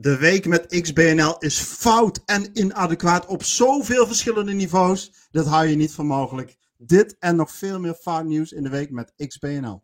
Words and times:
De 0.00 0.16
week 0.16 0.46
met 0.46 0.66
XBNL 0.82 1.36
is 1.38 1.58
fout 1.58 2.20
en 2.24 2.50
inadequaat 2.52 3.26
op 3.26 3.42
zoveel 3.42 4.06
verschillende 4.06 4.52
niveaus. 4.52 5.12
Dat 5.30 5.46
hou 5.46 5.66
je 5.66 5.76
niet 5.76 5.92
voor 5.92 6.04
mogelijk. 6.06 6.56
Dit 6.76 7.16
en 7.18 7.36
nog 7.36 7.50
veel 7.50 7.80
meer 7.80 7.94
fout 7.94 8.24
nieuws 8.24 8.52
in 8.52 8.62
de 8.62 8.68
week 8.68 8.90
met 8.90 9.12
XBNL. 9.26 9.82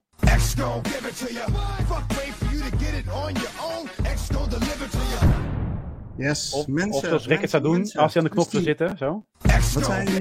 Yes, 6.16 6.52
Of, 6.52 6.66
mensen. 6.66 6.92
of 6.92 7.04
zoals 7.04 7.26
Rick 7.26 7.40
het 7.40 7.50
zou 7.50 7.62
doen 7.62 7.72
mensen, 7.76 8.00
als 8.00 8.14
hij 8.14 8.22
aan 8.22 8.28
de 8.28 8.34
knop 8.34 8.50
zou 8.50 8.62
zitten. 8.62 8.96
Zo. 8.98 9.26
Wat 9.74 9.84
zei 9.84 10.10
je? 10.12 10.20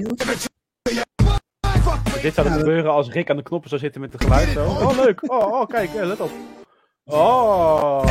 Dit 2.22 2.34
zou 2.34 2.48
Ja, 2.48 2.52
dat- 2.54 2.58
gebeuren 2.58 2.92
als 2.92 3.08
Rick 3.10 3.30
aan 3.30 3.36
de 3.36 3.42
knoppen 3.42 3.68
zou 3.68 3.80
zitten 3.80 4.00
met 4.00 4.12
het 4.12 4.22
geluid. 4.22 4.48
Zo. 4.48 4.64
Oh, 4.66 4.96
leuk. 4.96 5.30
Oh, 5.32 5.52
oh 5.52 5.66
kijk, 5.66 5.94
eh, 5.94 6.06
let 6.06 6.20
op. 6.20 6.30
Oh. 7.04 8.04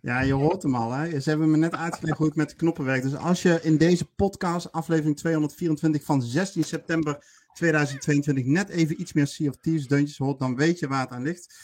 Ja, 0.00 0.20
je 0.20 0.32
hoort 0.32 0.62
hem 0.62 0.74
al. 0.74 0.92
Hè? 0.92 1.20
Ze 1.20 1.28
hebben 1.28 1.50
me 1.50 1.56
net 1.56 1.74
uitgelegd 1.74 2.18
hoe 2.18 2.26
het 2.26 2.36
met 2.36 2.48
de 2.48 2.56
knoppen 2.56 2.84
werkt. 2.84 3.02
Dus 3.02 3.16
als 3.16 3.42
je 3.42 3.60
in 3.62 3.76
deze 3.76 4.04
podcast, 4.04 4.72
aflevering 4.72 5.16
224 5.16 6.04
van 6.04 6.22
16 6.22 6.64
september 6.64 7.24
2022, 7.52 8.44
net 8.44 8.68
even 8.68 9.00
iets 9.00 9.12
meer 9.12 9.26
Sea 9.26 9.48
of 9.48 9.56
Thieves 9.56 9.86
deuntjes 9.86 10.18
hoort, 10.18 10.38
dan 10.38 10.56
weet 10.56 10.78
je 10.78 10.88
waar 10.88 11.00
het 11.00 11.10
aan 11.10 11.22
ligt. 11.22 11.54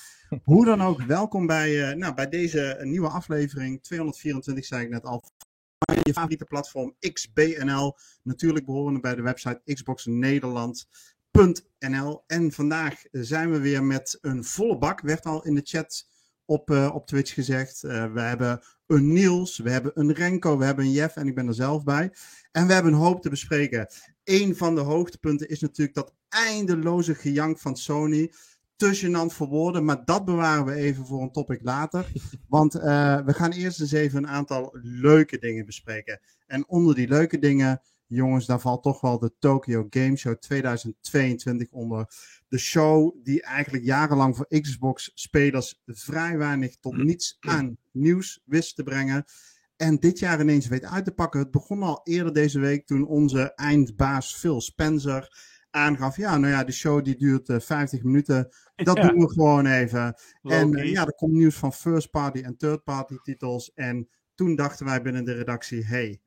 Hoe 0.44 0.64
dan 0.64 0.82
ook, 0.82 1.02
welkom 1.02 1.46
bij, 1.46 1.90
eh, 1.90 1.96
nou, 1.96 2.14
bij 2.14 2.28
deze 2.28 2.78
nieuwe 2.82 3.08
aflevering 3.08 3.82
224, 3.82 4.64
zei 4.64 4.84
ik 4.84 4.90
net 4.90 5.04
al. 5.04 5.22
Je 6.02 6.12
favoriete 6.12 6.44
platform 6.44 6.96
XBNL. 6.98 7.96
Natuurlijk 8.22 8.66
behorende 8.66 9.00
bij 9.00 9.14
de 9.14 9.22
website 9.22 9.60
xboxnederland.nl. 9.64 12.24
En 12.26 12.52
vandaag 12.52 13.02
zijn 13.10 13.50
we 13.50 13.60
weer 13.60 13.84
met 13.84 14.18
een 14.20 14.44
volle 14.44 14.78
bak. 14.78 15.00
Werd 15.00 15.24
al 15.24 15.44
in 15.44 15.54
de 15.54 15.60
chat 15.64 16.10
op, 16.44 16.70
eh, 16.70 16.90
op 16.94 17.06
Twitch 17.06 17.34
gezegd. 17.34 17.84
Eh, 17.84 18.12
we 18.12 18.20
hebben 18.20 18.60
een 18.86 19.12
Niels, 19.12 19.58
we 19.58 19.70
hebben 19.70 19.92
een 19.94 20.12
Renko, 20.12 20.58
we 20.58 20.64
hebben 20.64 20.84
een 20.84 20.92
Jeff 20.92 21.16
en 21.16 21.26
ik 21.26 21.34
ben 21.34 21.48
er 21.48 21.54
zelf 21.54 21.84
bij. 21.84 22.12
En 22.52 22.66
we 22.66 22.72
hebben 22.72 22.92
een 22.92 22.98
hoop 22.98 23.22
te 23.22 23.30
bespreken. 23.30 23.86
Een 24.24 24.56
van 24.56 24.74
de 24.74 24.80
hoogtepunten 24.80 25.48
is 25.48 25.60
natuurlijk 25.60 25.96
dat 25.96 26.14
eindeloze 26.28 27.14
gejank 27.14 27.58
van 27.58 27.76
Sony. 27.76 28.32
Te 28.76 29.00
gênant 29.00 29.34
voor 29.34 29.46
woorden, 29.46 29.84
maar 29.84 30.04
dat 30.04 30.24
bewaren 30.24 30.64
we 30.64 30.74
even 30.74 31.06
voor 31.06 31.22
een 31.22 31.32
topic 31.32 31.60
later. 31.62 32.06
Want 32.48 32.74
eh, 32.74 33.20
we 33.24 33.32
gaan 33.32 33.50
eerst 33.52 33.80
eens 33.80 33.92
even 33.92 34.18
een 34.18 34.28
aantal 34.28 34.78
leuke 34.82 35.38
dingen 35.38 35.66
bespreken. 35.66 36.20
En 36.46 36.68
onder 36.68 36.94
die 36.94 37.08
leuke 37.08 37.38
dingen, 37.38 37.80
jongens, 38.14 38.46
daar 38.46 38.60
valt 38.60 38.82
toch 38.82 39.00
wel 39.00 39.18
de 39.18 39.32
Tokyo 39.38 39.86
Game 39.90 40.16
Show 40.16 40.34
2022 40.34 41.70
onder 41.70 42.06
de 42.48 42.58
show 42.58 43.14
die 43.22 43.42
eigenlijk 43.42 43.84
jarenlang 43.84 44.36
voor 44.36 44.46
Xbox-spelers 44.60 45.82
vrij 45.86 46.38
weinig 46.38 46.76
tot 46.76 46.96
niets 46.96 47.36
aan 47.40 47.76
nieuws 47.90 48.42
wist 48.44 48.76
te 48.76 48.82
brengen. 48.82 49.24
En 49.76 49.96
dit 49.96 50.18
jaar 50.18 50.40
ineens 50.40 50.66
weet 50.68 50.84
uit 50.84 51.04
te 51.04 51.12
pakken. 51.12 51.40
Het 51.40 51.50
begon 51.50 51.82
al 51.82 52.00
eerder 52.04 52.32
deze 52.32 52.60
week 52.60 52.86
toen 52.86 53.06
onze 53.06 53.54
eindbaas 53.54 54.34
Phil 54.36 54.60
Spencer 54.60 55.50
aangaf. 55.70 56.16
Ja, 56.16 56.38
nou 56.38 56.52
ja, 56.52 56.64
de 56.64 56.72
show 56.72 57.04
die 57.04 57.16
duurt 57.16 57.48
eh, 57.48 57.60
50 57.60 58.02
minuten. 58.02 58.48
Dat 58.74 58.96
Ja. 58.96 59.08
doen 59.08 59.18
we 59.20 59.32
gewoon 59.32 59.66
even. 59.66 60.14
En 60.42 60.74
eh, 60.74 60.90
ja, 60.90 61.06
er 61.06 61.14
komt 61.14 61.32
nieuws 61.32 61.54
van 61.54 61.72
first 61.72 62.10
party 62.10 62.40
en 62.40 62.56
third 62.56 62.84
party 62.84 63.16
titels. 63.22 63.72
En 63.74 64.08
toen 64.34 64.56
dachten 64.56 64.86
wij 64.86 65.02
binnen 65.02 65.24
de 65.24 65.32
redactie: 65.32 65.84
hey, 65.84 66.20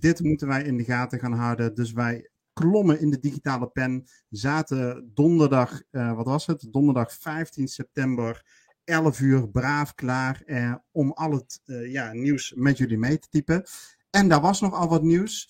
dit 0.00 0.20
moeten 0.20 0.48
wij 0.48 0.62
in 0.62 0.76
de 0.76 0.84
gaten 0.84 1.18
gaan 1.18 1.32
houden. 1.32 1.74
Dus 1.74 1.92
wij 1.92 2.30
klommen 2.52 3.00
in 3.00 3.10
de 3.10 3.18
digitale 3.18 3.66
pen. 3.68 4.04
Zaten 4.28 5.10
donderdag, 5.14 5.82
eh, 5.90 6.14
wat 6.14 6.26
was 6.26 6.46
het? 6.46 6.66
Donderdag 6.70 7.12
15 7.12 7.68
september, 7.68 8.44
11 8.84 9.20
uur, 9.20 9.48
braaf 9.48 9.94
klaar. 9.94 10.42
eh, 10.46 10.74
om 10.90 11.12
al 11.12 11.32
het 11.32 11.60
eh, 11.64 11.92
ja, 11.92 12.12
nieuws 12.12 12.52
met 12.56 12.78
jullie 12.78 12.98
mee 12.98 13.18
te 13.18 13.28
typen. 13.28 13.64
En 14.10 14.28
daar 14.28 14.40
was 14.40 14.60
nog 14.60 14.74
al 14.74 14.88
wat 14.88 15.02
nieuws. 15.02 15.48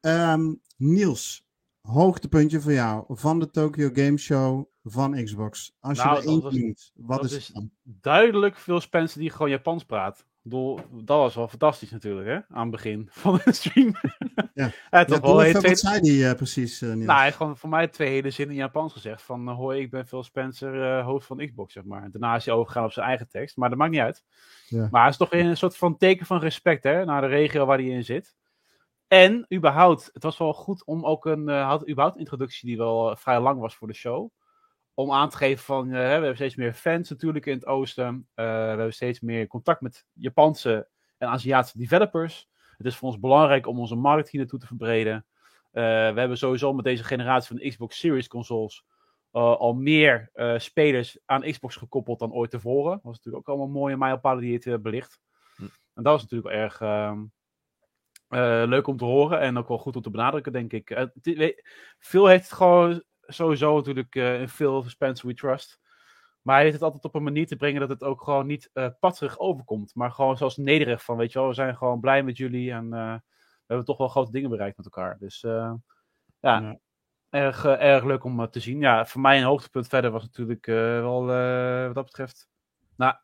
Ehm, 0.00 0.54
Niels, 0.76 1.46
hoogtepuntje 1.80 2.60
voor 2.60 2.72
jou 2.72 3.04
van 3.08 3.38
de 3.38 3.50
Tokyo 3.50 3.90
Game 3.92 4.18
Show 4.18 4.70
van 4.82 5.24
Xbox. 5.24 5.76
Als 5.80 5.98
je 5.98 6.04
Nou, 6.04 6.18
er 6.18 6.28
één 6.28 6.42
noemt, 6.42 6.92
wat 6.94 7.24
is 7.24 7.32
is 7.32 7.46
het 7.46 7.56
dan? 7.56 7.70
Duidelijk 7.82 8.58
veel 8.58 8.80
Spencer 8.80 9.20
die 9.20 9.30
gewoon 9.30 9.50
Japans 9.50 9.84
praat. 9.84 10.26
Ik 10.44 10.50
bedoel, 10.50 10.80
dat 10.90 11.18
was 11.18 11.34
wel 11.34 11.48
fantastisch 11.48 11.90
natuurlijk, 11.90 12.26
hè? 12.26 12.54
Aan 12.56 12.62
het 12.62 12.70
begin 12.70 13.08
van 13.12 13.40
de 13.44 13.52
stream. 13.52 13.94
Ja. 14.54 14.70
Hij 14.90 15.04
toch 15.04 15.20
wel 15.20 15.38
twee... 15.38 15.52
wat 15.52 15.78
zei 15.78 16.00
die 16.00 16.28
eh, 16.28 16.34
precies, 16.34 16.80
Niels? 16.80 16.94
Nou, 16.94 17.12
hij 17.12 17.24
heeft 17.24 17.36
gewoon 17.36 17.56
voor 17.56 17.68
mij 17.68 17.88
twee 17.88 18.08
hele 18.08 18.30
zinnen 18.30 18.54
in 18.54 18.60
Japans 18.60 18.92
gezegd. 18.92 19.22
Van, 19.22 19.48
eh, 19.48 19.54
hoi, 19.54 19.80
ik 19.80 19.90
ben 19.90 20.06
Phil 20.06 20.22
Spencer, 20.22 21.02
hoofd 21.02 21.26
van 21.26 21.46
Xbox, 21.46 21.72
zeg 21.72 21.84
maar. 21.84 22.10
Daarna 22.10 22.34
is 22.34 22.44
hij 22.44 22.54
overgegaan 22.54 22.84
op 22.84 22.92
zijn 22.92 23.06
eigen 23.06 23.28
tekst, 23.28 23.56
maar 23.56 23.68
dat 23.68 23.78
maakt 23.78 23.90
niet 23.90 24.00
uit. 24.00 24.24
Ja. 24.68 24.88
Maar 24.90 25.02
het 25.02 25.12
is 25.12 25.18
toch 25.18 25.30
weer 25.30 25.44
een 25.44 25.56
soort 25.56 25.76
van 25.76 25.96
teken 25.96 26.26
van 26.26 26.38
respect, 26.38 26.82
hè, 26.82 27.04
naar 27.04 27.20
de 27.20 27.26
regio 27.26 27.66
waar 27.66 27.78
hij 27.78 27.86
in 27.86 28.04
zit. 28.04 28.34
En, 29.06 29.46
überhaupt, 29.54 30.10
het 30.12 30.22
was 30.22 30.38
wel 30.38 30.52
goed 30.52 30.84
om 30.84 31.04
ook 31.04 31.26
een, 31.26 31.48
had 31.48 31.88
überhaupt 31.88 32.14
een 32.14 32.20
introductie 32.20 32.68
die 32.68 32.76
wel 32.76 33.16
vrij 33.16 33.40
lang 33.40 33.60
was 33.60 33.74
voor 33.74 33.88
de 33.88 33.94
show. 33.94 34.30
Om 34.94 35.12
aan 35.12 35.28
te 35.28 35.36
geven 35.36 35.64
van, 35.64 35.86
eh, 35.86 35.92
we 35.92 35.98
hebben 35.98 36.34
steeds 36.34 36.56
meer 36.56 36.72
fans 36.72 37.10
natuurlijk 37.10 37.46
in 37.46 37.54
het 37.54 37.66
oosten. 37.66 38.28
Eh, 38.34 38.44
we 38.44 38.50
hebben 38.50 38.92
steeds 38.92 39.20
meer 39.20 39.46
contact 39.46 39.80
met 39.80 40.06
Japanse 40.12 40.88
en 41.18 41.28
Aziatische 41.28 41.78
developers. 41.78 42.48
Het 42.76 42.86
is 42.86 42.96
voor 42.96 43.08
ons 43.08 43.18
belangrijk 43.20 43.66
om 43.66 43.78
onze 43.78 43.94
markt 43.94 44.30
hier 44.30 44.40
naartoe 44.40 44.58
te 44.58 44.66
verbreden. 44.66 45.26
Eh, 45.70 45.82
we 45.82 46.18
hebben 46.20 46.38
sowieso 46.38 46.72
met 46.72 46.84
deze 46.84 47.04
generatie 47.04 47.48
van 47.48 47.56
de 47.56 47.68
Xbox 47.68 47.98
Series 47.98 48.28
consoles 48.28 48.84
al 49.30 49.74
meer 49.74 50.30
spelers 50.56 51.18
aan 51.24 51.40
Xbox 51.42 51.76
gekoppeld 51.76 52.18
dan 52.18 52.32
ooit 52.32 52.50
tevoren. 52.50 52.92
Dat 52.92 53.02
was 53.02 53.16
natuurlijk 53.16 53.48
ook 53.48 53.56
allemaal 53.56 53.80
mooie 53.80 53.96
mijlpalen 53.96 54.42
die 54.42 54.60
het 54.64 54.82
belicht. 54.82 55.20
Hm. 55.56 55.62
En 55.94 56.02
dat 56.02 56.12
was 56.12 56.22
natuurlijk 56.22 56.50
wel 56.50 56.60
erg 56.60 56.80
ehm, 56.80 57.24
eh, 58.32 58.62
leuk 58.66 58.86
om 58.86 58.96
te 58.96 59.04
horen 59.04 59.40
en 59.40 59.58
ook 59.58 59.68
wel 59.68 59.78
goed 59.78 59.96
om 59.96 60.02
te 60.02 60.10
benadrukken, 60.10 60.52
denk 60.52 60.72
ik. 60.72 60.90
Is- 61.22 61.62
Phil 61.98 62.26
heeft 62.26 62.44
het 62.44 62.52
gewoon 62.52 63.02
sowieso 63.26 63.76
natuurlijk 63.76 64.14
eh 64.14 64.40
in 64.40 64.48
Phil 64.48 64.82
Spencer 64.82 65.28
We 65.28 65.34
Trust. 65.34 65.80
Maar 66.42 66.54
hij 66.54 66.64
heeft 66.64 66.74
het 66.76 66.84
altijd 66.84 67.04
op 67.04 67.14
een 67.14 67.22
manier 67.22 67.46
te 67.46 67.56
brengen 67.56 67.80
dat 67.80 67.88
het 67.88 68.02
ook 68.02 68.22
gewoon 68.22 68.46
niet 68.46 68.70
eh 68.72 68.86
patserig 69.00 69.38
overkomt. 69.38 69.94
Maar 69.94 70.10
gewoon 70.12 70.36
zoals 70.36 70.56
nederig 70.56 71.04
van, 71.04 71.16
weet 71.16 71.32
je 71.32 71.38
wel, 71.38 71.48
we 71.48 71.54
zijn 71.54 71.76
gewoon 71.76 72.00
blij 72.00 72.22
met 72.22 72.36
jullie 72.36 72.72
en 72.72 72.92
eh, 72.92 73.14
we 73.14 73.66
hebben 73.66 73.86
toch 73.86 73.98
wel 73.98 74.08
grote 74.08 74.30
dingen 74.32 74.50
bereikt 74.50 74.76
met 74.76 74.86
elkaar. 74.86 75.16
Dus 75.18 75.42
eh, 75.42 75.72
ja, 76.40 76.60
Ja. 76.60 76.78
Erg, 77.30 77.64
eh, 77.64 77.80
erg 77.94 78.04
leuk 78.04 78.24
om 78.24 78.40
eh, 78.40 78.46
te 78.46 78.60
zien. 78.60 78.80
Ja, 78.80 79.06
voor 79.06 79.20
mij 79.20 79.38
een 79.38 79.44
hoogtepunt 79.44 79.86
verder 79.88 80.10
was 80.10 80.22
natuurlijk 80.22 80.66
eh, 80.66 80.74
wel, 81.00 81.30
eh, 81.32 81.84
wat 81.86 81.94
dat 81.94 82.04
betreft, 82.04 82.48
nou, 82.96 83.14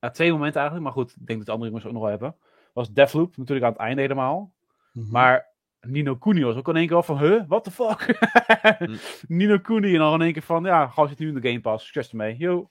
ja, 0.00 0.10
twee 0.10 0.32
momenten 0.32 0.60
eigenlijk. 0.60 0.84
Maar 0.94 1.04
goed, 1.04 1.16
ik 1.20 1.26
denk 1.26 1.38
dat 1.38 1.46
de 1.46 1.52
andere 1.52 1.70
jongens 1.70 1.86
ook 1.86 1.92
nog 1.94 2.02
wel 2.02 2.10
hebben. 2.10 2.36
Was 2.72 2.92
Deathloop 2.92 3.36
natuurlijk 3.36 3.66
aan 3.66 3.72
het 3.72 3.80
einde 3.80 4.02
helemaal. 4.02 4.52
Mhm. 4.92 5.10
Maar 5.10 5.53
Nino 5.86 6.16
Kuni 6.16 6.42
was 6.44 6.56
ook 6.56 6.68
in 6.68 6.76
één 6.76 6.86
keer 6.86 6.96
al 6.96 7.02
van, 7.02 7.18
huh, 7.18 7.42
what 7.48 7.64
the 7.64 7.70
fuck? 7.70 8.18
Nino 9.28 9.58
Kuni 9.58 9.92
en 9.92 9.98
dan 9.98 10.14
in 10.14 10.20
één 10.20 10.32
keer 10.32 10.42
van, 10.42 10.64
ja, 10.64 10.86
gewoon 10.86 11.08
zit 11.08 11.18
nu 11.18 11.28
in 11.28 11.34
de 11.40 11.48
Game 11.48 11.60
Pass. 11.60 11.84
Succes 11.84 12.10
ermee. 12.10 12.36
Yo. 12.38 12.70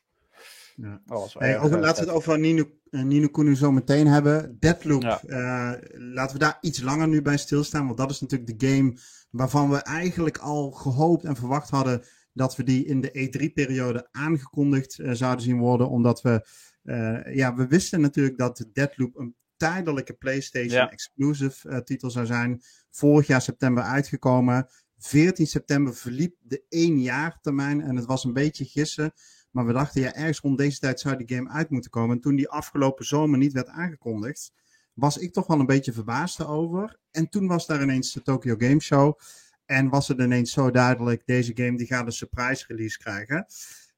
Ja. 0.76 1.02
Hey, 1.38 1.60
over, 1.60 1.80
laten 1.80 2.04
we 2.04 2.10
het 2.10 2.18
over 2.18 2.40
Nino, 2.40 2.64
eh, 2.90 3.02
Nino 3.04 3.28
Kuni 3.28 3.56
zo 3.56 3.72
meteen 3.72 4.08
hebben. 4.08 4.58
Deadloop, 4.60 5.02
Ja. 5.02 5.22
eh, 5.24 5.72
laten 5.92 6.38
we 6.38 6.44
daar 6.44 6.58
iets 6.62 6.82
langer 6.82 7.08
nu 7.08 7.22
bij 7.22 7.38
stilstaan. 7.38 7.86
Want 7.86 7.98
dat 7.98 8.12
is 8.12 8.22
natuurlijk 8.22 8.60
de 8.60 8.68
game 8.68 8.98
waarvan 9.30 9.70
we 9.70 9.78
eigenlijk 9.78 10.38
al 10.38 10.72
gehoopt 10.72 11.24
en 11.24 11.36
verwacht 11.36 11.70
hadden 11.70 12.04
dat 12.34 12.56
we 12.56 12.64
die 12.64 12.86
in 12.86 13.02
de 13.02 13.10
E3-periode 13.12 14.08
aangekondigd 14.12 15.00
eh, 15.00 15.12
zouden 15.12 15.44
zien 15.44 15.60
worden. 15.60 15.90
Omdat 15.90 16.22
we, 16.22 16.48
eh, 16.84 17.36
ja, 17.36 17.56
we 17.56 17.68
wisten 17.68 18.02
natuurlijk 18.02 18.38
dat 18.38 18.66
Deadloop 18.74 19.18
een 19.18 19.36
tijdelijke 19.70 20.14
PlayStation 20.14 20.72
Ja. 20.80 20.92
exclusive 20.92 21.70
eh, 21.70 21.78
titel 21.78 22.10
zou 22.10 22.26
zijn. 22.26 22.62
Vorig 22.90 23.28
jaar 23.28 23.42
september 23.42 23.84
uitgekomen. 23.84 24.68
14 24.98 25.48
september 25.48 25.96
verliep 25.96 26.36
de 26.42 26.64
één 26.70 27.02
jaar 27.02 27.40
termijn 27.42 27.82
en 27.82 27.96
het 27.96 28.06
was 28.06 28.24
een 28.24 28.34
beetje 28.34 28.66
gissen. 28.66 29.14
Maar 29.52 29.66
we 29.66 29.74
dachten, 29.74 30.02
ja, 30.02 30.14
ergens 30.14 30.40
rond 30.40 30.58
deze 30.58 30.80
tijd 30.80 31.00
zou 31.00 31.18
die 31.26 31.36
game 31.38 31.50
uit 31.50 31.70
moeten 31.70 31.92
komen. 31.92 32.16
En 32.16 32.22
toen 32.22 32.36
die 32.36 32.50
afgelopen 32.50 33.06
zomer 33.06 33.38
niet 33.38 33.54
werd 33.54 33.68
aangekondigd, 33.68 34.52
was 34.94 35.18
ik 35.18 35.34
toch 35.34 35.48
wel 35.48 35.60
een 35.60 35.66
beetje 35.66 35.94
verbaasd 35.94 36.46
over. 36.46 37.00
En 37.12 37.30
toen 37.30 37.48
was 37.48 37.66
daar 37.68 37.82
ineens 37.82 38.14
de 38.14 38.22
Tokyo 38.22 38.56
Game 38.58 38.80
Show. 38.82 39.20
En 39.66 39.90
was 39.90 40.08
het 40.08 40.20
ineens 40.20 40.52
zo 40.52 40.72
duidelijk, 40.72 41.26
deze 41.26 41.52
game 41.56 41.78
die 41.78 41.88
gaat 41.88 42.06
een 42.06 42.12
surprise 42.12 42.66
release 42.68 42.98
krijgen. 42.98 43.46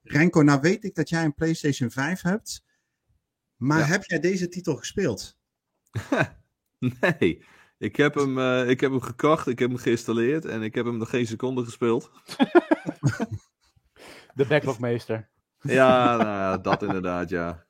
Renko, 0.04 0.42
nou 0.42 0.62
weet 0.62 0.84
ik 0.84 0.96
dat 0.96 1.10
jij 1.10 1.24
een 1.24 1.34
PlayStation 1.34 1.92
5 1.92 2.22
hebt. 2.22 2.64
Maar 3.56 3.80
Ja. 3.80 3.86
heb 3.86 4.04
jij 4.04 4.20
deze 4.20 4.48
titel 4.48 4.76
gespeeld? 4.76 5.38
Nee, 7.02 7.44
ik 7.78 7.96
heb, 7.96 8.16
hem, 8.16 8.40
eh, 8.40 8.70
ik 8.70 8.80
heb 8.80 8.92
hem 8.92 9.02
gekocht, 9.02 9.48
ik 9.48 9.60
heb 9.60 9.70
hem 9.70 9.78
geïnstalleerd 9.78 10.46
en 10.46 10.62
ik 10.62 10.76
heb 10.76 10.86
hem 10.86 10.98
nog 10.98 11.10
geen 11.10 11.28
seconde 11.28 11.64
gespeeld. 11.64 12.12
De 14.36 14.46
backlogmeester. 14.48 15.30
Ja, 15.60 16.18
nou, 16.18 16.30
ja, 16.30 16.58
dat 16.58 16.84
inderdaad, 16.84 17.30
ja. 17.30 17.64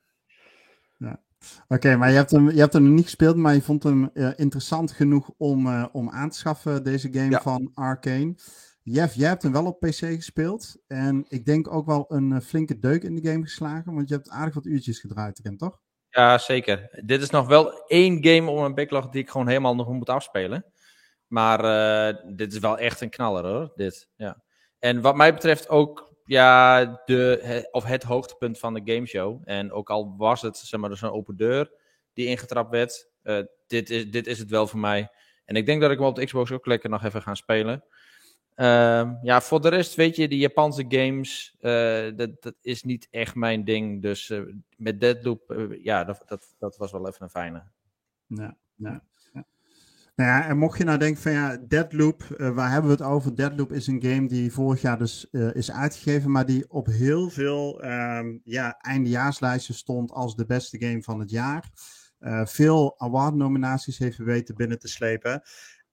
Oké, 1.68 1.96
maar 1.96 2.08
je 2.10 2.16
hebt, 2.16 2.30
hem, 2.30 2.50
je 2.50 2.58
hebt 2.58 2.72
hem 2.72 2.82
nog 2.82 2.92
niet 2.94 3.04
gespeeld, 3.04 3.36
maar 3.36 3.54
je 3.54 3.62
vond 3.62 3.82
hem 3.82 4.10
eh, 4.14 4.30
interessant 4.36 4.92
genoeg 4.92 5.30
om, 5.36 5.66
eh, 5.66 5.86
om 5.92 6.10
aan 6.10 6.30
te 6.30 6.38
schaffen, 6.38 6.84
deze 6.84 7.08
game 7.12 7.30
Ja. 7.30 7.40
van 7.40 7.70
Arcane. 7.74 8.34
Jeff, 8.82 9.14
jij 9.14 9.28
hebt 9.28 9.42
hem 9.42 9.52
wel 9.52 9.66
op 9.66 9.80
PC 9.80 9.94
gespeeld. 9.94 10.76
En 10.86 11.24
ik 11.28 11.44
denk 11.44 11.72
ook 11.72 11.86
wel 11.86 12.04
een 12.08 12.42
flinke 12.42 12.78
deuk 12.78 13.02
in 13.02 13.14
de 13.14 13.30
game 13.30 13.42
geslagen, 13.42 13.94
want 13.94 14.08
je 14.08 14.14
hebt 14.14 14.30
aardig 14.30 14.54
wat 14.54 14.66
uurtjes 14.66 15.00
gedraaid 15.00 15.38
erin, 15.38 15.56
toch? 15.56 15.80
Ja, 16.16 16.38
zeker. 16.38 16.88
Dit 17.04 17.22
is 17.22 17.30
nog 17.30 17.46
wel 17.46 17.86
één 17.86 18.24
game 18.26 18.50
op 18.50 18.58
mijn 18.58 18.74
backlog 18.74 19.08
die 19.08 19.22
ik 19.22 19.30
gewoon 19.30 19.48
helemaal 19.48 19.74
nog 19.74 19.88
moet 19.88 20.08
afspelen. 20.08 20.64
Maar 21.26 21.64
uh, 21.64 22.34
dit 22.36 22.52
is 22.52 22.58
wel 22.58 22.78
echt 22.78 23.00
een 23.00 23.10
knaller 23.10 23.44
hoor. 23.44 23.72
Dit, 23.74 24.08
ja. 24.16 24.42
En 24.78 25.00
wat 25.00 25.16
mij 25.16 25.34
betreft 25.34 25.68
ook 25.68 26.14
ja, 26.24 26.84
de, 27.04 27.68
of 27.70 27.84
het 27.84 28.02
hoogtepunt 28.02 28.58
van 28.58 28.74
de 28.74 28.92
gameshow. 28.94 29.42
En 29.44 29.72
ook 29.72 29.90
al 29.90 30.14
was 30.16 30.42
het 30.42 30.56
zeg 30.56 30.80
maar, 30.80 30.90
dus 30.90 31.02
een 31.02 31.10
open 31.10 31.36
deur 31.36 31.70
die 32.12 32.26
ingetrapt 32.26 32.70
werd. 32.70 33.08
Uh, 33.22 33.42
dit, 33.66 33.90
is, 33.90 34.10
dit 34.10 34.26
is 34.26 34.38
het 34.38 34.50
wel 34.50 34.66
voor 34.66 34.80
mij. 34.80 35.10
En 35.44 35.56
ik 35.56 35.66
denk 35.66 35.80
dat 35.80 35.90
ik 35.90 35.98
hem 35.98 36.06
op 36.06 36.16
de 36.16 36.24
Xbox 36.24 36.52
ook 36.52 36.66
lekker 36.66 36.90
nog 36.90 37.04
even 37.04 37.22
ga 37.22 37.34
spelen. 37.34 37.84
Uh, 38.56 39.10
ja, 39.22 39.40
voor 39.40 39.60
de 39.60 39.68
rest, 39.68 39.94
weet 39.94 40.16
je, 40.16 40.28
die 40.28 40.38
Japanse 40.38 40.84
games, 40.88 41.56
uh, 41.60 42.16
dat, 42.16 42.42
dat 42.42 42.54
is 42.60 42.82
niet 42.82 43.08
echt 43.10 43.34
mijn 43.34 43.64
ding. 43.64 44.02
Dus 44.02 44.30
uh, 44.30 44.54
met 44.76 45.00
Deadloop, 45.00 45.68
ja, 45.82 46.04
dat, 46.04 46.24
dat, 46.58 46.76
was 46.76 46.92
wel 46.92 47.08
even 47.08 47.22
een 47.22 47.30
fijne. 47.30 47.62
Ja, 48.26 48.56
ja. 48.76 49.02
Nou 50.14 50.30
ja, 50.30 50.48
en 50.48 50.58
mocht 50.58 50.78
je 50.78 50.84
nou 50.84 50.98
denken 50.98 51.22
van 51.22 51.32
ja, 51.32 51.56
Deadloop, 51.68 52.22
waar 52.38 52.70
hebben 52.70 52.90
we 52.90 52.96
het 52.96 53.06
over? 53.12 53.36
Deadloop 53.36 53.72
is 53.72 53.86
een 53.86 54.02
game 54.02 54.28
die 54.28 54.52
vorig 54.52 54.80
jaar 54.80 54.98
dus 54.98 55.30
is 55.52 55.70
uitgegeven, 55.70 56.30
maar 56.30 56.46
die 56.46 56.70
op 56.70 56.86
heel 56.86 57.30
veel 57.30 57.84
um, 57.84 58.40
ja, 58.44 58.78
eindejaarslijsten 58.78 59.74
stond 59.74 60.12
als 60.12 60.36
de 60.36 60.46
beste 60.46 60.78
game 60.78 61.02
van 61.02 61.20
het 61.20 61.30
jaar. 61.30 61.70
Veel 62.44 63.00
award-nominaties 63.00 63.98
heeft 63.98 64.18
weten 64.18 64.54
binnen 64.54 64.78
te 64.78 64.88
slepen. 64.88 65.42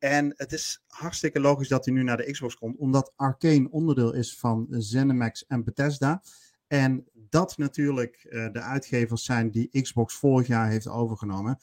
En 0.04 0.34
het 0.36 0.52
is 0.52 0.84
hartstikke 0.88 1.40
logisch 1.40 1.68
dat 1.68 1.86
hij 1.86 1.94
nu 1.94 2.04
naar 2.04 2.18
de 2.18 2.32
Xbox 2.32 2.56
komt, 2.56 2.78
omdat 2.78 3.14
Arcane 3.16 3.70
onderdeel 3.72 4.14
is 4.14 4.38
van 4.38 4.68
ZeniMax 4.70 5.46
en 5.46 5.64
Bethesda. 5.64 6.24
En 6.68 7.06
dat 7.14 7.58
natuurlijk 7.58 8.28
de 8.54 8.62
uitgevers 8.62 9.24
zijn 9.24 9.52
die 9.52 9.82
Xbox 9.82 10.16
vorig 10.16 10.48
jaar 10.48 10.70
heeft 10.70 10.88
overgenomen. 10.88 11.58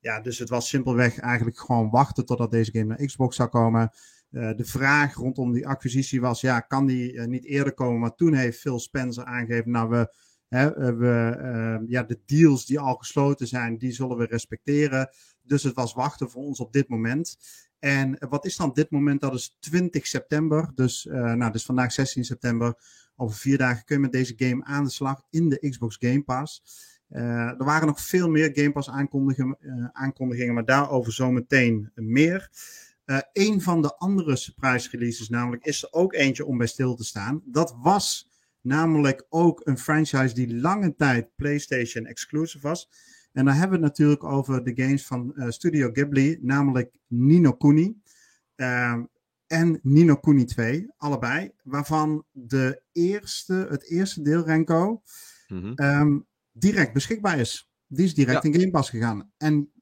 Ja, 0.00 0.20
dus 0.20 0.38
het 0.38 0.48
was 0.48 0.68
simpelweg 0.68 1.18
eigenlijk 1.18 1.58
gewoon 1.58 1.90
wachten 1.90 2.26
totdat 2.26 2.50
deze 2.50 2.70
game 2.70 2.84
naar 2.84 3.06
Xbox 3.06 3.36
zou 3.36 3.48
komen. 3.48 3.90
Uh, 4.30 4.50
de 4.56 4.64
vraag 4.64 5.14
rondom 5.14 5.52
die 5.52 5.66
acquisitie 5.66 6.20
was, 6.20 6.40
ja, 6.40 6.60
kan 6.60 6.86
die 6.86 7.12
uh, 7.12 7.24
niet 7.24 7.44
eerder 7.44 7.74
komen? 7.74 8.00
Maar 8.00 8.14
toen 8.14 8.34
heeft 8.34 8.60
Phil 8.60 8.78
Spencer 8.78 9.24
aangegeven, 9.24 9.70
nou, 9.70 9.88
we, 9.88 10.14
hè, 10.48 10.94
we 10.96 11.36
uh, 11.40 11.88
ja, 11.88 12.02
de 12.02 12.20
deals 12.26 12.66
die 12.66 12.78
al 12.78 12.94
gesloten 12.94 13.46
zijn, 13.46 13.78
die 13.78 13.92
zullen 13.92 14.16
we 14.16 14.24
respecteren. 14.24 15.10
Dus 15.42 15.62
het 15.62 15.74
was 15.74 15.94
wachten 15.94 16.30
voor 16.30 16.42
ons 16.42 16.60
op 16.60 16.72
dit 16.72 16.88
moment. 16.88 17.36
En 17.78 18.16
wat 18.28 18.44
is 18.44 18.56
dan 18.56 18.72
dit 18.74 18.90
moment? 18.90 19.20
Dat 19.20 19.34
is 19.34 19.56
20 19.60 20.06
september. 20.06 20.72
Dus, 20.74 21.04
nou, 21.10 21.52
dus 21.52 21.64
vandaag 21.64 21.92
16 21.92 22.24
september. 22.24 22.74
Over 23.16 23.36
vier 23.36 23.58
dagen 23.58 23.84
kun 23.84 23.96
je 23.96 24.02
met 24.02 24.12
deze 24.12 24.34
game 24.36 24.64
aan 24.64 24.84
de 24.84 24.90
slag 24.90 25.22
in 25.30 25.48
de 25.48 25.68
Xbox 25.70 25.96
Game 26.00 26.22
Pass. 26.22 26.62
Uh, 27.10 27.20
er 27.48 27.64
waren 27.64 27.86
nog 27.86 28.00
veel 28.00 28.30
meer 28.30 28.50
Game 28.52 28.72
Pass 28.72 28.90
aankondigingen, 28.90 29.56
uh, 29.60 29.86
aankondigingen 29.92 30.54
maar 30.54 30.64
daarover 30.64 31.12
zometeen 31.12 31.90
meer. 31.94 32.50
Uh, 33.06 33.18
een 33.32 33.62
van 33.62 33.82
de 33.82 33.96
andere 33.96 34.36
surprise 34.36 34.88
releases 34.90 35.28
namelijk 35.28 35.64
is 35.64 35.82
er 35.82 35.92
ook 35.92 36.14
eentje 36.14 36.46
om 36.46 36.58
bij 36.58 36.66
stil 36.66 36.94
te 36.94 37.04
staan. 37.04 37.42
Dat 37.44 37.76
was 37.82 38.30
namelijk 38.60 39.26
ook 39.28 39.60
een 39.64 39.78
franchise 39.78 40.34
die 40.34 40.56
lange 40.60 40.94
tijd 40.94 41.28
PlayStation 41.36 42.06
exclusive 42.06 42.68
was. 42.68 42.88
En 43.36 43.44
dan 43.44 43.54
hebben 43.54 43.78
we 43.78 43.84
het 43.84 43.92
natuurlijk 43.98 44.24
over 44.24 44.64
de 44.64 44.82
games 44.82 45.06
van 45.06 45.34
Studio 45.48 45.90
Ghibli, 45.92 46.38
namelijk 46.40 46.96
Nino 47.06 47.52
Kuni 47.52 48.00
en 49.46 49.80
Nino 49.82 50.16
Kuni 50.16 50.44
2, 50.44 50.88
allebei. 50.96 51.52
Waarvan 51.62 52.24
de 52.32 52.82
eerste, 52.92 53.66
het 53.70 53.90
eerste 53.90 54.22
deel, 54.22 54.44
Renko, 54.44 55.02
mm-hmm. 55.48 55.72
um, 55.76 56.26
direct 56.52 56.92
beschikbaar 56.92 57.38
is. 57.38 57.70
Die 57.86 58.04
is 58.04 58.14
direct 58.14 58.42
ja. 58.42 58.50
in 58.50 58.60
Game 58.60 58.70
Pass 58.70 58.90
gegaan. 58.90 59.30
En 59.36 59.72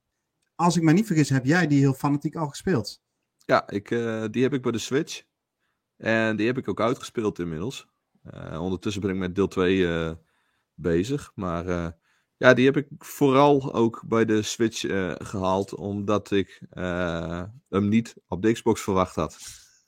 als 0.55 0.77
ik 0.77 0.83
me 0.83 0.93
niet 0.93 1.07
vergis, 1.07 1.29
heb 1.29 1.45
jij 1.45 1.67
die 1.67 1.79
heel 1.79 1.95
fanatiek 1.95 2.37
al 2.37 2.49
gespeeld? 2.49 3.03
Ja, 3.39 3.69
ik, 3.69 3.91
uh, 3.91 4.25
die 4.31 4.43
heb 4.43 4.53
ik 4.53 4.63
bij 4.63 4.73
de 4.73 4.79
Switch. 4.79 5.23
En 5.97 6.37
die 6.37 6.47
heb 6.47 6.59
ik 6.59 6.69
ook 6.69 6.81
uitgespeeld 6.81 7.39
inmiddels. 7.39 7.89
Uh, 8.35 8.63
ondertussen 8.63 9.03
ben 9.03 9.11
ik 9.11 9.17
met 9.17 9.35
deel 9.35 9.49
2 9.49 9.77
uh, 9.77 10.13
bezig. 10.75 11.33
Maar 11.35 11.97
ja, 12.37 12.55
die 12.55 12.65
heb 12.65 12.77
ik 12.77 12.89
vooral 12.99 13.75
ook 13.75 14.03
bij 14.07 14.25
de 14.25 14.43
Switch 14.43 14.81
gehaald. 15.29 15.75
Omdat 15.75 16.31
ik 16.31 16.63
hem 17.69 17.89
niet 17.89 18.15
op 18.27 18.43
de 18.43 18.53
Xbox 18.53 18.83
verwacht 18.83 19.15
had. 19.15 19.39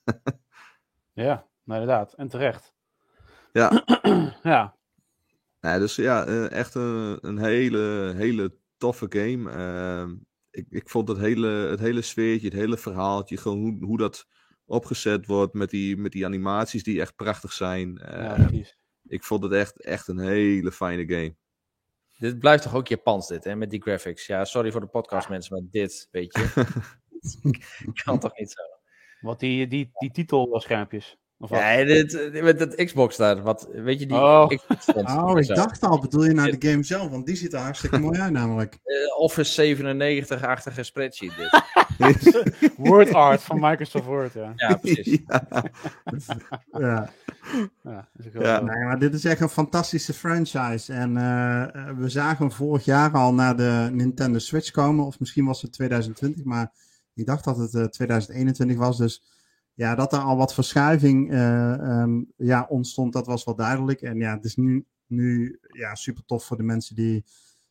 ja, 1.12 1.46
nou 1.64 1.80
inderdaad. 1.80 2.12
En 2.12 2.28
terecht. 2.28 2.74
Ja. 3.52 3.84
ja. 4.42 4.76
Ja, 5.60 5.78
dus 5.78 5.96
ja, 5.96 6.28
uh, 6.28 6.50
echt 6.50 6.74
een, 6.74 7.18
een, 7.20 7.38
hele, 7.38 8.12
hele 8.16 8.56
toffe 8.76 9.06
game. 9.08 9.52
Uh, 9.52 10.14
ik, 10.50 10.66
ik 10.68 10.88
vond 10.88 11.08
het 11.08 11.18
hele, 11.18 11.48
het 11.48 11.80
hele 11.80 12.02
sfeertje, 12.02 12.48
het 12.48 12.56
hele 12.56 12.76
verhaaltje, 12.76 13.36
gewoon 13.36 13.58
hoe, 13.58 13.84
hoe 13.84 13.98
dat 13.98 14.26
opgezet 14.64 15.26
wordt 15.26 15.54
met 15.54 15.70
die, 15.70 15.96
met 15.96 16.12
die 16.12 16.24
animaties 16.24 16.82
die 16.82 17.00
echt 17.00 17.16
prachtig 17.16 17.52
zijn. 17.52 17.94
Ja, 18.02 18.50
ik 19.02 19.24
vond 19.24 19.42
het 19.42 19.52
echt, 19.52 19.82
echt 19.82 20.08
een 20.08 20.18
hele 20.18 20.72
fijne 20.72 21.14
game. 21.14 21.36
Dit 22.18 22.38
blijft 22.38 22.62
toch 22.62 22.74
ook 22.74 22.88
Japans, 22.88 23.28
dit, 23.28 23.44
hè, 23.44 23.56
met 23.56 23.70
die 23.70 23.82
graphics. 23.82 24.26
Ja, 24.26 24.44
sorry 24.44 24.72
voor 24.72 24.80
de 24.80 24.86
podcast, 24.86 25.28
mensen, 25.28 25.54
maar 25.54 25.66
dit, 25.70 26.08
weet 26.10 26.34
je. 26.34 26.64
kan 28.04 28.18
toch 28.18 28.38
niet 28.38 28.50
zo. 28.50 28.62
Wat 29.20 29.40
die, 29.40 29.66
die, 29.66 29.90
die 29.94 30.10
titelschermpjes. 30.10 31.16
Of 31.38 31.50
ja, 31.50 31.84
dit, 31.84 32.42
met 32.42 32.60
het 32.60 32.84
Xbox 32.84 33.16
daar. 33.16 33.42
Wat, 33.42 33.68
weet 33.72 34.00
je 34.00 34.06
die 34.06 34.16
oh. 34.16 34.46
Xbox 34.48 34.86
oh, 34.86 35.38
ik 35.38 35.46
dacht 35.46 35.82
al, 35.82 36.00
bedoel 36.00 36.24
je 36.24 36.32
naar 36.32 36.50
de 36.58 36.68
game 36.68 36.82
zelf? 36.82 37.10
Want 37.10 37.26
die 37.26 37.36
ziet 37.36 37.52
er 37.52 37.58
hartstikke 37.58 37.98
mooi 37.98 38.20
uit 38.20 38.32
namelijk. 38.32 38.78
Uh, 38.84 39.18
Office 39.18 39.76
97-achtige 39.76 40.82
spreadsheet 40.82 41.36
dit. 41.36 41.50
Word 42.76 43.12
art 43.12 43.42
van 43.42 43.60
Microsoft 43.60 44.04
Word, 44.04 44.32
ja. 44.32 44.52
Ja, 44.56 44.76
precies. 44.76 45.18
Ja. 45.26 45.70
ja. 46.72 47.10
ja, 47.82 48.08
ja. 48.32 48.60
Nee, 48.60 48.84
maar 48.84 48.98
dit 48.98 49.14
is 49.14 49.24
echt 49.24 49.40
een 49.40 49.48
fantastische 49.48 50.12
franchise. 50.12 50.92
En 50.92 51.10
uh, 51.10 51.90
we 51.96 52.08
zagen 52.08 52.46
hem 52.46 52.52
vorig 52.52 52.84
jaar 52.84 53.12
al 53.12 53.34
naar 53.34 53.56
de 53.56 53.88
Nintendo 53.92 54.38
Switch 54.38 54.70
komen. 54.70 55.04
Of 55.04 55.20
misschien 55.20 55.44
was 55.44 55.62
het 55.62 55.72
2020, 55.72 56.44
maar 56.44 56.72
ik 57.14 57.26
dacht 57.26 57.44
dat 57.44 57.56
het 57.56 57.74
uh, 57.74 57.84
2021 57.84 58.76
was. 58.76 58.96
Dus 58.98 59.22
ja, 59.74 59.94
dat 59.94 60.12
er 60.12 60.18
al 60.18 60.36
wat 60.36 60.54
verschuiving 60.54 61.32
uh, 61.32 62.00
um, 62.00 62.32
ja, 62.36 62.66
ontstond, 62.68 63.12
dat 63.12 63.26
was 63.26 63.44
wel 63.44 63.54
duidelijk. 63.54 64.02
En 64.02 64.18
ja, 64.18 64.34
het 64.34 64.44
is 64.44 64.56
nu, 64.56 64.86
nu 65.06 65.58
ja, 65.68 65.94
super 65.94 66.24
tof 66.24 66.44
voor 66.44 66.56
de 66.56 66.62
mensen 66.62 66.96
die 66.96 67.24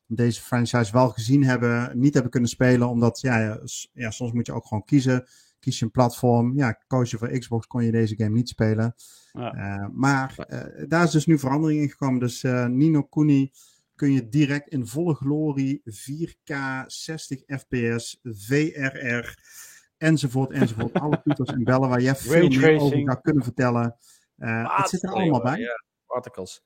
deze 0.07 0.41
franchise 0.41 0.91
wel 0.91 1.09
gezien 1.09 1.43
hebben, 1.43 1.99
niet 1.99 2.13
hebben 2.13 2.31
kunnen 2.31 2.49
spelen. 2.49 2.89
Omdat 2.89 3.21
ja, 3.21 3.59
ja, 3.93 4.11
soms 4.11 4.31
moet 4.31 4.45
je 4.45 4.53
ook 4.53 4.65
gewoon 4.65 4.85
kiezen. 4.85 5.27
Kies 5.59 5.79
je 5.79 5.85
een 5.85 5.91
platform. 5.91 6.57
Ja, 6.57 6.71
koos 6.87 7.11
je 7.11 7.17
voor 7.17 7.39
Xbox, 7.39 7.67
kon 7.67 7.83
je 7.83 7.91
deze 7.91 8.15
game 8.15 8.35
niet 8.35 8.49
spelen. 8.49 8.95
Ja. 9.31 9.55
Uh, 9.55 9.87
maar 9.91 10.35
uh, 10.49 10.85
daar 10.87 11.03
is 11.03 11.11
dus 11.11 11.25
nu 11.25 11.39
verandering 11.39 11.81
in 11.81 11.89
gekomen. 11.89 12.19
Dus 12.19 12.41
Nino 12.67 13.03
Kuni 13.03 13.51
kun 13.95 14.11
je 14.11 14.29
direct 14.29 14.67
in 14.67 14.87
volle 14.87 15.13
glorie 15.13 15.81
4K 15.85 16.55
60 16.85 17.41
fps 17.47 18.19
VRR 18.23 19.37
enzovoort, 19.97 20.51
enzovoort. 20.51 20.93
Alle 20.99 21.21
toeters 21.23 21.49
en 21.49 21.63
bellen 21.63 21.89
waar 21.89 22.01
je 22.01 22.15
veel 22.15 22.47
meer 22.47 22.79
over 22.79 22.97
gaat 22.97 23.21
kunnen 23.21 23.43
vertellen. 23.43 23.97
Het 24.37 24.89
zit 24.89 25.03
er 25.03 25.09
allemaal 25.09 25.41
bij. 25.41 25.59
Ja, 25.59 25.83
particles. 26.05 26.63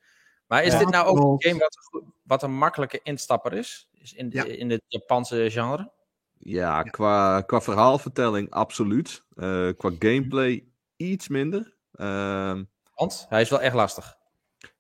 Maar 0.50 0.64
is 0.64 0.74
ja, 0.74 0.80
dit 0.80 0.90
nou 0.90 1.08
ook 1.08 1.18
een 1.18 1.50
game 1.50 1.60
wat, 1.60 2.04
wat, 2.24 2.44
een 2.44 2.58
makkelijke 2.58 3.00
instapper 3.04 3.54
is? 3.54 3.90
is 3.94 4.14
in, 4.14 4.30
ja. 4.32 4.44
in 4.44 4.70
het 4.70 4.82
Japanse 4.88 5.50
genre? 5.50 5.92
Ja, 6.38 6.84
qua, 6.84 7.42
qua 7.42 7.62
verhaalvertelling 7.62 8.50
absoluut. 8.52 9.24
Uh, 9.36 9.70
qua 9.78 9.92
gameplay 10.00 10.66
iets 10.96 11.28
minder. 11.28 11.76
Uh, 11.96 12.60
Want 12.96 13.26
hij 13.30 13.42
is 13.42 13.50
wel 13.50 13.62
echt 13.62 13.76
lastig. 13.76 14.18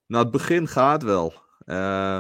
Nou, 0.06 0.24
het 0.24 0.32
begin 0.32 0.68
gaat 0.68 1.04
wel. 1.04 1.34
Uh, 1.66 2.18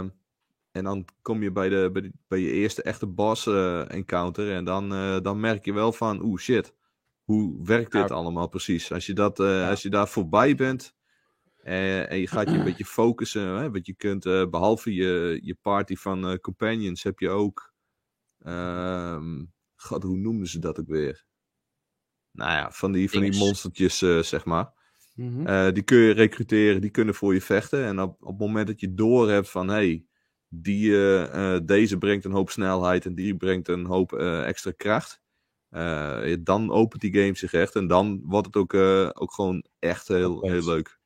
en 0.71 0.83
dan 0.83 1.05
kom 1.21 1.43
je 1.43 1.51
bij, 1.51 1.69
de, 1.69 1.89
bij, 1.93 2.01
de, 2.01 2.11
bij 2.27 2.39
je 2.39 2.51
eerste 2.51 2.83
echte 2.83 3.07
boss 3.07 3.45
uh, 3.45 3.91
encounter. 3.91 4.53
En 4.53 4.65
dan, 4.65 4.93
uh, 4.93 5.19
dan 5.21 5.39
merk 5.39 5.65
je 5.65 5.73
wel 5.73 5.91
van, 5.91 6.21
oeh 6.21 6.39
shit, 6.39 6.73
hoe 7.23 7.65
werkt 7.65 7.91
dit 7.91 8.11
allemaal 8.11 8.47
precies? 8.47 8.91
Als 8.91 9.05
je, 9.05 9.13
dat, 9.13 9.39
uh, 9.39 9.47
ja. 9.47 9.69
als 9.69 9.81
je 9.81 9.89
daar 9.89 10.07
voorbij 10.07 10.55
bent 10.55 10.93
en 11.63 12.19
je 12.19 12.27
gaat 12.27 12.49
je 12.49 12.57
een 12.57 12.63
beetje 12.63 12.85
focussen. 12.85 13.41
Hè, 13.41 13.71
want 13.71 13.85
je 13.85 13.95
kunt, 13.95 14.23
behalve 14.23 14.93
je, 14.93 15.39
je 15.43 15.57
party 15.61 15.95
van 15.95 16.39
companions, 16.39 17.03
heb 17.03 17.19
je 17.19 17.29
ook... 17.29 17.73
Um, 18.45 19.53
God, 19.75 20.03
hoe 20.03 20.17
noemden 20.17 20.47
ze 20.47 20.59
dat 20.59 20.79
ook 20.79 20.87
weer? 20.87 21.25
Nou 22.31 22.51
ja, 22.51 22.71
van 22.71 22.91
die, 22.91 23.09
van 23.09 23.21
die 23.21 23.37
monstertjes, 23.37 23.97
zeg 24.29 24.45
maar. 24.45 24.71
Mm 25.15 25.45
-hmm. 25.45 25.73
die 25.73 25.83
kun 25.83 25.97
je 25.97 26.11
recruteren, 26.11 26.81
die 26.81 26.89
kunnen 26.89 27.15
voor 27.15 27.33
je 27.33 27.41
vechten. 27.41 27.85
En 27.85 27.99
op, 27.99 28.23
op 28.23 28.29
het 28.29 28.39
moment 28.39 28.67
dat 28.67 28.79
je 28.79 28.93
door 28.93 29.29
hebt 29.29 29.49
van... 29.49 29.67
Hey, 29.67 30.05
die, 30.47 30.91
deze 31.63 31.97
brengt 31.97 32.25
een 32.25 32.31
hoop 32.31 32.49
snelheid 32.49 33.05
en 33.05 33.15
die 33.15 33.37
brengt 33.37 33.67
een 33.67 33.85
hoop 33.85 34.13
extra 34.13 34.71
kracht. 34.71 35.21
dan 36.39 36.71
opent 36.71 37.01
die 37.01 37.13
game 37.13 37.35
zich 37.35 37.53
echt 37.53 37.75
en 37.75 37.87
dan 37.87 38.21
wordt 38.23 38.47
het 38.47 38.55
ook, 38.55 38.73
ook 39.21 39.33
gewoon 39.33 39.65
echt 39.79 40.07
heel, 40.07 40.41
heel 40.41 40.63
leuk. 40.63 40.98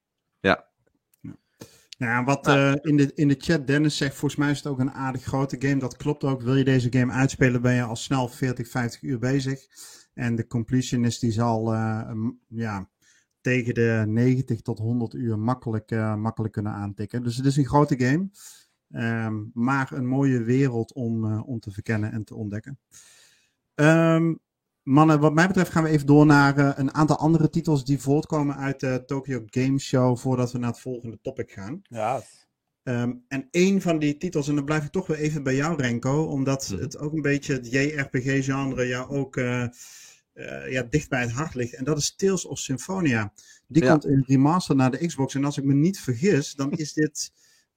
Ja. 2.03 2.09
Ja, 2.09 2.23
wat 2.23 2.45
Nou. 2.45 2.59
eh, 2.75 2.89
in, 2.91 2.97
de, 2.97 3.11
in 3.13 3.27
de 3.27 3.35
chat 3.37 3.67
Dennis 3.67 3.97
zegt, 3.97 4.15
volgens 4.15 4.39
mij 4.39 4.51
is 4.51 4.57
het 4.57 4.67
ook 4.67 4.79
een 4.79 4.91
aardig 4.91 5.23
grote 5.23 5.55
game. 5.59 5.77
Dat 5.79 5.95
klopt 5.97 6.23
ook. 6.23 6.41
Wil 6.41 6.55
je 6.55 6.63
deze 6.63 6.91
game 6.91 7.11
uitspelen, 7.11 7.61
ben 7.61 7.73
je 7.73 7.83
al 7.83 7.95
snel 7.95 8.27
40, 8.27 8.67
50 8.67 9.01
uur 9.01 9.19
bezig. 9.19 9.65
En 10.13 10.35
de 10.35 10.47
completionist 10.47 11.21
die 11.21 11.31
zal 11.31 11.73
eh, 11.73 12.11
ja, 12.47 12.89
tegen 13.41 13.73
de 13.73 14.03
90 14.07 14.61
tot 14.61 14.79
100 14.79 15.13
uur 15.13 15.39
makkelijk, 15.39 15.91
eh, 15.91 16.15
makkelijk 16.15 16.53
kunnen 16.53 16.71
aantikken. 16.71 17.23
Dus 17.23 17.37
het 17.37 17.45
is 17.45 17.57
een 17.57 17.65
grote 17.65 17.99
game. 17.99 18.29
Ehm, 18.89 19.43
maar 19.53 19.91
een 19.91 20.07
mooie 20.07 20.43
wereld 20.43 20.93
om, 20.93 21.39
om 21.39 21.59
te 21.59 21.71
verkennen 21.71 22.11
en 22.11 22.23
te 22.23 22.35
ontdekken. 22.35 22.79
Ehm, 23.75 24.33
mannen, 24.83 25.19
wat 25.19 25.33
mij 25.33 25.47
betreft 25.47 25.71
gaan 25.71 25.83
we 25.83 25.89
even 25.89 26.05
door 26.07 26.25
naar 26.25 26.57
eh, 26.57 26.71
een 26.75 26.93
aantal 26.93 27.17
andere 27.17 27.49
titels 27.49 27.85
die 27.85 27.99
voortkomen 27.99 28.55
uit 28.57 28.79
de 28.79 29.03
Tokyo 29.05 29.43
Game 29.45 29.79
Show 29.79 30.17
voordat 30.17 30.51
we 30.51 30.57
naar 30.57 30.69
het 30.69 30.79
volgende 30.79 31.19
topic 31.21 31.51
gaan. 31.51 31.81
Ja, 31.83 32.21
Ehm, 32.83 33.13
en 33.27 33.47
één 33.51 33.81
van 33.81 33.99
die 33.99 34.17
titels, 34.17 34.47
en 34.47 34.55
dan 34.55 34.65
blijf 34.65 34.83
ik 34.83 34.91
toch 34.91 35.07
weer 35.07 35.17
even 35.17 35.43
bij 35.43 35.55
jou, 35.55 35.81
Renko, 35.81 36.23
omdat 36.23 36.69
Mhm. 36.71 36.81
het 36.81 36.97
ook 36.97 37.13
een 37.13 37.21
beetje 37.21 37.53
het 37.53 37.71
JRPG-genre 37.71 38.87
jou 38.87 39.09
ook 39.09 39.37
eh, 39.37 39.63
eh, 40.33 40.71
ja, 40.71 40.83
dicht 40.89 41.09
bij 41.09 41.21
het 41.21 41.31
hart 41.31 41.53
ligt. 41.55 41.73
En 41.73 41.83
dat 41.83 41.97
is 41.97 42.15
Tales 42.15 42.45
of 42.45 42.59
Symphonia. 42.59 43.33
Die 43.67 43.83
Ja. 43.83 43.91
komt 43.91 44.05
in 44.05 44.23
remaster 44.27 44.75
naar 44.75 44.91
de 44.91 45.07
Xbox. 45.07 45.35
En 45.35 45.45
als 45.45 45.57
ik 45.57 45.63
me 45.63 45.73
niet 45.73 45.99
vergis, 45.99 46.53
dan 46.53 46.71
is 46.85 46.93
dit 46.93 47.31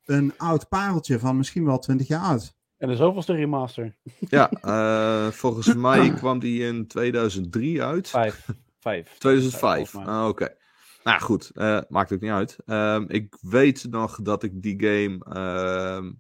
een 0.05 0.33
oud 0.37 0.69
pareltje 0.69 1.19
van 1.19 1.37
misschien 1.37 1.65
wel 1.65 1.79
20 1.79 2.07
jaar 2.09 2.23
oud. 2.23 2.56
En 2.78 2.88
de 2.88 2.97
zoveelste 2.97 3.33
remaster. 3.33 3.97
Ja, 4.18 4.50
eh, 4.61 5.33
volgens 5.33 5.75
mij 5.75 6.11
kwam 6.21 6.38
die 6.38 6.62
in 6.62 6.87
2003 6.87 7.83
uit. 7.83 8.09
Vijf. 8.09 8.49
Vijf. 8.78 9.18
2005. 9.18 9.90
Volgens 9.90 10.06
mij. 10.06 10.14
Ah, 10.14 10.28
Oké. 10.28 10.56
Nou 11.02 11.21
goed, 11.21 11.50
eh, 11.54 11.80
maakt 11.88 12.12
ook 12.12 12.21
niet 12.21 12.30
uit. 12.30 12.56
Ehm, 12.66 13.04
ik 13.09 13.37
weet 13.40 13.87
nog 13.90 14.23
dat 14.23 14.42
ik 14.42 14.62
die 14.62 14.80
game 14.80 15.25
ehm, 15.25 16.12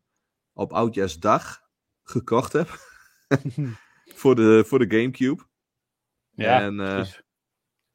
op 0.52 0.72
Oudjaarsdag 0.72 1.60
gekocht 2.02 2.52
heb. 2.52 2.68
voor, 4.20 4.34
de, 4.34 4.64
voor 4.66 4.78
de 4.78 4.96
Gamecube. 4.96 5.42
Ja, 6.30 6.60
en 6.60 6.80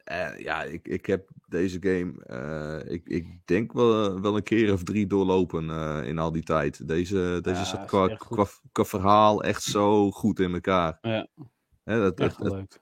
eh, 0.04 0.40
ja, 0.40 0.64
ik, 0.64 0.88
ik 0.88 1.06
heb 1.06 1.30
deze 1.52 1.78
game, 1.82 2.24
eh, 2.26 2.94
ik, 2.94 3.08
ik 3.08 3.28
denk 3.46 3.74
wel, 3.74 4.22
wel 4.22 4.36
een 4.36 4.44
keer 4.44 4.74
of 4.74 4.84
drie 4.84 5.08
doorlopen 5.08 5.70
eh, 5.70 6.08
in 6.08 6.18
al 6.18 6.32
die 6.32 6.44
tijd. 6.44 6.88
Deze, 6.88 7.40
deze 7.42 7.66
zat 7.66 7.86
qua, 7.86 8.86
verhaal 8.86 9.44
echt 9.44 9.64
zo 9.64 10.12
goed 10.12 10.40
in 10.40 10.54
elkaar. 10.54 10.98
Ja. 11.02 11.28
Hè, 11.84 12.00
dat, 12.00 12.20
Echt 12.20 12.38
het, 12.38 12.52
leuk. 12.52 12.82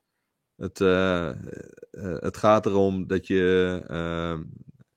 het, 0.56 0.82
eh, 0.82 1.30
eh, 1.30 1.36
het 2.20 2.38
gaat 2.38 2.66
erom 2.66 3.08
dat 3.08 3.28
je. 3.28 3.82
ehm, 3.88 4.44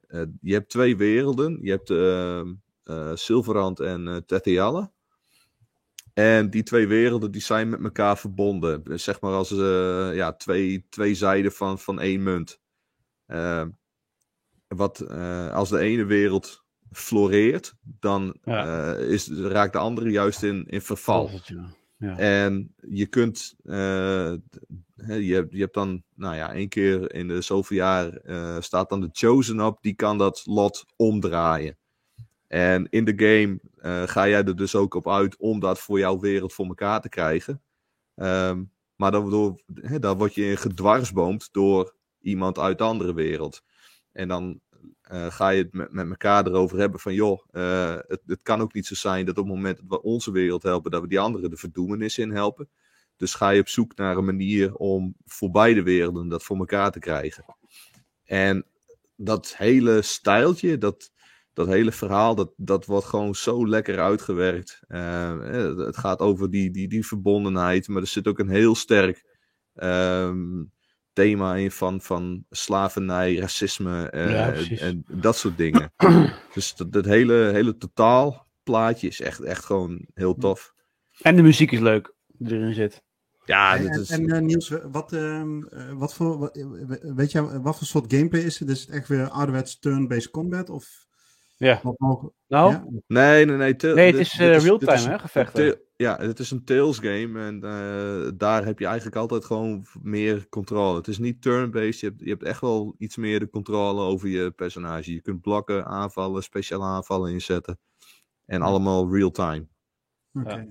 eh, 0.06 0.22
je 0.40 0.52
hebt 0.52 0.68
twee 0.70 0.96
werelden. 0.96 1.58
Je 1.62 1.70
hebt 1.70 1.90
eh, 1.90 3.10
Silverand 3.14 3.80
en 3.80 4.08
eh 4.08 4.16
Tetialle. 4.16 4.90
En 6.14 6.50
die 6.50 6.62
twee 6.62 6.86
werelden 6.86 7.30
die 7.30 7.40
zijn 7.40 7.68
met 7.68 7.82
elkaar 7.84 8.18
verbonden. 8.18 9.00
Zeg 9.00 9.20
maar 9.20 9.32
als 9.32 9.50
eh, 9.50 10.14
ja, 10.14 10.32
twee, 10.32 10.86
twee 10.88 11.14
zijden 11.14 11.52
van, 11.52 11.78
van 11.78 12.00
één 12.00 12.22
munt. 12.22 12.60
Ehm, 13.32 13.68
wat, 14.68 15.00
eh, 15.00 15.52
als 15.52 15.68
de 15.68 15.78
ene 15.78 16.04
wereld 16.04 16.64
floreert, 16.90 17.74
dan 17.82 18.36
Ja. 18.44 18.94
eh, 18.96 19.10
is, 19.10 19.28
raakt 19.30 19.72
de 19.72 19.78
andere 19.78 20.10
juist 20.10 20.42
in, 20.42 20.64
in 20.66 20.80
verval. 20.82 21.30
Het, 21.30 21.46
ja. 21.46 21.68
Ja. 21.96 22.18
En 22.18 22.74
je 22.76 23.06
kunt, 23.06 23.54
eh, 23.64 24.32
je, 25.06 25.34
hebt, 25.34 25.52
je 25.52 25.60
hebt 25.60 25.74
dan, 25.74 26.02
nou 26.14 26.34
ja, 26.36 26.52
één 26.52 26.68
keer 26.68 27.14
in 27.14 27.28
de 27.28 27.40
zoveel 27.40 27.76
jaar 27.76 28.20
staat 28.62 28.88
dan 28.88 29.00
de 29.00 29.08
Chosen 29.12 29.60
op, 29.60 29.78
die 29.82 29.94
kan 29.94 30.18
dat 30.18 30.42
lot 30.44 30.84
omdraaien. 30.96 31.76
En 32.48 32.86
in 32.90 33.04
de 33.04 33.12
game 33.16 33.60
ga 34.06 34.28
jij 34.28 34.44
er 34.44 34.56
dus 34.56 34.74
ook 34.74 34.94
op 34.94 35.08
uit 35.08 35.36
om 35.36 35.60
dat 35.60 35.78
voor 35.78 35.98
jouw 35.98 36.18
wereld 36.18 36.52
voor 36.52 36.66
elkaar 36.66 37.00
te 37.00 37.08
krijgen. 37.08 37.62
Ehm, 38.14 38.62
maar 38.96 39.10
dan, 39.10 39.30
door, 39.30 39.62
hè, 39.74 39.98
dan 39.98 40.18
word 40.18 40.34
je 40.34 40.56
gedwarsboomd 40.56 41.48
door 41.52 41.94
iemand 42.22 42.58
uit 42.58 42.78
de 42.78 42.84
andere 42.84 43.14
wereld. 43.14 43.62
En 44.12 44.28
dan 44.28 44.60
eh, 45.02 45.30
ga 45.30 45.48
je 45.48 45.62
het 45.62 45.72
met, 45.72 45.92
met 45.92 46.08
elkaar 46.08 46.46
erover 46.46 46.78
hebben 46.78 47.00
van, 47.00 47.14
joh, 47.14 47.40
eh, 47.50 47.96
het, 48.06 48.22
het 48.26 48.42
kan 48.42 48.60
ook 48.60 48.72
niet 48.72 48.86
zo 48.86 48.94
zijn 48.94 49.26
dat 49.26 49.38
op 49.38 49.44
het 49.44 49.54
moment 49.54 49.76
dat 49.76 49.86
we 49.88 50.02
onze 50.02 50.30
wereld 50.30 50.62
helpen, 50.62 50.90
dat 50.90 51.02
we 51.02 51.08
die 51.08 51.20
andere 51.20 51.48
de 51.48 51.56
verdoemenis 51.56 52.18
in 52.18 52.30
helpen. 52.30 52.68
Dus 53.16 53.34
ga 53.34 53.50
je 53.50 53.60
op 53.60 53.68
zoek 53.68 53.96
naar 53.96 54.16
een 54.16 54.24
manier 54.24 54.74
om 54.74 55.14
voor 55.24 55.50
beide 55.50 55.82
werelden 55.82 56.28
dat 56.28 56.42
voor 56.42 56.56
elkaar 56.56 56.90
te 56.90 56.98
krijgen. 56.98 57.44
En 58.24 58.66
dat 59.16 59.56
hele 59.56 60.02
stijltje, 60.02 60.78
dat, 60.78 61.12
dat 61.52 61.66
hele 61.66 61.92
verhaal, 61.92 62.34
dat, 62.34 62.52
dat 62.56 62.86
wordt 62.86 63.06
gewoon 63.06 63.34
zo 63.34 63.68
lekker 63.68 64.00
uitgewerkt. 64.00 64.80
Eh, 64.88 65.76
het 65.76 65.96
gaat 65.96 66.20
over 66.20 66.50
die, 66.50 66.70
die, 66.70 66.88
die 66.88 67.06
verbondenheid, 67.06 67.88
maar 67.88 68.02
er 68.02 68.08
zit 68.08 68.28
ook 68.28 68.38
een 68.38 68.48
heel 68.48 68.74
sterk 68.74 69.24
ehm, 69.74 70.62
thema 71.12 71.56
in 71.56 71.70
van, 71.70 72.00
van 72.00 72.44
slavernij, 72.50 73.36
racisme 73.36 74.10
eh, 74.10 74.30
Ja, 74.30 74.52
en 74.78 75.04
dat 75.08 75.36
soort 75.36 75.56
dingen. 75.56 75.92
dus 76.54 76.74
dat, 76.74 76.92
dat 76.92 77.04
hele, 77.04 77.50
hele 77.52 77.76
totaalplaatje 77.76 79.08
is 79.08 79.20
echt, 79.20 79.40
echt 79.40 79.64
gewoon 79.64 80.06
heel 80.14 80.34
tof. 80.34 80.74
En 81.20 81.36
de 81.36 81.42
muziek 81.42 81.72
is 81.72 81.80
leuk 81.80 82.14
die 82.26 82.56
erin 82.56 82.74
zit. 82.74 83.02
Ja, 83.44 83.76
en 83.76 83.86
dat 83.86 84.00
is, 84.00 84.10
en, 84.10 84.28
eh, 84.28 84.40
Niels, 84.40 84.72
wat, 84.90 85.12
ehm, 85.12 85.62
eh, 85.62 85.92
wat 85.92 86.14
voor, 86.14 86.38
wat, 86.38 86.66
weet 87.02 87.32
je 87.32 87.60
wat 87.60 87.78
voor 87.78 87.86
soort 87.86 88.14
gameplay 88.14 88.42
is 88.42 88.58
het? 88.58 88.68
Is 88.68 88.80
het 88.80 88.90
echt 88.90 89.08
weer 89.08 89.28
ouderwets 89.28 89.78
turn-based 89.78 90.30
combat? 90.30 90.70
Of 90.70 91.06
Ja. 91.62 91.80
Nou, 91.82 92.32
Ja? 92.46 92.84
Nee, 93.06 93.44
nee, 93.44 93.56
nee. 93.56 93.74
Nee, 93.94 94.12
het 94.12 94.20
is, 94.20 94.38
eh, 94.38 94.52
dit 94.52 94.62
real-time, 94.62 95.08
hè, 95.08 95.18
gevechten. 95.18 95.80
ja, 95.96 96.16
het 96.20 96.38
is 96.38 96.50
een 96.50 96.64
Tales 96.64 96.98
game 96.98 97.40
en 97.40 97.64
eh, 97.64 98.30
daar 98.36 98.64
heb 98.64 98.78
je 98.78 98.86
eigenlijk 98.86 99.16
altijd 99.16 99.44
gewoon 99.44 99.86
meer 100.02 100.48
controle. 100.48 100.96
Het 100.96 101.08
is 101.08 101.18
niet 101.18 101.42
turn-based, 101.42 102.00
je 102.00 102.06
hebt, 102.06 102.20
je 102.20 102.28
hebt 102.28 102.42
echt 102.42 102.60
wel 102.60 102.94
iets 102.98 103.16
meer 103.16 103.38
de 103.40 103.50
controle 103.50 104.00
over 104.00 104.28
je 104.28 104.50
personage. 104.50 105.12
Je 105.12 105.20
kunt 105.20 105.40
blokken, 105.40 105.86
aanvallen, 105.86 106.42
speciale 106.42 106.84
aanvallen 106.84 107.32
inzetten. 107.32 107.78
En 108.46 108.62
allemaal 108.62 109.12
real-time. 109.14 109.66
Oké. 110.32 110.66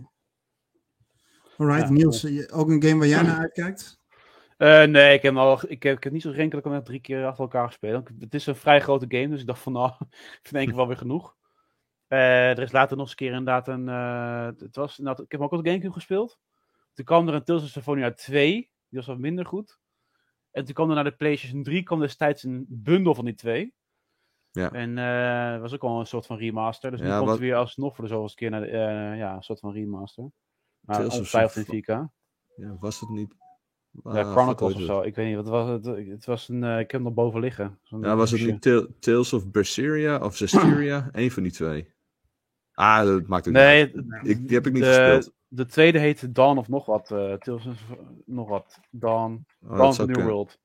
Alright, 1.57 1.88
Ja, 1.88 1.93
Niels, 1.93 2.51
ook 2.51 2.69
een 2.69 2.83
game 2.83 2.98
waar 3.00 3.07
jij 3.07 3.21
naar 3.21 3.39
uitkijkt? 3.39 4.00
Eh, 4.61 4.83
nee, 4.83 5.13
ik 5.13 5.21
heb, 5.21 5.35
al, 5.35 5.59
ik, 5.67 5.83
heb, 5.83 5.97
ik 5.97 6.03
heb 6.03 6.13
niet 6.13 6.21
zo 6.21 6.29
renken 6.29 6.49
dat 6.49 6.59
ik 6.59 6.65
hem 6.65 6.73
net 6.73 6.85
drie 6.85 6.99
keer 7.01 7.25
achter 7.25 7.43
elkaar 7.43 7.67
gespeeld. 7.67 8.09
Het 8.19 8.33
is 8.33 8.45
een 8.45 8.55
vrij 8.55 8.81
grote 8.81 9.05
game, 9.07 9.27
dus 9.27 9.39
ik 9.41 9.47
dacht 9.47 9.61
van 9.61 9.73
nou, 9.73 9.91
ik 10.09 10.39
vind 10.41 10.55
één 10.55 10.65
keer 10.67 10.75
wel 10.75 10.87
weer 10.87 10.97
genoeg. 10.97 11.35
Eh, 12.07 12.49
er 12.49 12.59
is 12.59 12.71
later 12.71 12.91
nog 12.97 13.01
eens 13.01 13.09
een 13.11 13.17
keer 13.17 13.27
inderdaad 13.31 13.67
een... 13.67 13.89
eh, 13.89 14.45
het 14.65 14.75
was, 14.75 14.99
inderdaad, 14.99 15.25
ik 15.25 15.31
heb 15.31 15.41
ook 15.41 15.51
op 15.51 15.63
de 15.63 15.69
Gamecube 15.69 15.93
gespeeld. 15.93 16.39
Toen 16.93 17.05
kwam 17.05 17.27
er 17.27 17.33
een 17.33 17.43
Tales 17.43 17.63
of 17.63 17.69
Symphonia 17.69 18.11
2, 18.13 18.53
die 18.55 18.69
was 18.99 19.05
wat 19.07 19.17
minder 19.17 19.45
goed. 19.45 19.79
En 20.51 20.65
toen 20.65 20.73
kwam 20.73 20.89
er 20.89 20.95
naar 20.95 21.03
de 21.03 21.15
PlayStation 21.15 21.63
3 21.63 21.83
kwam 21.83 21.99
destijds 21.99 22.43
een 22.43 22.65
bundel 22.69 23.15
van 23.15 23.25
die 23.25 23.35
twee. 23.35 23.73
Ja. 24.51 24.71
En 24.71 24.95
dat 25.51 25.61
was 25.61 25.73
ook 25.73 25.83
al 25.83 25.99
een 25.99 26.05
soort 26.07 26.25
van 26.25 26.37
remaster. 26.37 26.91
Dus 26.91 26.99
nu 26.99 27.07
Ja, 27.07 27.13
komt 27.13 27.25
wat- 27.25 27.37
het 27.37 27.45
weer 27.45 27.55
alsnog 27.55 27.95
voor 27.95 28.03
de 28.03 28.09
zoveelste 28.09 28.37
keer 28.37 28.49
naar 28.49 28.61
de, 28.61 28.67
ja, 29.17 29.35
een 29.35 29.43
soort 29.43 29.59
van 29.59 29.71
remaster. 29.73 30.23
Maar 30.79 30.95
Tales 30.95 31.11
of 31.13 31.17
ongetwijfeld 31.19 31.67
in 31.67 31.83
4K. 31.83 31.87
Ja, 32.55 32.77
was 32.79 32.99
het 32.99 33.09
niet... 33.09 33.35
Ja, 34.03 34.10
Ah, 34.21 34.31
Chronicles 34.31 34.74
of 34.75 34.81
zo. 34.81 35.01
Ik 35.01 35.15
weet 35.15 35.25
niet, 35.27 35.36
wat 35.36 35.48
was 35.48 35.69
het? 35.69 35.86
Het 36.07 36.25
was 36.25 36.50
een, 36.50 36.63
eh, 36.63 36.71
ik 36.71 36.77
heb 36.79 36.91
hem 36.91 37.03
nog 37.03 37.13
boven 37.13 37.39
liggen. 37.39 37.79
Ja, 37.83 38.15
was 38.15 38.31
het 38.31 38.45
niet 38.45 38.62
Tal- 38.62 38.88
Tales 39.00 39.33
of 39.33 39.51
Berseria 39.51 40.17
of 40.17 40.36
Zestiria? 40.38 41.10
Eén 41.12 41.31
van 41.31 41.43
die 41.43 41.51
twee. 41.51 41.91
Ah, 42.74 43.05
dat 43.05 43.27
maakt 43.27 43.48
ook 43.48 43.53
Nee, 43.53 43.86
niet 43.86 43.95
uit. 44.12 44.27
Ik, 44.27 44.48
die 44.48 44.55
heb 44.57 44.67
ik 44.67 44.74
niet 44.74 44.83
de, 44.83 44.88
gespeeld. 44.88 45.31
de 45.48 45.65
tweede 45.65 46.00
heette 46.00 46.31
Dawn 46.31 46.57
of 46.57 46.67
nog 46.67 46.86
wat. 46.86 47.12
eh 47.12 47.33
Tales 47.33 47.65
of 47.65 47.83
nog 48.25 48.50
wat. 48.50 48.79
Dawn. 48.89 49.45
Oh, 49.63 49.69
Dawn 49.77 49.81
of 49.89 49.95
the 49.95 50.05
New. 50.05 50.21
World. 50.24 50.60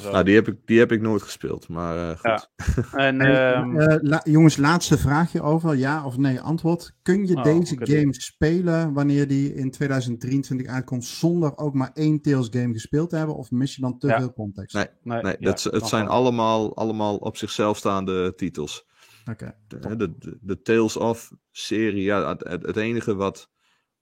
Zo. 0.00 0.10
Nou, 0.10 0.24
die 0.24 0.34
heb, 0.34 0.48
ik, 0.48 0.56
die 0.64 0.78
heb 0.78 0.92
ik 0.92 1.00
nooit 1.00 1.22
gespeeld, 1.22 1.68
maar 1.68 1.96
eh, 2.10 2.18
goed. 2.18 2.50
Ja. 2.56 2.86
En, 3.06 3.20
ehm, 3.20 3.78
eh, 3.78 3.96
la- 4.00 4.20
jongens, 4.24 4.56
laatste 4.56 4.98
vraagje 4.98 5.42
over. 5.42 5.76
Ja 5.76 6.04
of 6.06 6.16
nee 6.16 6.40
antwoord. 6.40 6.94
Kun 7.02 7.26
je 7.26 7.36
Oh, 7.36 7.42
deze 7.42 7.76
game 7.78 8.14
spelen 8.14 8.92
wanneer 8.92 9.28
die 9.28 9.54
in 9.54 9.70
2023 9.70 10.66
uitkomt 10.66 11.04
zonder 11.04 11.56
ook 11.58 11.74
maar 11.74 11.90
één 11.94 12.20
Tales 12.20 12.48
game 12.50 12.72
gespeeld 12.72 13.10
te 13.10 13.16
hebben? 13.16 13.36
Of 13.36 13.50
mis 13.50 13.74
je 13.74 13.80
dan 13.80 13.98
te 13.98 14.06
Ja. 14.06 14.18
veel 14.18 14.32
context? 14.32 14.74
Nee. 14.74 14.86
nee, 15.02 15.22
Nee, 15.22 15.36
ja, 15.38 15.46
dat, 15.50 15.62
het 15.62 15.86
zijn 15.86 16.08
allemaal, 16.08 16.76
allemaal 16.76 17.16
op 17.16 17.36
zichzelf 17.36 17.76
staande 17.76 18.34
titels. 18.34 18.86
Oké. 19.30 19.54
De, 19.68 19.96
de, 20.18 20.38
de, 20.40 20.62
Tales 20.62 20.96
of 20.96 21.32
serie, 21.50 22.02
ja, 22.02 22.28
het, 22.28 22.48
het 22.48 22.62
het 22.66 22.76
enige 22.76 23.14
wat, 23.14 23.48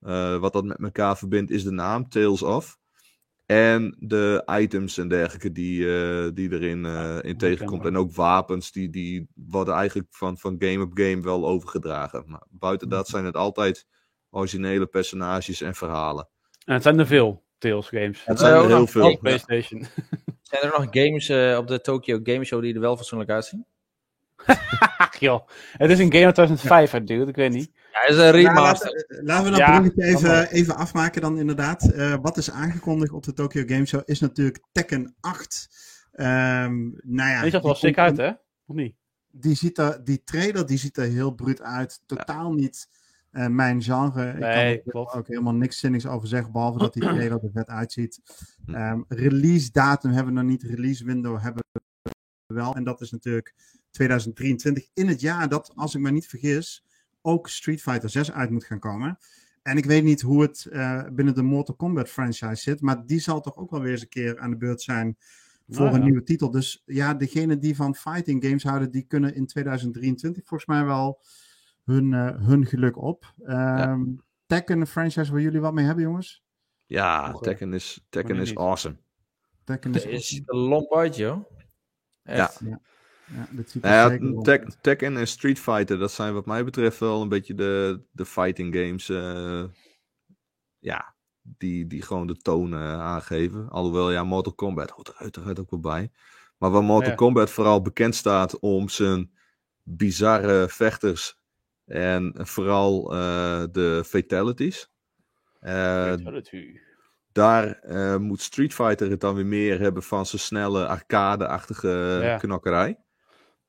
eh, 0.01 0.39
wat 0.39 0.53
dat 0.53 0.65
met 0.65 0.79
elkaar 0.83 1.17
verbindt 1.19 1.51
is 1.51 1.65
de 1.65 1.71
naam 1.73 2.09
Tales 2.09 2.43
of. 2.43 2.79
En 3.51 3.97
de 3.99 4.43
items 4.47 4.99
en 4.99 5.09
dergelijke 5.09 5.53
die, 5.53 5.97
eh, 5.97 6.31
die 6.35 6.53
erin 6.53 6.85
eh, 6.85 7.19
in 7.23 7.37
tegenkomt. 7.37 7.85
En 7.85 7.97
ook 7.97 8.13
wapens, 8.13 8.73
die, 8.73 8.91
die 8.91 9.29
worden 9.35 9.75
eigenlijk 9.75 10.09
van, 10.11 10.39
van 10.39 10.57
game 10.59 10.85
op 10.85 10.91
game 10.95 11.23
wel 11.23 11.47
overgedragen. 11.47 12.25
Maar 12.27 12.43
buiten 12.51 12.89
dat 12.89 13.09
zijn 13.09 13.25
het 13.25 13.37
altijd 13.37 13.87
originele 14.31 14.87
personages 14.87 15.61
en 15.61 15.75
verhalen. 15.75 16.29
En 16.65 16.75
het 16.75 16.83
zijn 16.83 16.99
er 16.99 17.07
veel 17.07 17.43
Tales 17.59 17.89
games. 17.89 18.25
Het 18.25 18.39
zijn 18.39 18.55
er 18.55 18.63
er 18.63 18.67
heel 18.67 18.87
veel. 18.87 19.09
Ja. 19.09 19.17
PlayStation. 19.17 19.87
Zijn 20.43 20.63
er 20.63 20.79
nog 20.79 20.87
games 20.91 21.29
eh, 21.29 21.57
op 21.59 21.67
de 21.67 21.81
Tokyo 21.81 22.21
Game 22.23 22.45
Show 22.45 22.63
die 22.63 22.75
er 22.75 22.81
wel 22.81 22.97
fatsoenlijk 22.97 23.31
uitzien? 23.31 23.67
Ach 24.97 25.19
joh, 25.27 25.49
het 25.73 25.91
is 25.91 25.99
een 25.99 26.13
game 26.13 26.25
uit 26.25 26.35
2005 26.35 26.95
uit, 26.95 27.07
dude. 27.07 27.31
Ik 27.31 27.37
weet 27.37 27.53
niet. 27.53 27.71
Ja, 27.93 28.07
is 28.09 28.17
een 28.17 28.23
Nou, 28.23 28.31
remaster. 28.37 28.91
laten, 29.09 29.25
laten 29.25 29.45
we 29.45 29.51
dat 29.51 29.59
Ja, 29.59 29.81
bruggetje 29.81 30.13
kan 30.21 30.33
even, 30.33 30.51
even 30.51 30.77
afmaken 30.77 31.21
dan 31.21 31.39
inderdaad. 31.39 31.91
Eh, 31.93 32.15
wat 32.23 32.37
is 32.37 32.51
aangekondigd 32.51 33.13
op 33.13 33.23
de 33.25 33.33
Tokyo 33.33 33.63
Game 33.67 33.87
Show 33.87 34.01
is 34.05 34.21
natuurlijk 34.21 34.65
Tekken 34.73 35.15
8. 35.21 35.69
Ehm 36.13 36.79
nou 37.03 37.31
ja, 37.31 37.43
Die 37.43 37.51
zag 37.51 37.61
er 37.61 37.67
wel 37.67 37.75
sick 37.77 37.99
uit, 37.99 38.17
hè? 38.17 38.29
Of 38.67 38.77
niet? 38.77 38.95
Die, 39.31 39.55
ziet 39.55 39.79
er, 39.79 40.05
die 40.05 40.23
trailer 40.25 40.67
die 40.67 40.79
ziet 40.79 40.97
er 40.97 41.05
heel 41.05 41.31
bruut 41.35 41.63
uit. 41.63 42.01
Totaal 42.07 42.53
niet 42.53 42.89
eh, 43.31 43.47
mijn 43.47 43.83
genre. 43.83 44.29
Ik 44.29 44.39
Nee, 44.39 44.77
kan 44.77 44.85
er 44.85 44.91
klopt. 44.91 45.15
ook 45.15 45.27
helemaal 45.27 45.55
niks 45.55 45.79
zinnigs 45.79 46.07
over 46.07 46.29
zeggen, 46.29 46.53
behalve 46.53 46.79
dat 46.79 46.93
die 46.93 47.03
trailer 47.03 47.33
er 47.45 47.51
vet 47.55 47.69
uitziet. 47.69 48.21
Ehm, 48.67 49.01
release 49.09 49.71
datum 49.73 50.11
hebben 50.11 50.35
we 50.35 50.41
nog 50.41 50.51
niet, 50.51 50.63
release 50.63 51.05
window 51.05 51.41
hebben 51.43 51.63
we 51.73 52.55
wel. 52.55 52.75
En 52.75 52.85
dat 52.85 53.01
is 53.01 53.11
natuurlijk 53.11 53.55
2023 53.91 54.89
in 54.95 55.09
het 55.09 55.21
jaar 55.21 55.49
dat, 55.49 55.73
als 55.75 55.95
ik 55.95 56.01
me 56.01 56.11
niet 56.11 56.27
vergis, 56.27 56.85
ook 57.23 57.49
Street 57.49 57.83
Fighter 57.83 58.11
6 58.11 58.33
uit 58.33 58.51
moet 58.51 58.65
gaan 58.65 58.79
komen. 58.79 59.19
En 59.63 59.77
ik 59.77 59.85
weet 59.85 60.05
niet 60.05 60.21
hoe 60.21 60.43
het 60.43 60.65
eh, 60.65 61.03
binnen 61.13 61.35
de 61.35 61.43
Mortal 61.43 61.75
Kombat 61.75 62.09
franchise 62.09 62.63
zit, 62.63 62.81
maar 62.81 63.07
die 63.07 63.21
zal 63.21 63.41
toch 63.41 63.57
ook 63.57 63.71
wel 63.71 63.81
weer 63.81 63.93
eens 63.93 64.03
een 64.03 64.09
keer 64.09 64.39
aan 64.39 64.51
de 64.51 64.57
beurt 64.57 64.83
zijn 64.83 65.17
voor 65.69 65.85
Nou 65.85 65.97
een 65.97 66.05
nieuwe 66.05 66.23
titel. 66.23 66.51
Dus 66.51 66.83
ja, 66.87 67.15
degenen 67.15 67.61
die 67.61 67.77
van 67.77 67.95
fighting 67.95 68.45
games 68.45 68.63
houden, 68.63 68.91
die 68.91 69.03
kunnen 69.03 69.35
in 69.35 69.47
2023 69.47 70.47
volgens 70.47 70.69
mij 70.69 70.85
wel 70.85 71.23
hun, 71.85 72.15
eh, 72.15 72.47
hun 72.47 72.67
geluk 72.67 72.97
op. 72.97 73.35
Ehm 73.45 74.03
Tekken, 74.51 74.81
een 74.81 74.87
franchise 74.87 75.33
waar 75.33 75.41
jullie 75.41 75.61
wat 75.61 75.73
mee 75.73 75.85
hebben, 75.85 76.05
jongens? 76.05 76.45
Ja. 76.87 77.33
Tekken 77.33 77.73
is, 77.73 78.07
Tekken 78.09 78.37
is 78.37 78.55
awesome. 78.55 78.97
Tekken 79.65 79.95
is... 79.95 80.05
Is 80.05 80.43
er 80.45 80.57
lomp 80.57 80.95
uit, 80.95 81.17
joh. 81.17 81.45
Echt. 82.23 82.61
Ja, 82.65 82.81
dit 83.51 83.71
ziet 83.71 83.85
er 83.85 83.91
Nou 83.91 84.35
ja, 84.37 84.43
Tek-. 84.43 84.71
Tekken 84.81 85.17
en 85.17 85.27
Street 85.29 85.59
Fighter, 85.59 85.99
dat 85.99 86.13
zijn 86.13 86.35
wat 86.35 86.47
mij 86.47 86.65
betreft 86.65 86.99
wel 86.99 87.23
een 87.23 87.29
beetje 87.29 87.55
de, 87.55 88.01
de 88.13 88.25
fighting 88.27 88.75
games. 88.75 89.09
eh, 89.09 89.65
ja, 90.79 91.15
die, 91.43 91.87
die 91.87 92.03
gewoon 92.03 92.27
de 92.27 92.37
toon 92.37 92.73
eh, 92.75 93.01
aangeven. 93.01 93.69
Alhoewel, 93.69 94.11
ja, 94.11 94.25
Mortal 94.25 94.55
Kombat 94.55 94.91
hoort 94.91 95.09
er 95.09 95.15
uiteraard 95.17 95.61
ook 95.61 95.71
wel 95.71 95.81
bij. 95.81 96.11
Maar 96.59 96.71
waar 96.71 96.83
Mortal 96.83 97.11
Ja. 97.11 97.17
Kombat 97.17 97.51
vooral 97.51 97.83
bekend 97.83 98.15
staat 98.15 98.59
om 98.59 98.89
zijn 98.89 99.31
bizarre 99.83 100.69
vechters. 100.69 101.39
En 101.87 102.33
vooral 102.37 103.13
eh, 103.15 103.63
de 103.73 104.03
fatalities. 104.07 104.91
Eh, 105.61 105.73
Fatality. 105.73 106.79
daar 107.33 107.67
eh, 107.73 108.17
moet 108.17 108.41
Street 108.41 108.75
Fighter 108.75 109.11
het 109.11 109.21
dan 109.21 109.35
weer 109.35 109.47
meer 109.47 109.81
hebben 109.81 110.03
van 110.03 110.27
zijn 110.27 110.43
snelle 110.43 110.87
arcade-achtige 110.87 112.19
Ja. 112.23 112.37
knokkerij. 112.37 112.99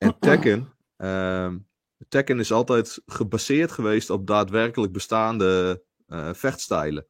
En 0.02 0.18
Tekken, 0.18 0.72
ehm, 0.96 1.58
Tekken 2.08 2.38
is 2.38 2.52
altijd 2.52 3.02
gebaseerd 3.06 3.72
geweest 3.72 4.10
op 4.10 4.26
daadwerkelijk 4.26 4.92
bestaande 4.92 5.82
eh, 6.06 6.34
vechtstijlen. 6.34 7.06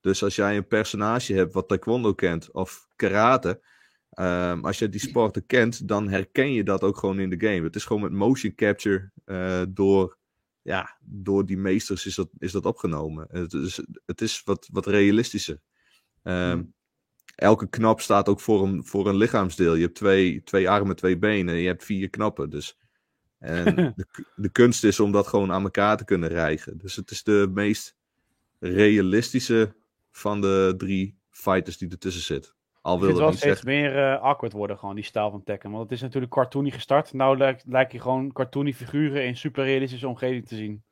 Dus 0.00 0.22
als 0.22 0.36
jij 0.36 0.56
een 0.56 0.66
personage 0.66 1.34
hebt 1.34 1.52
wat 1.52 1.68
taekwondo 1.68 2.14
kent 2.14 2.52
of 2.52 2.88
karate, 2.96 3.64
ehm, 4.10 4.64
als 4.64 4.78
je 4.78 4.88
die 4.88 5.00
sporten 5.00 5.46
kent, 5.46 5.88
dan 5.88 6.08
herken 6.08 6.52
je 6.52 6.64
dat 6.64 6.82
ook 6.82 6.96
gewoon 6.98 7.20
in 7.20 7.30
de 7.30 7.46
game. 7.46 7.62
Het 7.62 7.76
is 7.76 7.84
gewoon 7.84 8.02
met 8.02 8.12
motion 8.12 8.54
capture 8.54 9.10
eh, 9.24 9.62
door, 9.68 10.18
ja, 10.62 10.98
door 11.00 11.46
die 11.46 11.58
meesters 11.58 12.06
is 12.06 12.14
dat, 12.14 12.28
is 12.38 12.52
dat 12.52 12.66
opgenomen. 12.66 13.26
Het 13.30 13.52
is, 13.52 13.84
het 14.04 14.20
is 14.20 14.42
wat, 14.44 14.68
wat 14.72 14.86
realistischer. 14.86 15.60
Ehm, 16.22 16.62
Elke 17.36 17.68
knap 17.68 18.00
staat 18.00 18.28
ook 18.28 18.40
voor 18.40 18.62
een, 18.62 18.84
voor 18.84 19.08
een 19.08 19.16
lichaamsdeel. 19.16 19.74
Je 19.74 19.82
hebt 19.82 19.94
twee, 19.94 20.42
twee 20.42 20.70
armen, 20.70 20.96
twee 20.96 21.18
benen. 21.18 21.54
En 21.54 21.60
je 21.60 21.66
hebt 21.66 21.84
vier 21.84 22.10
knappen. 22.10 22.50
Dus. 22.50 22.78
En 23.38 23.64
de, 23.96 24.24
de 24.36 24.48
kunst 24.48 24.84
is 24.84 25.00
om 25.00 25.12
dat 25.12 25.26
gewoon 25.26 25.52
aan 25.52 25.62
elkaar 25.62 25.96
te 25.96 26.04
kunnen 26.04 26.28
rijgen. 26.28 26.78
Dus 26.78 26.96
het 26.96 27.10
is 27.10 27.22
de 27.22 27.50
meest 27.54 27.96
realistische 28.58 29.74
van 30.10 30.40
de 30.40 30.74
drie 30.76 31.18
fighters 31.30 31.78
die 31.78 31.90
ertussen 31.90 32.22
zit. 32.22 32.54
Al 32.80 33.00
wil 33.00 33.08
het 33.08 33.18
wel 33.18 33.32
steeds 33.32 33.42
zeggen. 33.42 33.66
meer 33.66 33.96
eh, 33.96 34.22
awkward 34.22 34.52
worden, 34.52 34.78
gewoon 34.78 34.94
die 34.94 35.04
stijl 35.04 35.30
van 35.30 35.42
Tekken. 35.42 35.70
Want 35.70 35.82
het 35.82 35.92
is 35.92 36.00
natuurlijk 36.00 36.32
cartoony 36.32 36.70
gestart. 36.70 37.12
Nou 37.12 37.36
lijkt, 37.36 37.64
lijkt 37.66 37.92
je 37.92 38.00
gewoon 38.00 38.32
cartoony 38.32 38.72
figuren 38.72 39.26
in 39.26 39.36
super 39.36 39.64
realistische 39.64 40.08
omgeving 40.08 40.46
te 40.46 40.56
zien. 40.56 40.82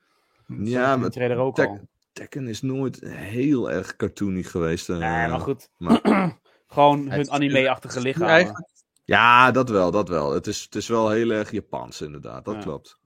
Ja, 0.46 0.96
maar 0.96 1.38
ook 1.38 1.54
Tek- 1.54 1.68
al. 1.68 1.88
Tekken 2.14 2.48
is 2.48 2.62
nooit 2.62 3.00
heel 3.06 3.70
erg 3.70 3.96
cartoony 3.96 4.42
geweest. 4.42 4.88
eh. 4.90 4.96
Nee, 4.98 5.28
maar 5.28 5.40
goed. 5.40 5.68
maar- 5.76 6.00
gewoon 6.66 7.10
hun 7.10 7.30
anime-achtige 7.30 8.00
lichaam. 8.00 8.28
eigenlijk- 8.28 8.68
Ja, 9.04 9.50
dat 9.50 9.68
wel, 9.68 9.90
dat 9.90 10.08
wel. 10.08 10.32
Het 10.32 10.46
is, 10.46 10.62
het 10.62 10.74
is 10.74 10.88
wel 10.88 11.10
heel 11.10 11.30
erg 11.30 11.50
Japans 11.50 12.00
inderdaad. 12.00 12.44
Dat 12.44 12.54
Ja. 12.54 12.60
klopt. 12.60 12.98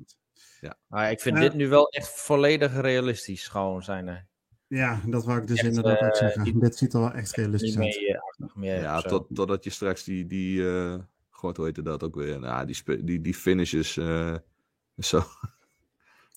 Maar 0.87 1.11
ik 1.11 1.21
vind 1.21 1.37
Ja. 1.37 1.43
dit 1.43 1.55
nu 1.55 1.69
wel 1.69 1.89
echt 1.89 2.09
volledig 2.21 2.81
realistisch 2.81 3.49
gewoon 3.49 3.83
zijn. 3.83 4.09
er. 4.09 4.27
Ja, 4.67 5.01
dat 5.07 5.25
wou 5.25 5.41
ik 5.41 5.47
dus 5.47 5.59
Echt, 5.59 5.67
inderdaad 5.69 6.01
ook 6.03 6.09
eh, 6.11 6.17
zeggen. 6.19 6.45
die- 6.45 6.59
Dit 6.59 6.77
ziet 6.77 6.93
er 6.93 7.01
wel 7.01 7.13
echt 7.13 7.33
realistisch 7.37 7.79
uit. 7.79 7.99
mee, 8.39 8.51
meer 8.55 8.81
Ja, 8.81 9.01
tot, 9.01 9.27
totdat 9.35 9.65
je 9.65 9.71
straks 9.71 10.05
die, 10.05 10.27
die 10.27 10.69
eh, 10.71 10.95
god, 11.31 11.57
hoe 11.57 11.65
heette 11.67 11.83
dat 11.83 12.03
ook 12.03 12.15
weer? 12.15 12.41
Nou, 12.41 12.67
die, 12.67 13.05
die, 13.05 13.21
die 13.21 13.35
finishes, 13.35 13.97
eh, 13.97 14.35
zo. 14.99 15.23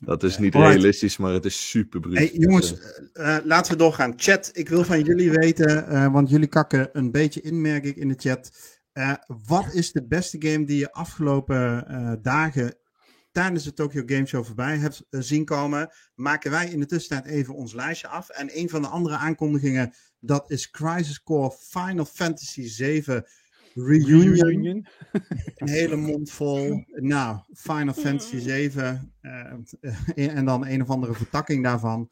Dat 0.04 0.24
is 0.24 0.38
niet 0.38 0.56
Alright. 0.56 0.76
realistisch, 0.76 1.18
maar 1.18 1.34
het 1.34 1.46
is 1.46 1.70
super 1.70 2.00
bruut. 2.00 2.18
Hey, 2.18 2.32
jongens, 2.34 2.70
Dus, 2.70 3.12
eh, 3.14 3.36
eh, 3.36 3.46
laten 3.46 3.72
we 3.72 3.78
doorgaan. 3.78 4.14
Chat, 4.16 4.50
ik 4.54 4.70
wil 4.70 4.84
van 4.84 5.04
jullie 5.04 5.32
weten, 5.32 5.88
eh, 5.88 6.12
want 6.12 6.30
jullie 6.30 6.48
kakken 6.48 6.90
een 6.94 7.12
beetje 7.12 7.42
in, 7.42 7.62
merk 7.62 7.84
ik 7.84 7.96
in 7.96 8.08
de 8.08 8.16
chat. 8.18 8.52
Wat 9.48 9.74
is 9.74 9.92
de 9.92 10.08
beste 10.08 10.38
game 10.40 10.66
die 10.66 10.78
je 10.78 10.92
afgelopen 10.92 12.20
dagen 12.22 12.76
tijdens 13.32 13.64
de 13.64 13.74
Tokyo 13.74 14.04
Game 14.06 14.26
Show 14.26 14.46
voorbij 14.46 14.78
hebt 14.78 15.04
zien 15.10 15.46
komen? 15.46 15.94
Maken 16.16 16.52
wij 16.52 16.70
in 16.70 16.80
de 16.80 16.86
tussentijd 16.86 17.34
even 17.34 17.54
ons 17.54 17.74
lijstje 17.74 18.08
af. 18.08 18.30
En 18.30 18.58
een 18.58 18.70
van 18.70 18.82
de 18.82 18.88
andere 18.88 19.16
aankondigingen, 19.16 19.94
dat 20.20 20.52
is 20.52 20.70
Crisis 20.70 21.24
Core 21.24 21.56
Final 21.60 22.06
Fantasy 22.06 22.68
7 22.68 23.26
Reunion. 23.74 24.34
Reunion. 24.34 24.88
Een 25.56 25.70
hele 25.70 25.96
mond 25.96 26.32
vol. 26.32 26.84
Nou, 26.88 27.40
Final 27.54 27.94
Fantasy 27.94 28.38
7. 28.40 29.14
eh, 29.22 30.38
en 30.38 30.46
dan 30.46 30.68
een 30.68 30.82
of 30.82 30.90
andere 30.90 31.14
vertakking 31.14 31.64
daarvan. 31.64 32.10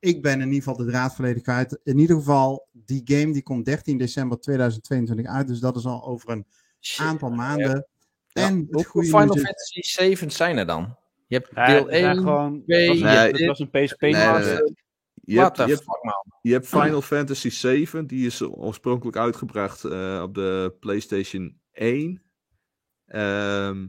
Ik 0.00 0.22
ben 0.22 0.32
in 0.40 0.46
ieder 0.46 0.62
geval 0.62 0.76
de 0.76 0.90
draad 0.90 1.14
volledig 1.14 1.42
kwijt. 1.42 1.80
In 1.84 1.98
ieder 1.98 2.16
geval, 2.16 2.66
die 2.72 3.00
game 3.04 3.32
die 3.32 3.42
komt 3.42 3.64
13 3.64 3.98
december 3.98 4.40
2022 4.40 5.26
uit. 5.26 5.48
Dus 5.48 5.60
dat 5.60 5.76
is 5.76 5.84
al 5.86 6.04
over 6.06 6.30
een 6.30 6.46
Shit. 6.80 7.06
aantal 7.06 7.30
maanden. 7.30 7.86
Ja. 8.28 8.46
En 8.46 8.68
goede 8.86 9.06
Final 9.06 9.36
Fantasy 9.36 9.80
7 9.80 10.30
zijn 10.30 10.56
er 10.56 10.66
dan? 10.66 10.96
Je 11.26 11.36
hebt 11.36 11.54
deel 11.54 11.86
het 11.86 11.94
zijn 11.94 12.04
1. 12.04 12.16
gewoon, 12.18 12.62
twee, 12.64 12.80
het 12.80 13.00
was, 13.00 13.10
Nee, 13.14 13.28
een, 13.28 13.34
het 13.36 13.46
was 13.46 13.58
een 13.58 13.70
PSP. 13.70 14.00
Je, 15.24 15.36
What 15.36 15.44
hebt, 15.44 15.56
the 15.56 15.62
je, 15.62 15.68
hebt, 15.72 15.82
fuck, 15.84 16.02
man? 16.02 16.24
je 16.42 16.52
hebt 16.52 16.66
Final 16.68 17.02
Fantasy 17.02 17.50
7, 17.50 18.06
die 18.06 18.26
is 18.26 18.42
oorspronkelijk 18.42 19.16
uitgebracht 19.16 19.84
eh, 19.84 20.20
op 20.22 20.34
de 20.34 20.74
PlayStation 20.80 21.60
1. 21.72 22.22
Ehm, 23.06 23.86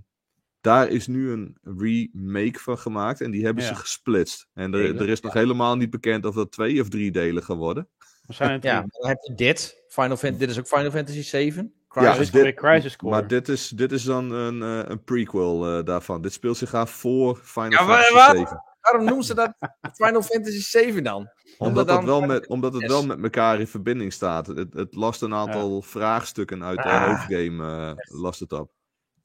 daar 0.62 0.88
is 0.90 1.08
nu 1.08 1.32
een 1.32 1.58
remake 1.62 2.60
van 2.60 2.78
gemaakt 2.78 3.22
en 3.22 3.32
die 3.32 3.46
hebben 3.46 3.64
Ja. 3.64 3.70
ze 3.70 3.76
gesplitst. 3.76 4.48
En 4.54 4.74
er, 4.74 4.96
er 5.02 5.10
is 5.10 5.22
nog 5.22 5.34
helemaal 5.34 5.76
niet 5.78 5.90
bekend 5.90 6.26
of 6.26 6.36
dat 6.36 6.52
twee 6.52 6.82
of 6.82 6.90
drie 6.90 7.12
delen 7.12 7.44
gaan 7.44 7.58
worden. 7.58 7.88
Het 8.28 8.64
Ja, 8.64 8.82
dan 8.82 9.08
heb 9.10 9.18
je 9.22 9.34
dit. 9.36 9.84
Final 9.88 10.18
Fan 10.18 10.38
dit 10.38 10.50
is 10.50 10.60
ook 10.60 10.68
Final 10.68 10.92
Fantasy 10.92 11.22
7. 11.22 11.74
Ja, 11.90 12.02
Crisis 12.14 12.32
Core, 12.32 12.44
dit- 12.44 12.56
Crisis 12.56 12.96
Core. 12.96 13.12
Maar 13.12 13.28
dit 13.28 13.50
is, 13.50 13.70
dit 13.70 13.92
is 13.92 14.04
dan 14.04 14.32
een, 14.32 14.62
eh, 14.62 14.90
een 14.90 15.04
prequel 15.04 15.78
eh, 15.78 15.84
daarvan. 15.86 16.22
Dit 16.22 16.34
speelt 16.34 16.58
zich 16.58 16.74
af 16.74 16.92
voor 16.92 17.36
Final 17.44 17.72
Ja, 17.72 17.78
Fantasy 17.78 18.14
wat? 18.14 18.38
7. 18.38 18.64
Waarom 18.84 19.06
noemen 19.06 19.24
ze 19.26 19.34
dat 19.36 19.54
Final 19.94 20.22
Fantasy 20.22 20.62
7 20.62 21.04
dan? 21.04 21.30
Omdat, 21.58 21.88
dan 21.88 21.96
dat 21.96 22.06
wel 22.06 22.22
met, 22.22 22.48
omdat 22.48 22.74
het 22.74 22.82
Yes. 22.82 22.92
wel 22.92 23.06
met 23.06 23.24
elkaar 23.24 23.60
in 23.60 23.68
verbinding 23.68 24.14
staat. 24.14 24.48
Het, 24.48 24.74
het 24.74 24.96
last 24.96 25.22
een 25.22 25.34
aantal 25.34 25.82
vraagstukken 25.82 26.64
uit 26.64 26.78
de 26.84 26.90
Ah. 26.90 27.06
hoofdgame 27.08 27.66
eh, 27.96 28.20
last 28.22 28.40
het 28.40 28.52
op. 28.52 28.72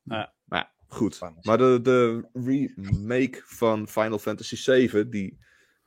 Ja. 0.02 0.34
Maar 0.44 0.58
ja, 0.58 0.72
goed. 0.86 1.20
Maar 1.42 1.58
de, 1.58 1.78
de 1.82 2.28
remake 2.32 3.42
van 3.44 3.88
Final 3.88 4.18
Fantasy 4.18 4.56
7, 4.56 5.10
die, 5.10 5.38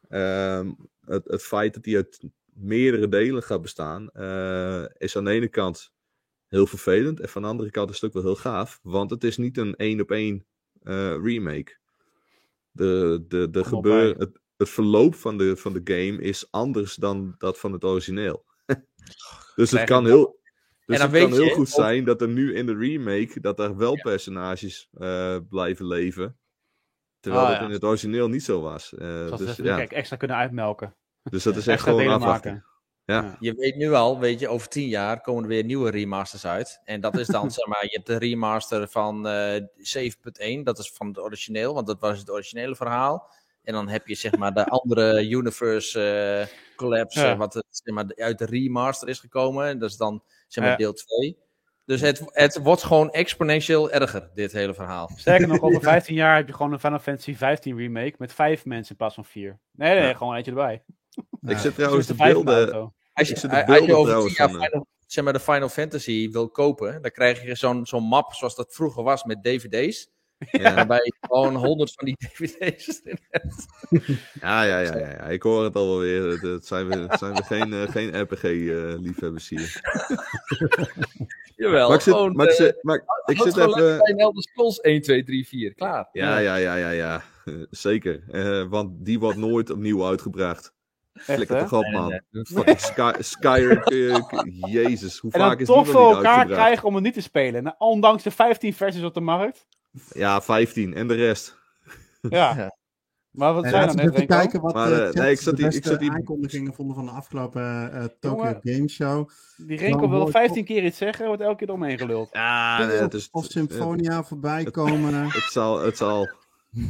ehm, 0.10 0.72
het, 1.02 1.28
het 1.28 1.44
feit 1.44 1.74
dat 1.74 1.84
die 1.84 1.96
uit 1.96 2.24
meerdere 2.54 3.08
delen 3.08 3.44
gaat 3.44 3.62
bestaan, 3.62 4.10
eh, 4.10 4.84
is 4.98 5.18
aan 5.18 5.24
de 5.26 5.32
ene 5.32 5.48
kant 5.48 5.92
heel 6.48 6.68
vervelend. 6.68 7.20
En 7.20 7.30
van 7.30 7.42
de 7.42 7.48
andere 7.48 7.72
kant 7.72 7.90
is 7.90 7.96
het 7.96 8.04
ook 8.06 8.14
wel 8.14 8.24
heel 8.34 8.42
gaaf. 8.42 8.80
Want 8.82 9.10
het 9.10 9.24
is 9.24 9.38
niet 9.38 9.58
een 9.58 9.76
één 9.76 10.02
op 10.02 10.12
één 10.12 10.46
eh, 10.82 11.16
remake. 11.24 11.80
De, 12.72 13.24
de, 13.28 13.50
de 13.50 13.64
gebeur, 13.64 14.18
het, 14.18 14.40
het 14.58 14.70
verloop 14.70 15.16
van 15.16 15.38
de, 15.38 15.58
van 15.58 15.74
de 15.74 15.82
game 15.84 16.22
is 16.22 16.52
anders 16.52 16.96
dan 16.96 17.36
dat 17.38 17.60
van 17.60 17.72
het 17.72 17.84
origineel. 17.84 18.46
dus 19.56 19.72
het 19.72 19.84
kan 19.84 20.06
heel, 20.06 20.40
dus 20.86 20.98
dan 20.98 21.10
het 21.10 21.20
kan 21.20 21.34
je 21.34 21.44
heel 21.44 21.54
goed 21.56 21.70
zijn 21.70 22.04
dat 22.04 22.22
er 22.22 22.28
nu 22.28 22.56
in 22.56 22.66
de 22.66 22.76
remake 22.76 23.40
dat 23.40 23.60
er 23.60 23.78
wel 23.78 24.02
personages 24.02 24.90
eh, 24.92 25.38
blijven 25.50 25.88
leven. 25.88 26.40
Terwijl 27.20 27.44
Ah, 27.44 27.52
dat 27.52 27.60
ja. 27.60 27.66
in 27.66 27.72
het 27.72 27.84
origineel 27.84 28.30
niet 28.30 28.44
zo 28.44 28.62
was. 28.62 28.88
Zodat 28.88 29.38
dus, 29.38 29.56
ja. 29.56 29.88
extra 29.88 30.16
kunnen 30.16 30.38
uitmelken. 30.38 30.96
dus 31.24 31.44
dat 31.44 31.56
is 31.56 31.68
echt 31.74 31.84
gewoon 31.84 32.08
afwachten. 32.08 32.66
Ja. 33.12 33.38
Je 33.40 33.54
weet 33.54 33.76
nu 33.76 33.94
al, 33.94 34.20
weet 34.20 34.40
je, 34.40 34.48
over 34.48 34.68
tien 34.68 34.88
jaar 34.88 35.22
komen 35.22 35.44
er 35.44 35.50
weer 35.50 35.64
nieuwe 35.64 35.90
remasters 35.90 36.46
uit. 36.46 36.82
En 36.84 37.02
dat 37.02 37.18
is 37.18 37.28
dan, 37.28 37.52
zeg 37.58 37.66
maar, 37.68 37.84
je 37.84 37.90
hebt 37.92 38.08
de 38.08 38.18
remaster 38.18 38.88
van 38.88 39.28
eh 39.28 39.62
7.1, 40.58 40.64
dat 40.64 40.80
is 40.80 40.92
van 40.92 41.08
het 41.08 41.20
origineel, 41.20 41.74
want 41.74 41.88
dat 41.88 42.00
was 42.00 42.20
het 42.20 42.30
originele 42.32 42.76
verhaal. 42.76 43.30
En 43.64 43.74
dan 43.74 43.88
heb 43.88 44.08
je, 44.08 44.16
zeg 44.16 44.38
maar, 44.38 44.54
de 44.54 44.66
andere 44.80 45.30
universe 45.30 46.02
eh, 46.50 46.58
collapse, 46.76 47.20
Ja. 47.26 47.38
wat 47.38 47.64
zeg 47.70 47.96
maar, 47.96 48.06
uit 48.16 48.38
de 48.38 48.46
remaster 48.46 49.08
is 49.10 49.20
gekomen. 49.20 49.68
En 49.68 49.80
dat 49.80 49.90
is 49.90 49.98
dan, 49.98 50.24
zeg 50.48 50.64
maar, 50.64 50.74
Ja. 50.74 50.78
deel 50.80 50.94
2. 50.94 51.38
Dus 51.86 52.02
het, 52.02 52.22
het 52.26 52.60
wordt 52.64 52.84
gewoon 52.84 53.12
exponentieel 53.12 53.92
erger, 53.92 54.30
dit 54.34 54.52
hele 54.52 54.74
verhaal. 54.74 55.10
Sterker 55.16 55.48
nog, 55.48 55.62
over 55.62 55.82
Ja. 55.82 55.90
15 55.90 56.16
jaar 56.16 56.36
heb 56.36 56.48
je 56.48 56.54
gewoon 56.54 56.72
een 56.74 56.80
Final 56.80 57.00
Fantasy 57.00 57.36
15 57.36 57.78
remake 57.78 58.14
met 58.18 58.34
vijf 58.34 58.66
mensen 58.66 58.92
in 58.92 58.98
plaats 58.98 59.16
van 59.16 59.26
vier. 59.26 59.60
Nee, 59.72 59.96
nee, 59.96 60.08
Ja. 60.08 60.14
gewoon 60.14 60.36
eentje 60.36 60.52
erbij. 60.52 60.84
Ik 61.42 61.58
zit 61.58 61.76
trouwens 61.76 62.08
de 62.08 62.14
beelden. 62.16 62.94
Als 63.14 63.28
je, 63.28 63.36
Ik 63.36 63.70
als 63.70 63.86
je 63.86 63.96
over 63.96 64.26
tien 64.26 64.34
jaar 64.34 64.50
eh, 64.50 64.62
Final, 64.62 64.88
zeg 65.08 65.24
maar, 65.24 65.34
de 65.34 65.40
Final 65.40 65.70
Fantasy 65.70 66.30
wil 66.32 66.50
kopen, 66.50 67.02
dan 67.02 67.12
krijg 67.12 67.44
je 67.44 67.56
zo'n 67.56 67.86
zo'n 67.86 68.04
map 68.04 68.34
zoals 68.34 68.56
dat 68.56 68.74
vroeger 68.74 69.04
was 69.04 69.24
met 69.24 69.44
dvd's. 69.44 70.10
Ja. 70.52 70.74
Waarbij 70.76 71.02
je 71.04 71.16
gewoon 71.20 71.56
honderd 71.56 71.94
van 71.94 72.06
die 72.06 72.16
dvd's 72.18 73.02
in 73.04 73.18
hebt. 73.30 73.66
Ja, 74.42 74.64
ja, 74.64 74.80
ja, 74.80 74.98
ja, 74.98 75.10
ja. 75.10 75.24
Ik 75.24 75.42
hoor 75.44 75.64
het 75.64 75.76
al 75.76 75.88
wel 75.88 76.00
weer. 76.00 76.24
Het, 76.24 76.42
het 76.42 76.66
zijn 76.66 76.88
we, 76.88 76.96
het 76.96 77.20
zijn 77.20 77.34
we 77.34 77.44
geen, 77.44 77.74
eh, 77.74 77.90
geen 77.90 78.22
RPG-liefhebbers 78.22 79.50
hier. 79.50 79.82
Jawel, 81.62 81.88
Maar 81.88 81.98
ik 81.98 82.04
zit, 82.04 82.14
gewoon, 82.14 82.36
maar 82.36 82.46
ik 82.46 82.52
eh, 82.52 82.58
zit, 82.58 82.78
maar 82.82 83.04
ik 83.26 83.42
zit 83.42 83.58
even... 83.58 84.10
een 84.10 84.18
Elder 84.18 84.44
Scrolls 84.44 84.80
1, 84.80 85.02
2, 85.02 85.24
3, 85.24 85.48
4. 85.48 85.74
Klaar. 85.74 86.10
Ja, 86.12 86.38
ja, 86.38 86.56
ja, 86.56 86.76
ja, 86.76 86.90
ja. 86.90 87.24
Eh, 87.46 87.54
Zeker. 87.70 88.24
Eh, 88.32 88.68
want 88.70 89.06
die 89.06 89.20
wordt 89.20 89.38
nooit 89.38 89.70
opnieuw 89.70 90.06
uitgebracht. 90.06 90.74
Echt, 91.14 91.26
Flikker 91.26 91.60
toch 91.60 91.74
op, 91.74 91.92
man. 91.92 92.22
Fucking 92.32 92.80
Sky, 92.80 93.12
Skyrim. 93.20 93.82
eh, 93.84 94.72
Jezus, 94.72 95.20
hoe 95.20 95.32
vaak 95.32 95.52
is 95.60 95.68
die 95.68 95.76
toch 95.76 95.86
nog 95.86 95.88
voor 95.94 96.02
elkaar 96.16 96.16
uitgebracht? 96.26 96.62
krijgen 96.62 96.88
om 96.88 96.96
het 96.96 97.04
niet 97.04 97.14
te 97.14 97.22
spelen. 97.22 97.64
Nou, 97.64 97.76
ondanks 97.78 98.24
de 98.24 98.32
15 98.32 98.74
versies 98.74 99.04
op 99.04 99.14
de 99.14 99.22
markt. 99.22 99.68
Ja, 100.14 100.42
15 100.42 100.94
en 100.94 101.08
de 101.08 101.14
rest. 101.14 101.58
Ja. 102.22 102.56
Ja. 102.56 102.76
Maar 103.32 103.54
wat 103.54 103.68
zijn 103.68 103.88
dan 103.88 103.96
net, 103.96 104.14
even 104.14 104.28
kijken 104.28 104.62
wat 104.62 104.74
Maar, 104.74 104.92
eh, 104.92 104.98
chat 105.06 105.14
nee, 105.14 105.32
ik 105.32 105.40
zat 105.40 105.56
de 105.56 105.62
hier- 105.64 105.72
ik 105.74 105.80
beste 105.82 105.90
zat 105.94 106.02
hier- 106.02 106.12
aankondigingen 106.12 106.74
vonden 106.74 106.96
van 106.96 107.06
de 107.06 107.12
afgelopen 107.12 107.92
eh 107.94 108.04
Tokyo 108.20 108.38
Jongen. 108.46 108.60
Game 108.64 108.88
Show. 108.90 109.30
Die 109.58 109.78
Renko 109.78 110.10
wil 110.10 110.20
hoort- 110.20 110.32
15 110.32 110.66
keer 110.66 110.84
iets 110.84 110.98
zeggen, 110.98 111.26
wordt 111.28 111.42
elke 111.42 111.66
keer 111.66 111.74
omheen 111.74 111.98
geluld. 111.98 112.30
Ja, 112.32 112.86
nee, 112.86 112.98
het 112.98 113.14
is... 113.14 113.28
of 113.32 113.46
Symphonia 113.46 114.24
voorbij 114.24 114.64
komen. 114.64 115.14
Het 115.32 115.44
zal, 115.52 115.80
het 115.80 115.98
zal... 115.98 116.30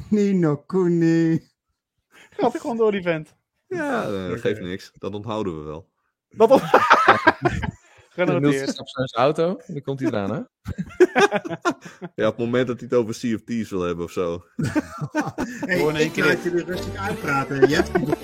Nino 0.09 0.55
Kuni. 0.57 1.41
Gaat 2.29 2.59
gewoon 2.59 2.77
door 2.77 2.91
die 2.91 3.01
vent. 3.01 3.35
Ja, 3.75 4.03
eh, 4.13 4.29
dat 4.29 4.39
geeft 4.39 4.61
niks. 4.61 4.91
Dat 4.97 5.13
onthouden 5.13 5.57
we 5.57 5.63
wel. 5.63 5.89
Dat 6.29 6.51
op... 6.51 6.61
Niels 6.61 8.29
Genoteerd. 8.29 8.67
is 8.67 8.79
op 8.79 8.87
zijn 8.87 9.07
auto, 9.07 9.59
dan 9.67 9.81
komt 9.81 9.99
hij 9.99 10.09
eraan, 10.09 10.31
hè? 10.31 10.39
Ja, 12.15 12.27
op 12.27 12.37
het 12.37 12.45
moment 12.45 12.67
dat 12.67 12.79
hij 12.79 12.87
het 12.89 12.97
over 12.97 13.19
Thieves 13.45 13.69
wil 13.69 13.81
hebben 13.81 14.05
of 14.05 14.11
zo. 14.11 14.45
Hey, 14.55 15.77
Gewoon 15.77 15.95
één 15.95 16.05
ik 16.05 16.11
keer 16.11 16.25
laat 16.25 16.43
jullie 16.43 16.63
rustig 16.63 16.95
uitpraten. 16.95 17.69
Je 17.69 17.75
hebt 17.75 17.91
die 17.93 18.15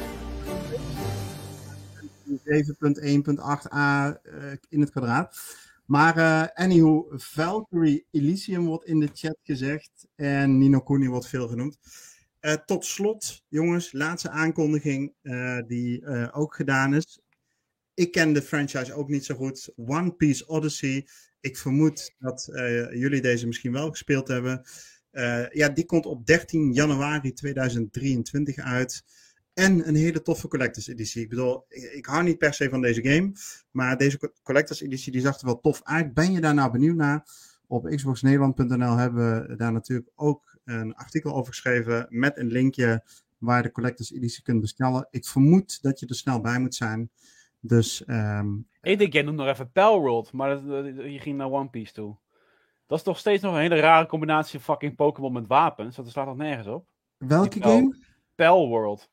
7.1.8a 2.28 4.22
eh, 4.24 4.52
in 4.70 4.80
het 4.80 4.92
kwadraat. 4.92 5.38
Maar 5.86 6.18
eh 6.18 6.64
anyhow, 6.66 7.20
Valkyrie 7.20 8.06
Elysium 8.12 8.66
wordt 8.66 8.86
in 8.86 9.00
de 9.00 9.10
chat 9.14 9.38
gezegd. 9.44 10.08
En 10.16 10.58
Nino 10.58 10.80
Kuni 10.80 11.08
wordt 11.08 11.28
veel 11.28 11.48
genoemd. 11.48 11.78
Eh, 12.48 12.54
tot 12.54 12.86
slot, 12.86 13.44
jongens, 13.48 13.92
laatste 13.92 14.30
aankondiging 14.30 15.14
eh, 15.22 15.58
die 15.68 16.06
eh, 16.06 16.28
ook 16.32 16.56
gedaan 16.56 16.94
is. 16.94 17.20
Ik 17.94 18.12
ken 18.12 18.34
de 18.34 18.42
franchise 18.42 18.94
ook 18.94 19.10
niet 19.10 19.26
zo 19.26 19.36
goed. 19.36 19.74
One 19.76 20.12
Piece 20.12 20.48
Odyssey. 20.48 21.08
Ik 21.40 21.58
vermoed 21.58 22.16
dat 22.20 22.50
jullie 22.92 23.22
deze 23.22 23.48
misschien 23.48 23.72
wel 23.72 23.90
gespeeld 23.90 24.28
hebben. 24.28 24.66
Ja, 25.52 25.70
die 25.70 25.86
komt 25.86 26.06
op 26.06 26.26
13 26.26 26.74
januari 26.74 27.34
2023 27.34 28.58
uit. 28.58 29.04
En 29.54 29.88
een 29.88 29.96
hele 29.96 30.22
toffe 30.22 30.48
collectors 30.48 30.88
editie. 30.88 31.22
Ik 31.22 31.30
bedoel, 31.30 31.66
ik, 31.70 32.06
hou 32.06 32.24
niet 32.24 32.38
per 32.38 32.54
se 32.54 32.70
van 32.70 32.82
deze 32.82 33.04
game. 33.04 33.32
Maar 33.72 33.98
deze 33.98 34.18
co- 34.18 34.34
collectors 34.44 34.82
editie 34.82 35.12
die 35.12 35.22
zag 35.22 35.40
er 35.40 35.46
wel 35.46 35.60
tof 35.60 35.80
uit. 35.84 36.14
Ben 36.14 36.32
je 36.32 36.42
daar 36.42 36.54
nou 36.54 36.72
benieuwd 36.72 36.96
naar? 36.96 37.28
Op 37.68 37.90
xboxnederland.nl 37.96 38.96
hebben 38.98 39.48
we 39.48 39.56
daar 39.56 39.72
natuurlijk 39.72 40.10
ook 40.16 40.47
een 40.68 40.96
artikel 40.96 41.34
over 41.34 41.48
geschreven. 41.54 42.06
Met 42.10 42.38
een 42.38 42.48
linkje 42.48 43.04
waar 43.38 43.58
je 43.58 43.64
de 43.64 43.72
collectors 43.72 44.12
editie 44.12 44.44
kunt 44.44 44.62
bestellen. 44.62 45.08
Ik 45.12 45.26
vermoed 45.26 45.82
dat 45.82 46.00
je 46.00 46.06
er 46.08 46.16
snel 46.16 46.42
bij 46.42 46.60
moet 46.60 46.76
zijn. 46.76 47.10
Dus 47.60 48.06
ehm, 48.06 48.56
Ik 48.82 48.98
denk, 49.00 49.14
jij 49.14 49.22
noemt 49.22 49.38
nog 49.38 49.48
even 49.48 49.72
Palworld, 49.72 50.32
maar 50.32 50.50
dat- 50.50 50.68
dat- 50.68 50.86
je 50.96 51.20
ging 51.20 51.38
naar 51.38 51.52
One 51.52 51.70
Piece 51.70 51.94
toe. 51.94 52.18
Dat 52.86 52.98
is 52.98 53.04
toch 53.04 53.18
steeds 53.18 53.44
nog 53.44 53.54
een 53.54 53.60
hele 53.60 53.80
rare 53.80 54.06
combinatie 54.08 54.60
van 54.60 54.74
fucking 54.74 54.96
Pokémon 54.96 55.34
met 55.34 55.48
wapens. 55.48 55.96
Dat 55.96 56.10
slaat 56.10 56.26
nog 56.26 56.38
nergens 56.38 56.68
op. 56.68 56.88
welke 57.18 57.50
Die 57.50 57.62
game? 57.64 57.96
Palworld. 58.36 59.10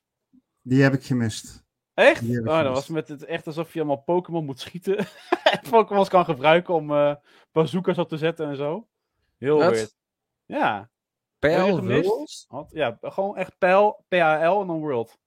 Die 0.61 0.81
heb 0.83 0.93
ik 0.93 1.03
gemist. 1.03 1.63
Echt? 1.93 2.21
Oh, 2.39 2.45
dat 2.63 2.73
was 2.73 2.87
met 2.87 3.07
het 3.07 3.23
echt 3.25 3.47
alsof 3.47 3.73
je 3.73 3.79
allemaal 3.79 4.01
Pokémon 4.03 4.45
moet 4.45 4.59
schieten. 4.59 4.97
en 5.53 5.59
Pokémons 5.69 6.09
kan 6.09 6.25
gebruiken 6.25 6.73
om 6.73 6.91
eh 6.91 7.15
bazookas 7.51 7.97
op 7.97 8.09
te 8.09 8.17
zetten 8.17 8.47
en 8.47 8.55
zo. 8.55 8.87
Heel 9.37 9.57
Wat? 9.57 9.71
weird. 9.71 9.95
Ja. 10.45 10.89
Pijl? 11.49 11.79
Rules? 11.79 12.45
Wat? 12.49 12.69
Ja, 12.73 12.97
gewoon 13.01 13.37
echt 13.37 13.57
PAL, 13.57 14.05
PAL 14.07 14.61
en 14.61 14.67
dan 14.67 14.79
World. 14.79 15.17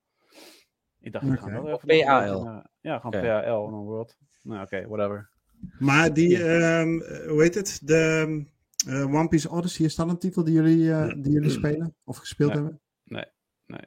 Ik 1.01 1.13
dacht, 1.13 1.27
ik 1.27 1.39
ga 1.39 1.47
Oké. 1.47 1.63
wel 1.63 1.69
even... 1.69 1.89
PAL. 1.89 2.63
Ja, 2.81 2.99
gewoon 2.99 3.15
Oké. 3.15 3.21
PAL 3.21 3.65
en 3.65 3.71
dan 3.71 3.85
World. 3.85 4.17
Nou, 4.43 4.63
oké, 4.63 4.89
whatever. 4.89 5.31
Maar 5.79 6.15
die, 6.15 6.45
ehm, 6.45 7.01
eh, 7.01 7.29
hoe 7.29 7.43
heet 7.43 7.55
het? 7.55 7.81
De 7.85 8.45
eh, 8.87 9.15
One 9.15 9.29
Piece 9.29 9.51
Odyssey, 9.51 9.85
is 9.85 9.95
dat 9.95 10.09
een 10.09 10.19
titel 10.19 10.45
die 10.45 10.55
jullie, 10.55 10.93
eh, 10.93 11.15
die 11.23 11.33
jullie 11.33 11.51
spelen? 11.51 11.95
Of 12.05 12.17
gespeeld 12.17 12.53
Nee. 12.55 12.63
hebben? 12.63 12.81
Nee, 13.05 13.25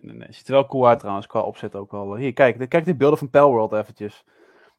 nee, 0.01 0.15
nee. 0.15 0.33
Ziet 0.33 0.47
er 0.47 0.53
wel 0.53 0.65
cool 0.65 0.87
uit 0.87 0.99
trouwens, 0.99 1.27
qua 1.27 1.41
opzet 1.41 1.75
ook 1.75 1.91
wel. 1.91 2.15
Hier, 2.15 2.33
kijk, 2.33 2.69
kijk 2.69 2.85
die 2.85 2.95
beelden 2.95 3.17
van 3.17 3.29
Palworld 3.29 3.73
eventjes. 3.73 4.23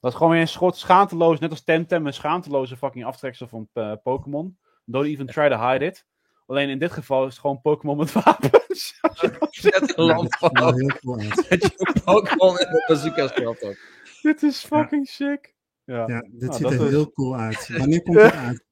Dat 0.01 0.11
is 0.11 0.17
gewoon 0.17 0.33
weer 0.33 0.41
een 0.41 0.49
soort 0.49 0.77
schaamteloos, 0.77 1.39
net 1.39 1.51
als 1.51 1.65
Temtem, 1.65 2.07
een 2.07 2.15
schaamteloze 2.15 2.77
fucking 2.77 3.05
aftreksel 3.05 3.49
van 3.49 3.69
Pokémon. 4.03 4.59
Don't 4.85 5.07
even 5.07 5.27
try 5.27 5.49
to 5.49 5.69
hide 5.69 5.85
it. 5.85 6.07
Alleen 6.53 6.69
in 6.69 6.79
dit 6.79 6.93
geval 6.93 7.23
is 7.27 7.31
het 7.33 7.41
gewoon 7.41 7.61
Pokémon 7.61 7.97
met 7.97 8.13
wapens. 8.13 9.01
Zet 9.51 9.97
een 9.99 10.05
lamp 10.05 10.31
dat 10.31 10.39
van. 10.39 10.55
Dat 10.55 11.63
je 11.63 12.01
Pokémon 12.05 12.59
en 12.59 12.73
de 12.73 12.85
bazooka's 12.87 13.33
klapt 13.33 13.63
ook. 13.63 13.77
dit 14.23 14.43
is 14.43 14.65
fucking 14.65 15.09
sick. 15.09 15.55
Ja. 15.85 16.05
Ja, 16.07 16.21
dit 16.21 16.41
Nou, 16.41 16.53
ziet 16.53 16.63
dat 16.63 16.73
er 16.73 16.85
is- 16.85 16.91
heel 16.91 17.13
cool 17.13 17.37
uit. 17.37 17.69
Wanneer 17.79 18.03
komt 18.03 18.21
het 18.21 18.35
uit? 18.35 18.65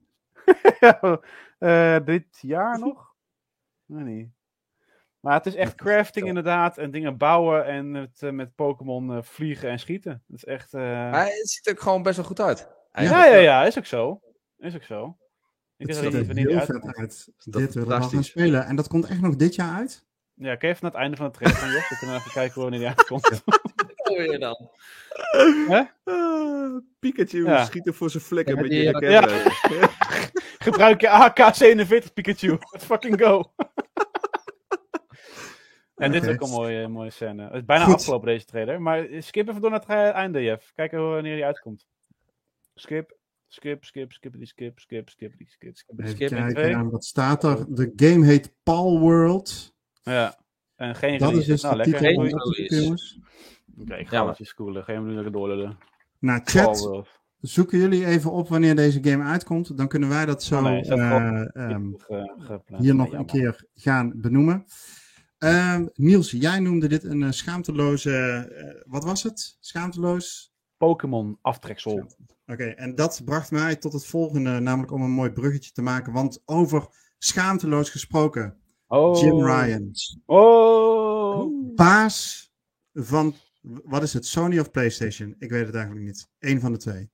Ja, 0.81 1.21
eh, 1.59 2.05
dit 2.05 2.27
jaar 2.41 2.79
nog? 2.79 3.15
Nee, 3.87 4.05
niet. 4.05 4.29
Maar 5.21 5.35
het 5.35 5.47
is 5.47 5.55
echt 5.55 5.75
crafting 5.75 6.27
inderdaad. 6.27 6.79
En 6.79 6.91
dingen 6.91 7.17
bouwen 7.17 7.65
en 7.67 7.91
met, 7.91 8.23
eh, 8.23 8.31
met 8.31 8.55
Pokémon 8.55 9.13
eh, 9.17 9.23
vliegen 9.23 9.69
en 9.71 9.79
schieten. 9.79 10.13
Het 10.27 10.37
is 10.37 10.45
echt... 10.45 10.75
eh, 10.75 10.81
Maar 10.81 11.27
het 11.27 11.51
ziet 11.51 11.67
er 11.67 11.79
gewoon 11.79 12.03
best 12.03 12.17
wel 12.17 12.25
goed 12.27 12.41
uit. 12.41 12.69
Ja, 12.93 13.27
ja, 13.27 13.37
ja, 13.37 13.65
is 13.65 13.79
ook 13.79 13.87
zo. 13.87 14.21
Is 14.59 14.75
ook 14.75 14.83
zo. 14.83 15.17
Ik 15.81 15.87
Het 15.87 16.01
weet 16.01 16.13
er 16.13 16.19
niet 16.19 16.27
wanneer 16.27 16.47
die 16.47 16.57
heel 16.57 16.65
vet 16.65 16.75
uitkomt. 16.75 16.97
uit. 16.97 17.29
Dat 17.39 17.61
Dit 17.63 17.75
willen 17.75 18.01
we 18.01 18.09
gaan 18.09 18.25
spelen. 18.25 18.65
En 18.67 18.77
dat 18.77 18.89
komt 18.89 19.07
echt 19.07 19.21
nog 19.21 19.37
dit 19.37 19.55
jaar 19.55 19.75
uit? 19.77 20.07
Ja, 20.35 20.57
kijk 20.57 20.63
even 20.63 20.79
naar 20.83 20.91
het 20.91 21.01
einde 21.01 21.17
van 21.17 21.27
de 21.27 21.33
trailer 21.33 21.59
van. 21.59 21.69
Dan 21.71 21.83
kunnen 21.99 22.17
we 22.17 22.21
even 22.23 22.33
kijken 22.33 22.61
wanneer 22.61 22.79
die 22.79 22.89
uitkomt. 22.89 23.43
weer 24.05 24.39
dan. 24.39 24.71
Ah, 25.69 26.77
Pikachu 26.99 27.45
Ja. 27.45 27.65
schiet 27.65 27.87
er 27.87 27.95
voor 27.95 28.11
zijn 28.11 28.23
flikker 28.23 28.55
Ja, 28.55 28.61
met 28.63 28.71
je 28.73 28.83
ja. 28.83 29.21
raket. 29.21 29.43
Gebruik 30.67 31.01
je 31.01 31.09
AK-47 31.09 32.13
Pikachu. 32.15 32.49
Let's 32.51 32.85
fucking 32.85 33.21
go. 33.23 33.53
en 35.97 36.13
dit 36.13 36.23
is 36.27 36.29
ook 36.35 36.41
een 36.43 36.51
mooie, 36.51 36.89
mooie 36.89 37.11
scène. 37.11 37.43
Het 37.45 37.55
is 37.55 37.65
bijna 37.65 37.85
Goed. 37.85 37.95
afgelopen 37.95 38.27
deze 38.27 38.45
trailer. 38.45 38.83
Maar 38.83 39.07
skip 39.19 39.49
even 39.49 39.61
door 39.61 39.71
naar 39.71 39.81
het 39.81 39.89
eh, 39.89 40.11
einde, 40.13 40.43
Jeff. 40.43 40.73
Kijken 40.75 40.99
hoe- 40.99 41.09
wanneer 41.15 41.35
die 41.35 41.45
uitkomt. 41.45 41.87
Skip. 42.75 43.19
Skip, 43.53 43.85
skip, 43.85 44.13
skip, 44.13 44.33
die 44.39 44.47
skip, 44.47 44.79
skip, 44.79 45.09
skip, 45.11 45.33
die 45.39 45.49
skip, 45.49 45.77
skip, 45.77 45.99
Even 46.01 46.11
skip. 46.11 46.31
En 46.31 46.53
kijken, 46.55 46.91
wat 46.91 47.05
staat 47.05 47.45
er? 47.45 47.75
De 47.75 47.93
game 47.97 48.27
heet 48.27 48.53
Pal 48.63 48.99
World. 49.01 49.75
Ja. 50.03 50.39
En 50.77 50.95
geen 50.95 51.19
Dat 51.19 51.33
is 51.33 51.45
dus 51.47 51.63
nou, 51.63 51.77
de 51.77 51.91
lekker. 51.91 52.09
titel 52.09 52.25
Oké, 52.25 52.75
jongens. 52.75 53.19
ik 53.87 54.09
ga 54.09 54.17
Ja, 54.17 54.25
wel 54.25 54.35
eens 54.39 54.49
schoolen. 54.49 54.85
Geen 54.85 55.07
nu 55.07 55.13
lekker 55.15 55.33
doorlullen. 55.33 55.79
Nou, 56.19 56.41
chat, 56.45 57.05
zoeken 57.41 57.79
jullie 57.79 58.07
even 58.07 58.33
op 58.33 58.49
wanneer 58.49 58.77
deze 58.77 58.99
game 59.03 59.25
uitkomt. 59.25 59.77
Dan 59.77 59.89
kunnen 59.89 60.09
wij 60.09 60.27
dat 60.27 60.43
zo 60.43 60.57
Oh, 60.57 60.63
nee, 60.63 60.81
is 60.81 60.89
dat 60.89 60.99
eh, 60.99 61.55
ehm, 61.55 61.91
hier 62.77 62.95
nog 62.95 63.07
een 63.07 63.13
jammer. 63.13 63.25
keer 63.25 63.65
gaan 63.75 64.13
benoemen. 64.17 64.65
Ehm, 65.39 65.87
Niels, 65.95 66.31
jij 66.31 66.61
noemde 66.61 66.89
dit 66.89 67.05
een 67.05 67.23
eh, 67.23 67.31
schaamteloze. 67.31 68.11
eh, 68.57 68.83
wat 68.91 69.05
was 69.05 69.23
het? 69.23 69.57
Schaamteloos? 69.61 70.50
Pokémon 70.81 71.39
aftreksel. 71.43 72.07
Oké, 72.47 72.65
en 72.65 72.95
dat 72.95 73.23
bracht 73.25 73.51
mij 73.51 73.77
tot 73.77 73.93
het 73.93 74.07
volgende, 74.07 74.59
namelijk 74.61 74.93
om 74.93 75.03
een 75.03 75.11
mooi 75.11 75.31
bruggetje 75.31 75.73
te 75.73 75.83
maken. 75.83 76.13
Want 76.13 76.43
over 76.45 76.89
schaamteloos 77.19 77.91
gesproken, 77.91 78.61
Oh. 78.87 79.21
Jim 79.21 79.45
Ryan. 79.45 79.91
Oh. 80.27 81.75
Baas 81.75 82.51
van 82.93 83.35
Wat 83.63 84.03
is 84.03 84.13
het? 84.13 84.27
Sony 84.27 84.59
of 84.59 84.71
PlayStation? 84.71 85.35
Ik 85.39 85.51
weet 85.51 85.67
het 85.67 85.75
eigenlijk 85.75 86.07
niet. 86.07 86.29
Eén 86.39 86.61
van 86.61 86.73
de 86.73 86.79
twee. 86.79 87.11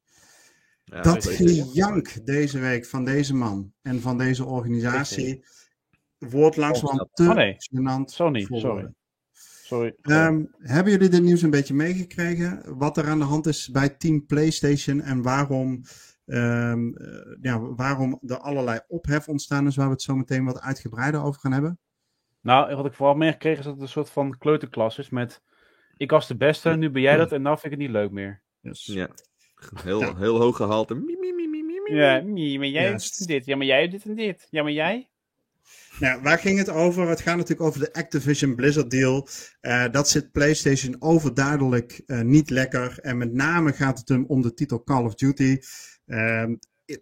Ja, 0.84 1.02
dat 1.02 1.26
gejank 1.26 2.26
deze 2.26 2.58
week 2.58 2.86
van 2.86 3.04
deze 3.04 3.34
man 3.34 3.72
en 3.82 4.00
van 4.00 4.18
deze 4.18 4.44
organisatie 4.44 5.44
wordt 6.18 6.56
langzamerhand 6.56 7.08
te 7.12 7.28
Oh, 7.28 7.34
nee. 7.34 7.56
gênant 7.58 8.04
Sony, 8.04 8.44
voor 8.44 8.60
sorry. 8.60 8.92
Sorry. 9.66 9.94
Ehm, 10.02 10.44
hebben 10.58 10.92
jullie 10.92 11.08
dit 11.08 11.22
nieuws 11.22 11.42
een 11.42 11.50
beetje 11.50 11.74
meegekregen? 11.74 12.78
Wat 12.78 12.96
er 12.96 13.08
aan 13.08 13.18
de 13.18 13.24
hand 13.24 13.46
is 13.46 13.68
bij 13.70 13.88
Team 13.88 14.26
PlayStation 14.26 15.00
en 15.00 15.22
waarom, 15.22 15.82
ehm, 16.26 16.94
eh, 16.94 17.36
ja, 17.40 17.60
waarom 17.60 18.20
er 18.26 18.38
allerlei 18.38 18.80
ophef 18.88 19.28
ontstaan 19.28 19.66
is, 19.66 19.76
waar 19.76 19.86
we 19.86 19.92
het 19.92 20.02
zo 20.02 20.14
meteen 20.16 20.44
wat 20.44 20.60
uitgebreider 20.60 21.22
over 21.22 21.40
gaan 21.40 21.52
hebben? 21.52 21.78
Nou, 22.40 22.76
wat 22.76 22.86
ik 22.86 22.92
vooral 22.92 23.14
meegekregen 23.14 23.58
is 23.58 23.64
dat 23.64 23.74
het 23.74 23.82
een 23.82 23.88
soort 23.88 24.10
van 24.10 24.38
kleuterklas 24.38 24.98
is 24.98 25.10
met... 25.10 25.42
Ik 25.96 26.10
was 26.10 26.28
de 26.28 26.36
beste, 26.36 26.70
nu 26.70 26.90
ben 26.90 27.02
jij 27.02 27.16
dat 27.16 27.32
en 27.32 27.42
nou 27.42 27.58
vind 27.58 27.72
ik 27.72 27.78
het 27.78 27.88
niet 27.88 27.96
leuk 27.96 28.10
meer. 28.10 28.42
Dus, 28.60 28.84
Ja. 28.84 29.08
Heel, 29.82 30.00
Ja. 30.00 30.16
heel 30.16 30.40
hoog 30.40 30.56
gehalte. 30.56 30.94
Mie, 30.94 31.18
mie, 31.18 31.34
mie, 31.34 31.48
mie, 31.48 31.64
mie, 31.64 31.80
mie. 31.82 31.94
Ja, 31.94 32.22
maar 32.58 32.68
jij 32.68 32.84
hebt 32.86 33.26
dit. 33.26 33.46
Ja, 33.46 33.56
maar 33.56 33.66
jij 33.66 33.80
hebt 33.80 33.92
dit 33.92 34.04
en 34.04 34.14
dit. 34.14 34.46
Ja, 34.50 34.62
maar 34.62 34.72
jij? 34.72 35.08
Nou, 36.00 36.22
waar 36.22 36.38
ging 36.38 36.58
het 36.58 36.70
over? 36.70 37.08
Het 37.08 37.20
gaat 37.20 37.36
natuurlijk 37.36 37.68
over 37.68 37.80
de 37.80 37.92
Activision 37.92 38.54
Blizzard 38.54 38.90
deal. 38.90 39.28
Eh, 39.60 39.84
dat 39.90 40.08
zit 40.08 40.32
PlayStation 40.32 40.96
overduidelijk 40.98 42.02
eh, 42.06 42.20
niet 42.20 42.50
lekker. 42.50 42.98
En 42.98 43.18
met 43.18 43.32
name 43.32 43.72
gaat 43.72 43.98
het 43.98 44.08
hem 44.08 44.24
om 44.26 44.42
de 44.42 44.54
titel 44.54 44.84
Call 44.84 45.04
of 45.04 45.14
Duty. 45.14 45.58
Ehm, 46.06 46.54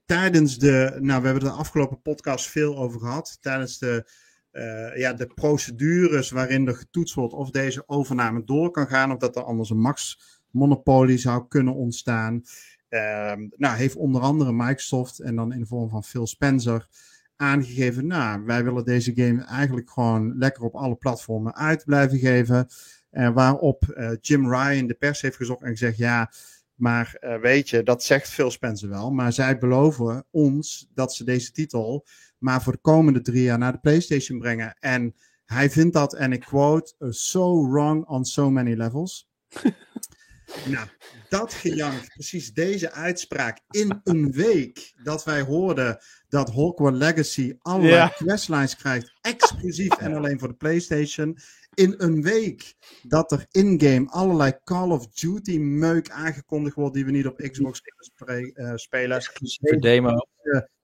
tijdens 0.06 0.58
de, 0.58 0.96
nou, 1.00 1.20
we 1.20 1.26
hebben 1.26 1.44
er 1.44 1.54
de 1.54 1.58
afgelopen 1.58 2.02
podcast 2.02 2.50
veel 2.50 2.78
over 2.78 3.00
gehad. 3.00 3.38
Tijdens 3.40 3.78
de, 3.78 4.10
eh, 4.50 4.96
ja, 4.96 5.12
de 5.12 5.26
procedures 5.26 6.30
waarin 6.30 6.68
er 6.68 6.76
getoetst 6.76 7.14
wordt 7.14 7.34
of 7.34 7.50
deze 7.50 7.82
overname 7.86 8.44
door 8.44 8.70
kan 8.70 8.88
gaan. 8.88 9.12
Of 9.12 9.18
dat 9.18 9.36
er 9.36 9.44
anders 9.44 9.70
een 9.70 9.80
max-monopolie 9.80 11.18
zou 11.18 11.48
kunnen 11.48 11.74
ontstaan. 11.74 12.42
Ehm, 12.88 13.46
nou, 13.56 13.76
heeft 13.76 13.96
onder 13.96 14.20
andere 14.20 14.52
Microsoft 14.52 15.18
en 15.18 15.36
dan 15.36 15.52
in 15.52 15.60
de 15.60 15.66
vorm 15.66 15.90
van 15.90 16.04
Phil 16.04 16.26
Spencer 16.26 16.88
aangegeven, 17.36 18.06
nou, 18.06 18.44
wij 18.44 18.64
willen 18.64 18.84
deze 18.84 19.12
game 19.14 19.44
eigenlijk 19.44 19.90
gewoon 19.90 20.38
lekker 20.38 20.62
op 20.62 20.74
alle 20.74 20.94
platformen 20.94 21.54
uit 21.54 21.84
blijven 21.84 22.18
geven. 22.18 22.68
En 23.10 23.32
waarop 23.32 23.88
eh, 23.88 24.10
Jim 24.20 24.54
Ryan 24.54 24.86
de 24.86 24.94
pers 24.94 25.20
heeft 25.20 25.36
gezocht 25.36 25.62
en 25.62 25.70
gezegd, 25.70 25.96
ja, 25.96 26.30
maar 26.74 27.16
eh, 27.20 27.40
weet 27.40 27.68
je, 27.68 27.82
dat 27.82 28.02
zegt 28.02 28.28
Phil 28.28 28.50
Spencer 28.50 28.88
wel, 28.88 29.10
maar 29.10 29.32
zij 29.32 29.58
beloven 29.58 30.24
ons 30.30 30.90
dat 30.94 31.14
ze 31.14 31.24
deze 31.24 31.52
titel 31.52 32.06
maar 32.38 32.62
voor 32.62 32.72
de 32.72 32.78
komende 32.78 33.20
drie 33.20 33.42
jaar 33.42 33.58
naar 33.58 33.72
de 33.72 33.78
PlayStation 33.78 34.38
brengen. 34.38 34.76
En 34.80 35.14
hij 35.44 35.70
vindt 35.70 35.94
dat, 35.94 36.14
en 36.14 36.32
ik 36.32 36.40
quote, 36.40 36.94
"Uh, 36.98 37.10
so 37.10 37.70
wrong 37.70 38.06
on 38.06 38.24
so 38.24 38.50
many 38.50 38.74
levels. 38.74 39.28
nou, 40.66 40.88
dat 41.28 41.54
gejank, 41.54 42.06
precies 42.14 42.52
deze 42.52 42.92
uitspraak 42.92 43.60
in 43.70 44.00
een 44.04 44.32
week 44.32 44.92
dat 45.02 45.24
wij 45.24 45.40
hoorden 45.40 45.98
dat 46.28 46.50
Hogwarts 46.50 46.98
Legacy 46.98 47.54
allerlei 47.58 47.94
Ja. 47.94 48.08
questlines 48.08 48.76
krijgt, 48.76 49.12
exclusief 49.20 49.96
en 49.98 50.14
alleen 50.14 50.38
voor 50.38 50.48
de 50.48 50.54
PlayStation. 50.54 51.38
In 51.74 51.94
een 51.96 52.22
week 52.22 52.74
dat 53.02 53.32
er 53.32 53.46
in-game 53.50 54.10
allerlei 54.10 54.52
Call 54.64 54.90
of 54.90 55.06
Duty 55.08 55.58
meuk 55.58 56.10
aangekondigd 56.10 56.76
wordt 56.76 56.94
die 56.94 57.04
we 57.04 57.10
niet 57.10 57.26
op 57.26 57.36
Xbox 57.36 57.80
eh, 58.24 58.72
spelen. 58.74 59.16
Exclusieve 59.16 59.78
demo. 59.78 60.26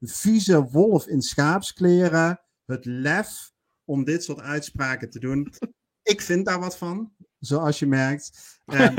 Vieze 0.00 0.62
wolf 0.62 1.06
in 1.06 1.22
schaapskleren, 1.22 2.40
het 2.66 2.84
lef 2.84 3.52
om 3.84 4.04
dit 4.04 4.24
soort 4.24 4.40
uitspraken 4.40 5.10
te 5.10 5.18
doen. 5.18 5.52
Ik 6.02 6.20
vind 6.20 6.46
daar 6.46 6.60
wat 6.60 6.76
van, 6.76 7.12
zoals 7.40 7.78
je 7.78 7.86
merkt. 7.86 8.58
Eh, 8.66 8.96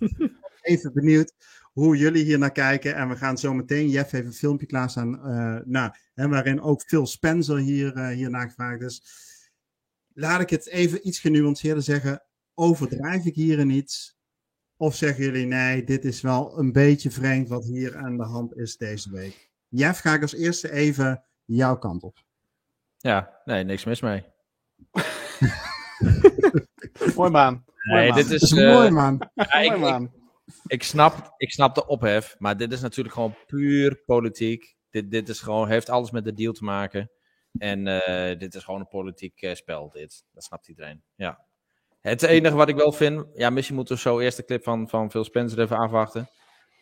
even 0.60 0.92
benieuwd 0.92 1.32
hoe 1.72 1.96
jullie 1.96 2.24
hier 2.24 2.38
naar 2.38 2.52
kijken. 2.52 2.94
En 2.94 3.08
we 3.08 3.16
gaan 3.16 3.38
zo 3.38 3.54
meteen, 3.54 3.88
Jeff 3.88 4.10
heeft 4.10 4.26
een 4.26 4.32
filmpje 4.32 4.66
klaarstaan, 4.66 5.24
eh 5.24 5.60
nou, 5.64 5.92
hè, 6.14 6.28
waarin 6.28 6.60
ook 6.60 6.82
Phil 6.82 7.06
Spencer 7.06 7.56
hier, 7.56 7.96
eh 7.96 8.08
hier 8.08 8.30
naar 8.30 8.48
gevraagd 8.48 8.82
is. 8.82 9.02
Laat 10.12 10.40
ik 10.40 10.50
het 10.50 10.66
even 10.66 11.08
iets 11.08 11.18
genuanceerder 11.18 11.82
zeggen. 11.82 12.22
Overdrijf 12.54 13.24
ik 13.24 13.34
hierin 13.34 13.70
iets? 13.70 14.16
Of 14.76 14.94
zeggen 14.94 15.24
jullie 15.24 15.46
nee, 15.46 15.84
dit 15.84 16.04
is 16.04 16.20
wel 16.20 16.58
een 16.58 16.72
beetje 16.72 17.10
vreemd 17.10 17.48
wat 17.48 17.64
hier 17.64 17.96
aan 17.96 18.16
de 18.16 18.24
hand 18.24 18.56
is 18.56 18.76
deze 18.76 19.10
week? 19.10 19.50
Jeff, 19.68 20.00
ga 20.00 20.14
ik 20.14 20.22
als 20.22 20.34
eerste 20.34 20.72
even 20.72 21.24
jouw 21.44 21.78
kant 21.78 22.02
op. 22.02 22.18
Ja, 22.96 23.40
nee, 23.44 23.64
niks 23.64 23.84
mis 23.84 24.00
mee. 24.00 24.24
Mooi 27.16 27.30
man. 27.30 27.64
Nee, 27.94 28.06
man. 28.08 28.16
dit 28.16 28.28
Dat 28.28 28.42
is... 28.42 28.52
is 28.52 28.58
eh, 28.58 28.74
mooi, 28.74 28.90
man. 28.90 29.30
ja, 29.34 29.52
ik, 29.54 29.70
Mooi 29.70 29.82
ik, 29.84 29.90
man. 29.90 30.12
ik, 30.66 30.82
snap, 30.82 31.34
ik 31.36 31.50
snap 31.50 31.74
de 31.74 31.86
ophef, 31.86 32.36
maar 32.38 32.56
dit 32.56 32.72
is 32.72 32.80
natuurlijk 32.80 33.14
gewoon 33.14 33.36
puur 33.46 34.02
politiek. 34.06 34.76
Dit, 34.90 35.10
dit 35.10 35.28
is 35.28 35.40
gewoon, 35.40 35.68
heeft 35.68 35.88
alles 35.90 36.10
met 36.10 36.24
de 36.24 36.32
deal 36.34 36.52
te 36.52 36.64
maken. 36.64 37.10
En 37.58 37.86
eh, 37.86 38.38
dit 38.38 38.54
is 38.54 38.64
gewoon 38.64 38.80
een 38.80 38.88
politiek 38.88 39.42
eh, 39.42 39.54
spel, 39.54 39.90
dit. 39.90 40.24
Dat 40.32 40.44
snapt 40.44 40.68
iedereen, 40.68 41.02
ja. 41.14 41.46
Het 42.00 42.22
enige 42.22 42.54
wat 42.56 42.68
ik 42.68 42.76
wel 42.76 42.92
vind, 42.92 43.26
ja, 43.34 43.50
misschien 43.50 43.76
moeten 43.76 43.94
we 43.94 44.00
zo 44.00 44.18
eerst 44.20 44.36
de 44.36 44.44
clip 44.44 44.62
van, 44.64 44.88
van 44.88 45.10
Phil 45.10 45.24
Spencer 45.24 45.60
even 45.60 45.76
afwachten. 45.76 46.28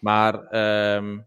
Maar 0.01 0.45
ehm, 0.47 1.19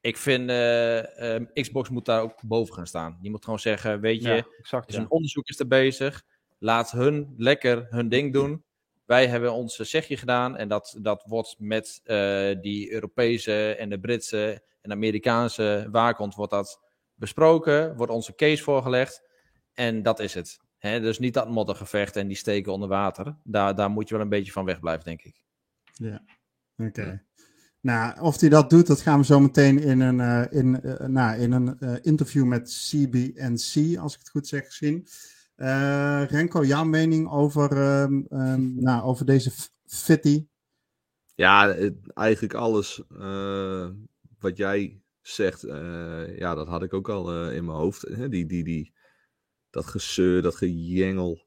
ik 0.00 0.16
vind, 0.16 0.48
eh, 0.50 1.34
ehm, 1.34 1.44
Xbox 1.52 1.88
moet 1.88 2.04
daar 2.04 2.20
ook 2.22 2.42
boven 2.42 2.74
gaan 2.74 2.86
staan. 2.86 3.18
Die 3.20 3.30
moet 3.30 3.44
gewoon 3.44 3.58
zeggen, 3.58 4.00
weet 4.00 4.22
je, 4.22 4.28
Ja, 4.28 4.44
exact. 4.58 4.86
dus 4.86 4.96
Ja. 4.96 5.02
een 5.02 5.10
onderzoek 5.10 5.48
is 5.48 5.58
er 5.58 5.66
bezig. 5.66 6.22
Laat 6.58 6.90
hun 6.90 7.34
lekker 7.36 7.86
hun 7.88 8.08
ding 8.08 8.32
doen. 8.32 8.64
Wij 9.06 9.26
hebben 9.26 9.52
ons 9.52 9.76
zegje 9.76 10.16
gedaan. 10.16 10.56
En 10.56 10.68
dat, 10.68 10.96
dat 11.00 11.24
wordt 11.26 11.54
met 11.58 12.00
eh, 12.04 12.50
die 12.60 12.92
Europese 12.92 13.74
en 13.74 13.88
de 13.88 14.00
Britse 14.00 14.62
en 14.80 14.92
Amerikaanse 14.92 15.88
waakhond 15.90 16.34
wordt 16.34 16.52
dat 16.52 16.80
besproken. 17.14 17.96
Wordt 17.96 18.12
onze 18.12 18.34
case 18.34 18.62
voorgelegd. 18.62 19.22
En 19.72 20.02
dat 20.02 20.20
is 20.20 20.34
het. 20.34 20.62
Dus 20.78 21.18
niet 21.18 21.34
dat 21.34 21.48
moddergevecht 21.48 22.16
en 22.16 22.26
die 22.26 22.36
steken 22.36 22.72
onder 22.72 22.88
water. 22.88 23.36
Daar, 23.44 23.74
daar 23.74 23.90
moet 23.90 24.08
je 24.08 24.14
wel 24.14 24.22
een 24.22 24.28
beetje 24.28 24.52
van 24.52 24.64
wegblijven, 24.64 25.04
denk 25.04 25.22
ik. 25.22 25.44
Oké. 26.76 27.24
Nou, 27.84 28.20
of 28.20 28.40
hij 28.40 28.48
dat 28.48 28.70
doet, 28.70 28.86
dat 28.86 29.00
gaan 29.00 29.18
we 29.18 29.24
zo 29.24 29.40
meteen 29.40 29.78
in 29.78 30.00
een, 30.00 30.20
eh, 30.20 30.58
in, 30.58 30.82
eh, 30.82 31.06
nou, 31.06 31.40
in 31.40 31.52
een 31.52 31.78
eh, 31.78 31.94
interview 32.02 32.44
met 32.44 32.88
CBNC, 32.88 33.98
als 33.98 34.12
ik 34.12 34.18
het 34.18 34.28
goed 34.30 34.46
zeg, 34.46 34.72
zien. 34.72 35.06
Eh, 35.64 36.24
Renko, 36.28 36.64
jouw 36.64 36.84
mening 36.84 37.30
over, 37.30 37.72
ehm, 37.72 38.22
ehm, 38.28 38.74
nou, 38.74 39.02
over 39.02 39.26
deze 39.26 39.50
fitty? 39.86 40.46
Ja, 41.34 41.76
eigenlijk 42.14 42.54
alles 42.54 43.02
eh, 43.18 43.88
wat 44.38 44.56
jij 44.56 45.02
zegt, 45.20 45.64
eh, 45.64 46.38
ja, 46.38 46.54
dat 46.54 46.66
had 46.66 46.82
ik 46.82 46.94
ook 46.94 47.08
al 47.08 47.50
in 47.50 47.64
mijn 47.64 47.78
hoofd. 47.78 48.02
Hè? 48.18 48.28
Die, 48.28 48.46
die, 48.46 48.64
die, 48.64 48.92
dat 49.70 49.86
gezeur, 49.86 50.42
dat 50.42 50.56
gejengel 50.56 51.46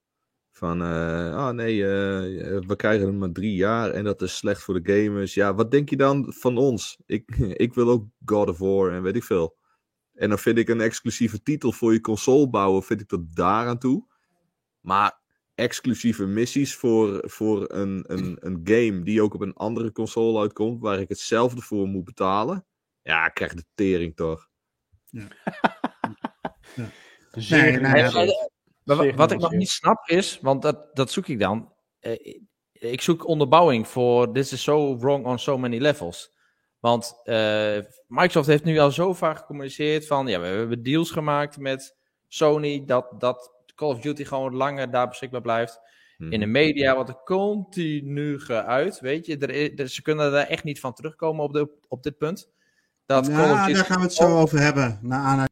van, 0.52 0.82
ah 0.82 1.54
nee, 1.54 1.84
eh, 1.84 2.60
we 2.68 2.76
krijgen 2.76 3.08
hem 3.08 3.18
maar 3.18 3.32
drie 3.32 3.56
jaar 3.56 3.92
en 3.92 4.04
dat 4.04 4.22
is 4.22 4.38
slecht 4.38 4.62
voor 4.62 4.82
de 4.82 4.94
gamers. 4.94 5.34
Ja, 5.34 5.56
wat 5.56 5.72
denk 5.72 5.90
je 5.90 5.98
dan 5.98 6.34
van 6.34 6.58
ons? 6.58 6.98
Ik, 7.06 7.36
ik 7.66 7.74
wil 7.74 7.90
ook 7.90 8.06
God 8.26 8.50
of 8.50 8.58
War 8.58 8.92
en 8.92 9.04
weet 9.04 9.16
ik 9.16 9.24
veel. 9.24 9.58
En 10.18 10.30
dan 10.30 10.40
vind 10.40 10.58
ik 10.58 10.70
een 10.70 10.82
exclusieve 10.82 11.42
titel 11.44 11.72
voor 11.72 11.94
je 11.94 12.02
console 12.02 12.50
bouwen, 12.50 12.84
vind 12.84 13.02
ik 13.02 13.08
tot 13.08 13.36
daar 13.36 13.68
aan 13.68 13.78
toe. 13.80 14.06
Maar 14.80 15.20
exclusieve 15.56 16.26
missies 16.26 16.76
voor, 16.76 17.24
voor 17.30 17.72
een, 17.74 18.04
een, 18.08 18.38
een 18.40 18.60
game 18.64 19.04
die 19.04 19.22
ook 19.22 19.34
op 19.34 19.42
een 19.42 19.54
andere 19.54 19.92
console 19.92 20.40
uitkomt, 20.40 20.82
waar 20.82 21.00
ik 21.00 21.10
hetzelfde 21.10 21.62
voor 21.62 21.88
moet 21.88 22.04
betalen. 22.06 22.66
Ja, 23.02 23.26
ik 23.26 23.34
krijg 23.34 23.54
de 23.54 23.66
tering 23.76 24.16
toch. 24.16 24.48
Zeer 27.32 27.62
Nee, 27.62 27.72
nee, 27.72 27.74
genuanceerd. 27.74 28.30
ja. 28.30 28.50
Maar 28.84 28.96
wa- 28.96 29.04
Zeer 29.04 29.16
wat 29.16 29.32
ik 29.32 29.40
nog 29.40 29.52
niet 29.52 29.70
snap 29.70 30.08
is, 30.10 30.40
want 30.42 30.62
dat, 30.62 30.96
dat 30.96 31.12
zoek 31.12 31.28
ik 31.28 31.40
dan. 31.40 31.74
Eh, 32.00 32.36
ik 32.72 33.02
zoek 33.02 33.28
onderbouwing 33.28 33.88
voor 33.88 34.32
this 34.34 34.54
is 34.54 34.64
so 34.64 34.98
wrong 35.00 35.26
on 35.26 35.40
so 35.40 35.58
many 35.58 35.78
levels. 35.78 36.36
Want 36.88 37.20
eh, 37.24 37.78
Microsoft 38.08 38.48
heeft 38.48 38.64
nu 38.64 38.78
al 38.78 38.92
zo 38.92 39.14
vaak 39.14 39.38
gecommuniceerd 39.38 40.08
van, 40.08 40.28
ja, 40.28 40.40
we 40.40 40.46
hebben 40.48 40.84
deals 40.84 41.12
gemaakt 41.12 41.58
met 41.58 41.96
Sony, 42.28 42.84
dat, 42.86 43.06
dat 43.20 43.52
Call 43.76 43.90
of 43.90 44.00
Duty 44.00 44.24
gewoon 44.24 44.56
langer 44.56 44.92
daar 44.92 45.08
beschikbaar 45.08 45.42
blijft. 45.42 45.80
Hm. 46.18 46.32
In 46.32 46.40
de 46.40 46.46
media 46.46 46.96
wordt 46.96 47.10
er 47.10 47.22
continu 47.26 48.40
geuit, 48.40 49.00
weet 49.00 49.26
je. 49.26 49.38
Er 49.38 49.50
is, 49.50 49.70
er- 49.76 49.88
ze 49.90 50.02
kunnen 50.02 50.32
daar 50.32 50.48
echt 50.48 50.64
niet 50.64 50.80
van 50.80 50.94
terugkomen 50.94 51.44
op, 51.44 51.54
de, 51.54 51.70
op 51.88 52.04
dit 52.04 52.18
punt. 52.18 52.50
Dat 53.06 53.28
Call 53.28 53.52
of 53.52 53.58
Ja, 53.58 53.66
Duty... 53.66 53.78
daar 53.78 53.86
gaan 53.86 53.98
we 53.98 54.04
het 54.04 54.14
zo 54.14 54.38
over 54.40 54.60
hebben, 54.60 55.00
na 55.02 55.16
aanleiding 55.18 55.52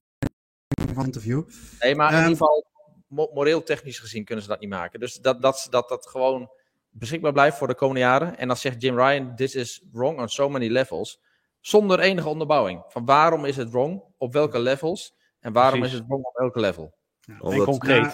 van 0.78 0.98
het 0.98 1.06
interview. 1.06 1.44
Nee, 1.80 1.96
maar 1.96 2.10
in 2.12 2.18
Ehm, 2.18 2.30
ieder 2.30 2.38
geval, 2.38 2.66
mo- 3.08 3.32
moreel 3.34 3.64
technisch 3.64 4.00
gezien 4.00 4.26
kunnen 4.26 4.44
ze 4.44 4.50
dat 4.50 4.60
niet 4.60 4.70
maken. 4.70 5.00
Dus 5.00 5.16
dat 5.16 5.42
dat, 5.42 5.68
dat, 5.70 5.90
dat 5.90 6.08
gewoon 6.08 6.50
beschikbaar 6.90 7.32
blijft 7.34 7.58
voor 7.58 7.68
de 7.68 7.76
komende 7.76 8.02
jaren. 8.02 8.38
En 8.38 8.48
dan 8.48 8.58
zegt 8.58 8.82
Jim 8.82 9.00
Ryan, 9.00 9.36
this 9.36 9.56
is 9.56 9.84
wrong 9.92 10.20
on 10.20 10.30
so 10.30 10.50
many 10.50 10.68
levels. 10.68 11.20
Zonder 11.66 12.00
enige 12.00 12.28
onderbouwing. 12.28 12.84
Van 12.88 13.06
waarom 13.06 13.46
is 13.46 13.56
het 13.56 13.70
wrong? 13.70 14.04
Op 14.18 14.34
welke 14.34 14.60
levels? 14.60 15.16
En 15.40 15.54
waarom 15.54 15.80
Precies. 15.80 15.94
is 15.94 16.00
het 16.00 16.08
wrong 16.10 16.26
op 16.26 16.36
elke 16.36 16.60
level? 16.60 16.98
En 17.28 17.42
Omdat- 17.42 17.66
concreet. 17.66 18.02
Nou, 18.02 18.14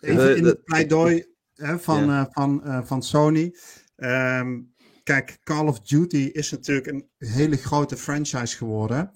Even 0.00 0.24
De- 0.26 0.36
in 0.36 0.44
het 0.44 0.64
pleidooi 0.64 1.24
hè, 1.54 1.78
van, 1.78 2.04
Ja. 2.04 2.20
eh, 2.20 2.26
van, 2.30 2.64
eh, 2.64 2.80
van 2.84 3.02
Sony. 3.02 3.54
Ehm, 3.96 4.60
kijk, 5.02 5.38
Call 5.42 5.66
of 5.66 5.80
Duty 5.80 6.16
is 6.32 6.50
natuurlijk 6.50 6.86
een 6.86 7.08
hele 7.18 7.56
grote 7.56 7.96
franchise 7.96 8.56
geworden. 8.56 9.10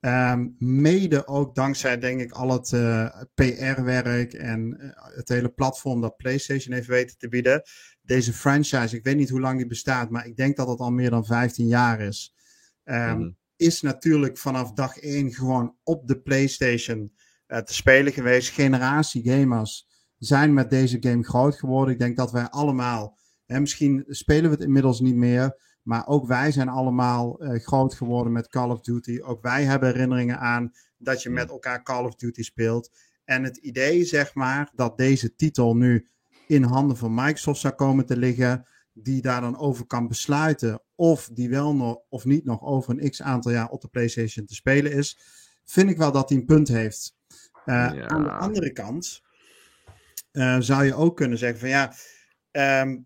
Ehm, 0.00 0.48
mede 0.58 1.26
ook 1.26 1.54
dankzij, 1.54 1.98
denk 1.98 2.20
ik, 2.20 2.32
al 2.32 2.52
het 2.52 2.72
eh, 2.72 3.22
PR-werk 3.34 4.32
en 4.32 4.76
eh, 4.78 5.16
het 5.16 5.28
hele 5.28 5.48
platform 5.48 6.00
dat 6.00 6.16
PlayStation 6.16 6.74
heeft 6.74 6.86
weten 6.86 7.18
te 7.18 7.28
bieden. 7.28 7.62
Deze 8.02 8.32
franchise, 8.32 8.96
ik 8.96 9.04
weet 9.04 9.16
niet 9.16 9.30
hoe 9.30 9.40
lang 9.40 9.56
die 9.58 9.66
bestaat, 9.66 10.10
maar 10.10 10.26
ik 10.26 10.36
denk 10.36 10.56
dat 10.56 10.68
het 10.68 10.78
al 10.78 10.90
meer 10.90 11.10
dan 11.10 11.24
15 11.24 11.66
jaar 11.66 12.00
is. 12.00 12.32
Ehm, 12.88 13.18
Mhm. 13.18 13.30
Is 13.56 13.82
natuurlijk 13.82 14.38
vanaf 14.38 14.72
dag 14.72 14.96
1 14.96 15.32
gewoon 15.32 15.76
op 15.82 16.06
de 16.08 16.20
PlayStation 16.20 17.12
eh, 17.46 17.58
te 17.58 17.74
spelen 17.74 18.12
geweest. 18.12 18.50
Generatie 18.50 19.30
gamers 19.30 19.86
zijn 20.18 20.54
met 20.54 20.70
deze 20.70 20.96
game 21.00 21.24
groot 21.24 21.56
geworden. 21.56 21.94
Ik 21.94 22.00
denk 22.00 22.16
dat 22.16 22.32
wij 22.32 22.48
allemaal, 22.48 23.18
hè, 23.46 23.60
misschien 23.60 24.04
spelen 24.08 24.44
we 24.50 24.56
het 24.56 24.64
inmiddels 24.64 25.00
niet 25.00 25.14
meer, 25.14 25.60
maar 25.82 26.06
ook 26.06 26.26
wij 26.26 26.52
zijn 26.52 26.68
allemaal 26.68 27.40
eh, 27.40 27.60
groot 27.60 27.94
geworden 27.94 28.32
met 28.32 28.48
Call 28.48 28.70
of 28.70 28.80
Duty. 28.80 29.20
Ook 29.22 29.42
wij 29.42 29.64
hebben 29.64 29.88
herinneringen 29.92 30.38
aan 30.38 30.72
dat 30.98 31.22
je 31.22 31.30
met 31.30 31.50
elkaar 31.50 31.82
Call 31.82 32.04
of 32.04 32.14
Duty 32.14 32.42
speelt. 32.42 32.90
En 33.24 33.44
het 33.44 33.56
idee, 33.56 34.04
zeg 34.04 34.34
maar, 34.34 34.70
dat 34.74 34.96
deze 34.98 35.34
titel 35.34 35.76
nu 35.76 36.06
in 36.46 36.62
handen 36.62 36.96
van 36.96 37.14
Microsoft 37.14 37.60
zou 37.60 37.74
komen 37.74 38.06
te 38.06 38.16
liggen, 38.16 38.66
die 39.02 39.22
daar 39.22 39.40
dan 39.40 39.58
over 39.58 39.86
kan 39.86 40.08
besluiten 40.08 40.82
of 40.94 41.30
die 41.32 41.48
wel 41.48 41.74
nog 41.74 41.98
of 42.08 42.24
niet 42.24 42.44
nog 42.44 42.62
over 42.62 42.98
een 42.98 43.10
x 43.10 43.22
aantal 43.22 43.52
jaar 43.52 43.68
op 43.68 43.80
de 43.80 43.88
PlayStation 43.88 44.46
te 44.46 44.54
spelen 44.54 44.92
is, 44.92 45.18
vind 45.64 45.90
ik 45.90 45.96
wel 45.96 46.12
dat 46.12 46.28
hij 46.28 46.38
een 46.38 46.44
punt 46.44 46.68
heeft. 46.68 47.16
Eh, 47.64 47.90
Ja. 47.94 48.08
Aan 48.08 48.22
de 48.22 48.30
andere 48.30 48.72
kant 48.72 49.22
eh, 50.30 50.56
zou 50.58 50.84
je 50.84 50.94
ook 50.94 51.16
kunnen 51.16 51.38
zeggen 51.38 51.58
van 51.58 51.68
ja, 51.68 51.94
ehm, 52.50 52.96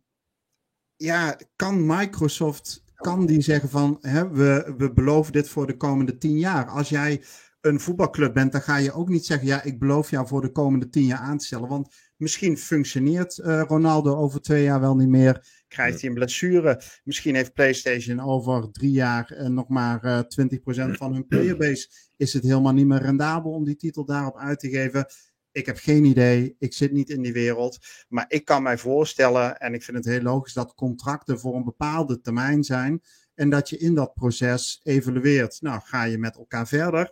ja, 0.96 1.37
kan 1.57 1.87
Microsoft, 1.87 2.85
kan 2.94 3.26
die 3.26 3.40
zeggen 3.40 3.68
van 3.68 3.98
hè, 4.00 4.31
we, 4.31 4.74
we 4.76 4.92
beloven 4.92 5.33
dit 5.33 5.48
voor 5.48 5.66
de 5.66 5.76
komende 5.76 6.18
tien 6.18 6.38
jaar. 6.38 6.66
Als 6.66 6.88
jij 6.88 7.24
een 7.61 7.81
voetbalclub 7.81 8.35
bent, 8.35 8.52
dan 8.52 8.62
ga 8.62 8.76
je 8.76 8.92
ook 8.92 9.09
niet 9.09 9.26
zeggen 9.26 9.46
ja, 9.46 9.62
ik 9.62 9.78
beloof 9.78 10.11
jou 10.11 10.26
voor 10.26 10.40
de 10.40 10.52
komende 10.52 10.88
tien 10.88 11.07
jaar 11.07 11.18
aan 11.18 11.38
te 11.38 11.44
stellen. 11.44 11.68
Want 11.68 11.94
misschien 12.22 12.58
functioneert 12.58 13.38
eh, 13.38 13.62
Ronaldo 13.66 14.16
over 14.16 14.40
twee 14.40 14.62
jaar 14.62 14.80
wel 14.80 14.96
niet 14.96 15.08
meer. 15.08 15.46
Krijgt 15.68 16.00
hij 16.00 16.08
een 16.08 16.14
blessure. 16.14 16.82
Misschien 17.04 17.35
heeft 17.35 17.52
PlayStation 17.52 18.20
over 18.20 18.70
drie 18.70 18.90
jaar 18.90 19.30
eh, 19.30 19.46
nog 19.46 19.68
maar 19.68 20.04
eh 20.04 20.18
20% 20.18 20.90
van 20.90 21.12
hun 21.12 21.26
playerbase. 21.26 21.88
Is 22.16 22.32
het 22.32 22.42
helemaal 22.42 22.72
niet 22.72 22.87
meer 22.87 23.02
rendabel 23.02 23.50
om 23.50 23.64
die 23.64 23.76
titel 23.76 24.04
daarop 24.04 24.37
uit 24.37 24.58
te 24.58 24.68
geven? 24.68 25.06
Ik 25.52 25.66
heb 25.66 25.76
geen 25.76 26.04
idee. 26.04 26.56
Ik 26.58 26.72
zit 26.72 26.92
niet 26.92 27.11
in 27.11 27.22
die 27.22 27.32
wereld. 27.32 27.78
Maar 28.08 28.24
ik 28.28 28.44
kan 28.44 28.62
mij 28.62 28.78
voorstellen, 28.78 29.58
en 29.58 29.74
ik 29.74 29.82
vind 29.82 29.96
het 29.96 30.06
heel 30.06 30.22
logisch, 30.22 30.52
dat 30.52 30.74
contracten 30.74 31.40
voor 31.40 31.54
een 31.54 31.64
bepaalde 31.64 32.20
termijn 32.20 32.64
zijn. 32.64 33.02
En 33.35 33.50
dat 33.50 33.68
je 33.68 33.78
in 33.78 33.94
dat 33.94 34.14
proces 34.14 34.80
evalueert. 34.82 35.61
Nou, 35.61 35.80
ga 35.85 36.04
je 36.04 36.18
met 36.18 36.37
elkaar 36.37 36.68
verder? 36.68 37.11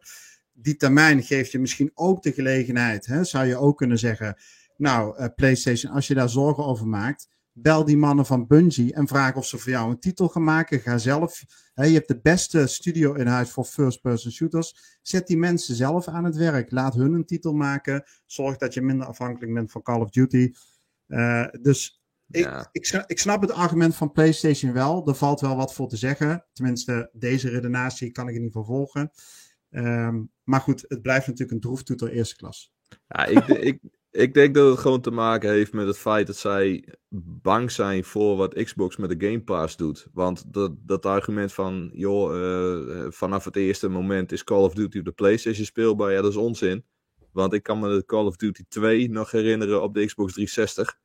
Die 0.53 0.77
termijn 0.77 1.23
geeft 1.23 1.53
je 1.53 1.59
misschien 1.59 1.91
ook 1.95 2.23
de 2.23 2.33
gelegenheid. 2.33 3.07
Hè? 3.07 3.25
Zou 3.25 3.47
je 3.47 3.57
ook 3.57 3.77
kunnen 3.77 3.99
zeggen. 3.99 4.37
Nou, 4.81 5.17
eh, 5.17 5.27
PlayStation, 5.37 5.93
als 5.93 6.07
je 6.07 6.15
daar 6.15 6.29
zorgen 6.29 6.65
over 6.65 6.87
maakt, 6.87 7.29
bel 7.53 7.85
die 7.85 7.97
mannen 7.97 8.27
van 8.27 8.47
Bungie 8.47 8.95
en 8.95 9.09
vraag 9.09 9.35
of 9.37 9.47
ze 9.47 9.59
voor 9.59 9.71
jou 9.71 9.91
een 9.91 9.99
titel 9.99 10.29
gaan 10.29 10.45
maken. 10.45 10.81
Ga 10.81 10.99
zelf. 10.99 11.43
Hè, 11.75 11.85
je 11.85 11.95
hebt 11.95 12.09
de 12.09 12.21
beste 12.21 12.67
studio 12.67 13.13
in 13.15 13.27
huis 13.27 13.51
voor 13.51 13.65
first-person 13.65 14.33
shooters. 14.33 14.99
Zet 15.03 15.27
die 15.27 15.37
mensen 15.37 15.75
zelf 15.75 16.09
aan 16.09 16.25
het 16.25 16.37
werk. 16.37 16.71
Laat 16.71 16.95
hun 16.95 17.13
een 17.13 17.25
titel 17.25 17.53
maken. 17.53 18.05
Zorg 18.27 18.57
dat 18.57 18.75
je 18.75 18.83
minder 18.83 19.07
afhankelijk 19.07 19.55
bent 19.55 19.71
van 19.71 19.83
Call 19.83 20.01
of 20.01 20.11
Duty. 20.11 20.53
Eh, 21.07 21.47
dus 21.61 22.03
ik, 22.31 22.45
Ja. 22.45 22.69
ik, 22.73 22.87
sna- 22.87 23.05
ik 23.07 23.19
snap 23.19 23.41
het 23.43 23.53
argument 23.53 23.95
van 23.95 24.13
PlayStation 24.13 24.73
wel. 24.73 25.07
Er 25.09 25.15
valt 25.15 25.41
wel 25.41 25.57
wat 25.57 25.75
voor 25.75 25.89
te 25.89 25.97
zeggen. 25.97 26.47
Tenminste, 26.53 27.11
deze 27.13 27.49
redenatie 27.49 28.11
kan 28.11 28.29
ik 28.29 28.35
in 28.35 28.43
ieder 28.43 28.61
geval 28.61 28.77
volgen. 28.77 29.11
Ehm, 29.71 30.23
maar 30.45 30.61
goed, 30.61 30.85
het 30.89 31.03
blijft 31.03 31.27
natuurlijk 31.27 31.53
een 31.53 31.61
droeftoeter 31.61 32.11
eerste 32.11 32.37
klas. 32.37 32.73
Ja, 33.09 33.25
ik, 33.25 33.47
ik, 33.47 33.81
ik 34.11 34.35
denk 34.35 34.55
dat 34.55 34.71
het 34.71 34.79
gewoon 34.79 35.01
te 35.01 35.11
maken 35.11 35.51
heeft 35.51 35.73
met 35.73 35.87
het 35.87 35.99
feit 35.99 36.27
dat 36.27 36.37
zij 36.37 36.95
bang 37.43 37.71
zijn 37.71 38.05
voor 38.05 38.37
wat 38.37 38.55
Xbox 38.55 38.97
met 38.97 39.21
de 39.21 39.27
Game 39.27 39.43
Pass 39.43 39.77
doet. 39.77 40.07
Want 40.13 40.53
dat, 40.53 40.73
dat 40.79 41.07
argument 41.07 41.53
van, 41.53 41.91
joh, 41.93 42.37
eh, 42.37 43.07
vanaf 43.11 43.45
het 43.45 43.57
eerste 43.57 43.89
moment 43.89 44.33
is 44.33 44.45
Call 44.45 44.63
of 44.63 44.75
Duty 44.75 44.99
op 44.99 45.05
de 45.05 45.13
PlayStation 45.13 45.65
speelbaar, 45.65 46.13
ja, 46.13 46.21
dat 46.21 46.31
is 46.31 46.37
onzin. 46.37 46.85
Want 47.33 47.53
ik 47.53 47.63
kan 47.63 47.79
me 47.79 47.89
de 47.89 48.05
Call 48.05 48.27
of 48.27 48.37
Duty 48.37 48.65
2 48.69 49.11
nog 49.11 49.31
herinneren 49.31 49.83
op 49.83 49.95
de 49.95 50.07
Xbox 50.07 50.33
360. 50.33 50.99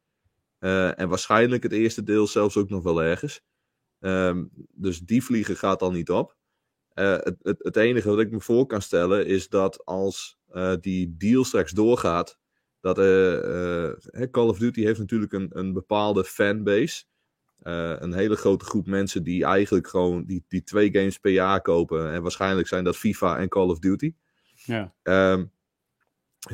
Eh, 0.59 0.99
en 0.99 1.09
waarschijnlijk 1.09 1.63
het 1.63 1.71
eerste 1.71 2.03
deel 2.03 2.27
zelfs 2.27 2.57
ook 2.57 2.69
nog 2.69 2.83
wel 2.83 3.03
ergens. 3.03 3.41
Ehm, 3.99 4.45
dus 4.71 4.99
die 4.99 5.23
vliegen 5.23 5.55
gaat 5.55 5.81
al 5.81 5.91
niet 5.91 6.09
op. 6.09 6.35
Eh, 6.89 7.11
het, 7.11 7.35
het, 7.41 7.63
het 7.63 7.75
enige 7.75 8.09
wat 8.09 8.19
ik 8.19 8.31
me 8.31 8.41
voor 8.41 8.65
kan 8.65 8.81
stellen 8.81 9.25
is 9.25 9.49
dat 9.49 9.85
als 9.85 10.37
eh, 10.47 10.73
die 10.79 11.15
deal 11.17 11.43
straks 11.43 11.71
doorgaat, 11.71 12.39
dat 12.85 12.97
eh, 12.97 13.89
eh, 13.91 14.31
Call 14.31 14.47
of 14.47 14.57
Duty 14.57 14.83
heeft 14.83 14.99
natuurlijk 14.99 15.31
een, 15.31 15.49
een 15.53 15.73
bepaalde 15.73 16.23
fanbase. 16.23 17.03
Eh, 17.61 17.95
een 17.99 18.13
hele 18.13 18.35
grote 18.35 18.65
groep 18.65 18.87
mensen 18.87 19.23
die 19.23 19.45
eigenlijk 19.45 19.87
gewoon 19.87 20.25
die, 20.25 20.45
die 20.47 20.63
twee 20.63 20.91
games 20.91 21.17
per 21.17 21.31
jaar 21.31 21.61
kopen. 21.61 22.11
En 22.11 22.21
waarschijnlijk 22.21 22.67
zijn 22.67 22.83
dat 22.83 22.97
FIFA 22.97 23.37
en 23.37 23.49
Call 23.49 23.69
of 23.69 23.79
Duty. 23.79 24.13
Ja. 24.55 24.93
Ehm, 25.03 25.45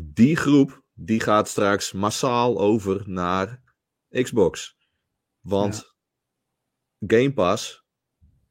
die 0.03 0.35
groep 0.35 0.83
die 0.93 1.19
gaat 1.19 1.47
straks 1.47 1.91
massaal 1.91 2.59
over 2.59 3.03
naar 3.05 3.61
Xbox. 4.09 4.77
Want 5.39 5.95
Game 7.07 7.33
Pass 7.33 7.83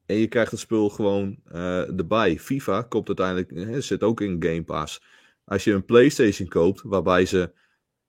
en 0.07 0.17
je 0.17 0.27
krijgt 0.27 0.51
het 0.51 0.61
spul 0.61 0.89
gewoon 0.89 1.39
erbij. 1.45 2.39
FIFA 2.39 2.83
komt 2.83 3.07
uiteindelijk, 3.07 3.51
hè, 3.51 3.81
zit 3.81 4.03
ook 4.03 4.21
in 4.21 4.43
Game 4.43 4.65
Pass. 4.65 5.03
Als 5.45 5.65
je 5.65 5.73
een 5.73 5.85
PlayStation 5.85 6.49
koopt, 6.49 6.83
waarbij 6.83 7.25
ze 7.25 7.53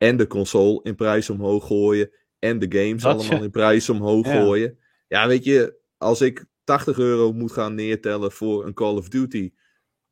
en 0.01 0.17
de 0.17 0.27
console 0.27 0.79
in 0.83 0.95
prijs 0.95 1.29
omhoog 1.29 1.67
gooien 1.67 2.11
en 2.39 2.59
de 2.59 2.79
games 2.79 3.01
Dat 3.01 3.15
allemaal 3.19 3.37
je- 3.37 3.43
in 3.43 3.51
prijs 3.51 3.89
omhoog 3.89 4.25
Ja. 4.25 4.31
gooien. 4.43 4.79
Ja, 5.07 5.27
weet 5.27 5.43
je, 5.43 5.79
als 5.97 6.21
ik 6.21 6.45
80 6.63 6.97
euro 6.97 7.33
moet 7.33 7.51
gaan 7.51 7.75
neertellen 7.75 8.31
voor 8.31 8.65
een 8.65 8.73
Call 8.73 8.95
of 8.95 9.09
Duty, 9.09 9.51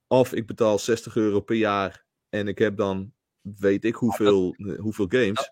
of 0.08 0.34
ik 0.34 0.45
betaal 0.47 0.80
60 0.80 1.15
euro 1.15 1.39
per 1.41 1.56
jaar 1.56 2.06
en 2.30 2.47
ik 2.47 2.58
heb 2.58 2.78
dan 2.78 3.13
weet 3.41 3.84
ik 3.86 3.95
hoeveel, 3.95 4.56
hoeveel 4.80 5.06
games. 5.10 5.52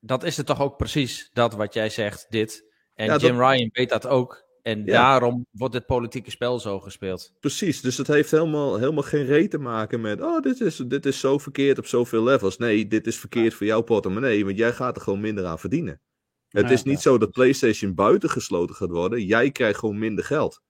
Dat 0.00 0.22
is 0.24 0.36
het 0.36 0.46
toch 0.46 0.60
ook 0.60 0.76
precies, 0.76 1.30
dat 1.32 1.54
wat 1.54 1.74
jij 1.74 1.88
zegt, 1.90 2.26
dit. 2.28 2.70
En 2.94 3.06
Ja, 3.06 3.16
Jim 3.16 3.36
dat- 3.38 3.50
Ryan 3.50 3.70
weet 3.72 3.88
dat 3.88 4.06
ook. 4.06 4.44
En 4.62 4.78
Ja. 4.84 4.92
daarom 4.92 5.46
wordt 5.50 5.74
het 5.74 5.86
politieke 5.86 6.30
spel 6.30 6.60
zo 6.60 6.80
gespeeld. 6.80 7.32
Precies, 7.40 7.80
dus 7.80 7.96
het 7.96 8.06
heeft 8.06 8.30
helemaal, 8.30 8.78
helemaal 8.78 9.02
geen 9.02 9.24
reet 9.24 9.50
te 9.50 9.58
maken 9.58 10.00
met, 10.00 10.20
oh, 10.20 10.42
dit 10.42 10.60
is, 10.60 10.76
dit 10.76 11.06
is 11.06 11.20
zo 11.20 11.38
verkeerd 11.38 11.78
op 11.78 11.86
zoveel 11.86 12.22
levels. 12.22 12.56
Nee, 12.58 12.86
dit 12.86 13.06
is 13.06 13.18
verkeerd 13.18 13.54
voor 13.54 13.66
jouw 13.66 13.80
portemonnee, 13.82 14.44
want 14.44 14.56
jij 14.58 14.72
gaat 14.72 14.96
er 14.96 15.02
gewoon 15.02 15.20
minder 15.20 15.44
aan 15.46 15.58
verdienen. 15.58 16.00
Het 16.48 16.66
Ja, 16.66 16.72
is 16.72 16.82
niet 16.82 17.00
zo 17.00 17.18
dat 17.18 17.30
PlayStation 17.30 17.94
buitengesloten 17.94 18.74
gaat 18.74 18.90
worden, 18.90 19.24
jij 19.24 19.50
krijgt 19.50 19.78
gewoon 19.78 19.98
minder 19.98 20.24
geld. 20.24 20.62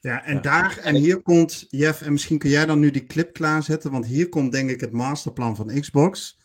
Ja, 0.00 0.24
en 0.24 0.34
Ja. 0.34 0.40
daar, 0.40 0.78
en 0.78 0.94
hier 0.94 1.22
komt, 1.22 1.66
Jeff, 1.68 2.02
en 2.02 2.12
misschien 2.12 2.38
kun 2.38 2.50
jij 2.50 2.66
dan 2.66 2.78
nu 2.78 2.90
die 2.90 3.06
clip 3.06 3.32
klaarzetten, 3.32 3.90
want 3.90 4.06
hier 4.06 4.28
komt 4.28 4.52
denk 4.52 4.70
ik 4.70 4.80
het 4.80 4.92
masterplan 4.92 5.56
van 5.56 5.80
Xbox. 5.80 6.38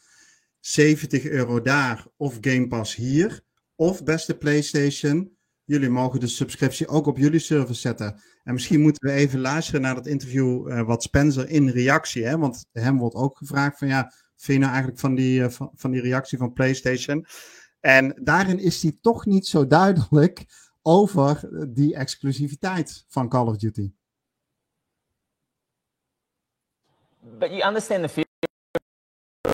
70 0.60 1.26
euro 1.26 1.62
daar, 1.62 2.06
of 2.18 2.38
Game 2.42 2.68
Pass 2.68 2.96
hier, 2.96 3.42
of 3.76 4.04
beste 4.04 4.38
PlayStation, 4.38 5.33
jullie 5.66 5.90
mogen 5.90 6.20
de 6.20 6.28
subscriptie 6.28 6.88
ook 6.88 7.06
op 7.06 7.18
jullie 7.18 7.40
server 7.40 7.76
zetten. 7.76 8.22
En 8.44 8.54
misschien 8.54 8.82
moeten 8.82 9.10
we 9.10 9.16
even 9.16 9.40
luisteren 9.40 9.82
naar 9.82 9.96
dat 9.96 10.08
interview 10.08 10.72
eh, 10.72 10.82
wat 10.82 11.04
Spencer 11.04 11.50
in 11.50 11.70
reactie, 11.70 12.26
hè, 12.26 12.38
want 12.38 12.66
hem 12.72 12.98
wordt 12.98 13.16
ook 13.16 13.38
gevraagd 13.38 13.78
van 13.78 13.88
ja, 13.88 14.12
vind 14.36 14.58
je 14.58 14.60
nou 14.60 14.72
eigenlijk 14.72 15.00
van 15.00 15.16
die, 15.16 15.44
eh, 15.44 15.50
van, 15.50 15.72
van 15.76 15.92
die 15.92 16.02
reactie 16.02 16.38
van 16.38 16.54
PlayStation? 16.54 17.26
En 17.80 18.20
daarin 18.24 18.60
is 18.60 18.82
hij 18.82 18.98
toch 19.02 19.26
niet 19.26 19.48
zo 19.48 19.68
duidelijk 19.68 20.46
over 20.82 21.50
die 21.74 21.96
exclusiviteit 21.96 23.06
van 23.08 23.30
Call 23.30 23.48
of 23.48 23.58
Duty. 23.58 23.92
But 27.40 27.50
you 27.50 27.68
understand 27.68 28.04
the 28.04 28.24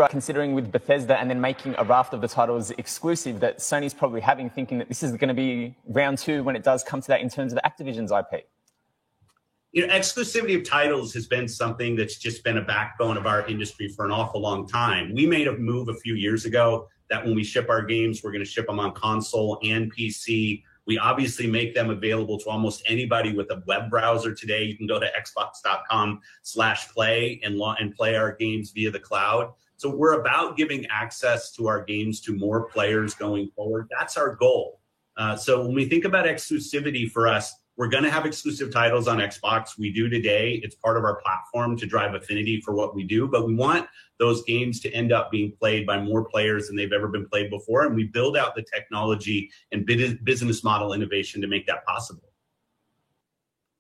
considering 0.10 0.54
with 0.54 0.71
Bethesda 0.71 1.19
and 1.19 1.30
then 1.30 1.41
making 1.41 1.75
a 1.78 1.84
raft 1.84 2.13
of 2.13 2.21
the 2.21 2.28
titles 2.28 2.71
exclusive 2.71 3.40
that 3.40 3.58
Sony's 3.58 3.94
probably 3.94 4.21
having, 4.21 4.50
thinking 4.50 4.77
that 4.77 4.87
this 4.87 5.04
is 5.04 5.12
going 5.13 5.27
to 5.27 5.33
be 5.33 5.75
round 5.87 6.17
two 6.17 6.44
when 6.44 6.56
it 6.56 6.63
does 6.63 6.83
come 6.83 7.02
to 7.02 7.08
that 7.08 7.21
in 7.21 7.29
terms 7.29 7.54
of 7.54 7.60
Activision's 7.65 8.12
IP. 8.12 8.48
you 9.71 9.85
know, 9.85 9.94
exclusivity 9.94 10.56
of 10.56 10.63
titles 10.63 11.13
has 11.13 11.27
been 11.27 11.48
something 11.48 11.96
that's 11.96 12.17
just 12.17 12.44
been 12.44 12.58
a 12.58 12.62
backbone 12.62 13.17
of 13.17 13.25
our 13.25 13.46
industry 13.48 13.87
for 13.87 14.06
an 14.06 14.12
awful 14.12 14.42
long 14.42 14.67
time. 14.67 15.13
We 15.13 15.25
made 15.25 15.48
a 15.48 15.58
move 15.58 15.90
a 15.90 15.96
few 15.96 16.15
years 16.15 16.46
ago 16.46 16.87
that 17.10 17.25
when 17.25 17.35
we 17.35 17.44
ship 17.44 17.69
our 17.69 17.83
games, 17.83 18.21
we're 18.23 18.31
going 18.31 18.44
to 18.44 18.50
ship 18.50 18.67
them 18.67 18.79
on 18.79 18.94
console 18.94 19.60
and 19.63 19.94
PC. 19.94 20.63
We 20.85 20.98
obviously 20.98 21.46
make 21.46 21.75
them 21.75 21.90
available 21.90 22.40
to 22.40 22.50
almost 22.50 22.83
anybody 22.87 23.33
with 23.33 23.52
a 23.52 23.62
web 23.67 23.90
browser 23.90 24.33
today. 24.33 24.63
You 24.63 24.77
can 24.77 24.87
go 24.87 25.00
to 25.00 25.08
xbox.com 25.08 26.21
slash 26.42 26.90
play 26.90 27.40
and, 27.44 27.60
and 27.79 27.94
play 27.94 28.15
our 28.15 28.35
games 28.35 28.71
via 28.71 28.90
the 28.90 29.00
cloud. 29.00 29.54
So 29.80 29.90
we're 29.90 30.19
about 30.19 30.58
giving 30.58 30.86
access 30.88 31.52
to 31.54 31.67
our 31.69 31.86
games 31.86 32.19
to 32.21 32.36
more 32.36 32.65
players 32.65 33.13
going 33.13 33.50
forward. 33.56 33.88
That's 33.98 34.17
our 34.17 34.36
goal. 34.36 34.82
Uh, 35.15 35.38
so 35.38 35.63
when 35.65 35.73
we 35.73 35.88
think 35.88 36.04
about 36.04 36.25
exclusivity 36.25 37.10
for 37.10 37.30
us, 37.30 37.56
we're 37.77 37.88
going 37.88 38.04
to 38.04 38.12
have 38.12 38.25
exclusive 38.25 38.73
titles 38.73 39.08
on 39.08 39.19
Xbox. 39.19 39.77
We 39.77 39.94
do 39.94 40.10
today. 40.10 40.60
It's 40.63 40.75
part 40.75 40.98
of 40.98 41.06
our 41.06 41.21
platform 41.21 41.77
to 41.77 41.86
drive 41.86 42.13
affinity 42.13 42.60
for 42.60 42.73
what 42.73 42.94
we 42.94 43.06
do, 43.06 43.25
but 43.25 43.48
we 43.48 43.56
want 43.56 43.88
those 44.17 44.44
games 44.44 44.82
to 44.82 44.92
end 44.92 45.13
up 45.13 45.32
being 45.32 45.54
played 45.58 45.88
by 45.88 45.98
more 45.98 46.25
players 46.25 46.67
than 46.67 46.75
they've 46.75 46.92
ever 46.92 47.08
been 47.08 47.30
played 47.30 47.50
before. 47.50 47.86
And 47.86 47.96
we 47.96 48.04
build 48.04 48.36
out 48.36 48.56
the 48.56 48.63
technology 48.63 49.50
and 49.71 49.86
business 49.86 50.62
model 50.62 50.92
innovation 50.92 51.40
to 51.40 51.48
make 51.48 51.65
that 51.67 51.86
possible. 51.86 52.34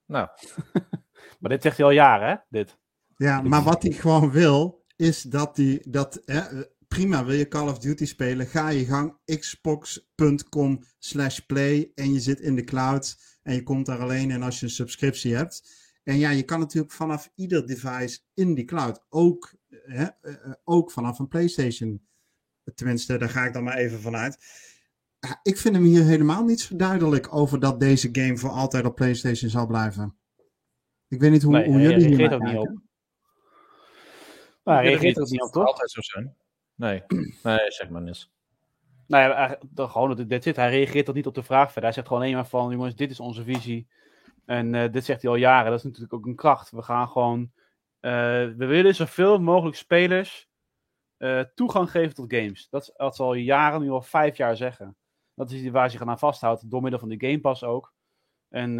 Nou, 0.07 0.27
Maar 1.39 1.49
dit 1.49 1.61
zegt 1.61 1.77
hij 1.77 1.85
al 1.85 1.91
jaren, 1.91 2.27
hè? 2.27 2.35
Dit. 2.49 2.77
Ja, 3.15 3.41
maar 3.41 3.63
wat 3.63 3.83
hij 3.83 3.91
gewoon 3.91 4.31
wil, 4.31 4.78
is 4.99 5.21
dat 5.21 5.57
hij 5.57 5.85
dat. 5.87 6.21
Hè, 6.25 6.41
prima, 6.87 7.25
wil 7.25 7.35
je 7.35 7.47
Call 7.47 7.67
of 7.67 7.79
Duty 7.79 8.05
spelen? 8.05 8.47
Ga 8.47 8.69
je 8.69 8.85
gang 8.85 9.17
xbox.com 9.25 10.83
slash 10.97 11.39
play 11.39 11.91
en 11.95 12.13
je 12.13 12.19
zit 12.19 12.39
in 12.39 12.55
de 12.55 12.63
cloud 12.63 13.17
en 13.43 13.53
je 13.53 13.63
komt 13.63 13.85
daar 13.85 13.99
alleen 13.99 14.31
in 14.31 14.43
als 14.43 14.59
je 14.59 14.65
een 14.65 14.71
subscriptie 14.71 15.35
hebt. 15.35 15.77
En 16.03 16.17
ja, 16.17 16.29
je 16.29 16.43
kan 16.43 16.59
natuurlijk 16.59 16.93
vanaf 16.93 17.31
ieder 17.35 17.67
device 17.67 18.19
in 18.33 18.53
die 18.53 18.65
cloud, 18.65 19.05
ook, 19.09 19.55
hè, 19.69 20.05
eh, 20.05 20.33
eh, 20.33 20.51
ook 20.63 20.91
vanaf 20.91 21.19
een 21.19 21.27
PlayStation. 21.27 22.07
Tenminste, 22.75 23.17
daar 23.17 23.29
ga 23.29 23.45
ik 23.45 23.53
dan 23.53 23.63
maar 23.63 23.77
even 23.77 23.99
vanuit. 23.99 24.37
Ja, 25.19 25.39
Ik 25.43 25.57
vind 25.57 25.75
hem 25.75 25.83
hier 25.83 26.03
helemaal 26.03 26.43
niet 26.43 26.59
zo 26.59 26.75
duidelijk 26.75 27.33
over 27.33 27.59
dat 27.59 27.79
deze 27.79 28.09
game 28.11 28.37
voor 28.37 28.49
altijd 28.49 28.85
op 28.85 28.95
PlayStation 28.95 29.49
zal 29.49 29.67
blijven. 29.67 30.17
Ik 31.07 31.19
weet 31.19 31.31
niet 31.31 31.43
hoe, 31.43 31.53
Nee, 31.53 31.65
hoe 31.65 31.73
hij 31.73 31.83
jullie 31.83 32.07
hier 32.07 32.17
reageert 32.17 32.33
ook 32.33 32.47
niet 32.47 32.57
op. 32.57 32.87
Hij 34.75 34.83
reageert 34.83 35.17
er 35.17 35.27
niet 35.29 35.41
op, 35.41 35.51
toch? 35.51 35.65
altijd 35.65 35.91
zo 35.91 36.01
zijn. 36.01 36.35
Nee, 36.75 37.03
nee, 37.43 37.71
zeg 37.71 37.89
maar 37.89 38.01
niks. 38.01 38.31
Nou 39.07 39.23
ja, 39.23 39.57
gewoon, 39.75 40.15
dat 40.15 40.29
dit 40.29 40.43
zit. 40.43 40.55
Hij 40.55 40.69
reageert 40.69 41.05
toch 41.05 41.15
niet 41.15 41.27
op 41.27 41.35
de 41.35 41.43
vraag 41.43 41.65
verder. 41.65 41.83
Hij 41.83 41.91
zegt 41.91 42.07
gewoon 42.07 42.21
alleen 42.21 42.35
maar 42.35 42.47
van, 42.47 42.71
jongens, 42.71 42.95
dit 42.95 43.11
is 43.11 43.19
onze 43.19 43.43
visie. 43.43 43.87
En 44.45 44.75
eh, 44.75 44.91
dit 44.91 45.05
zegt 45.05 45.21
hij 45.21 45.31
al 45.31 45.37
jaren. 45.37 45.69
Dat 45.69 45.79
is 45.79 45.85
natuurlijk 45.85 46.13
ook 46.13 46.25
een 46.25 46.35
kracht. 46.35 46.71
We 46.71 46.81
gaan 46.81 47.07
gewoon, 47.07 47.51
eh, 47.99 48.11
we 48.57 48.65
willen 48.65 48.95
zoveel 48.95 49.39
mogelijk 49.39 49.77
spelers 49.77 50.47
eh, 51.17 51.39
toegang 51.55 51.91
geven 51.91 52.15
tot 52.15 52.33
games. 52.33 52.67
Dat 52.69 52.93
wat 52.97 53.15
ze 53.15 53.23
al 53.23 53.33
jaren, 53.33 53.81
nu 53.81 53.89
al 53.89 54.01
vijf 54.01 54.37
jaar 54.37 54.55
zeggen. 54.55 54.97
Dat 55.33 55.51
is 55.51 55.69
waar 55.69 55.89
ze 55.89 55.97
zich 55.97 56.07
aan 56.07 56.19
vasthoudt, 56.19 56.71
door 56.71 56.81
middel 56.81 56.99
van 56.99 57.09
de 57.09 57.27
Game 57.27 57.39
Pass 57.39 57.63
ook. 57.63 57.93
En 58.49 58.73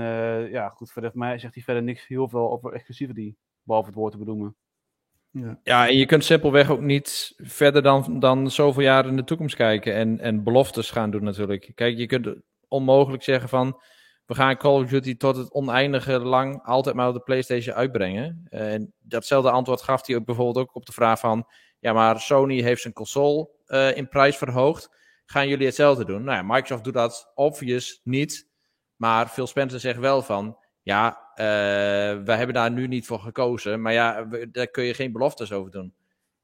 ja, 0.52 0.70
goed, 0.70 0.92
voor 0.92 1.12
mij 1.14 1.40
zegt 1.40 1.54
hij 1.54 1.64
verder 1.64 1.84
niks 1.84 2.08
heel 2.08 2.30
veel 2.30 2.52
over 2.52 2.74
exclusivity, 2.74 3.36
behalve 3.64 3.88
het 3.88 3.98
woord 3.98 4.12
te 4.12 4.18
benoemen. 4.18 4.56
Ja, 5.64 5.88
en 5.88 5.98
je 5.98 6.06
kunt 6.06 6.26
simpelweg 6.26 6.70
ook 6.70 6.82
niet 6.82 7.34
verder 7.38 7.82
dan, 7.82 8.20
dan 8.20 8.52
zoveel 8.52 8.84
jaar 8.84 9.06
in 9.06 9.16
de 9.16 9.24
toekomst 9.24 9.56
kijken 9.56 9.94
en, 9.94 10.20
en 10.20 10.44
beloftes 10.44 10.92
gaan 10.92 11.12
doen 11.12 11.24
natuurlijk. 11.24 11.72
Kijk, 11.76 11.98
je 11.98 12.06
kunt 12.06 12.36
onmogelijk 12.68 13.24
zeggen 13.24 13.50
van, 13.50 13.82
we 14.26 14.36
gaan 14.36 14.58
Call 14.58 14.82
of 14.82 14.90
Duty 14.90 15.18
tot 15.18 15.36
het 15.36 15.54
oneindige 15.54 16.20
lang 16.20 16.64
altijd 16.64 16.96
maar 16.96 17.08
op 17.08 17.14
de 17.14 17.20
PlayStation 17.20 17.76
uitbrengen. 17.76 18.46
En 18.50 18.94
datzelfde 19.00 19.52
antwoord 19.52 19.82
gaf 19.82 20.08
hij 20.08 20.16
ook 20.16 20.26
bijvoorbeeld 20.26 20.68
ook 20.68 20.76
op 20.76 20.86
de 20.86 20.92
vraag 20.92 21.20
van, 21.20 21.48
ja, 21.80 21.94
maar 21.94 22.20
Sony 22.20 22.62
heeft 22.62 22.82
zijn 22.82 22.94
console 22.94 23.50
eh, 23.66 23.98
in 23.98 24.10
prijs 24.10 24.38
verhoogd. 24.38 24.90
Gaan 25.26 25.48
jullie 25.48 25.66
hetzelfde 25.66 26.06
doen? 26.06 26.24
Nou 26.24 26.38
ja, 26.38 26.54
Microsoft 26.54 26.84
doet 26.84 26.94
dat 26.94 27.32
obvious 27.36 28.02
niet. 28.04 28.50
Maar 28.96 29.28
Phil 29.28 29.48
Spencer 29.48 29.80
zegt 29.80 30.00
wel 30.00 30.22
van, 30.22 30.58
ja, 30.82 31.29
eh 31.40 31.46
wij 32.24 32.38
hebben 32.38 32.54
daar 32.54 32.72
nu 32.72 32.88
niet 32.88 33.06
voor 33.06 33.20
gekozen. 33.20 33.82
Maar 33.82 33.94
ja, 33.94 34.28
we- 34.28 34.52
daar 34.52 34.68
kun 34.68 34.84
je 34.84 34.94
geen 34.94 35.12
beloftes 35.12 35.52
over 35.52 35.72
doen. 35.72 35.94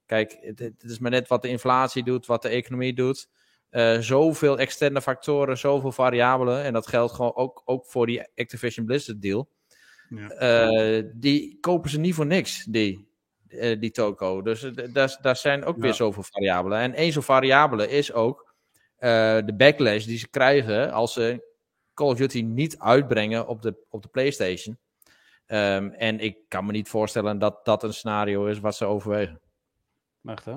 Kijk, 0.06 0.38
het, 0.42 0.60
het 0.60 0.84
is 0.84 1.00
maar 1.00 1.12
net 1.12 1.28
wat 1.28 1.42
de 1.42 1.48
inflatie 1.48 2.04
doet, 2.04 2.26
wat 2.26 2.42
de 2.42 2.50
economie 2.50 2.94
doet. 2.94 3.28
Eh, 3.70 4.00
zoveel 4.00 4.60
externe 4.60 5.02
factoren, 5.02 5.58
zoveel 5.58 5.92
variabelen. 5.92 6.64
En 6.64 6.74
dat 6.74 6.88
geldt 6.88 7.14
gewoon 7.14 7.36
ook, 7.36 7.62
ook 7.66 7.86
voor 7.86 8.06
die 8.06 8.28
Activision 8.36 8.86
Blizzard 8.86 9.22
deal. 9.22 9.50
Ja. 10.10 10.28
Eh, 10.30 11.04
die 11.14 11.58
kopen 11.60 11.90
ze 11.90 12.00
niet 12.00 12.14
voor 12.16 12.26
niks, 12.26 12.64
die, 12.64 13.08
eh, 13.48 13.80
die 13.80 13.92
toko. 13.92 14.42
Dus 14.42 14.72
daar, 14.94 15.18
daar 15.22 15.36
zijn 15.36 15.64
ook 15.66 15.78
weer 15.78 15.94
zoveel 15.94 16.24
variabelen. 16.24 16.80
En 16.80 16.94
één 16.94 17.12
zo'n 17.12 17.24
variabele 17.24 17.90
is 17.90 18.14
ook 18.14 18.54
de 19.00 19.54
backlash 19.58 20.06
die 20.06 20.18
ze 20.18 20.30
krijgen 20.30 20.92
als 20.92 21.14
ze 21.14 21.54
Call 21.94 22.08
of 22.08 22.18
Duty 22.18 22.42
niet 22.42 22.80
uitbrengen 22.80 23.48
op 23.48 23.62
de, 23.62 23.76
op 23.90 24.02
de 24.02 24.08
PlayStation. 24.10 24.78
Ehm, 25.46 25.88
en 25.88 26.20
ik 26.20 26.38
kan 26.48 26.66
me 26.66 26.72
niet 26.72 26.90
voorstellen 26.90 27.40
dat 27.40 27.66
dat 27.66 27.84
een 27.84 27.94
scenario 27.94 28.46
is 28.46 28.60
wat 28.60 28.76
ze 28.76 28.86
overwegen. 28.86 29.42
Echt, 30.24 30.46
hè? 30.46 30.56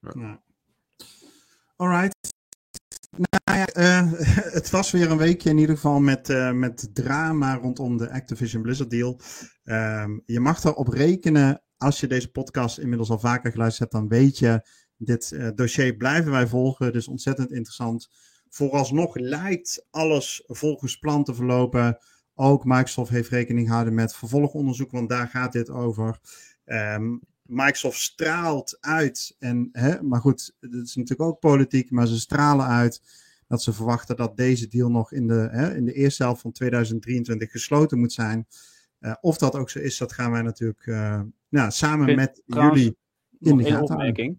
Ja. 0.00 0.42
Alright. 1.76 2.34
Nou 3.10 3.58
ja, 3.58 3.66
eh, 3.66 4.12
het 4.58 4.70
was 4.70 4.90
weer 4.90 5.10
een 5.10 5.16
weekje 5.16 5.50
in 5.50 5.58
ieder 5.58 5.74
geval 5.74 6.00
met, 6.00 6.30
eh, 6.30 6.52
met 6.52 6.88
drama 6.92 7.54
rondom 7.54 7.96
de 7.96 8.10
Activision 8.10 8.62
Blizzard 8.62 8.90
deal. 8.90 9.20
Ehm, 9.64 10.18
je 10.24 10.40
mag 10.40 10.64
erop 10.64 10.88
rekenen, 10.88 11.62
als 11.76 12.00
je 12.00 12.06
deze 12.06 12.30
podcast 12.30 12.78
inmiddels 12.78 13.10
al 13.10 13.18
vaker 13.18 13.50
geluisterd 13.50 13.92
hebt, 13.92 14.02
dan 14.02 14.18
weet 14.18 14.38
je, 14.38 14.68
dit 14.96 15.32
eh, 15.32 15.48
dossier 15.54 15.96
blijven 15.96 16.30
wij 16.30 16.46
volgen. 16.46 16.92
Dus 16.92 17.08
ontzettend 17.08 17.52
interessant. 17.52 18.08
Vooralsnog 18.48 19.16
lijkt 19.16 19.86
alles 19.90 20.42
volgens 20.46 20.96
plan 20.96 21.24
te 21.24 21.34
verlopen. 21.34 21.98
Ook 22.38 22.64
Microsoft 22.64 23.10
heeft 23.10 23.28
rekening 23.28 23.66
gehouden 23.66 23.94
met 23.94 24.14
vervolgonderzoek, 24.16 24.90
want 24.90 25.08
daar 25.08 25.28
gaat 25.28 25.52
dit 25.52 25.70
over. 25.70 26.18
Ehm, 26.64 27.16
Microsoft 27.42 27.98
straalt 28.00 28.76
uit, 28.80 29.36
en, 29.38 29.68
hè, 29.72 30.02
maar 30.02 30.20
goed, 30.20 30.54
het 30.60 30.72
is 30.74 30.94
natuurlijk 30.94 31.30
ook 31.30 31.40
politiek, 31.40 31.90
maar 31.90 32.06
ze 32.06 32.18
stralen 32.20 32.66
uit 32.66 33.02
dat 33.48 33.62
ze 33.62 33.72
verwachten 33.72 34.16
dat 34.16 34.36
deze 34.36 34.68
deal 34.68 34.90
nog 34.90 35.12
in 35.12 35.26
de, 35.26 35.48
hè, 35.50 35.74
in 35.74 35.84
de 35.84 35.92
eerste 35.92 36.22
helft 36.22 36.40
van 36.40 36.52
2023 36.52 37.50
gesloten 37.50 37.98
moet 37.98 38.12
zijn. 38.12 38.46
Eh, 38.98 39.14
of 39.20 39.38
dat 39.38 39.54
ook 39.56 39.70
zo 39.70 39.78
is, 39.78 39.98
dat 39.98 40.12
gaan 40.12 40.30
wij 40.30 40.42
natuurlijk 40.42 40.86
nou, 41.48 41.70
samen 41.70 42.04
Vind- 42.06 42.16
met 42.18 42.42
trouwens, 42.46 42.80
jullie 42.80 42.96
in 43.40 43.56
de 43.56 43.62
gaten 43.62 43.72
houden. 43.76 43.96
opmerking. 43.96 44.38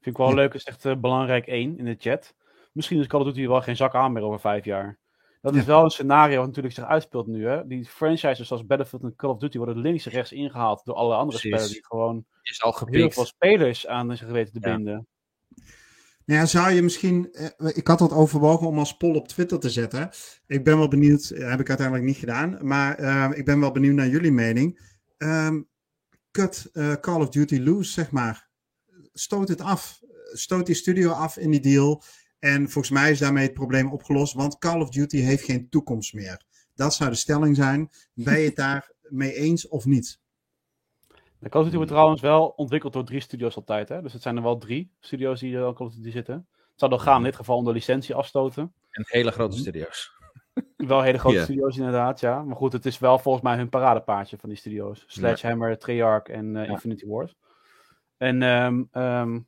Vind 0.00 0.16
ik 0.16 0.16
wel 0.16 0.28
Ja. 0.28 0.34
leuk, 0.34 0.54
is 0.54 0.64
echt 0.64 0.84
eh, 0.84 0.96
belangrijk 0.96 1.46
één 1.46 1.78
in 1.78 1.84
de 1.84 1.96
chat. 1.98 2.34
Misschien 2.72 3.00
is 3.00 3.06
Call 3.06 3.20
of 3.20 3.26
Duty 3.26 3.46
wel 3.46 3.62
geen 3.62 3.76
zak 3.76 3.94
aan 3.94 4.12
meer 4.12 4.22
over 4.22 4.40
vijf 4.40 4.64
jaar. 4.64 4.98
Dat 5.42 5.54
is 5.54 5.60
Ja. 5.60 5.66
wel 5.66 5.84
een 5.84 5.90
scenario 5.90 6.36
wat 6.38 6.46
natuurlijk 6.46 6.74
zich 6.74 6.84
uitspeelt 6.84 7.26
nu. 7.26 7.46
Hè? 7.46 7.66
Die 7.66 7.84
franchises 7.84 8.46
zoals 8.46 8.66
Battlefield 8.66 9.02
en 9.02 9.16
Call 9.16 9.30
of 9.30 9.38
Duty 9.38 9.56
worden 9.58 9.78
links 9.78 10.06
en 10.06 10.12
rechts 10.12 10.32
ingehaald 10.32 10.84
door 10.84 10.94
alle 10.94 11.14
andere 11.14 11.38
Precies. 11.38 11.50
spelers 11.50 11.72
die 11.72 11.86
gewoon 11.86 12.24
Is 12.42 12.62
al 12.62 12.78
heel 12.90 13.10
veel 13.10 13.24
spelers 13.24 13.86
aan 13.86 14.16
zich 14.16 14.28
weten 14.28 14.52
te 14.60 14.68
Ja. 14.68 14.74
binden. 14.74 15.06
Nou 16.24 16.40
ja, 16.40 16.46
zou 16.46 16.70
je 16.72 16.82
misschien. 16.82 17.32
eh, 17.32 17.68
ik 17.76 17.86
had 17.86 17.98
dat 17.98 18.12
overwogen 18.12 18.66
om 18.66 18.78
als 18.78 18.96
poll 18.96 19.14
op 19.14 19.28
Twitter 19.28 19.58
te 19.58 19.70
zetten. 19.70 20.10
Ik 20.46 20.64
ben 20.64 20.78
wel 20.78 20.88
benieuwd. 20.88 21.30
eh, 21.30 21.50
Heb 21.50 21.60
ik 21.60 21.68
uiteindelijk 21.68 22.06
niet 22.06 22.16
gedaan. 22.16 22.58
Maar 22.60 22.94
eh, 22.98 23.30
ik 23.38 23.44
ben 23.44 23.60
wel 23.60 23.72
benieuwd 23.72 23.94
naar 23.94 24.08
jullie 24.08 24.32
mening. 24.32 24.90
Ehm 25.18 25.60
cut 26.30 26.68
eh, 26.72 26.92
Call 26.94 27.20
of 27.20 27.28
Duty 27.28 27.58
loose, 27.60 27.92
zeg 27.92 28.10
maar. 28.10 28.48
Stoot 29.12 29.48
het 29.48 29.60
af. 29.60 30.00
Stoot 30.32 30.66
die 30.66 30.74
studio 30.74 31.10
af 31.10 31.36
in 31.36 31.50
die 31.50 31.60
deal. 31.60 32.02
En 32.42 32.70
volgens 32.70 32.90
mij 32.90 33.10
is 33.10 33.18
daarmee 33.18 33.44
het 33.44 33.54
probleem 33.54 33.92
opgelost. 33.92 34.34
Want 34.34 34.58
Call 34.58 34.80
of 34.80 34.90
Duty 34.90 35.16
heeft 35.16 35.44
geen 35.44 35.68
toekomst 35.68 36.14
meer. 36.14 36.42
Dat 36.74 36.94
zou 36.94 37.10
de 37.10 37.16
stelling 37.16 37.56
zijn. 37.56 37.90
Ben 38.14 38.38
je 38.38 38.46
het 38.46 38.56
daarmee 38.56 39.34
eens 39.34 39.68
of 39.68 39.84
niet? 39.84 40.20
De 41.38 41.48
Call 41.48 41.60
of 41.60 41.64
Duty 41.64 41.76
wordt 41.76 41.90
trouwens 41.90 42.20
wel 42.20 42.46
ontwikkeld 42.46 42.92
door 42.92 43.04
drie 43.04 43.20
studios 43.20 43.56
altijd. 43.56 43.88
Hè? 43.88 44.02
Dus 44.02 44.12
het 44.12 44.22
zijn 44.22 44.36
er 44.36 44.42
wel 44.42 44.58
drie 44.58 44.92
studios 45.00 45.40
die 45.40 45.56
er 45.56 45.66
aan 45.66 45.74
Call 45.74 45.86
of 45.86 45.94
Duty 45.94 46.10
zitten. 46.10 46.34
Het 46.34 46.80
zou 46.80 46.90
dan 46.90 47.00
gaan 47.00 47.16
in 47.16 47.24
dit 47.24 47.36
geval 47.36 47.56
om 47.56 47.64
de 47.64 47.72
licentie 47.72 48.14
afstoten. 48.14 48.72
En 48.90 49.04
hele 49.06 49.30
grote 49.30 49.56
studio's. 49.58 50.12
Wel 50.76 51.02
hele 51.02 51.18
grote 51.18 51.42
studio's 51.42 51.76
inderdaad, 51.76 52.20
ja. 52.20 52.42
Maar 52.42 52.56
goed, 52.56 52.72
het 52.72 52.86
is 52.86 52.98
wel 52.98 53.18
volgens 53.18 53.44
mij 53.44 53.56
hun 53.56 53.68
paradepaardje 53.68 54.38
van 54.38 54.48
die 54.48 54.58
studio's. 54.58 55.04
Sledgehammer, 55.06 55.78
Treyarch 55.78 56.26
en 56.26 56.56
eh, 56.56 56.64
Ja. 56.64 56.70
Infinity 56.70 57.06
Wars. 57.06 57.34
En 58.16 58.42
ehm, 58.42 58.82
ehm, 58.90 59.40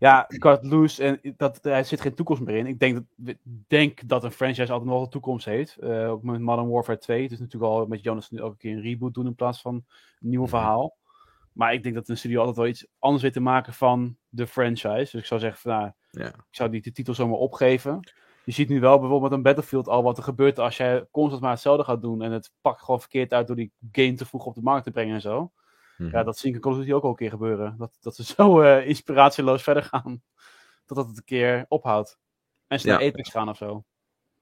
ja, 0.00 0.26
Cut 0.28 0.64
Loose, 0.64 1.04
en 1.04 1.34
dat, 1.36 1.64
er 1.64 1.84
zit 1.84 2.00
geen 2.00 2.14
toekomst 2.14 2.42
meer 2.42 2.56
in. 2.56 2.66
Ik 2.66 2.78
denk 2.78 2.94
dat, 3.16 3.36
denk 3.68 4.08
dat 4.08 4.24
een 4.24 4.30
franchise 4.30 4.72
altijd 4.72 4.90
nog 4.90 5.02
een 5.02 5.08
toekomst 5.10 5.44
heeft. 5.44 5.76
Eh, 5.76 6.10
ook 6.10 6.22
met 6.22 6.40
Modern 6.40 6.68
Warfare 6.68 6.98
2. 6.98 7.22
Het 7.22 7.32
is 7.32 7.38
natuurlijk 7.38 7.72
al 7.72 7.86
met 7.86 8.02
Jonas 8.02 8.30
nu 8.30 8.38
elke 8.38 8.56
keer 8.56 8.72
een 8.72 8.82
reboot 8.82 9.14
doen 9.14 9.26
in 9.26 9.34
plaats 9.34 9.60
van 9.60 9.74
een 9.74 9.84
nieuw 10.28 10.40
Mhm. 10.40 10.48
verhaal. 10.50 10.96
Maar 11.52 11.72
ik 11.72 11.82
denk 11.82 11.94
dat 11.94 12.08
een 12.08 12.16
studio 12.16 12.38
altijd 12.38 12.56
wel 12.56 12.66
iets 12.66 12.86
anders 12.98 13.22
weet 13.22 13.32
te 13.32 13.40
maken 13.40 13.72
van 13.72 14.16
de 14.28 14.46
franchise. 14.46 14.98
Dus 15.10 15.14
ik 15.14 15.24
zou 15.24 15.40
zeggen, 15.40 15.60
van, 15.60 15.72
nou, 15.72 15.92
Ja. 16.10 16.26
ik 16.26 16.34
zou 16.50 16.70
die 16.70 16.80
de 16.82 16.92
titel 16.92 17.14
zomaar 17.14 17.38
opgeven. 17.38 18.00
Je 18.44 18.52
ziet 18.52 18.68
nu 18.68 18.80
wel 18.80 18.98
bijvoorbeeld 18.98 19.22
met 19.30 19.32
een 19.32 19.42
Battlefield 19.42 19.88
al 19.88 20.02
wat 20.02 20.16
er 20.16 20.22
gebeurt 20.22 20.58
als 20.58 20.76
jij 20.76 21.06
constant 21.10 21.42
maar 21.42 21.50
hetzelfde 21.50 21.84
gaat 21.84 22.02
doen. 22.02 22.22
En 22.22 22.32
het 22.32 22.52
pakt 22.60 22.80
gewoon 22.82 23.00
verkeerd 23.00 23.32
uit 23.32 23.46
door 23.46 23.56
die 23.56 23.72
game 23.92 24.14
te 24.14 24.26
vroeg 24.26 24.44
op 24.46 24.54
de 24.54 24.62
markt 24.62 24.84
te 24.84 24.90
brengen 24.90 25.14
en 25.14 25.20
zo. 25.20 25.52
Mhm. 26.00 26.16
Ja, 26.16 26.22
dat 26.22 26.38
zie 26.38 26.48
ik 26.48 26.54
in 26.54 26.60
Call 26.60 26.72
of 26.72 26.78
Duty 26.78 26.92
ook 26.92 27.02
al 27.02 27.10
een 27.10 27.16
keer 27.16 27.30
gebeuren. 27.30 27.74
Dat, 27.78 27.96
dat 28.00 28.14
ze 28.16 28.22
zo 28.36 28.60
eh, 28.60 28.86
inspiratieloos 28.88 29.62
verder 29.62 29.82
gaan. 29.82 30.22
Totdat 30.86 31.06
het 31.08 31.16
een 31.16 31.24
keer 31.24 31.64
ophoudt. 31.68 32.18
En 32.66 32.80
ze 32.80 32.86
Ja. 32.88 32.92
naar 32.98 33.06
Apex 33.06 33.28
gaan 33.30 33.48
of 33.48 33.56
zo. 33.56 33.84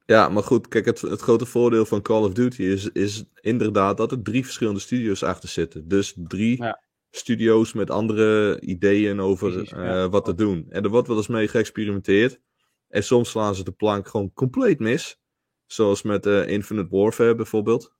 Ja, 0.05 0.29
maar 0.29 0.43
goed, 0.43 0.69
kijk, 0.69 0.85
het, 0.85 1.01
het 1.01 1.21
grote 1.21 1.47
voordeel 1.47 1.87
van 1.87 2.03
Call 2.03 2.23
of 2.25 2.33
Duty 2.33 2.63
is, 2.63 2.89
is 2.89 3.25
inderdaad 3.41 3.97
dat 3.97 4.13
er 4.13 4.23
drie 4.23 4.45
verschillende 4.45 4.81
studio's 4.81 5.23
achter 5.23 5.49
zitten. 5.49 5.89
Dus 5.89 6.15
drie 6.17 6.63
Ja. 6.63 6.83
studio's 7.11 7.73
met 7.73 7.91
andere 7.91 8.61
ideeën 8.61 9.21
over 9.21 9.53
Precies, 9.53 9.73
eh, 9.73 9.85
ja. 9.85 10.09
wat 10.09 10.25
te 10.25 10.35
doen. 10.35 10.67
En 10.69 10.83
er 10.85 10.91
wordt 10.91 11.09
wel 11.09 11.17
eens 11.17 11.27
mee 11.27 11.49
geëxperimenteerd. 11.49 12.41
En 12.89 13.05
soms 13.05 13.31
slaan 13.31 13.55
ze 13.55 13.65
de 13.65 13.73
plank 13.73 14.09
gewoon 14.09 14.33
compleet 14.33 14.79
mis. 14.79 15.19
Zoals 15.67 16.03
met 16.03 16.27
eh, 16.27 16.47
Infinite 16.49 16.97
Warfare 16.97 17.35
bijvoorbeeld. 17.35 17.95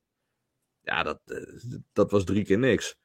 Ja, 0.81 1.03
dat, 1.03 1.19
dat 1.93 2.11
was 2.11 2.23
drie 2.23 2.43
keer 2.45 2.59
niks. 2.59 2.97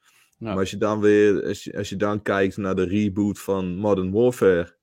Ja. 0.44 0.50
Maar 0.50 0.58
als 0.58 0.70
je 0.70 0.76
dan 0.76 1.00
weer, 1.00 1.44
als 1.44 1.64
je, 1.64 1.76
als 1.76 1.88
je 1.88 1.96
dan 1.96 2.22
kijkt 2.22 2.56
naar 2.56 2.74
de 2.74 2.84
reboot 2.84 3.38
van 3.38 3.76
Modern 3.76 4.12
Warfare. 4.12 4.76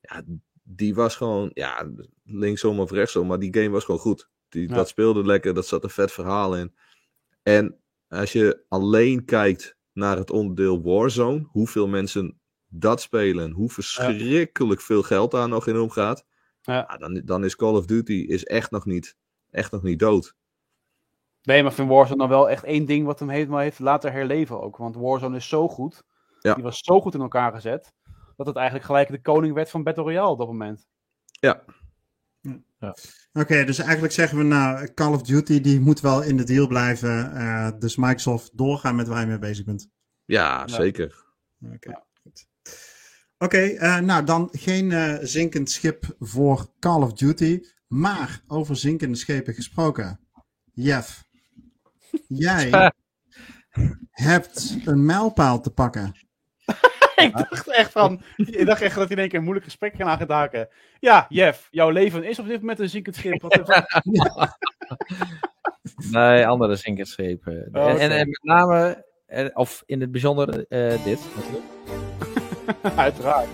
Ja, 0.00 0.22
die 0.62 0.94
was 0.94 1.16
gewoon, 1.16 1.50
ja, 1.54 1.90
linksom 2.24 2.80
of 2.80 2.90
rechtsom, 2.90 3.26
maar 3.26 3.38
die 3.38 3.54
game 3.54 3.68
was 3.68 3.84
gewoon 3.84 4.00
goed. 4.00 4.30
Die, 4.48 4.68
Ja. 4.68 4.74
Dat 4.74 4.88
speelde 4.88 5.24
lekker, 5.24 5.54
dat 5.54 5.66
zat 5.66 5.84
een 5.84 5.90
vet 5.90 6.12
verhaal 6.12 6.56
in. 6.56 6.74
En 7.42 7.80
als 8.08 8.32
je 8.32 8.64
alleen 8.68 9.24
kijkt 9.24 9.76
naar 9.92 10.16
het 10.16 10.30
onderdeel 10.30 10.82
Warzone, 10.82 11.46
hoeveel 11.48 11.88
mensen 11.88 12.40
dat 12.66 13.00
spelen, 13.00 13.50
hoe 13.50 13.70
verschrikkelijk 13.70 14.80
veel 14.80 15.02
geld 15.02 15.30
daar 15.30 15.48
nog 15.48 15.66
in 15.66 15.78
omgaat, 15.78 16.24
ja, 16.62 16.96
dan, 16.98 17.22
dan 17.24 17.44
is 17.44 17.56
Call 17.56 17.74
of 17.74 17.86
Duty 17.86 18.12
is 18.28 18.44
echt 18.44 18.70
nog 18.70 18.84
niet, 18.84 19.16
echt 19.50 19.72
nog 19.72 19.82
niet 19.82 19.98
dood. 19.98 20.34
Nee, 21.48 21.62
maar 21.62 21.70
ik 21.70 21.76
vind 21.76 21.88
Warzone 21.88 22.18
dan 22.18 22.28
wel 22.28 22.50
echt 22.50 22.64
één 22.64 22.84
ding 22.84 23.06
wat 23.06 23.18
hem 23.18 23.28
heeft, 23.28 23.48
maar 23.48 23.62
heeft 23.62 23.78
laten 23.78 24.12
herleven 24.12 24.60
ook. 24.62 24.76
Want 24.76 24.96
Warzone 24.96 25.36
is 25.36 25.48
zo 25.48 25.68
goed. 25.68 26.02
Ja. 26.40 26.54
Die 26.54 26.62
was 26.62 26.78
zo 26.78 27.00
goed 27.00 27.14
in 27.14 27.20
elkaar 27.20 27.52
gezet. 27.52 27.92
Dat 28.36 28.46
het 28.46 28.56
eigenlijk 28.56 28.86
gelijk 28.86 29.08
de 29.08 29.20
koning 29.20 29.54
werd 29.54 29.70
van 29.70 29.82
Battle 29.82 30.02
Royale 30.02 30.30
op 30.30 30.38
dat 30.38 30.46
moment. 30.46 30.86
Ja, 31.30 31.64
Oké, 33.32 33.64
dus 33.64 33.78
eigenlijk 33.78 34.12
zeggen 34.12 34.38
we 34.38 34.44
nou, 34.44 34.94
Call 34.94 35.12
of 35.12 35.22
Duty 35.22 35.60
die 35.60 35.80
moet 35.80 36.00
wel 36.00 36.22
in 36.22 36.36
de 36.36 36.44
deal 36.44 36.66
blijven. 36.66 37.34
eh, 37.34 37.70
dus 37.78 37.96
Microsoft 37.96 38.58
doorgaan 38.58 38.96
met 38.96 39.08
waar 39.08 39.20
je 39.20 39.26
mee 39.26 39.38
bezig 39.38 39.64
bent. 39.64 39.88
ja, 40.24 40.68
zeker. 40.68 41.24
Oké, 41.74 42.02
goed. 42.22 42.46
Oké, 43.38 43.58
eh, 43.58 43.98
nou 43.98 44.24
dan 44.24 44.48
geen 44.52 44.92
eh, 44.92 45.14
zinkend 45.20 45.70
schip 45.70 46.16
voor 46.18 46.72
Call 46.78 47.02
of 47.02 47.12
Duty. 47.12 47.62
Maar 47.86 48.42
over 48.46 48.76
zinkende 48.76 49.16
schepen 49.16 49.54
gesproken. 49.54 50.20
Jeff, 50.72 51.27
jij 52.28 52.70
hebt 54.10 54.76
een 54.84 55.04
mijlpaal 55.06 55.60
te 55.60 55.70
pakken. 55.70 56.14
ik 57.16 57.32
dacht 57.36 57.68
echt 57.68 57.92
van. 57.92 58.22
Ik 58.36 58.66
dacht 58.66 58.80
echt 58.80 58.94
dat 58.94 59.04
hij 59.08 59.12
in 59.16 59.18
één 59.18 59.28
keer 59.28 59.38
een 59.38 59.44
moeilijk 59.44 59.66
gesprek 59.66 59.94
ging 59.94 60.08
aan 60.08 60.18
gaat 60.18 60.28
haken. 60.28 60.68
Ja, 61.00 61.26
Jeff, 61.28 61.68
jouw 61.70 61.90
leven 61.90 62.24
is 62.24 62.38
op 62.38 62.46
dit 62.46 62.60
moment 62.60 62.78
een 62.78 62.88
zinkend 62.90 63.16
schip. 63.16 63.42
Wat- 63.42 63.60
Nee, 66.10 66.46
andere 66.46 66.76
zinkerschepen. 66.76 67.68
Oh, 67.72 67.88
en, 67.90 67.98
en, 67.98 68.06
oké. 68.06 68.14
en 68.14 68.28
met 68.28 68.40
name, 68.42 69.04
eh, 69.26 69.46
of 69.52 69.82
in 69.86 70.00
het 70.00 70.10
bijzonder 70.10 70.66
eh, 70.68 71.04
dit. 71.04 71.20
natuurlijk. 71.36 71.64
Uiteraard. 72.96 73.48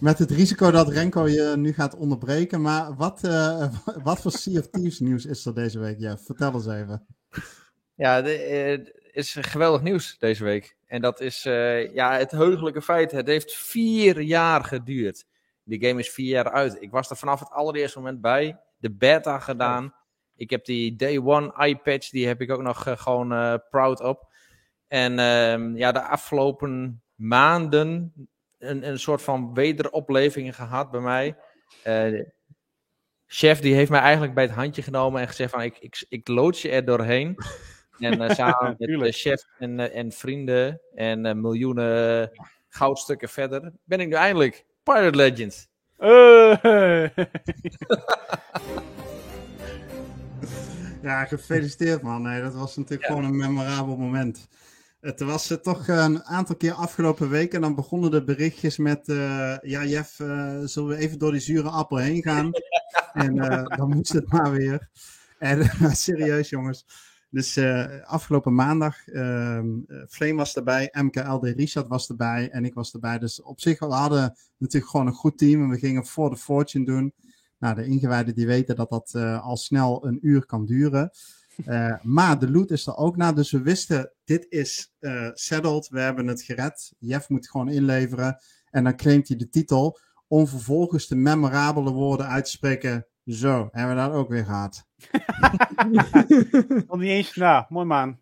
Met 0.00 0.18
het 0.18 0.30
risico 0.30 0.70
dat 0.70 0.88
Renko 0.88 1.26
je 1.28 1.54
nu 1.56 1.72
gaat 1.72 1.96
onderbreken. 1.96 2.60
Maar 2.60 2.94
wat, 2.94 3.24
eh, 3.24 3.68
wat 4.02 4.20
voor 4.20 4.30
Sea 4.30 4.60
of 4.60 4.68
Thieves 4.68 5.00
nieuws 5.00 5.24
is 5.24 5.46
er 5.46 5.54
deze 5.54 5.78
week, 5.78 5.98
Jeff? 5.98 6.24
Vertel 6.24 6.52
eens 6.52 6.66
even. 6.66 7.06
Ja, 7.94 8.22
de, 8.22 8.32
eh, 8.32 8.94
is 9.12 9.36
geweldig 9.40 9.82
nieuws 9.82 10.18
deze 10.18 10.44
week. 10.44 10.76
En 10.86 11.00
dat 11.00 11.20
is 11.20 11.44
eh, 11.44 11.94
ja, 11.94 12.16
het 12.16 12.30
heugelijke 12.30 12.82
feit. 12.82 13.10
Het 13.10 13.26
heeft 13.26 13.54
vier 13.54 14.20
jaar 14.20 14.64
geduurd. 14.64 15.24
Die 15.64 15.86
game 15.86 16.00
is 16.00 16.10
vier 16.10 16.28
jaar 16.28 16.50
uit. 16.50 16.82
Ik 16.82 16.90
was 16.90 17.10
er 17.10 17.16
vanaf 17.16 17.40
het 17.40 17.50
allereerste 17.50 17.98
moment 17.98 18.20
bij. 18.20 18.60
De 18.78 18.90
beta 18.90 19.38
gedaan. 19.38 19.94
Ik 20.34 20.50
heb 20.50 20.64
die 20.64 20.96
Day 20.96 21.18
One 21.18 21.52
eye 21.52 21.76
patch, 21.76 22.10
die 22.10 22.26
heb 22.26 22.40
ik 22.40 22.50
ook 22.50 22.62
nog 22.62 22.86
gewoon 22.88 23.60
proud 23.70 24.00
op. 24.00 24.34
En 24.88 25.18
ehm, 25.18 25.76
ja, 25.76 25.92
de 25.92 26.02
afgelopen 26.02 27.02
maanden 27.14 28.12
een, 28.70 28.88
een 28.88 28.98
soort 28.98 29.22
van 29.22 29.54
wederopleving 29.54 30.54
gehad 30.56 30.90
bij 30.90 31.00
mij. 31.00 31.36
Eh, 31.82 32.20
chef 33.26 33.60
die 33.60 33.74
heeft 33.74 33.90
mij 33.90 34.00
eigenlijk 34.00 34.34
bij 34.34 34.44
het 34.44 34.52
handje 34.52 34.82
genomen 34.82 35.20
en 35.20 35.28
gezegd 35.28 35.50
van 35.50 35.62
ik, 35.62 35.78
ik, 35.78 36.04
ik 36.08 36.28
loods 36.28 36.62
je 36.62 36.70
er 36.70 36.84
doorheen. 36.84 37.36
En 37.98 38.20
eh, 38.20 38.34
samen 38.36 38.68
met 38.68 38.78
de 38.78 38.86
Tuurlijk. 38.86 39.14
chef 39.14 39.44
en, 39.58 39.80
eh, 39.80 39.98
en 39.98 40.12
vrienden 40.12 40.80
en 40.94 41.26
eh, 41.26 41.34
miljoenen 41.34 42.30
goudstukken 42.68 43.28
verder 43.28 43.72
ben 43.84 44.00
ik 44.00 44.08
nu 44.08 44.14
eindelijk 44.14 44.64
Pirate 44.82 45.16
Legend. 45.16 45.68
Eh, 45.96 47.06
Ja, 51.02 51.24
gefeliciteerd 51.24 52.02
man. 52.02 52.22
Nee, 52.22 52.42
dat 52.42 52.54
was 52.54 52.76
natuurlijk 52.76 53.06
gewoon 53.06 53.24
een 53.24 53.36
memorabel 53.36 53.96
moment. 53.96 54.48
Het 55.06 55.20
was 55.20 55.50
eh, 55.50 55.58
toch 55.58 55.88
een 55.88 56.24
aantal 56.24 56.56
keer 56.56 56.72
afgelopen 56.72 57.28
week 57.28 57.54
en 57.54 57.60
dan 57.60 57.74
begonnen 57.74 58.10
de 58.10 58.24
berichtjes 58.24 58.76
met... 58.76 59.08
eh, 59.08 59.56
ja, 59.60 59.84
Jeff, 59.84 60.20
eh, 60.20 60.58
zullen 60.64 60.88
we 60.88 60.96
even 60.96 61.18
door 61.18 61.32
die 61.32 61.40
zure 61.40 61.68
appel 61.68 61.96
heen 61.96 62.22
gaan? 62.22 62.50
en 63.12 63.38
eh, 63.38 63.76
dan 63.76 63.88
moest 63.88 64.12
het 64.12 64.32
maar 64.32 64.50
weer. 64.50 64.88
En 65.38 65.70
serieus 65.96 66.48
jongens. 66.48 66.86
Dus 67.30 67.56
eh, 67.56 68.02
afgelopen 68.04 68.54
maandag, 68.54 69.08
ehm 69.08 69.66
eh, 69.86 70.02
Flame 70.08 70.34
was 70.34 70.56
erbij, 70.56 70.88
MKLD 70.92 71.44
Richard 71.44 71.88
was 71.88 72.08
erbij 72.08 72.50
en 72.50 72.64
ik 72.64 72.74
was 72.74 72.92
erbij. 72.92 73.18
Dus 73.18 73.42
op 73.42 73.60
zich, 73.60 73.78
we 73.78 73.86
hadden 73.86 74.36
natuurlijk 74.58 74.90
gewoon 74.90 75.06
een 75.06 75.12
goed 75.12 75.38
team 75.38 75.62
en 75.62 75.68
we 75.68 75.78
gingen 75.78 76.06
voor 76.06 76.30
de 76.30 76.36
Fortune 76.36 76.84
doen. 76.84 77.14
Nou, 77.58 77.74
de 77.74 77.86
ingewijden 77.86 78.34
die 78.34 78.46
weten 78.46 78.76
dat 78.76 78.90
dat 78.90 79.10
eh, 79.14 79.44
al 79.44 79.56
snel 79.56 80.06
een 80.06 80.18
uur 80.22 80.46
kan 80.46 80.66
duren. 80.66 81.10
Eh, 81.64 81.94
maar 82.02 82.38
de 82.38 82.50
loot 82.50 82.70
is 82.70 82.86
er 82.86 82.96
ook 82.96 83.16
na, 83.16 83.32
dus 83.32 83.50
we 83.50 83.62
wisten, 83.62 84.12
dit 84.24 84.46
is 84.48 84.92
eh 84.98 85.30
settled, 85.32 85.88
we 85.88 86.00
hebben 86.00 86.26
het 86.26 86.42
gered. 86.42 86.92
Jeff 86.98 87.28
moet 87.28 87.50
gewoon 87.50 87.68
inleveren 87.68 88.38
en 88.70 88.84
dan 88.84 88.96
claimt 88.96 89.28
hij 89.28 89.36
de 89.36 89.48
titel 89.48 89.98
om 90.28 90.46
vervolgens 90.46 91.06
de 91.06 91.16
memorabele 91.16 91.90
woorden 91.90 92.26
uit 92.26 92.44
te 92.44 92.50
spreken. 92.50 93.06
Zo, 93.24 93.68
hebben 93.70 93.96
we 93.96 94.02
dat 94.02 94.12
ook 94.12 94.28
weer 94.28 94.44
gehad. 94.44 94.86
nog 96.88 96.98
niet 96.98 97.10
eens 97.10 97.34
na. 97.34 97.66
Mooi 97.68 97.86
man. 97.86 98.20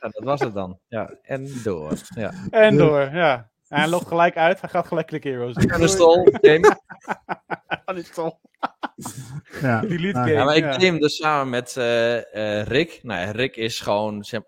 Ja, 0.00 0.08
dat 0.08 0.24
was 0.24 0.40
het 0.40 0.54
dan. 0.54 0.78
Ja, 0.88 1.14
en 1.22 1.62
door. 1.62 1.92
Ja. 2.14 2.32
En 2.50 2.76
door, 2.76 3.00
ja. 3.00 3.50
En 3.68 3.78
hij 3.78 3.88
loopt 3.88 4.06
gelijk 4.06 4.36
uit. 4.36 4.60
Hij 4.60 4.70
gaat 4.70 4.86
gelijk 4.86 5.06
Click 5.06 5.24
Heroes. 5.24 5.54
En 5.54 5.80
de 5.80 5.88
stol, 5.88 6.28
game. 6.40 6.76
Dat 7.84 7.96
is 7.96 8.10
toch. 8.10 8.38
Ja, 9.60 9.80
Delete 9.86 10.18
game. 10.18 10.30
Ja, 10.30 10.44
maar 10.44 10.56
ik 10.56 10.64
ja. 10.64 10.76
claim 10.76 10.98
dus 10.98 11.16
samen 11.16 11.50
met 11.50 11.76
eh, 11.76 12.58
eh, 12.60 12.66
Rick. 12.66 13.00
Nou, 13.02 13.20
ja, 13.20 13.30
Rick 13.30 13.56
is 13.56 13.80
gewoon. 13.80 14.24
maar, 14.30 14.42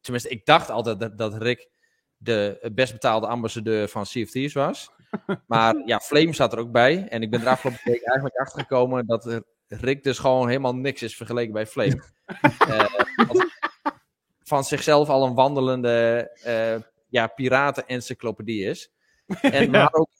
tenminste, 0.00 0.28
ik 0.28 0.46
dacht 0.46 0.70
altijd 0.70 1.00
dat, 1.00 1.18
dat 1.18 1.36
Rick 1.36 1.68
de 2.16 2.70
best 2.74 2.92
betaalde 2.92 3.26
ambassadeur 3.26 3.88
van 3.88 4.04
Thieves 4.04 4.52
was. 4.52 4.90
Maar 5.46 5.82
ja, 5.84 5.98
Flame 5.98 6.32
zat 6.32 6.52
er 6.52 6.58
ook 6.58 6.72
bij. 6.72 7.08
En 7.08 7.22
ik 7.22 7.30
ben 7.30 7.40
er 7.40 7.48
afgelopen 7.48 7.80
week 7.84 8.02
eigenlijk 8.02 8.36
achter 8.36 8.60
gekomen 8.60 9.06
dat 9.06 9.40
Rick 9.66 10.02
dus 10.02 10.18
gewoon 10.18 10.48
helemaal 10.48 10.74
niks 10.74 11.02
is 11.02 11.16
vergeleken 11.16 11.52
bij 11.52 11.66
Flame. 11.66 12.02
Eh, 12.58 12.94
want 13.26 13.44
van 14.42 14.64
zichzelf 14.64 15.08
al 15.08 15.26
een 15.26 15.34
wandelende 15.34 16.30
eh 16.42 16.76
ja, 17.08 17.26
piraten-encyclopedie 17.26 18.64
is. 18.64 18.92
En 19.40 19.70
Ja. 19.70 19.80
hadden 19.80 20.00
ook 20.00 20.10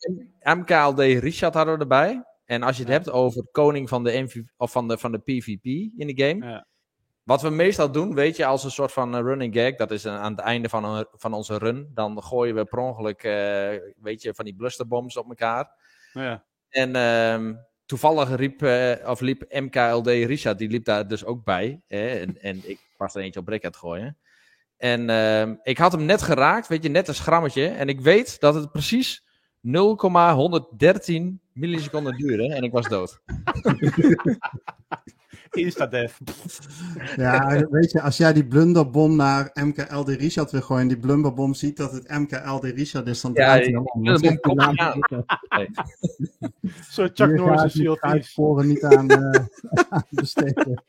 MKLD 0.42 0.98
Richard 0.98 1.54
hadden 1.54 1.74
we 1.74 1.80
erbij. 1.80 2.24
En 2.46 2.62
als 2.62 2.76
je 2.76 2.82
het 2.82 2.92
hebt 2.92 3.10
over 3.10 3.46
koning 3.52 3.88
van 3.88 4.04
de, 4.04 4.22
MV 4.22 4.42
of 4.56 4.72
van 4.72 4.88
de, 4.88 4.98
van 4.98 5.12
de 5.12 5.18
PvP 5.18 5.64
in 5.96 6.06
de 6.06 6.24
game. 6.24 6.46
Ja. 6.46 6.66
Wat 7.22 7.42
we 7.42 7.50
meestal 7.50 7.92
doen, 7.92 8.14
weet 8.14 8.36
je, 8.36 8.46
als 8.46 8.64
een 8.64 8.70
soort 8.70 8.92
van 8.92 9.14
eh, 9.16 9.20
running 9.20 9.54
gag. 9.54 9.74
Dat 9.74 9.90
is 9.90 10.04
een- 10.04 10.12
aan 10.12 10.30
het 10.32 10.40
einde 10.40 10.68
van, 10.68 10.84
een, 10.84 11.06
van 11.12 11.32
onze 11.32 11.58
run. 11.58 11.90
Dan 11.94 12.22
gooien 12.22 12.54
we 12.54 12.64
per 12.64 12.78
ongeluk, 12.78 13.22
eh, 13.22 13.68
weet 14.00 14.22
je, 14.22 14.34
van 14.34 14.44
die 14.44 14.54
blusterbombs 14.54 15.16
op 15.16 15.28
elkaar. 15.28 15.70
Ja. 16.12 16.44
En 16.68 16.96
ehm, 16.96 17.54
toevallig 17.86 18.36
riep, 18.36 18.62
eh, 18.62 19.08
of 19.10 19.20
liep 19.20 19.44
MKLD 19.48 20.06
Richard, 20.06 20.58
die 20.58 20.68
liep 20.68 20.84
daar 20.84 21.08
dus 21.08 21.24
ook 21.24 21.44
bij. 21.44 21.80
Hè? 21.86 22.08
En, 22.08 22.40
en 22.42 22.68
ik 22.68 22.78
was 22.96 23.14
er 23.14 23.22
eentje 23.22 23.40
op 23.40 23.48
Rick 23.48 23.64
aan 23.64 23.70
het 23.70 23.78
gooien. 23.80 24.16
En 24.76 25.10
ehm, 25.10 25.54
ik 25.62 25.78
had 25.78 25.92
hem 25.92 26.04
net 26.04 26.22
geraakt, 26.22 26.68
weet 26.68 26.82
je, 26.82 26.88
net 26.88 27.08
een 27.08 27.14
schrammetje. 27.14 27.66
En 27.68 27.88
ik 27.88 28.00
weet 28.00 28.40
dat 28.40 28.54
het 28.54 28.72
precies 28.72 29.25
0,113 29.66 31.40
milliseconden 31.52 32.16
duurde 32.16 32.54
en 32.54 32.62
ik 32.62 32.72
was 32.72 32.88
dood. 32.88 33.20
Insta-death. 35.50 36.18
Ja, 37.16 37.66
weet 37.70 37.90
je, 37.90 38.00
als 38.00 38.16
jij 38.16 38.32
die 38.32 38.46
blunderbom 38.46 39.16
naar 39.16 39.50
MKLD 39.54 40.08
Richard 40.08 40.50
wil 40.50 40.60
gooien 40.60 40.82
en 40.82 40.88
die 40.88 40.98
blunderbom 40.98 41.54
ziet 41.54 41.76
dat 41.76 41.92
het 41.92 42.08
MKLD 42.08 42.64
Richard 42.64 43.06
is, 43.06 43.20
dan 43.20 43.30
Ja, 43.34 43.44
draait 43.44 43.64
hij 43.64 43.72
hem 43.74 43.82
om. 43.84 44.02
Blunderbom. 44.02 44.60
Zo 46.90 47.08
Chuck 47.12 47.26
Hier 47.26 47.34
Norris 47.34 47.74
ga 47.74 48.10
en 48.10 48.16
ik 48.16 48.24
sporen 48.24 48.66
niet 48.66 48.84
aan, 48.84 49.08
eh, 49.08 49.44
aan 49.88 50.04
besteden. 50.10 50.82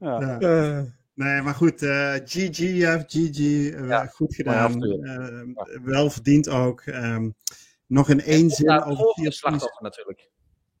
Ja. 0.00 0.38
Ja. 0.40 0.84
Nee, 1.20 1.42
maar 1.42 1.54
goed, 1.54 1.82
eh, 1.82 2.14
GG, 2.24 2.58
GG, 3.06 3.38
Ja, 3.88 4.06
goed 4.06 4.34
gedaan. 4.34 4.82
Eh, 4.82 5.42
wel 5.82 6.10
verdiend 6.10 6.48
ook. 6.48 6.80
Ehm, 6.80 7.30
nog 7.86 8.08
in 8.08 8.20
één 8.20 8.50
zin 8.50 8.66
Ja, 8.66 8.74
het 8.74 8.84
over 8.84 8.96
volgende 8.96 9.32
slachtoffer 9.32 9.82
natuurlijk. 9.82 10.30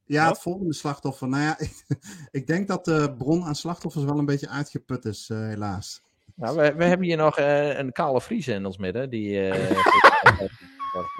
Ja, 0.04 0.28
het 0.28 0.38
volgende 0.38 0.74
slachtoffer. 0.74 1.28
Nou 1.28 1.42
ja, 1.42 1.58
ik, 1.66 1.84
ik 2.30 2.46
denk 2.46 2.68
dat 2.68 2.84
de 2.84 3.14
bron 3.18 3.44
aan 3.44 3.54
slachtoffers 3.54 4.04
wel 4.04 4.18
een 4.18 4.24
beetje 4.24 4.48
uitgeput 4.48 5.04
is, 5.04 5.28
eh, 5.30 5.38
helaas. 5.38 6.02
Nou, 6.34 6.56
we, 6.56 6.74
we 6.74 6.84
hebben 6.84 7.06
hier 7.06 7.16
nog 7.16 7.38
eh, 7.38 7.78
een 7.78 7.92
kale 7.92 8.20
Fries 8.20 8.48
in 8.48 8.66
ons 8.66 8.78
midden. 8.78 9.10
Die, 9.10 9.48
eh, 9.48 9.76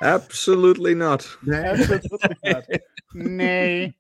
Absolutely 0.15 0.93
not. 0.93 1.39
Nee, 1.41 1.87
Nee. 3.39 4.00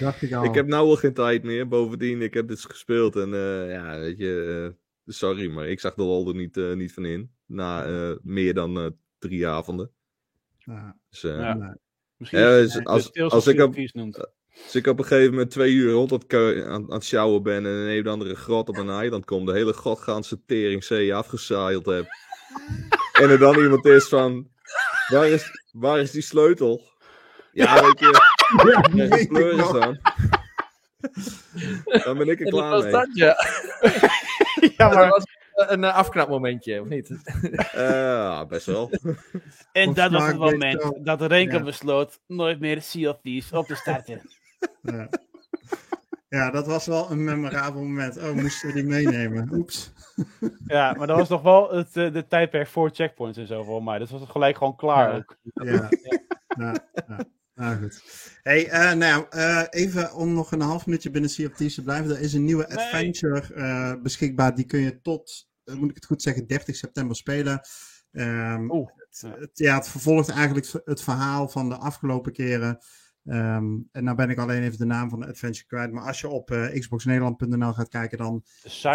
Dacht 0.00 0.22
ik 0.22 0.32
al. 0.32 0.44
Ik 0.44 0.54
heb 0.54 0.66
nou 0.66 0.86
al 0.88 0.96
geen 0.96 1.14
tijd 1.14 1.42
meer. 1.42 1.68
Bovendien, 1.68 2.22
ik 2.22 2.34
heb 2.34 2.48
dit 2.48 2.60
gespeeld 2.60 3.16
en 3.16 3.34
eh, 3.34 3.70
ja, 3.72 3.98
weet 3.98 4.18
je, 4.18 4.64
eh, 5.06 5.14
sorry, 5.14 5.50
maar 5.50 5.68
ik 5.68 5.80
zag 5.80 5.94
de 5.94 6.02
lol 6.02 6.28
er 6.28 6.34
niet, 6.34 6.56
eh, 6.56 6.72
niet 6.72 6.92
van 6.92 7.04
in. 7.04 7.30
Na 7.46 7.84
eh, 7.84 8.16
meer 8.22 8.54
dan 8.54 8.78
eh, 8.78 8.86
drie 9.18 9.46
avonden. 9.46 9.90
Ja, 10.58 10.96
Dus, 11.10 11.24
eh, 11.24 11.38
Ja. 11.38 11.78
Misschien 12.16 12.40
Ja, 12.40 12.46
dus 12.48 12.74
het 12.74 12.84
als- 12.86 13.12
als 13.14 13.32
of 13.34 13.46
ik 13.48 13.60
op- 13.60 13.76
noemt. 13.92 14.18
Als 14.64 14.74
ik 14.74 14.86
op 14.86 14.98
een 14.98 15.04
gegeven 15.04 15.30
moment 15.30 15.50
twee 15.50 15.72
uur 15.72 15.92
rond 15.92 16.10
het 16.10 16.34
aan, 16.34 16.72
aan 16.72 16.92
het 16.92 17.04
sjouwen 17.04 17.42
ben 17.42 17.56
en 17.56 17.72
een 17.72 17.88
een 17.88 18.06
of 18.06 18.12
andere 18.12 18.34
grot 18.34 18.68
op 18.68 18.76
een 18.76 18.88
eiland 18.88 19.24
kom, 19.24 19.46
de 19.46 19.52
hele 19.52 19.72
godganse 19.72 20.44
teringzee 20.46 21.14
afgezeild 21.14 21.86
heb. 21.86 22.06
en 23.22 23.30
er 23.30 23.38
dan 23.38 23.58
iemand 23.58 23.84
is 23.84 24.08
van, 24.08 24.48
waar 25.08 25.28
is, 25.28 25.50
waar 25.72 26.00
is 26.00 26.10
die 26.10 26.22
sleutel? 26.22 26.82
Ja, 27.52 27.80
weet 27.82 27.98
je, 27.98 28.33
Ja, 28.94 29.16
is 29.16 29.28
dan. 29.72 29.98
Dan 32.04 32.18
ben 32.18 32.28
ik 32.28 32.40
er 32.40 32.46
En 32.46 32.52
klaar 32.52 32.70
was 32.70 32.82
mee. 32.82 32.92
dat, 32.92 33.08
ja. 33.12 33.36
Ja, 34.76 34.88
Dat 34.88 34.94
maar, 34.94 35.08
was 35.08 35.24
een 35.54 35.84
eh, 35.84 35.94
afknapmomentje, 35.94 36.80
of 36.80 36.88
niet? 36.88 37.10
Eh, 37.72 38.44
best 38.44 38.66
wel. 38.66 38.90
en 39.72 39.88
Of 39.88 39.94
dat 39.94 40.10
was 40.10 40.26
het 40.26 40.38
moment 40.38 40.82
wel. 40.82 40.98
dat 41.02 41.20
Renko 41.22 41.56
Ja. 41.56 41.62
besloot 41.62 42.20
nooit 42.26 42.60
meer 42.60 42.82
Sea 42.82 43.10
of 43.10 43.18
Thieves 43.22 43.52
op 43.52 43.66
te 43.66 43.74
starten. 43.74 44.20
Ja. 44.82 45.08
ja, 46.28 46.50
dat 46.50 46.66
was 46.66 46.86
wel 46.86 47.10
een 47.10 47.24
memorabel 47.24 47.80
moment. 47.82 48.16
Oh, 48.18 48.32
moesten 48.32 48.68
we 48.68 48.74
die 48.74 48.84
meenemen? 48.84 49.48
Oeps. 49.52 49.92
Ja, 50.66 50.92
maar 50.98 51.06
dat 51.06 51.16
was 51.18 51.28
nog 51.28 51.42
wel 51.42 51.72
het 51.72 51.96
eh, 51.96 52.12
de 52.12 52.26
tijdperk 52.26 52.66
voor 52.68 52.90
checkpoints 52.92 53.38
en 53.38 53.46
zo 53.46 53.62
voor 53.62 53.82
mij. 53.84 53.98
Dus 53.98 54.10
was 54.10 54.20
het 54.20 54.30
gelijk 54.30 54.56
gewoon 54.56 54.76
klaar 54.76 55.10
Ja. 55.10 55.16
ook. 55.16 55.36
Ja. 55.54 55.88
ja. 56.58 56.74
Nou 57.54 57.76
goed. 57.82 58.02
Hey, 58.42 58.68
eh, 58.68 58.80
nou 58.92 58.98
ja, 59.04 59.28
eh, 59.28 59.80
even 59.82 60.14
om 60.14 60.32
nog 60.32 60.52
een 60.52 60.60
half 60.60 60.86
minuutje 60.86 61.10
binnen 61.10 61.30
Sea 61.30 61.46
of 61.48 61.52
Thieves 61.54 61.74
te 61.74 61.82
blijven. 61.82 62.10
Er 62.16 62.20
is 62.20 62.32
een 62.32 62.44
nieuwe 62.44 62.66
Nee. 62.68 62.76
adventure 62.78 63.54
eh, 63.54 63.94
beschikbaar. 64.02 64.54
Die 64.54 64.64
kun 64.64 64.80
je 64.80 65.00
tot, 65.00 65.48
moet 65.64 65.88
ik 65.88 65.94
het 65.94 66.06
goed 66.06 66.22
zeggen, 66.22 66.46
30 66.46 66.76
september 66.76 67.16
spelen. 67.16 67.60
Ehm, 68.12 68.70
Oeh, 68.70 68.90
het, 68.96 69.18
ja. 69.20 69.38
het- 69.38 69.58
ja, 69.58 69.74
het 69.76 69.88
vervolgt 69.88 70.28
eigenlijk 70.28 70.66
het 70.84 71.02
verhaal 71.02 71.48
van 71.48 71.68
de 71.68 71.76
afgelopen 71.76 72.32
keren. 72.32 72.78
Ehm, 73.24 73.76
en 73.92 74.04
nou 74.04 74.16
ben 74.16 74.30
ik 74.30 74.38
alleen 74.38 74.62
even 74.62 74.78
de 74.78 74.84
naam 74.84 75.10
van 75.10 75.20
de 75.20 75.26
adventure 75.26 75.66
kwijt. 75.66 75.92
Maar 75.92 76.06
als 76.06 76.20
je 76.20 76.28
op 76.28 76.70
xboxnederland.nl 76.78 77.72
gaat 77.72 77.88
kijken, 77.88 78.18
dan 78.18 78.42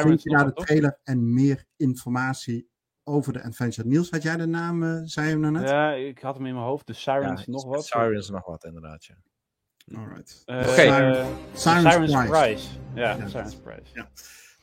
vind 0.10 0.24
je 0.24 0.30
daar 0.30 0.46
de 0.46 0.54
trailer 0.54 1.00
en 1.04 1.34
meer 1.34 1.66
informatie 1.78 2.70
over 3.10 3.34
de 3.34 3.44
adventure. 3.44 3.88
Niels, 3.88 4.10
had 4.10 4.22
jij 4.24 4.38
de 4.38 4.46
naam, 4.46 4.84
eh, 4.84 5.00
zei 5.04 5.26
je 5.26 5.32
hem 5.32 5.42
nou 5.42 5.54
net? 5.54 5.70
Ja, 5.70 5.92
ik 5.92 6.20
had 6.20 6.36
hem 6.38 6.46
in 6.46 6.54
mijn 6.54 6.66
hoofd. 6.66 6.88
De 6.88 6.94
Sirens 6.94 7.46
nog 7.48 7.66
wat. 7.66 7.86
Sirens 7.86 8.30
nog 8.30 8.46
wat, 8.46 8.64
inderdaad, 8.64 9.06
ja. 9.06 9.16
Alright. 9.98 10.42
Eh, 10.46 10.58
Oké. 10.58 10.72
eh, 10.82 11.28
Sirens 11.54 11.94
Sirens 11.94 12.12
Prize. 12.14 12.30
Prize. 12.30 12.68
Ja, 12.96 13.16
Ja. 13.16 13.28
Sirens 13.28 13.56
Prize. 13.56 13.82
Ja. 13.94 14.10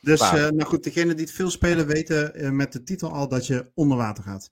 Dus, 0.01 0.21
eh, 0.21 0.31
nou 0.33 0.63
goed, 0.63 0.83
degenen 0.83 1.15
die 1.15 1.25
het 1.25 1.33
veel 1.35 1.49
spelen 1.49 1.87
weten 1.87 2.55
met 2.55 2.71
de 2.73 2.83
titel 2.83 3.11
al 3.11 3.27
dat 3.27 3.47
je 3.47 3.71
onder 3.73 3.97
water 3.97 4.23
gaat. 4.23 4.51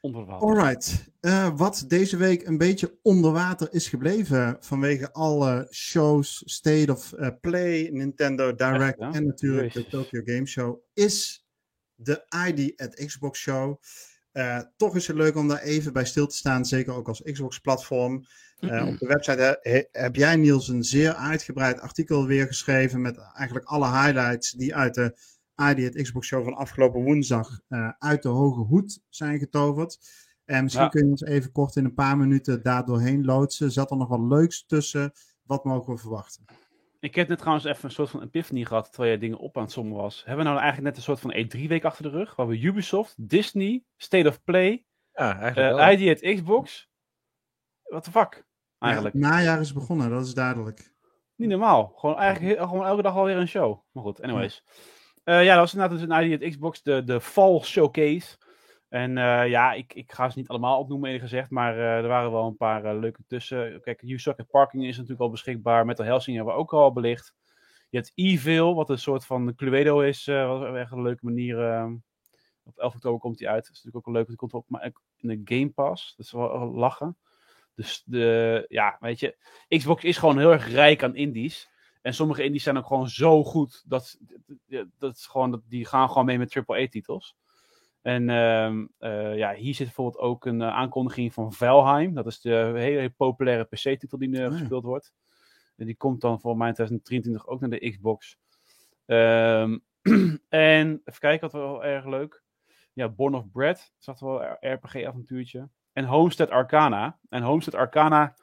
Onder 0.00 0.24
water. 0.24 0.48
Alright. 0.48 1.10
Eh, 1.20 1.48
wat 1.56 1.84
deze 1.88 2.16
week 2.16 2.46
een 2.46 2.58
beetje 2.58 2.98
onder 3.02 3.32
water 3.32 3.68
is 3.72 3.88
gebleven 3.88 4.56
vanwege 4.60 5.12
alle 5.12 5.66
shows, 5.70 6.42
State 6.46 6.92
of 6.92 7.12
Play, 7.40 7.88
Nintendo 7.92 8.54
Direct 8.54 8.82
Echt, 8.82 9.12
ja? 9.12 9.12
en 9.12 9.26
natuurlijk 9.26 9.72
Jezus. 9.72 9.90
de 9.90 9.96
Tokyo 9.96 10.20
Game 10.24 10.46
Show, 10.46 10.78
is 10.94 11.43
de 12.04 12.24
ID 12.48 12.80
at 12.80 12.94
Xbox 12.94 13.38
Show. 13.40 13.80
Eh, 14.32 14.60
toch 14.76 14.96
is 14.96 15.06
het 15.06 15.16
leuk 15.16 15.36
om 15.36 15.48
daar 15.48 15.62
even 15.62 15.92
bij 15.92 16.04
stil 16.04 16.26
te 16.26 16.36
staan, 16.36 16.64
zeker 16.64 16.94
ook 16.94 17.08
als 17.08 17.22
Xbox-platform. 17.22 18.24
Eh, 18.58 18.86
op 18.86 18.98
de 18.98 19.06
website 19.06 19.58
he- 19.62 19.70
he- 19.72 19.84
heb 19.92 20.16
jij, 20.16 20.36
Niels, 20.36 20.68
een 20.68 20.84
zeer 20.84 21.14
uitgebreid 21.14 21.80
artikel 21.80 22.26
weer 22.26 22.46
geschreven 22.46 23.00
met 23.00 23.16
eigenlijk 23.18 23.66
alle 23.66 23.86
highlights 23.90 24.50
die 24.52 24.74
uit 24.74 24.94
de 24.94 25.16
ID 25.56 25.86
at 25.96 26.02
Xbox 26.02 26.26
Show 26.26 26.44
van 26.44 26.54
afgelopen 26.54 27.02
woensdag 27.02 27.60
eh, 27.68 27.88
uit 27.98 28.22
de 28.22 28.28
hoge 28.28 28.60
hoed 28.60 29.00
zijn 29.08 29.38
getoverd. 29.38 29.98
En 30.44 30.62
misschien 30.62 30.84
Ja. 30.84 30.90
kun 30.90 31.04
je 31.04 31.10
ons 31.10 31.22
even 31.22 31.52
kort 31.52 31.76
in 31.76 31.84
een 31.84 31.94
paar 31.94 32.16
minuten 32.16 32.62
daar 32.62 32.84
doorheen 32.84 33.24
loodsen. 33.24 33.72
Zat 33.72 33.90
er 33.90 33.96
nog 33.96 34.08
wat 34.08 34.20
leuks 34.20 34.64
tussen? 34.66 35.12
Wat 35.42 35.64
mogen 35.64 35.94
we 35.94 36.00
verwachten? 36.00 36.44
Ik 37.04 37.14
heb 37.14 37.28
net 37.28 37.38
trouwens 37.38 37.66
even 37.66 37.84
een 37.84 37.90
soort 37.90 38.10
van 38.10 38.22
epiphany 38.22 38.64
gehad 38.64 38.84
terwijl 38.92 39.10
jij 39.10 39.18
dingen 39.20 39.38
op 39.38 39.56
aan 39.56 39.62
het 39.62 39.72
sommen 39.72 39.96
was. 39.96 40.24
Hebben 40.24 40.44
we 40.44 40.50
nou 40.50 40.62
eigenlijk 40.62 40.88
net 40.88 40.96
een 40.96 41.02
soort 41.16 41.20
van 41.20 41.34
E3-week 41.34 41.84
achter 41.84 42.02
de 42.02 42.08
rug? 42.08 42.36
Waar 42.36 42.46
we 42.46 42.60
Ubisoft, 42.60 43.28
Disney, 43.28 43.84
State 43.96 44.28
of 44.28 44.42
Play, 44.44 44.84
Ja, 45.12 45.38
eigenlijk 45.40 45.76
wel. 45.76 45.78
eh 45.78 46.00
ID 46.00 46.10
at 46.24 46.34
Xbox. 46.34 46.88
What 47.82 48.04
the 48.04 48.10
fuck? 48.10 48.44
Eigenlijk. 48.78 49.14
Ja, 49.14 49.20
het 49.20 49.30
najaar 49.30 49.60
is 49.60 49.72
begonnen, 49.72 50.10
dat 50.10 50.26
is 50.26 50.34
duidelijk. 50.34 50.92
Niet 51.36 51.48
normaal. 51.48 51.92
Gewoon 51.96 52.16
eigenlijk 52.18 52.60
gewoon 52.60 52.86
elke 52.86 53.02
dag 53.02 53.14
alweer 53.14 53.36
een 53.36 53.48
show. 53.48 53.80
Maar 53.92 54.02
goed, 54.02 54.22
anyways. 54.22 54.64
Eh, 55.24 55.44
ja, 55.44 55.50
dat 55.50 55.58
was 55.58 55.72
inderdaad 55.74 55.98
dus 55.98 56.08
een 56.16 56.30
ID 56.32 56.42
at 56.42 56.48
Xbox, 56.50 56.82
de, 56.82 57.04
de 57.04 57.20
Fall 57.20 57.60
Showcase. 57.60 58.36
En 58.94 59.18
eh, 59.18 59.48
ja, 59.48 59.72
ik, 59.72 59.94
ik 59.94 60.12
ga 60.12 60.30
ze 60.30 60.38
niet 60.38 60.48
allemaal 60.48 60.78
opnoemen 60.78 61.10
eerlijk 61.10 61.28
gezegd, 61.28 61.50
maar 61.50 61.78
eh, 61.78 61.96
er 61.96 62.08
waren 62.08 62.32
wel 62.32 62.46
een 62.46 62.56
paar 62.56 62.84
eh, 62.84 62.98
leuke 62.98 63.22
tussen. 63.26 63.80
Kijk, 63.80 64.02
at 64.24 64.50
Parking 64.50 64.84
is 64.84 64.94
natuurlijk 64.94 65.20
al 65.20 65.30
beschikbaar. 65.30 65.86
Metal 65.86 66.04
Helsing 66.04 66.36
hebben 66.36 66.54
we 66.54 66.60
ook 66.60 66.72
al 66.72 66.92
belicht. 66.92 67.34
Je 67.90 67.96
hebt 67.96 68.12
Evil, 68.14 68.74
wat 68.74 68.90
een 68.90 68.98
soort 68.98 69.26
van 69.26 69.54
Cluedo 69.54 70.00
is. 70.00 70.24
wat 70.24 70.74
echt 70.74 70.92
een 70.92 71.02
leuke 71.02 71.24
manier. 71.24 71.72
eh, 71.72 71.90
op 72.64 72.78
11 72.78 72.94
oktober 72.94 73.20
komt 73.20 73.38
die 73.38 73.48
uit. 73.48 73.64
Dat 73.64 73.72
is 73.72 73.82
natuurlijk 73.82 73.96
ook 73.96 74.06
een 74.06 74.12
leuke. 74.12 74.28
Die 74.28 74.38
komt 74.38 74.52
ook 74.52 74.68
maar 74.68 74.92
in 75.16 75.28
de 75.28 75.54
Game 75.56 75.70
Pass. 75.70 76.14
Dat 76.16 76.26
is 76.26 76.32
wel 76.32 76.72
lachen. 76.74 77.16
Dus 77.74 78.02
de, 78.06 78.64
ja, 78.68 78.96
weet 79.00 79.20
je. 79.20 79.36
Xbox 79.68 80.04
is 80.04 80.18
gewoon 80.18 80.38
heel 80.38 80.52
erg 80.52 80.70
rijk 80.70 81.02
aan 81.02 81.16
indies. 81.16 81.70
En 82.02 82.14
sommige 82.14 82.44
indies 82.44 82.62
zijn 82.62 82.78
ook 82.78 82.86
gewoon 82.86 83.08
zo 83.08 83.44
goed. 83.44 83.84
Dat, 83.86 84.18
dat, 84.98 85.16
is 85.16 85.26
gewoon, 85.26 85.62
die 85.68 85.86
gaan 85.86 86.08
gewoon 86.08 86.24
mee 86.24 86.38
met 86.38 86.56
AAA-titels. 86.56 87.36
En 88.04 88.30
ehm, 88.30 88.86
eh, 88.98 89.36
ja, 89.36 89.54
hier 89.54 89.74
zit 89.74 89.86
bijvoorbeeld 89.86 90.22
ook 90.22 90.44
een 90.44 90.62
eh, 90.62 90.68
aankondiging 90.68 91.32
van 91.32 91.52
Valheim. 91.52 92.14
Dat 92.14 92.26
is 92.26 92.40
de 92.40 92.50
hele, 92.50 92.78
hele 92.78 93.10
populaire 93.10 93.64
PC-titel 93.64 94.18
die 94.18 94.28
nu 94.28 94.38
ja. 94.38 94.50
gespeeld 94.50 94.84
wordt. 94.84 95.12
En 95.76 95.86
die 95.86 95.96
komt 95.96 96.20
dan 96.20 96.40
voor 96.40 96.56
mij 96.56 96.68
in 96.68 96.74
2023 96.74 97.46
ook 97.46 97.60
naar 97.60 97.70
de 97.70 97.90
Xbox. 97.90 98.38
Ehm, 99.06 99.78
en 100.48 101.00
even 101.04 101.20
kijken, 101.20 101.40
wat 101.40 101.52
wel 101.52 101.84
erg 101.84 102.04
leuk. 102.06 102.42
Ja, 102.92 103.08
Born 103.08 103.34
of 103.34 103.50
Bread. 103.50 103.92
Dat 104.00 104.14
is 104.14 104.20
wel 104.20 104.42
een 104.42 104.72
RPG-avontuurtje. 104.72 105.68
En 105.92 106.04
Homestead 106.04 106.50
Arcana. 106.50 107.18
En 107.28 107.42
Homestead 107.42 107.74
Arcana 107.74 108.34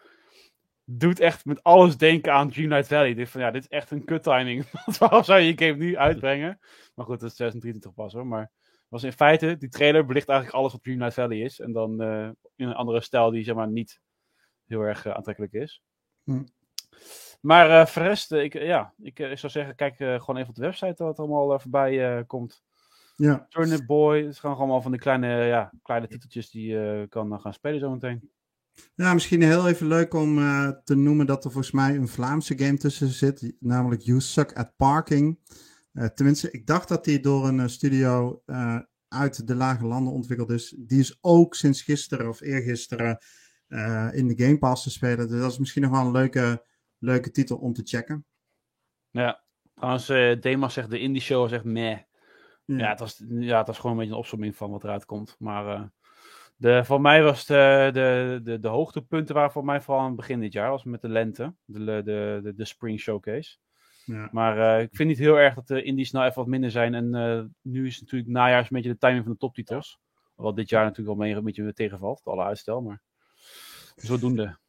doet 0.86 1.20
echt 1.20 1.46
met 1.46 1.64
alles 1.64 1.98
denken 1.98 2.34
aan 2.34 2.50
Dream 2.50 2.70
Night 2.70 2.88
Valley. 2.88 3.14
Dit, 3.14 3.30
van, 3.30 3.42
ja, 3.42 3.52
dit 3.52 3.64
is 3.64 3.70
echt 3.70 3.92
een 3.92 4.06
kut 4.06 4.24
timing. 4.24 4.72
Want 4.72 4.98
waarom 4.98 5.24
zou 5.24 5.40
je 5.40 5.48
je 5.48 5.66
game 5.66 5.84
nu 5.84 5.98
uitbrengen? 5.98 6.60
Maar 6.96 7.06
goed, 7.06 7.20
dat 7.20 7.30
is 7.30 7.36
2023 7.36 7.94
pas 7.94 8.14
hoor. 8.14 8.28
Maar 8.28 8.52
was 8.92 9.04
in 9.04 9.14
feite, 9.14 9.58
die 9.58 9.70
trailer 9.70 10.06
belicht 10.06 10.28
eigenlijk 10.28 10.58
alles 10.58 10.72
wat 10.72 10.84
Dream 10.84 10.98
Night 10.98 11.14
Valley 11.14 11.38
is. 11.38 11.60
En 11.60 11.72
dan 11.72 12.02
eh, 12.02 12.30
in 12.56 12.68
een 12.68 12.74
andere 12.74 13.02
stijl 13.02 13.32
die 13.32 13.44
zeg 13.44 13.56
maar 13.56 13.68
niet 13.68 14.00
heel 14.66 14.82
erg 14.82 15.06
eh, 15.06 15.14
aantrekkelijk 15.14 15.54
is. 15.54 15.82
Hm. 16.24 16.44
Maar 17.42 17.70
eh 17.70 17.86
voor 17.86 18.02
de 18.02 18.08
rest, 18.08 18.32
ik, 18.32 18.54
ja, 18.54 18.94
ik 19.02 19.18
zou 19.18 19.52
zeggen, 19.52 19.76
kijk 19.76 19.96
gewoon 19.96 20.38
even 20.38 20.50
op 20.50 20.56
de 20.56 20.62
website 20.62 21.04
wat 21.04 21.18
er 21.18 21.24
allemaal 21.24 21.60
voorbij 21.60 22.24
komt. 22.26 22.64
Ja, 23.16 23.46
Turnip 23.50 23.86
Boy, 23.86 24.26
het 24.26 24.40
gaan 24.40 24.56
gewoon 24.56 24.82
van 24.82 24.92
die 24.92 25.00
kleine, 25.00 25.46
ja, 25.46 25.74
kleine 25.82 26.08
titeltjes 26.08 26.50
die 26.50 26.68
je 26.68 27.06
kan 27.10 27.40
gaan 27.40 27.54
spelen 27.54 27.80
zometeen. 27.80 28.32
ja 28.96 29.14
misschien 29.14 29.42
heel 29.42 29.68
even 29.68 29.88
leuk 29.88 30.14
om 30.14 30.36
te 30.84 30.96
noemen 30.96 31.26
dat 31.26 31.46
er 31.46 31.52
volgens 31.52 31.74
mij 31.74 31.96
een 31.96 32.08
Vlaamse 32.08 32.58
game 32.58 32.78
tussen 32.78 33.08
zit, 33.08 33.56
namelijk 33.60 34.02
You 34.02 34.20
Suck 34.20 34.54
at 34.54 34.76
Parking. 34.76 35.40
Eh, 35.94 36.06
tenminste, 36.06 36.52
ik 36.52 36.68
dacht 36.68 36.88
dat 36.88 37.04
die 37.04 37.20
door 37.20 37.48
een 37.48 37.60
eh, 37.60 37.68
studio 37.68 38.42
eh, 38.46 38.80
uit 39.08 39.48
de 39.48 39.56
lage 39.56 39.86
landen 39.86 40.14
ontwikkeld 40.14 40.50
is. 40.50 40.76
Die 40.78 41.00
is 41.00 41.18
ook 41.22 41.56
sinds 41.56 41.82
gisteren 41.82 42.30
of 42.30 42.42
eergisteren 42.42 43.18
in 44.12 44.28
de 44.28 44.44
Game 44.44 44.58
Pass 44.58 44.84
te 44.84 44.90
spelen. 44.90 45.28
Dus 45.28 45.40
dat 45.40 45.52
is 45.52 45.58
misschien 45.58 45.82
nog 45.82 45.92
wel 45.92 46.06
een 46.06 46.12
leuke, 46.12 46.66
leuke 46.98 47.32
titel 47.32 47.58
om 47.58 47.74
te 47.74 47.82
checken. 47.86 48.26
Ja, 49.10 49.44
trouwens, 49.76 50.08
Demas 50.42 50.74
zegt 50.74 50.90
de 50.90 51.00
indie 51.00 51.22
show 51.22 51.54
echt 51.54 51.64
meh. 51.64 51.98
Ja, 52.66 52.90
het 52.90 53.00
was, 53.00 53.24
ja, 53.28 53.58
het 53.58 53.68
was 53.68 53.76
gewoon 53.76 53.92
een 53.92 53.98
beetje 53.98 54.14
een 54.14 54.20
opzomming 54.20 54.56
van 54.56 54.72
wat 54.72 54.84
eruit 54.84 55.06
komt. 55.06 55.36
Maar 55.40 55.92
de, 56.56 56.86
voor 56.86 57.02
mij 57.02 57.24
was 57.24 57.46
de, 57.46 57.90
de, 57.94 58.40
de, 58.44 58.60
de 58.60 58.68
hoogtepunten 58.68 59.36
waren 59.36 59.52
voor 59.52 59.66
mij 59.66 59.82
vooral 59.82 60.04
aan 60.04 60.10
het 60.10 60.20
begin 60.20 60.40
dit 60.40 60.54
jaar. 60.54 60.70
was 60.70 60.84
met 60.84 61.02
de 61.02 61.10
lente, 61.10 61.54
de, 61.66 61.84
de, 61.84 62.40
de, 62.44 62.54
de 62.56 62.66
Spring 62.66 63.00
Showcase. 63.00 63.58
Ja. 64.06 64.30
Maar 64.32 64.78
eh, 64.78 64.84
ik 64.84 64.90
vind 64.92 65.10
niet 65.10 65.18
heel 65.18 65.40
erg 65.40 65.56
dat 65.56 65.68
de 65.68 65.84
indies 65.84 66.12
nou 66.12 66.26
even 66.26 66.38
wat 66.38 66.48
minder 66.48 66.72
zijn. 66.72 66.94
En 66.94 67.16
eh, 67.16 67.42
nu 67.62 67.88
is 67.88 68.02
natuurlijk 68.02 68.32
najaars 68.32 68.64
een 68.64 68.76
beetje 68.76 68.92
de 68.92 68.98
timing 68.98 69.24
van 69.24 69.32
de 69.32 69.38
toptitels. 69.38 70.00
Wat 70.36 70.56
dit 70.56 70.70
jaar 70.70 70.84
natuurlijk 70.84 71.10
al 71.10 71.24
mee, 71.24 71.36
een 71.36 71.44
beetje 71.44 71.74
tegenvalt, 71.74 72.22
alle 72.24 72.44
uitstel. 72.44 72.82
Maar 72.82 73.02
zodoende. 73.96 74.60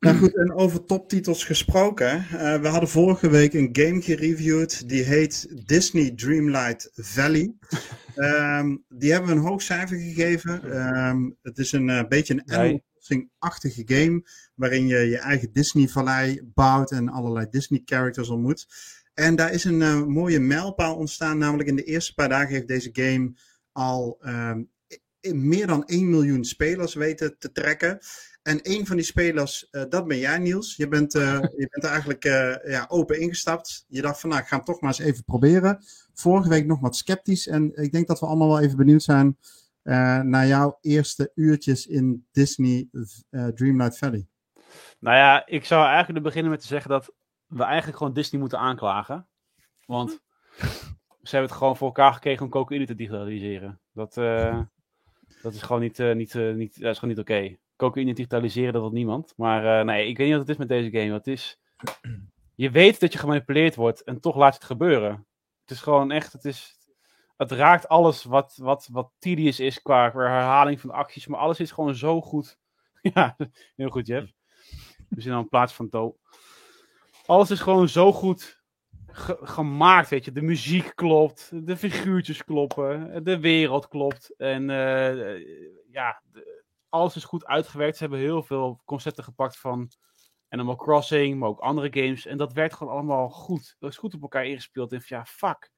Nou 0.00 0.16
goed, 0.16 0.36
en 0.36 0.54
over 0.54 0.84
toptitels 0.84 1.44
gesproken. 1.44 2.08
eh, 2.08 2.60
we 2.60 2.68
hadden 2.68 2.88
vorige 2.88 3.30
week 3.30 3.54
een 3.54 3.68
game 3.72 4.02
gereviewd. 4.02 4.88
Die 4.88 5.02
heet 5.02 5.66
Disney 5.66 6.10
Dreamlight 6.10 6.90
Valley. 6.94 7.52
Ehm, 8.14 8.76
die 8.88 9.12
hebben 9.12 9.30
we 9.30 9.36
een 9.36 9.46
hoog 9.46 9.62
cijfer 9.62 9.98
gegeven. 9.98 10.72
Ehm, 10.72 11.30
het 11.42 11.58
is 11.58 11.72
een 11.72 12.06
beetje 12.08 12.34
een. 12.34 12.52
Animal 12.52 12.80
Crossing-achtige 13.10 13.82
game. 13.86 14.22
Waarin 14.54 14.86
je 14.86 14.98
je 14.98 15.18
eigen 15.18 15.52
Disney-vallei 15.52 16.40
bouwt 16.54 16.90
en 16.90 17.08
allerlei 17.08 17.46
Disney-characters 17.50 18.28
ontmoet. 18.28 18.66
En 19.14 19.36
daar 19.36 19.52
is 19.52 19.64
een 19.64 19.82
eh, 19.82 20.04
mooie 20.04 20.40
mijlpaal 20.40 20.96
ontstaan. 20.96 21.38
Namelijk 21.38 21.68
in 21.68 21.76
de 21.76 21.84
eerste 21.84 22.14
paar 22.14 22.28
dagen 22.28 22.54
heeft 22.54 22.68
deze 22.68 22.90
game 22.92 23.32
al 23.72 24.18
i- 25.24 25.32
meer 25.34 25.66
dan 25.66 25.82
1 25.86 26.10
miljoen 26.10 26.44
spelers 26.44 26.94
weten 26.94 27.38
te 27.38 27.52
trekken. 27.52 27.98
En 28.42 28.58
een 28.62 28.86
van 28.86 28.96
die 28.96 29.04
spelers, 29.04 29.68
eh, 29.70 29.82
dat 29.88 30.06
ben 30.06 30.18
jij 30.18 30.38
Niels. 30.38 30.76
Je 30.76 30.88
bent, 30.88 31.14
eh, 31.14 31.40
je 31.62 31.68
bent 31.70 31.84
er 31.84 31.90
eigenlijk 31.90 32.24
ja, 32.64 32.84
open 32.88 33.20
ingestapt. 33.20 33.84
Je 33.88 34.02
dacht 34.02 34.20
van 34.20 34.30
nou, 34.30 34.42
ik 34.42 34.48
ga 34.48 34.56
hem 34.56 34.64
toch 34.64 34.80
maar 34.80 34.90
eens 34.90 35.06
even 35.08 35.24
proberen. 35.24 35.84
Vorige 36.14 36.48
week 36.48 36.66
nog 36.66 36.80
wat 36.80 36.96
sceptisch. 36.96 37.46
En 37.46 37.72
ik 37.74 37.92
denk 37.92 38.06
dat 38.06 38.20
we 38.20 38.26
allemaal 38.26 38.48
wel 38.48 38.60
even 38.60 38.76
benieuwd 38.76 39.02
zijn 39.02 39.36
eh, 39.82 40.20
naar 40.20 40.46
jouw 40.46 40.78
eerste 40.80 41.32
uurtjes 41.34 41.86
in 41.86 42.26
Disney 42.32 42.88
eh, 43.30 43.46
Dreamlight 43.46 43.98
Valley. 43.98 44.26
Nou 44.98 45.16
ja, 45.16 45.46
ik 45.46 45.64
zou 45.64 45.86
eigenlijk 45.86 46.24
beginnen 46.24 46.50
met 46.50 46.60
te 46.60 46.66
zeggen 46.66 46.90
dat 46.90 47.12
we 47.46 47.62
eigenlijk 47.62 47.98
gewoon 47.98 48.12
Disney 48.12 48.40
moeten 48.40 48.58
aanklagen. 48.58 49.28
Want 49.86 50.10
ze 51.22 51.30
hebben 51.30 51.50
het 51.50 51.58
gewoon 51.58 51.76
voor 51.76 51.86
elkaar 51.86 52.12
gekregen 52.12 52.44
om 52.44 52.50
cocaïne 52.50 52.86
te 52.86 52.94
digitaliseren. 52.94 53.80
Dat, 53.92 54.16
eh, 54.16 54.60
dat 55.42 55.54
is 55.54 55.62
gewoon 55.62 55.80
niet, 55.80 55.98
niet, 55.98 56.34
niet, 56.34 56.80
dat 56.80 56.90
is 56.90 56.98
gewoon 56.98 57.14
niet 57.14 57.24
oké. 57.24 57.56
Cocaïne 57.76 58.14
digitaliseren, 58.14 58.72
dat 58.72 58.82
wil 58.82 58.90
niemand. 58.90 59.32
Maar 59.36 59.84
nee, 59.84 60.08
ik 60.08 60.16
weet 60.16 60.26
niet 60.26 60.36
wat 60.36 60.46
het 60.46 60.58
is 60.58 60.66
met 60.66 60.68
deze 60.68 60.90
game. 60.90 61.12
Het 61.12 61.26
is, 61.26 61.60
je 62.54 62.70
weet 62.70 63.00
dat 63.00 63.12
je 63.12 63.18
gemanipuleerd 63.18 63.74
wordt 63.74 64.02
en 64.02 64.20
toch 64.20 64.36
laat 64.36 64.52
je 64.52 64.58
het 64.58 64.68
gebeuren. 64.68 65.26
Het 65.60 65.70
is 65.70 65.80
gewoon 65.80 66.10
echt, 66.10 66.32
het 66.32 66.44
is... 66.44 66.79
Het 67.40 67.50
raakt 67.52 67.88
alles 67.88 68.24
wat, 68.24 68.56
wat, 68.56 68.88
wat 68.92 69.10
tedious 69.18 69.60
is 69.60 69.82
qua, 69.82 70.10
herhaling 70.12 70.80
van 70.80 70.90
acties. 70.90 71.26
Maar 71.26 71.40
alles 71.40 71.60
is 71.60 71.70
gewoon 71.70 71.94
zo 71.94 72.20
goed. 72.20 72.58
Ja, 73.14 73.36
heel 73.76 73.88
goed, 73.88 74.06
Jeff. 74.06 74.32
We 75.08 75.20
zijn 75.20 75.34
dan 75.34 75.42
in 75.42 75.48
plaats 75.48 75.72
van 75.74 75.88
dood. 75.88 76.16
Alles 77.26 77.50
is 77.50 77.60
gewoon 77.60 77.88
zo 77.88 78.12
goed 78.12 78.62
ge- 79.06 79.38
gemaakt, 79.42 80.08
weet 80.08 80.24
je. 80.24 80.32
De 80.32 80.42
muziek 80.42 80.92
klopt, 80.94 81.50
de 81.66 81.76
figuurtjes 81.76 82.44
kloppen, 82.44 83.24
de 83.24 83.40
wereld 83.40 83.88
klopt. 83.88 84.34
En 84.36 84.70
eh, 84.70 85.38
ja, 85.90 86.22
de- 86.32 86.62
alles 86.88 87.16
is 87.16 87.24
goed 87.24 87.46
uitgewerkt. 87.46 87.96
Ze 87.96 88.02
hebben 88.02 88.20
heel 88.20 88.42
veel 88.42 88.80
concepten 88.84 89.24
gepakt 89.24 89.58
van 89.58 89.90
Animal 90.48 90.76
Crossing, 90.76 91.38
maar 91.38 91.48
ook 91.48 91.60
andere 91.60 92.02
games. 92.02 92.26
En 92.26 92.36
dat 92.36 92.52
werkt 92.52 92.74
gewoon 92.74 92.92
allemaal 92.92 93.28
goed. 93.28 93.76
Dat 93.78 93.90
is 93.90 93.96
goed 93.96 94.14
op 94.14 94.22
elkaar 94.22 94.46
ingespeeld. 94.46 94.92
En 94.92 95.02
van 95.02 95.16
ja, 95.16 95.24
fuck. 95.24 95.70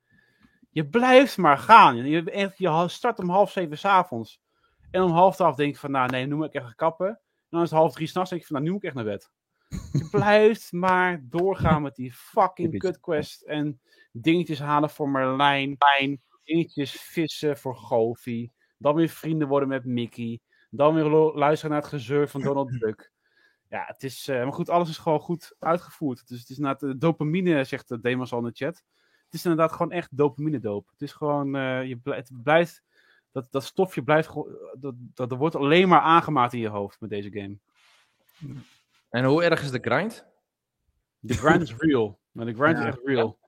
Je 0.72 0.88
blijft 0.88 1.36
maar 1.36 1.58
gaan. 1.58 1.96
Je, 1.96 2.30
echt- 2.30 2.58
je 2.58 2.84
start 2.88 3.18
om 3.18 3.28
half 3.30 3.50
zeven 3.52 3.78
s'avonds. 3.78 4.40
En 4.90 5.02
om 5.02 5.10
half 5.10 5.34
twaalf 5.34 5.56
denk 5.56 5.72
ik 5.74 5.78
van, 5.80 5.90
nou 5.90 6.10
nee, 6.10 6.26
nu 6.26 6.34
moet 6.34 6.46
ik 6.46 6.54
echt 6.54 6.74
kappen. 6.74 7.08
En 7.08 7.18
dan 7.48 7.62
is 7.62 7.70
het 7.70 7.78
half 7.78 7.92
drie 7.94 8.06
s'nachts 8.06 8.30
denk 8.30 8.42
ik 8.42 8.46
van, 8.48 8.56
nou 8.56 8.66
nu 8.68 8.72
moet 8.74 8.82
ik 8.82 8.86
echt 8.88 8.96
naar 9.04 9.12
bed. 9.12 9.30
Je 9.92 10.08
blijft 10.10 10.72
maar 10.72 11.20
doorgaan 11.24 11.82
met 11.82 11.94
die 11.94 12.12
fucking 12.12 12.78
cut 12.78 13.00
quest. 13.00 13.42
En 13.42 13.80
dingetjes 14.12 14.58
halen 14.58 14.90
voor 14.90 15.08
Merlijn. 15.08 15.76
Dingetjes 16.44 16.92
vissen 16.92 17.58
voor 17.58 17.76
Goofy. 17.76 18.50
Dan 18.78 18.94
weer 18.94 19.08
vrienden 19.08 19.48
worden 19.48 19.68
met 19.68 19.84
Mickey. 19.84 20.40
Dan 20.70 20.94
weer 20.94 21.04
luisteren 21.34 21.70
naar 21.74 21.80
het 21.80 21.90
gezeur 21.90 22.28
van 22.28 22.40
Donald 22.40 22.70
Duck. 22.80 23.12
Ja, 23.68 23.84
het 23.86 24.02
is... 24.02 24.28
eh, 24.28 24.42
maar 24.42 24.52
goed, 24.52 24.68
alles 24.70 24.88
is 24.88 24.98
gewoon 24.98 25.20
goed 25.20 25.54
uitgevoerd. 25.58 26.28
Dus 26.28 26.40
het 26.40 26.48
is 26.48 26.56
inderdaad 26.56 26.82
eh, 26.82 26.90
dopamine, 26.96 27.64
zegt 27.64 27.88
de 27.88 28.00
Demos 28.00 28.32
al 28.32 28.38
in 28.38 28.44
de 28.44 28.50
chat. 28.54 28.82
Het 29.32 29.40
is 29.40 29.46
inderdaad 29.50 29.76
gewoon 29.76 29.92
echt 29.92 30.08
dopamine 30.16 30.58
doop. 30.60 30.88
Het 30.90 31.02
is 31.02 31.12
gewoon... 31.12 31.56
eh, 31.56 31.84
je 31.84 31.98
het 32.02 32.30
blijft... 32.42 32.82
Dat, 33.30 33.46
dat 33.50 33.64
stofje 33.64 34.02
blijft... 34.02 34.28
gewoon- 34.28 34.56
Dat, 34.80 34.94
dat, 34.96 35.30
er 35.30 35.36
wordt 35.36 35.56
alleen 35.56 35.88
maar 35.88 36.00
aangemaakt 36.00 36.52
in 36.52 36.60
je 36.60 36.68
hoofd 36.68 37.00
met 37.00 37.10
deze 37.10 37.30
game. 37.32 37.58
En 39.10 39.24
hoe 39.24 39.42
erg 39.44 39.62
is 39.62 39.70
de 39.70 39.78
grind? 39.82 40.26
De 41.18 41.34
grind 41.34 41.62
is 41.62 41.74
real. 41.88 42.18
Maar 42.32 42.46
de 42.46 42.54
grind 42.54 42.76
Ja. 42.78 42.82
is 42.82 42.86
echt 42.94 43.00
real. 43.04 43.38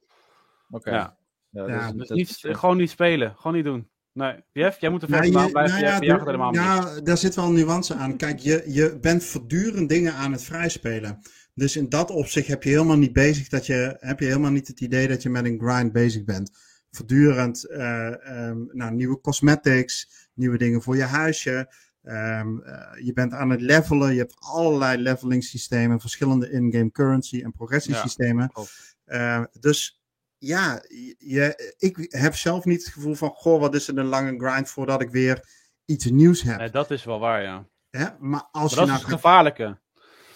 Oké. 0.70 0.90
Ja. 0.90 1.16
Ja, 1.50 1.92
Dus 1.92 2.08
dat 2.08 2.16
niet, 2.16 2.28
is, 2.28 2.44
eh, 2.44 2.54
gewoon 2.54 2.76
niet 2.76 2.90
spelen. 2.90 3.36
Gewoon 3.36 3.56
niet 3.56 3.64
doen. 3.64 3.88
Nee. 4.12 4.44
Jeff, 4.52 4.80
jij 4.80 4.90
moet 4.90 5.02
er 5.02 5.10
Nou, 5.10 5.22
verder 5.22 5.50
blijven. 5.50 5.80
nou 5.80 5.84
je, 6.00 6.06
ja, 6.06 6.14
er 6.18 6.24
helemaal 6.24 6.54
ja, 6.54 7.00
daar 7.00 7.16
zit 7.16 7.34
wel 7.34 7.44
een 7.44 7.52
nuance 7.54 7.94
aan. 7.94 8.16
Kijk, 8.16 8.38
je, 8.38 8.62
je 8.66 8.98
bent 9.00 9.24
voortdurend 9.24 9.88
dingen 9.88 10.14
aan 10.14 10.32
het 10.32 10.42
vrijspelen. 10.42 11.22
Dus 11.54 11.76
in 11.76 11.88
dat 11.88 12.10
opzicht 12.10 12.46
heb 12.46 12.62
je 12.62 12.70
helemaal 12.70 12.96
niet 12.96 13.12
bezig 13.12 13.48
dat 13.48 13.66
je, 13.66 13.96
heb 14.00 14.20
je 14.20 14.26
helemaal 14.26 14.50
niet 14.50 14.68
het 14.68 14.80
idee 14.80 15.08
dat 15.08 15.22
je 15.22 15.30
met 15.30 15.44
een 15.44 15.60
grind 15.60 15.92
bezig 15.92 16.24
bent. 16.24 16.50
Voortdurend 16.90 17.64
ehm, 17.64 18.58
nou, 18.72 18.92
nieuwe 18.92 19.20
cosmetics, 19.20 20.28
nieuwe 20.34 20.58
dingen 20.58 20.82
voor 20.82 20.96
je 20.96 21.02
huisje. 21.02 21.72
Ehm, 22.02 22.58
eh, 22.58 23.04
je 23.04 23.12
bent 23.12 23.32
aan 23.32 23.50
het 23.50 23.60
levelen. 23.60 24.12
Je 24.12 24.18
hebt 24.18 24.36
allerlei 24.38 25.02
leveling 25.02 25.44
systemen, 25.44 26.00
verschillende 26.00 26.50
in-game 26.50 26.90
currency 26.90 27.42
en 27.42 27.52
progressiesystemen. 27.52 28.50
klopt. 28.52 28.96
Eh, 29.04 29.44
dus 29.60 30.02
ja, 30.38 30.82
je, 31.18 31.74
ik 31.78 32.06
heb 32.08 32.34
zelf 32.34 32.64
niet 32.64 32.84
het 32.84 32.92
gevoel 32.92 33.14
van, 33.14 33.30
goh, 33.30 33.60
wat 33.60 33.74
is 33.74 33.86
het 33.86 33.96
een 33.96 34.04
lange 34.04 34.38
grind 34.38 34.70
voordat 34.70 35.00
ik 35.00 35.10
weer 35.10 35.48
iets 35.84 36.04
nieuws 36.04 36.42
heb. 36.42 36.58
Nee, 36.58 36.70
dat 36.70 36.90
is 36.90 37.04
wel 37.04 37.18
waar, 37.18 37.42
ja. 37.42 37.66
Hè? 37.90 38.04
Maar 38.04 38.18
Maar 38.18 38.48
als 38.50 38.74
dat 38.74 38.78
je 38.78 38.84
is 38.84 38.90
nou 38.90 39.00
het 39.00 39.14
gevaarlijke. 39.14 39.78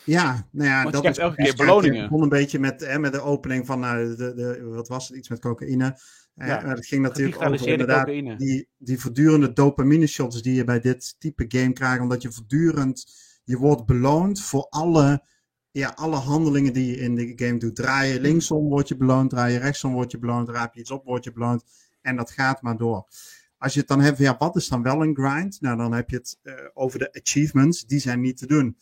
Ja, 0.09 0.49
nou 0.51 0.69
ja, 0.69 0.83
Want 0.83 0.95
dat 0.95 1.05
is 1.05 1.19
elke 1.19 1.35
keer 1.35 1.45
precies- 1.45 1.61
beloningen. 1.67 2.01
Het 2.01 2.09
begon 2.09 2.23
een 2.23 2.29
beetje 2.29 2.59
met, 2.59 2.81
hè, 2.81 2.99
met 2.99 3.13
de 3.13 3.21
opening 3.21 3.67
van, 3.67 3.81
nou, 3.81 4.17
de, 4.17 4.35
de, 4.35 4.63
wat 4.65 4.89
was 4.89 5.09
het, 5.09 5.17
iets 5.17 5.29
met 5.29 5.41
cocaïne. 5.41 5.99
Ja, 6.35 6.47
Ja, 6.47 6.69
het 6.69 6.87
ging 6.87 7.03
natuurlijk 7.03 7.43
over 7.43 7.69
inderdaad 7.69 8.05
cocaïne. 8.05 8.37
die, 8.37 8.69
die 8.79 9.01
voortdurende 9.01 9.53
dopamine 9.53 10.07
shots 10.07 10.43
die 10.43 10.55
je 10.55 10.65
bij 10.65 10.81
dit 10.81 11.15
type 11.19 11.45
game 11.49 11.73
krijgt, 11.73 12.01
omdat 12.01 12.23
je 12.23 12.33
voortdurend, 12.33 13.13
je 13.45 13.57
wordt 13.57 13.87
beloond 13.87 14.43
voor 14.43 14.67
alle, 14.69 15.23
ja, 15.71 15.93
alle 15.95 16.17
handelingen 16.17 16.73
die 16.73 16.87
je 16.87 16.97
in 16.97 17.15
de 17.15 17.33
game 17.37 17.59
doet. 17.59 17.77
Draai 17.77 18.13
je 18.13 18.21
linksom, 18.21 18.69
word 18.69 18.89
je 18.89 18.97
beloond, 18.97 19.31
draai 19.31 19.53
je 19.53 19.59
rechtsom, 19.59 19.93
word 19.93 20.11
je 20.11 20.19
beloond, 20.19 20.49
raap 20.49 20.75
je 20.75 20.81
iets 20.81 20.91
op, 20.91 21.05
word 21.05 21.25
je 21.25 21.33
beloond. 21.33 21.65
En 22.03 22.17
dat 22.17 22.31
gaat 22.31 22.63
maar 22.63 22.77
door. 22.77 23.07
Als 23.59 23.73
je 23.75 23.79
het 23.79 23.89
dan 23.89 24.01
hebt, 24.01 24.19
ja, 24.19 24.37
wat 24.39 24.57
is 24.57 24.69
dan 24.69 24.83
wel 24.83 25.03
een 25.03 25.17
grind? 25.17 25.61
Nou, 25.61 25.77
dan 25.77 25.93
heb 25.93 26.11
je 26.11 26.17
het 26.17 26.39
eh, 26.43 26.55
over 26.75 26.99
de 26.99 27.21
achievements, 27.23 27.87
die 27.87 27.99
zijn 27.99 28.21
niet 28.21 28.37
te 28.37 28.47
doen. 28.47 28.77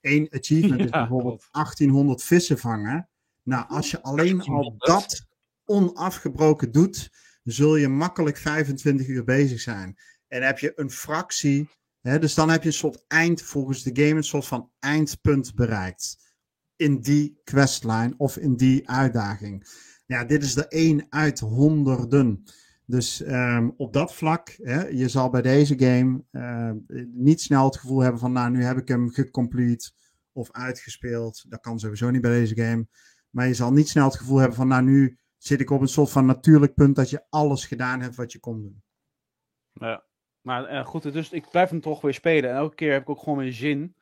Eén 0.00 0.26
achievement 0.30 0.80
is 0.84 0.90
bijvoorbeeld 0.90 1.48
klopt. 1.50 1.52
1800 1.52 2.22
vissen 2.22 2.58
vangen. 2.58 3.08
Nou, 3.42 3.68
als 3.68 3.90
je 3.90 4.02
alleen 4.02 4.40
al 4.40 4.46
1800? 4.46 4.86
dat 4.86 5.26
onafgebroken 5.64 6.72
doet, 6.72 7.10
zul 7.42 7.76
je 7.76 7.88
makkelijk 7.88 8.36
25 8.36 9.06
uur 9.06 9.24
bezig 9.24 9.60
zijn. 9.60 9.98
En 10.28 10.42
heb 10.42 10.58
je 10.58 10.72
een 10.76 10.90
fractie, 10.90 11.68
hè, 12.00 12.18
dus 12.18 12.34
dan 12.34 12.50
heb 12.50 12.62
je 12.62 12.68
een 12.68 12.74
soort 12.74 13.04
eind, 13.06 13.42
volgens 13.42 13.82
de 13.82 13.90
game, 14.04 14.16
een 14.16 14.24
soort 14.24 14.46
van 14.46 14.70
eindpunt 14.78 15.54
bereikt. 15.54 16.16
In 16.76 17.00
die 17.00 17.40
questline 17.44 18.14
of 18.16 18.36
in 18.36 18.56
die 18.56 18.88
uitdaging. 18.88 19.66
Ja, 20.06 20.24
dit 20.24 20.42
is 20.42 20.56
er 20.56 20.68
één 20.68 21.06
uit 21.08 21.38
honderden. 21.40 22.44
Dus 22.90 23.22
ehm, 23.22 23.70
op 23.76 23.92
dat 23.92 24.14
vlak, 24.14 24.56
hè, 24.62 24.86
je 24.86 25.08
zal 25.08 25.30
bij 25.30 25.42
deze 25.42 25.78
game 25.78 26.24
eh, 26.30 26.70
niet 27.12 27.40
snel 27.40 27.64
het 27.64 27.76
gevoel 27.76 28.00
hebben 28.00 28.20
van, 28.20 28.32
nou, 28.32 28.50
nu 28.50 28.64
heb 28.64 28.76
ik 28.76 28.88
hem 28.88 29.10
gecomplete 29.10 29.90
of 30.32 30.52
uitgespeeld. 30.52 31.44
Dat 31.48 31.60
kan 31.60 31.78
sowieso 31.78 32.10
niet 32.10 32.20
bij 32.20 32.30
deze 32.30 32.54
game. 32.54 32.86
Maar 33.30 33.46
je 33.46 33.54
zal 33.54 33.72
niet 33.72 33.88
snel 33.88 34.04
het 34.04 34.16
gevoel 34.16 34.38
hebben 34.38 34.56
van, 34.56 34.68
nou, 34.68 34.82
nu 34.82 35.18
zit 35.36 35.60
ik 35.60 35.70
op 35.70 35.80
een 35.80 35.88
soort 35.88 36.10
van 36.10 36.26
natuurlijk 36.26 36.74
punt 36.74 36.96
dat 36.96 37.10
je 37.10 37.24
alles 37.30 37.66
gedaan 37.66 38.00
hebt 38.00 38.14
wat 38.14 38.32
je 38.32 38.38
kon 38.38 38.60
doen. 38.60 38.82
Ja. 39.72 40.04
Maar 40.40 40.64
eh, 40.64 40.84
goed, 40.84 41.12
dus 41.12 41.30
ik 41.30 41.50
blijf 41.50 41.70
hem 41.70 41.80
toch 41.80 42.00
weer 42.00 42.14
spelen. 42.14 42.50
En 42.50 42.56
elke 42.56 42.74
keer 42.74 42.92
heb 42.92 43.02
ik 43.02 43.08
ook 43.08 43.22
gewoon 43.22 43.38
weer 43.38 43.52
zin 43.52 43.94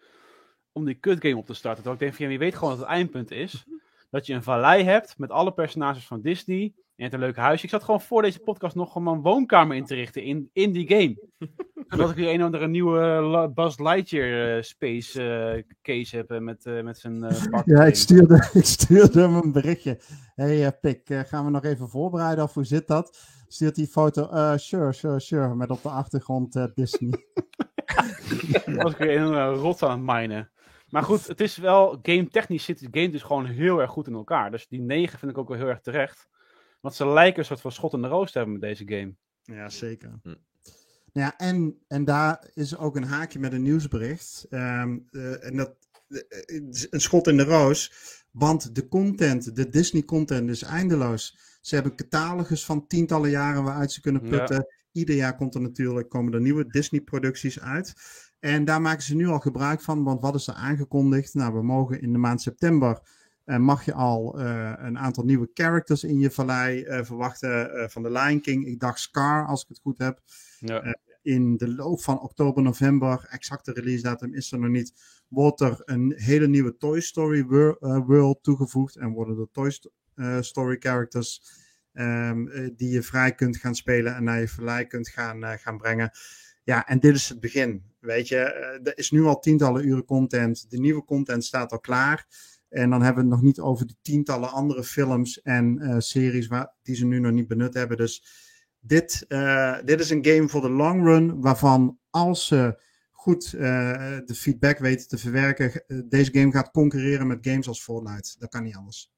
om 0.73 0.85
die 0.85 1.01
cut 1.01 1.21
game 1.21 1.37
op 1.37 1.47
te 1.47 1.55
starten. 1.55 1.85
Dat 1.85 1.93
ik 1.93 1.99
denk 1.99 2.15
van, 2.15 2.25
ja, 2.25 2.33
je 2.33 2.39
weet 2.39 2.55
gewoon 2.55 2.71
dat 2.71 2.79
het 2.79 2.89
eindpunt 2.89 3.31
is. 3.31 3.65
Dat 4.11 4.27
je 4.27 4.35
een 4.35 4.43
vallei 4.43 4.85
hebt 4.85 5.19
met 5.19 5.31
alle 5.31 5.53
personages 5.53 6.07
van 6.07 6.21
Disney. 6.21 6.75
En 6.97 7.05
je 7.05 7.11
hebt 7.11 7.23
een 7.23 7.29
leuk 7.29 7.37
huisje. 7.37 7.65
Ik 7.65 7.71
zat 7.71 7.85
gewoon 7.85 8.01
voor 8.01 8.23
deze 8.23 8.39
podcast 8.39 8.75
nog 8.75 8.93
gewoon 8.93 9.03
mijn 9.05 9.23
woonkamer 9.23 9.77
in 9.77 9.85
te 9.85 9.95
richten 9.95 10.23
in, 10.23 10.51
in 10.53 10.73
die 10.73 10.89
game. 10.89 11.17
Zodat 11.89 12.11
ik 12.11 12.17
weer 12.17 12.33
een 12.33 12.39
of 12.39 12.45
andere 12.45 12.69
nieuwe 12.69 13.01
eh, 13.01 13.47
Buzz 13.55 13.79
Lightyear 13.79 14.57
eh, 14.57 14.63
space 14.63 15.23
eh, 15.23 15.63
case 15.83 16.17
heb 16.17 16.41
met, 16.41 16.65
met 16.83 16.99
zijn 16.99 17.19
pak. 17.51 17.67
Ja, 17.67 17.85
ik 17.85 17.95
stuurde, 17.95 18.49
ik 18.53 18.65
stuurde 18.65 19.21
hem 19.21 19.35
een 19.35 19.53
berichtje. 19.53 20.01
hey, 20.35 20.73
Pik, 20.81 21.25
gaan 21.27 21.45
we 21.45 21.51
nog 21.51 21.65
even 21.65 21.89
voorbereiden 21.89 22.45
of 22.45 22.55
hoe 22.55 22.65
zit 22.65 22.87
dat? 22.87 23.19
Stuurt 23.49 23.75
die 23.75 23.87
foto, 23.87 24.29
eh, 24.29 24.57
sure, 24.57 24.93
sure, 24.93 25.21
sure, 25.21 25.55
met 25.55 25.71
op 25.71 25.83
de 25.83 25.89
achtergrond 25.89 26.69
Disney. 26.75 27.25
was 28.67 28.93
ik 28.93 28.99
weer 28.99 29.11
in 29.11 29.23
een 29.23 29.55
rot 29.55 29.83
aan 29.83 30.07
het 30.07 30.17
minen. 30.17 30.51
Maar 30.89 31.03
goed, 31.03 31.27
het 31.27 31.41
is 31.41 31.57
wel, 31.57 31.99
game 32.03 32.29
technisch 32.29 32.65
zit 32.65 32.79
de 32.79 33.01
game 33.01 33.11
dus 33.11 33.23
gewoon 33.23 33.47
heel 33.47 33.81
erg 33.81 33.91
goed 33.91 34.07
in 34.07 34.15
elkaar. 34.15 34.51
Dus 34.51 34.69
die 34.69 34.81
9 34.81 35.19
vind 35.19 35.31
ik 35.31 35.39
ook 35.39 35.49
wel 35.49 35.59
heel 35.59 35.69
erg 35.69 35.81
terecht. 35.81 36.29
Want 36.87 36.99
ze 36.99 37.07
lijken 37.07 37.39
een 37.39 37.45
soort 37.45 37.61
van 37.61 37.73
schot 37.73 37.93
in 37.93 38.03
de 38.03 38.09
roos 38.09 38.33
te 38.33 38.39
hebben 38.39 38.59
met 38.59 38.69
deze 38.69 38.89
game. 38.89 39.15
Ja, 39.43 39.69
zeker. 39.69 40.21
Hm. 40.23 40.35
Ja, 41.13 41.39
en, 41.39 41.79
en 41.89 42.05
daar 42.05 42.51
is 42.55 42.77
ook 42.77 42.97
een 42.97 43.05
haakje 43.05 43.39
met 43.39 43.53
een 43.53 43.63
nieuwsbericht. 43.63 44.47
Ehm, 44.51 44.99
eh, 45.11 45.45
en 45.45 45.57
dat 45.57 45.77
een 46.91 47.01
schot 47.01 47.27
in 47.27 47.37
de 47.37 47.45
roos. 47.45 47.93
Want 48.31 48.75
de 48.75 48.89
content, 48.89 49.57
de 49.57 49.69
Disney 49.69 50.03
content 50.03 50.51
is 50.51 50.63
eindeloos. 50.63 51.39
Ze 51.61 51.75
hebben 51.75 51.97
catalogus 51.97 52.65
van 52.65 52.87
tientallen 52.87 53.31
jaren 53.31 53.65
waaruit 53.65 53.93
ze 53.93 54.01
kunnen 54.01 54.23
putten. 54.23 54.67
Ieder 54.93 55.15
jaar 55.15 55.37
komt 55.37 55.55
er 55.55 55.61
natuurlijk, 55.61 56.09
komen 56.09 56.33
er 56.33 56.41
nieuwe 56.41 56.67
Disney 56.67 57.01
producties 57.01 57.61
uit. 57.61 57.95
En 58.41 58.65
daar 58.65 58.81
maken 58.81 59.03
ze 59.03 59.15
nu 59.15 59.27
al 59.27 59.39
gebruik 59.39 59.81
van, 59.81 60.05
want 60.05 60.21
wat 60.21 60.35
is 60.35 60.47
er 60.47 60.55
aangekondigd? 60.55 61.35
Nou, 61.35 61.55
we 61.55 61.63
mogen 61.63 62.01
in 62.01 62.13
de 62.13 62.19
maand 62.19 62.43
september 62.43 63.01
uh, 63.47 63.57
mag 63.57 63.85
je 63.85 63.93
al 63.93 64.41
uh, 64.41 64.73
een 64.77 64.99
aantal 64.99 65.25
nieuwe 65.25 65.51
characters 65.55 66.05
in 66.05 66.19
je 66.19 66.31
vallei 66.31 66.85
uh, 66.85 67.05
verwachten 67.05 67.91
van 67.91 68.03
de 68.03 68.11
Lion 68.11 68.41
King. 68.41 68.67
Ik 68.67 68.81
dacht 68.81 69.01
Scar, 69.01 69.47
als 69.47 69.63
ik 69.63 69.69
het 69.69 69.79
goed 69.79 69.99
heb. 69.99 70.21
Ja. 70.59 70.97
in 71.23 71.57
de 71.57 71.75
loop 71.75 72.01
van 72.03 72.21
oktober, 72.21 72.63
november, 72.63 73.27
exacte 73.31 73.73
release 73.73 74.03
datum 74.03 74.35
is 74.35 74.53
er 74.53 74.59
nog 74.59 74.71
niet, 74.71 74.93
wordt 75.29 75.61
er 75.61 75.83
een 75.85 76.15
hele 76.17 76.49
nieuwe 76.49 76.77
Toy 76.77 77.01
Story 77.01 77.45
world 78.07 78.43
toegevoegd 78.43 78.97
en 78.97 79.13
worden 79.13 79.37
de 79.37 79.49
Toy 79.53 79.79
Story 80.41 80.77
characters 80.79 81.43
um, 81.93 82.51
die 82.77 82.91
je 82.91 83.03
vrij 83.03 83.35
kunt 83.35 83.57
gaan 83.57 83.75
spelen 83.75 84.15
en 84.15 84.25
naar 84.25 84.41
je 84.41 84.49
vallei 84.49 84.87
kunt 84.87 85.09
gaan, 85.09 85.59
gaan 85.59 85.79
brengen. 85.79 86.11
Ja, 86.65 86.87
en 86.87 87.01
dit 87.01 87.15
is 87.15 87.29
het 87.29 87.41
begin. 87.41 87.83
Weet 88.01 88.29
je, 88.29 88.39
er 88.83 88.99
is 88.99 89.11
nu 89.11 89.25
al 89.25 89.41
tientallen 89.41 89.87
uren 89.87 90.05
content. 90.05 90.71
De 90.71 90.79
nieuwe 90.79 91.05
content 91.05 91.45
staat 91.45 91.73
al 91.73 91.81
klaar. 91.81 92.27
En 92.69 92.91
dan 92.91 93.03
hebben 93.03 93.25
we 93.25 93.31
het 93.31 93.39
nog 93.39 93.47
niet 93.47 93.61
over 93.61 93.87
de 93.87 93.97
tientallen 94.03 94.51
andere 94.51 94.85
films 94.85 95.43
en 95.43 95.79
uh, 95.83 95.95
series 95.99 96.47
waar, 96.47 96.75
die 96.83 96.95
ze 96.95 97.07
nu 97.07 97.21
nog 97.21 97.33
niet 97.33 97.49
benut 97.49 97.75
hebben. 97.75 97.97
Dus 97.97 98.25
dit, 98.81 99.25
uh, 99.29 99.79
dit 99.85 100.01
is 100.01 100.11
een 100.11 100.27
game 100.27 100.49
voor 100.49 100.61
de 100.61 100.71
long 100.71 101.05
run, 101.05 101.41
waarvan 101.41 101.99
als 102.11 102.47
ze 102.47 102.83
goed 103.11 103.53
uh, 103.55 103.61
de 104.25 104.35
feedback 104.35 104.79
weten 104.79 105.09
te 105.09 105.19
verwerken, 105.19 105.85
deze 106.09 106.33
game 106.33 106.53
gaat 106.53 106.71
concurreren 106.71 107.27
met 107.27 107.47
games 107.47 107.69
als 107.69 107.83
Fortnite. 107.83 108.35
Dat 108.39 108.49
kan 108.49 108.63
niet 108.63 108.77
anders. 108.77 109.11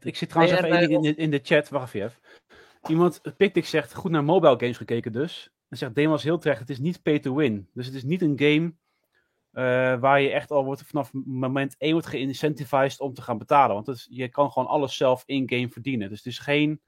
ik 0.00 0.16
zit 0.16 0.28
trouwens 0.28 0.60
even 0.60 0.90
in, 0.90 1.04
in, 1.04 1.16
in, 1.16 1.30
de 1.30 1.40
chat, 1.42 1.68
wacht 1.68 1.94
even. 1.94 2.12
Iemand, 2.88 3.20
Pictic 3.36 3.66
zegt, 3.66 3.94
goed 3.94 4.10
naar 4.10 4.24
mobile 4.24 4.58
games 4.58 4.76
gekeken 4.76 5.12
dus. 5.12 5.52
En 5.68 5.76
zegt 5.76 5.94
Demas 5.94 6.22
heel 6.22 6.38
terecht, 6.38 6.60
het 6.60 6.70
is 6.70 6.78
niet 6.78 7.02
pay 7.02 7.18
to 7.18 7.34
win. 7.34 7.68
Dus 7.72 7.86
het 7.86 7.94
is 7.94 8.04
niet 8.04 8.22
een 8.22 8.38
game 8.38 8.74
waar 10.00 10.20
je 10.20 10.30
echt 10.30 10.50
al 10.50 10.64
wordt, 10.64 10.82
vanaf 10.82 11.10
moment 11.12 11.74
1 11.78 11.92
wordt 11.92 12.06
geïncentivized 12.06 13.00
om 13.00 13.14
te 13.14 13.22
gaan 13.22 13.38
betalen. 13.38 13.74
Want 13.74 13.88
is, 13.88 14.06
je 14.10 14.28
kan 14.28 14.52
gewoon 14.52 14.68
alles 14.68 14.96
zelf 14.96 15.22
in-game 15.26 15.68
verdienen. 15.68 16.08
Dus 16.08 16.18
het 16.18 16.26
is 16.26 16.38
geen, 16.38 16.80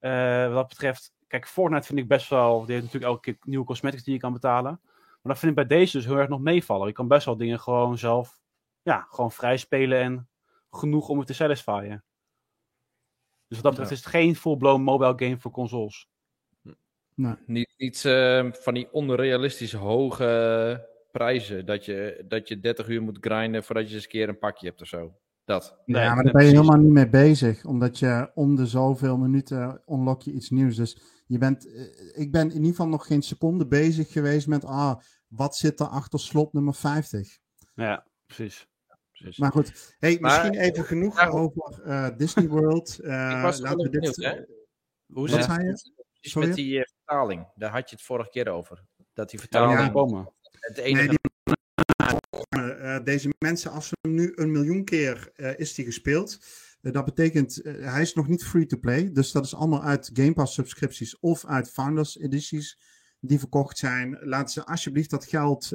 uh, 0.00 0.46
wat 0.46 0.54
dat 0.54 0.68
betreft, 0.68 1.12
kijk, 1.26 1.48
Fortnite 1.48 1.86
vind 1.86 1.98
ik 1.98 2.08
best 2.08 2.28
wel, 2.28 2.58
die 2.64 2.72
heeft 2.74 2.84
natuurlijk 2.84 3.12
elke 3.12 3.20
keer 3.20 3.36
nieuwe 3.40 3.64
cosmetics 3.64 4.02
die 4.04 4.14
je 4.14 4.20
kan 4.20 4.32
betalen. 4.32 4.80
Maar 5.22 5.32
dat 5.32 5.38
vind 5.38 5.58
ik 5.58 5.68
bij 5.68 5.78
deze 5.78 5.96
dus 5.96 6.06
heel 6.06 6.16
erg 6.16 6.28
nog 6.28 6.40
meevallen. 6.40 6.86
Je 6.86 6.92
kan 6.92 7.08
best 7.08 7.24
wel 7.26 7.36
dingen 7.36 7.60
gewoon 7.60 7.98
zelf, 7.98 8.40
ja, 8.82 9.06
gewoon 9.08 9.32
vrij 9.32 9.56
spelen 9.56 10.00
en 10.00 10.28
genoeg 10.70 11.08
om 11.08 11.18
het 11.18 11.26
te 11.26 11.34
satisfyen. 11.34 12.04
Dus 13.46 13.60
wat 13.60 13.62
dat 13.62 13.70
betreft 13.70 13.90
ja. 13.90 13.96
is 13.96 14.04
het 14.04 14.22
geen 14.22 14.36
full-blown 14.36 14.82
mobile 14.82 15.12
game 15.16 15.38
voor 15.38 15.50
consoles. 15.50 16.08
Nee. 17.14 17.34
Niet, 17.46 17.74
niet 17.76 18.04
uh, 18.04 18.52
van 18.52 18.74
die 18.74 18.92
onrealistische 18.92 19.76
hoge 19.76 20.88
prijzen. 21.10 21.66
Dat 21.66 21.84
je, 21.84 22.24
dat 22.28 22.48
je 22.48 22.60
30 22.60 22.88
uur 22.88 23.02
moet 23.02 23.18
grinden 23.20 23.64
voordat 23.64 23.88
je 23.88 23.94
eens 23.94 24.04
een 24.04 24.10
keer 24.10 24.28
een 24.28 24.38
pakje 24.38 24.66
hebt 24.66 24.80
of 24.80 24.86
zo. 24.86 25.14
Dat. 25.44 25.80
Nee, 25.84 26.02
ja, 26.02 26.14
maar 26.14 26.24
daar 26.24 26.32
ben 26.32 26.44
je 26.44 26.50
helemaal 26.50 26.78
niet 26.78 26.92
mee 26.92 27.08
bezig. 27.08 27.64
Omdat 27.64 27.98
je 27.98 28.30
om 28.34 28.56
de 28.56 28.66
zoveel 28.66 29.16
minuten 29.16 29.82
unlock 29.86 30.22
je 30.22 30.32
iets 30.32 30.50
nieuws. 30.50 30.76
Dus 30.76 31.22
je 31.26 31.38
bent, 31.38 31.72
eh, 31.72 32.20
ik 32.20 32.32
ben 32.32 32.48
in 32.48 32.56
ieder 32.56 32.70
geval 32.70 32.88
nog 32.88 33.06
geen 33.06 33.22
seconde 33.22 33.66
bezig 33.66 34.12
geweest 34.12 34.46
met, 34.46 34.64
ah, 34.64 35.00
wat 35.28 35.56
zit 35.56 35.80
er 35.80 35.86
achter 35.86 36.20
slot 36.20 36.52
nummer 36.52 36.74
50? 36.74 37.38
Ja, 37.74 38.06
precies. 38.26 38.68
precies. 39.12 39.38
Maar 39.38 39.50
goed, 39.50 39.96
hey, 39.98 40.18
misschien 40.20 40.54
even 40.54 40.84
genoeg 40.84 41.16
ja, 41.16 41.28
over 41.28 41.82
uh, 41.86 42.08
Disney 42.16 42.48
World. 42.48 42.98
Uh, 43.02 43.08
laten 43.58 43.76
we 43.76 43.88
dit... 43.88 44.16
Benieuwd, 44.16 44.46
Hoe 45.06 45.28
zit 45.28 45.46
het 45.46 46.34
met 46.34 46.54
die 46.54 46.74
uh, 46.74 46.82
vertaling? 46.82 47.52
Daar 47.54 47.70
had 47.70 47.90
je 47.90 47.96
het 47.96 48.04
vorige 48.04 48.30
keer 48.30 48.48
over. 48.48 48.84
Dat 49.12 49.30
die 49.30 49.38
vertaling 49.38 49.80
ja, 49.80 49.88
komen. 49.88 50.32
Het 50.60 50.78
enige... 50.78 51.06
Nee, 51.06 51.08
die, 51.08 51.18
uh, 52.58 53.04
deze 53.04 53.34
mensen, 53.38 53.70
als 53.70 53.88
ze 53.88 53.96
hem 54.00 54.14
nu 54.14 54.32
een 54.34 54.50
miljoen 54.50 54.84
keer 54.84 55.32
uh, 55.36 55.58
is 55.58 55.74
die 55.74 55.84
gespeeld. 55.84 56.38
Uh, 56.82 56.92
dat 56.92 57.04
betekent, 57.04 57.60
hij 57.64 58.02
is 58.02 58.14
nog 58.14 58.28
niet 58.28 58.44
free 58.44 58.66
to 58.66 58.78
play. 58.78 59.12
Dus 59.12 59.32
dat 59.32 59.44
is 59.44 59.54
allemaal 59.54 59.82
uit 59.82 60.10
Game 60.12 60.32
Pass 60.32 60.54
subscripties 60.54 61.18
of 61.18 61.46
uit 61.46 61.70
Founders 61.70 62.18
edities 62.18 62.78
die 63.20 63.38
verkocht 63.38 63.78
zijn. 63.78 64.18
Laten 64.20 64.52
ze 64.52 64.66
alsjeblieft 64.66 65.10
dat 65.10 65.26
geld 65.26 65.68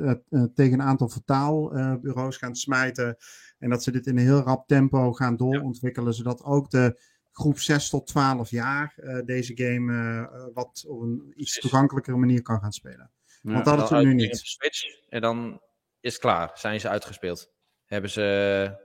tegen 0.53 0.73
een 0.73 0.81
aantal 0.81 1.09
vertaalbureaus 1.09 2.37
gaan 2.37 2.55
smijten. 2.55 3.17
En 3.59 3.69
dat 3.69 3.83
ze 3.83 3.91
dit 3.91 4.07
in 4.07 4.17
een 4.17 4.23
heel 4.23 4.41
rap 4.41 4.67
tempo 4.67 5.13
gaan 5.13 5.35
doorontwikkelen. 5.35 6.09
Ja. 6.09 6.15
Zodat 6.15 6.43
ook 6.43 6.69
de 6.69 6.99
groep 7.31 7.59
6 7.59 7.89
tot 7.89 8.07
12 8.07 8.49
jaar 8.49 8.95
deze 9.25 9.57
game 9.57 10.51
wat 10.53 10.85
op 10.87 11.01
een 11.01 11.33
iets 11.35 11.59
toegankelijkere 11.59 12.17
manier 12.17 12.41
kan 12.41 12.59
gaan 12.59 12.73
spelen. 12.73 13.11
Want 13.53 13.65
dat 13.65 13.81
is 13.83 13.89
er 13.89 14.05
nu 14.05 14.13
niet. 14.13 14.37
Switch, 14.37 15.09
en 15.09 15.21
dan 15.21 15.61
is 15.99 16.13
het 16.13 16.21
klaar. 16.21 16.51
Zijn 16.53 16.79
ze 16.79 16.89
uitgespeeld. 16.89 17.49
Hebben 17.85 18.09
ze 18.09 18.83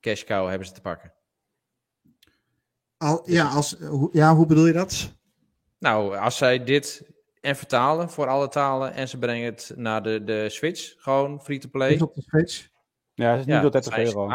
cash 0.00 0.24
cow 0.24 0.48
hebben 0.48 0.66
ze 0.66 0.72
te 0.72 0.80
pakken. 0.80 1.12
Al, 2.96 3.22
ja, 3.30 3.48
als, 3.48 3.76
ja, 4.12 4.34
hoe 4.34 4.46
bedoel 4.46 4.66
je 4.66 4.72
dat? 4.72 5.12
Nou, 5.78 6.16
als 6.16 6.36
zij 6.36 6.64
dit 6.64 7.10
en 7.40 7.56
vertalen 7.56 8.10
voor 8.10 8.28
alle 8.28 8.48
talen 8.48 8.92
en 8.92 9.08
ze 9.08 9.18
brengen 9.18 9.44
het 9.44 9.72
naar 9.76 10.02
de, 10.02 10.24
de 10.24 10.48
Switch, 10.48 10.94
gewoon 10.96 11.40
free 11.42 11.58
to 11.58 11.68
play. 11.68 12.00
op 12.00 12.14
de 12.14 12.22
Switch? 12.22 12.68
Ja, 13.14 13.30
het 13.30 13.40
is 13.40 13.46
niet 13.46 13.62
tot 13.62 13.72
30 13.72 13.98
euro. 13.98 14.28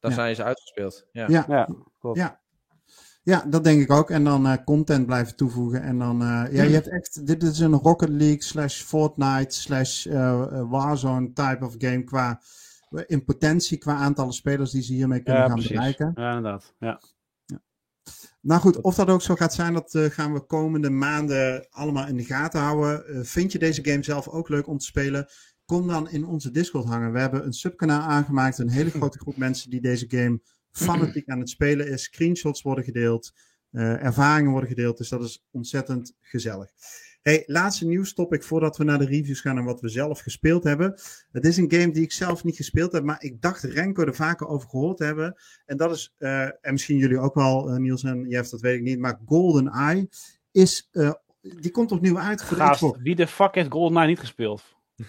Dan 0.00 0.10
ja. 0.10 0.16
zijn 0.16 0.36
ze 0.36 0.44
uitgespeeld. 0.44 1.06
Ja, 1.12 1.26
ja, 1.28 1.44
ja, 1.48 1.68
klopt. 1.98 2.18
ja. 2.18 2.40
Ja, 3.24 3.44
dat 3.48 3.64
denk 3.64 3.80
ik 3.80 3.90
ook. 3.90 4.10
En 4.10 4.24
dan 4.24 4.46
uh, 4.46 4.54
content 4.64 5.06
blijven 5.06 5.36
toevoegen. 5.36 5.82
En 5.82 5.98
dan, 5.98 6.22
uh, 6.22 6.44
ja, 6.50 6.62
je 6.62 6.74
hebt 6.74 6.88
echt, 6.88 7.26
dit 7.26 7.42
is 7.42 7.58
een 7.58 7.72
Rocket 7.72 8.08
League 8.08 8.42
slash 8.42 8.82
Fortnite 8.82 9.54
slash 9.54 10.06
uh, 10.06 10.70
Warzone 10.70 11.32
type 11.32 11.64
of 11.64 11.74
game 11.78 12.04
qua, 12.04 12.40
in 13.06 13.24
potentie 13.24 13.78
qua 13.78 13.94
aantallen 13.94 14.32
spelers 14.32 14.70
die 14.70 14.82
ze 14.82 14.92
hiermee 14.92 15.22
kunnen 15.22 15.42
ja, 15.42 15.46
gaan 15.46 15.56
precies. 15.56 15.76
bereiken. 15.76 16.12
Ja, 16.14 16.36
inderdaad. 16.36 16.74
Ja. 16.78 17.00
ja. 17.44 17.60
Nou 18.40 18.60
goed, 18.60 18.80
of 18.80 18.94
dat 18.94 19.08
ook 19.08 19.22
zo 19.22 19.34
gaat 19.34 19.54
zijn, 19.54 19.72
dat 19.72 19.98
gaan 19.98 20.32
we 20.32 20.46
komende 20.46 20.90
maanden 20.90 21.66
allemaal 21.70 22.06
in 22.06 22.16
de 22.16 22.24
gaten 22.24 22.60
houden. 22.60 23.26
vind 23.26 23.52
je 23.52 23.58
deze 23.58 23.84
game 23.84 24.02
zelf 24.02 24.28
ook 24.28 24.48
leuk 24.48 24.66
om 24.66 24.78
te 24.78 24.84
spelen? 24.84 25.26
Kom 25.64 25.86
dan 25.86 26.10
in 26.10 26.26
onze 26.26 26.50
Discord 26.50 26.84
hangen. 26.84 27.12
We 27.12 27.20
hebben 27.20 27.46
een 27.46 27.52
subkanaal 27.52 28.00
aangemaakt, 28.00 28.58
een 28.58 28.70
hele 28.70 28.90
grote 28.98 29.18
groep 29.18 29.36
mensen 29.36 29.70
die 29.70 29.80
deze 29.80 30.06
game 30.08 30.40
fanatiek 30.74 31.28
aan 31.28 31.38
het 31.38 31.50
spelen 31.50 31.88
is. 31.88 32.02
Screenshots 32.02 32.62
worden 32.62 32.84
gedeeld, 32.84 33.32
uh, 33.70 34.04
ervaringen 34.04 34.50
worden 34.50 34.68
gedeeld. 34.68 34.98
Dus 34.98 35.08
dat 35.08 35.22
is 35.22 35.44
ontzettend 35.50 36.14
gezellig. 36.20 36.70
Hey, 37.22 37.42
laatste 37.46 37.86
nieuwstopic 37.86 38.42
voordat 38.42 38.76
we 38.76 38.84
naar 38.84 38.98
de 38.98 39.06
reviews 39.06 39.40
gaan 39.40 39.58
en 39.58 39.64
wat 39.64 39.80
we 39.80 39.88
zelf 39.88 40.20
gespeeld 40.20 40.64
hebben. 40.64 40.94
Het 41.32 41.44
is 41.44 41.56
een 41.56 41.72
game 41.72 41.92
die 41.92 42.02
ik 42.02 42.12
zelf 42.12 42.44
niet 42.44 42.56
gespeeld 42.56 42.92
heb, 42.92 43.04
maar 43.04 43.22
ik 43.22 43.42
dacht 43.42 43.62
Renko 43.62 44.02
er 44.02 44.14
vaker 44.14 44.46
over 44.46 44.68
gehoord 44.68 44.96
te 44.96 45.04
hebben. 45.04 45.34
En 45.66 45.76
dat 45.76 45.94
is, 45.94 46.14
uh, 46.18 46.42
en 46.42 46.72
misschien 46.72 46.96
jullie 46.96 47.18
ook 47.18 47.34
wel, 47.34 47.70
uh, 47.70 47.76
Niels 47.76 48.02
en 48.02 48.28
Jeff, 48.28 48.50
dat 48.50 48.60
weet 48.60 48.76
ik 48.76 48.82
niet, 48.82 48.98
maar 48.98 49.20
Golden 49.26 49.68
Eye 49.68 50.08
is, 50.50 50.90
die 51.40 51.70
komt 51.70 51.92
opnieuw 51.92 52.18
uit 52.18 52.44
voor 52.44 52.56
Gaast, 52.56 52.96
Wie 52.98 53.14
de 53.14 53.26
fuck 53.26 53.54
heeft 53.54 53.70
Golden 53.70 53.98
Eye 53.98 54.08
niet 54.08 54.18
gespeeld? 54.20 54.62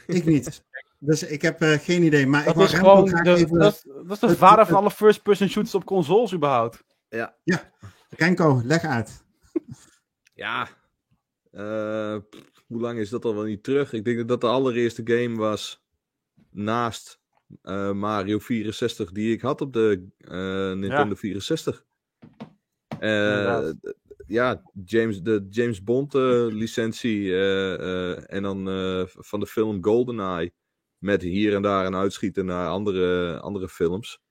Ik 0.07 0.25
niet. 0.25 0.63
Dus 1.05 1.23
ik 1.23 1.41
heb 1.41 1.61
uh, 1.61 1.71
geen 1.71 2.03
idee. 2.03 2.27
Maar 2.27 2.45
dat 2.45 2.55
ik 2.55 2.61
is 2.61 2.73
gewoon 2.73 3.05
de, 3.05 3.35
even, 3.35 3.59
dat, 3.59 3.83
dat, 3.85 4.11
is 4.11 4.19
de 4.19 4.27
het, 4.27 4.37
vader 4.37 4.65
van 4.65 4.75
alle 4.75 4.91
first-person 4.91 5.49
shooters 5.49 5.75
op 5.75 5.85
consoles 5.85 6.33
überhaupt. 6.33 6.83
Ja. 7.09 7.35
Ja. 7.43 7.71
Renko, 8.09 8.61
leg 8.63 8.83
uit. 8.83 9.23
ja. 10.43 10.67
Uh, 11.51 12.17
hoe 12.67 12.81
lang 12.81 12.99
is 12.99 13.09
dat 13.09 13.25
al 13.25 13.35
wel 13.35 13.43
niet 13.43 13.63
terug? 13.63 13.93
Ik 13.93 14.05
denk 14.05 14.17
dat 14.17 14.27
dat 14.27 14.41
de 14.41 14.47
allereerste 14.47 15.01
game 15.05 15.35
was 15.35 15.85
naast 16.51 17.19
uh, 17.63 17.91
Mario 17.91 18.39
64 18.39 19.11
die 19.11 19.33
ik 19.33 19.41
had 19.41 19.61
op 19.61 19.73
de 19.73 20.07
Nintendo 20.77 21.09
ja. 21.09 21.15
64. 21.15 21.85
ja, 24.27 24.61
James, 24.85 25.21
de 25.21 25.47
James 25.49 25.83
Bond 25.83 26.13
licentie 26.53 27.37
en 28.27 28.43
dan 28.43 28.65
van 29.07 29.39
de 29.39 29.47
film 29.47 29.83
GoldenEye. 29.83 30.53
Met 31.05 31.21
hier 31.21 31.55
en 31.55 31.61
daar 31.61 31.85
een 31.85 31.95
uitschieten 31.95 32.45
naar 32.45 32.67
andere, 32.67 33.39
andere 33.39 33.69
films. 33.69 34.21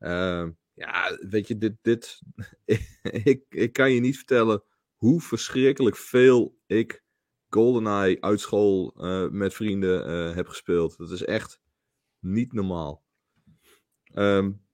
Uh, 0.00 0.48
ja, 0.74 1.18
weet 1.28 1.48
je, 1.48 1.58
dit. 1.58 1.76
dit 1.82 2.20
ik, 3.32 3.44
ik 3.48 3.72
kan 3.72 3.92
je 3.92 4.00
niet 4.00 4.16
vertellen 4.16 4.62
hoe 4.94 5.20
verschrikkelijk 5.20 5.96
veel 5.96 6.58
ik 6.66 7.04
GoldenEye 7.48 8.20
uit 8.20 8.40
school 8.40 8.94
uh, 8.96 9.30
met 9.30 9.54
vrienden 9.54 10.10
uh, 10.10 10.34
heb 10.34 10.48
gespeeld. 10.48 10.96
Dat 10.96 11.10
is 11.10 11.24
echt 11.24 11.60
niet 12.18 12.52
normaal. 12.52 13.04
Um, 14.14 14.64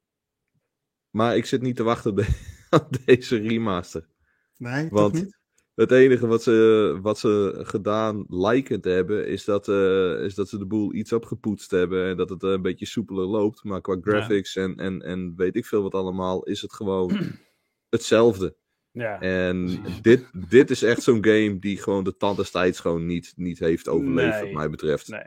maar 1.11 1.37
ik 1.37 1.47
zit 1.47 1.63
niet 1.63 1.77
te 1.77 1.83
wachten 1.83 2.11
op, 2.11 2.17
de, 2.17 2.27
op 2.81 3.05
deze 3.05 3.37
remaster. 3.37 4.09
Nee, 4.57 4.89
Want, 4.89 5.15
niet? 5.15 5.41
Het 5.83 5.91
enige 5.93 6.27
wat 6.27 6.43
ze, 6.43 6.99
wat 7.03 7.19
ze 7.19 7.61
gedaan 7.63 8.25
lijken 8.29 8.81
te 8.81 8.89
hebben, 8.89 9.27
is 9.27 9.45
dat, 9.45 9.69
eh, 9.69 10.25
is 10.25 10.35
dat 10.35 10.49
ze 10.49 10.59
de 10.59 10.67
boel 10.67 10.95
iets 10.95 11.13
opgepoetst 11.13 11.71
hebben. 11.71 12.07
En 12.07 12.17
dat 12.17 12.29
het 12.29 12.43
eh, 12.43 12.51
een 12.51 12.63
beetje 12.63 12.87
soepeler 12.87 13.25
loopt. 13.27 13.65
Maar 13.65 13.81
qua 13.81 13.97
graphics 14.01 14.57
en, 14.57 14.77
en, 14.77 15.03
en 15.03 15.33
weet 15.37 15.57
ik 15.57 15.67
veel 15.67 15.83
wat 15.83 15.95
allemaal, 15.95 16.43
is 16.43 16.63
het 16.63 16.73
gewoon 16.73 17.13
hetzelfde. 17.97 18.57
Ja. 18.91 19.21
En 19.21 19.83
dit, 20.03 20.31
dit 20.49 20.71
is 20.71 20.83
echt 20.83 21.03
zo'n 21.03 21.25
game 21.25 21.59
die 21.59 21.79
gewoon 21.79 22.05
de 22.05 22.17
tand 22.17 22.37
des 22.37 22.51
tijds 22.51 22.81
gewoon 22.81 23.07
niet, 23.07 23.33
niet 23.37 23.59
heeft 23.59 23.89
overleefd, 23.89 24.35
Nee. 24.35 24.45
wat 24.45 24.53
mij 24.53 24.71
betreft. 24.71 25.09
Nee. 25.09 25.27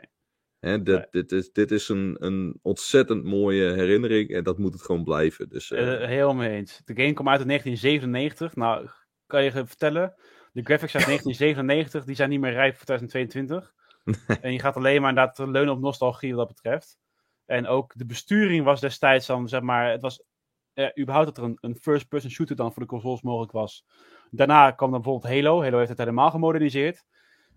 Hè, 0.58 0.82
dit, 0.82 0.94
Nee. 0.94 1.06
dit 1.10 1.32
is, 1.32 1.52
dit 1.52 1.70
is 1.70 1.88
een, 1.88 2.16
een 2.18 2.58
ontzettend 2.62 3.24
mooie 3.24 3.72
herinnering 3.72 4.30
en 4.30 4.44
dat 4.44 4.58
moet 4.58 4.72
het 4.72 4.82
gewoon 4.82 5.04
blijven. 5.04 5.48
Dus, 5.48 5.70
eh, 5.70 6.04
heel 6.04 6.34
mee 6.34 6.50
eens. 6.50 6.80
De 6.84 6.94
game 6.94 7.12
kwam 7.12 7.28
uit 7.28 7.40
in 7.40 7.46
1997. 7.46 8.56
Nou, 8.56 8.88
kan 9.26 9.44
je 9.44 9.50
vertellen, 9.50 10.14
de 10.56 10.62
graphics 10.62 10.94
uit 10.94 11.06
1997, 11.12 12.04
die 12.04 12.14
zijn 12.14 12.30
niet 12.30 12.40
meer 12.40 12.52
rijp 12.52 12.76
voor 12.76 12.84
2022. 12.84 13.74
en 14.44 14.52
je 14.52 14.60
gaat 14.60 14.76
alleen 14.76 15.00
maar 15.00 15.10
inderdaad 15.10 15.38
leunen 15.38 15.74
op 15.74 15.80
nostalgie 15.80 16.34
wat 16.34 16.46
dat 16.46 16.56
betreft. 16.56 16.98
En 17.44 17.66
ook 17.66 17.92
de 17.96 18.06
besturing 18.06 18.64
was 18.64 18.80
destijds 18.80 19.26
dan, 19.26 19.48
zeg 19.48 19.60
maar, 19.60 19.90
het 19.90 20.00
was 20.00 20.22
eh, 20.72 20.88
überhaupt 20.98 21.26
dat 21.26 21.38
er 21.38 21.44
een, 21.44 21.58
een 21.60 21.76
first-person 21.80 22.30
shooter 22.30 22.56
dan 22.56 22.72
voor 22.72 22.82
de 22.82 22.88
consoles 22.88 23.22
mogelijk 23.22 23.52
was. 23.52 23.84
Daarna 24.30 24.70
kwam 24.70 24.90
dan 24.90 25.00
bijvoorbeeld 25.02 25.32
Halo. 25.32 25.62
Halo 25.62 25.76
heeft 25.76 25.88
het 25.88 25.98
helemaal 25.98 26.30
gemoderniseerd. 26.30 27.04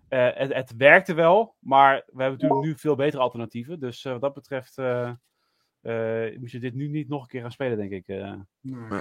Eh, 0.08 0.28
het, 0.34 0.54
het 0.54 0.76
werkte 0.76 1.14
wel, 1.14 1.56
maar 1.58 1.94
we 2.06 2.22
hebben 2.22 2.38
natuurlijk 2.40 2.66
nu 2.66 2.78
veel 2.78 2.96
betere 2.96 3.22
alternatieven. 3.22 3.80
Dus 3.80 4.04
eh, 4.04 4.12
wat 4.12 4.20
dat 4.20 4.34
betreft 4.34 4.78
eh, 4.78 5.12
eh, 5.80 6.38
moet 6.38 6.50
je 6.50 6.58
dit 6.58 6.74
nu 6.74 6.88
niet 6.88 7.08
nog 7.08 7.22
een 7.22 7.28
keer 7.28 7.40
gaan 7.40 7.52
spelen, 7.52 7.76
denk 7.76 7.90
ik. 7.90 8.08
eh. 8.08 9.00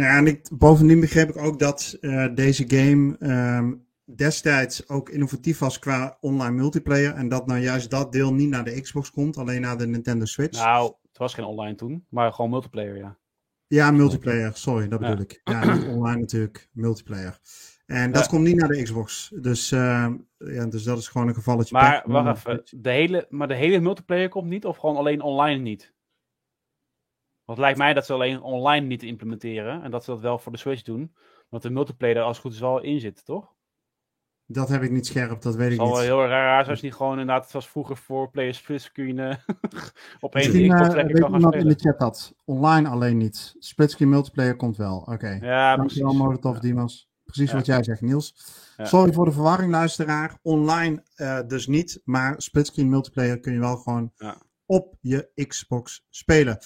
Nou 0.00 0.12
ja, 0.12 0.18
en 0.18 0.26
ik, 0.26 0.48
bovendien 0.52 1.00
begreep 1.00 1.28
ik 1.28 1.36
ook 1.36 1.58
dat 1.58 1.96
eh, 2.00 2.26
deze 2.34 2.64
game 2.66 3.16
ehm, 3.18 3.72
destijds 4.04 4.88
ook 4.88 5.08
innovatief 5.08 5.58
was 5.58 5.78
qua 5.78 6.16
online 6.20 6.54
multiplayer. 6.56 7.14
En 7.14 7.28
dat 7.28 7.46
nou 7.46 7.60
juist 7.60 7.90
dat 7.90 8.12
deel 8.12 8.34
niet 8.34 8.48
naar 8.48 8.64
de 8.64 8.80
Xbox 8.80 9.10
komt, 9.10 9.36
alleen 9.36 9.60
naar 9.60 9.78
de 9.78 9.86
Nintendo 9.86 10.24
Switch. 10.24 10.58
Nou, 10.58 10.92
het 11.08 11.18
was 11.18 11.34
geen 11.34 11.44
online 11.44 11.74
toen, 11.74 12.06
maar 12.08 12.32
gewoon 12.32 12.50
multiplayer, 12.50 12.96
ja. 12.96 13.18
Ja, 13.66 13.90
multiplayer, 13.90 14.50
sorry, 14.54 14.88
dat 14.88 14.98
bedoel 15.00 15.16
Ja. 15.16 15.22
ik. 15.22 15.40
Ja, 15.44 15.74
niet 15.74 15.86
online 15.96 16.20
natuurlijk, 16.20 16.68
multiplayer. 16.72 17.38
En 17.86 18.12
dat 18.12 18.22
Ja. 18.24 18.28
komt 18.30 18.44
niet 18.44 18.56
naar 18.56 18.68
de 18.68 18.82
Xbox. 18.82 19.32
Dus, 19.40 19.72
ehm, 19.72 20.16
ja, 20.38 20.66
dus 20.66 20.82
dat 20.82 20.98
is 20.98 21.08
gewoon 21.08 21.28
een 21.28 21.34
gevalletje. 21.34 21.74
Maar 21.74 22.02
wacht 22.06 22.38
even, 22.38 22.62
de 22.70 22.90
hele, 22.90 23.26
maar 23.28 23.48
de 23.48 23.54
hele 23.54 23.80
multiplayer 23.80 24.28
komt 24.28 24.48
niet, 24.48 24.64
of 24.64 24.76
gewoon 24.76 24.96
alleen 24.96 25.20
online 25.22 25.62
niet? 25.62 25.92
Want 27.50 27.62
het 27.62 27.68
lijkt 27.70 27.78
mij 27.78 27.94
dat 27.94 28.06
ze 28.06 28.12
alleen 28.12 28.42
online 28.42 28.86
niet 28.86 29.02
implementeren, 29.02 29.82
en 29.82 29.90
dat 29.90 30.04
ze 30.04 30.10
dat 30.10 30.20
wel 30.20 30.38
voor 30.38 30.52
de 30.52 30.58
Switch 30.58 30.82
doen. 30.82 31.14
Want 31.48 31.62
de 31.62 31.70
multiplayer 31.70 32.16
er 32.16 32.22
als 32.22 32.36
het 32.36 32.46
goed 32.46 32.54
is 32.54 32.60
wel 32.60 32.80
in 32.80 33.00
zit, 33.00 33.24
toch? 33.24 33.52
Dat 34.46 34.68
heb 34.68 34.82
ik 34.82 34.90
niet 34.90 35.06
scherp, 35.06 35.42
dat 35.42 35.54
weet 35.54 35.64
Het 35.64 35.72
ik 35.72 35.78
zal 35.78 35.86
wel 35.88 35.96
niet. 35.98 36.06
heel 36.06 36.26
raar 36.26 36.58
zijn 36.58 36.70
als 36.70 36.80
je 36.80 36.86
niet 36.86 36.94
gewoon 36.94 37.10
inderdaad, 37.18 37.42
het 37.44 37.52
was 37.52 37.68
vroeger 37.68 37.96
voor 37.96 38.30
players 38.30 38.58
split 38.58 38.82
screen 38.82 39.18
eh, 39.18 39.36
op 40.20 40.34
één 40.34 40.44
eh, 40.52 40.68
lekker 40.68 41.06
weet 41.06 41.20
kan 41.20 41.40
gaan 41.40 41.52
in 41.54 41.68
de 41.68 41.74
chat 41.74 41.98
dat. 41.98 42.34
Online 42.44 42.88
alleen 42.88 43.16
niet. 43.16 43.54
Splitscreen 43.58 44.08
multiplayer 44.08 44.56
komt 44.56 44.76
wel. 44.76 44.96
Oké. 44.98 45.38
Ja, 45.40 45.76
Dankjewel. 45.76 46.12
Molotov 46.14 46.58
Dimas. 46.58 47.08
Precies 47.24 47.50
Ja. 47.50 47.56
wat 47.56 47.66
jij 47.66 47.82
zegt, 47.82 48.00
Niels. 48.00 48.34
Ja. 48.76 48.84
Sorry 48.84 49.12
voor 49.12 49.24
de 49.24 49.32
verwarring, 49.32 49.70
luisteraar. 49.70 50.38
Online 50.42 51.02
eh, 51.14 51.40
dus 51.46 51.66
niet, 51.66 52.00
maar 52.04 52.34
splitscreen 52.42 52.88
multiplayer 52.88 53.40
kun 53.40 53.52
je 53.52 53.58
wel 53.58 53.76
gewoon 53.76 54.12
Ja. 54.16 54.36
op 54.66 54.94
je 55.00 55.46
Xbox 55.46 56.06
spelen. 56.10 56.58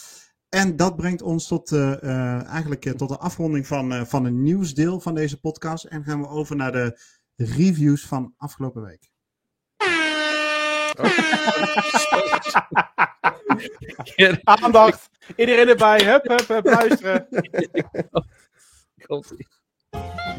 En 0.54 0.76
dat 0.76 0.96
brengt 0.96 1.22
ons 1.22 1.46
tot, 1.46 1.72
eh, 1.72 2.02
eh, 2.02 2.46
eigenlijk 2.46 2.84
eh, 2.84 2.92
tot 2.92 3.08
de 3.08 3.18
afronding 3.18 3.66
van, 3.66 3.92
eh, 3.92 4.04
van 4.04 4.24
een 4.24 4.42
nieuwsdeel 4.42 5.00
van 5.00 5.14
deze 5.14 5.40
podcast. 5.40 5.84
En 5.84 6.04
gaan 6.04 6.20
we 6.20 6.28
over 6.28 6.56
naar 6.56 6.72
de 6.72 6.98
reviews 7.36 8.06
van 8.06 8.34
afgelopen 8.36 8.82
week. 8.82 9.10
Aandacht! 14.44 15.10
Iedereen 15.36 15.68
erbij, 15.68 16.04
hup, 16.04 16.28
hup, 16.28 16.48
hup, 16.48 16.64
luisteren. 16.64 17.26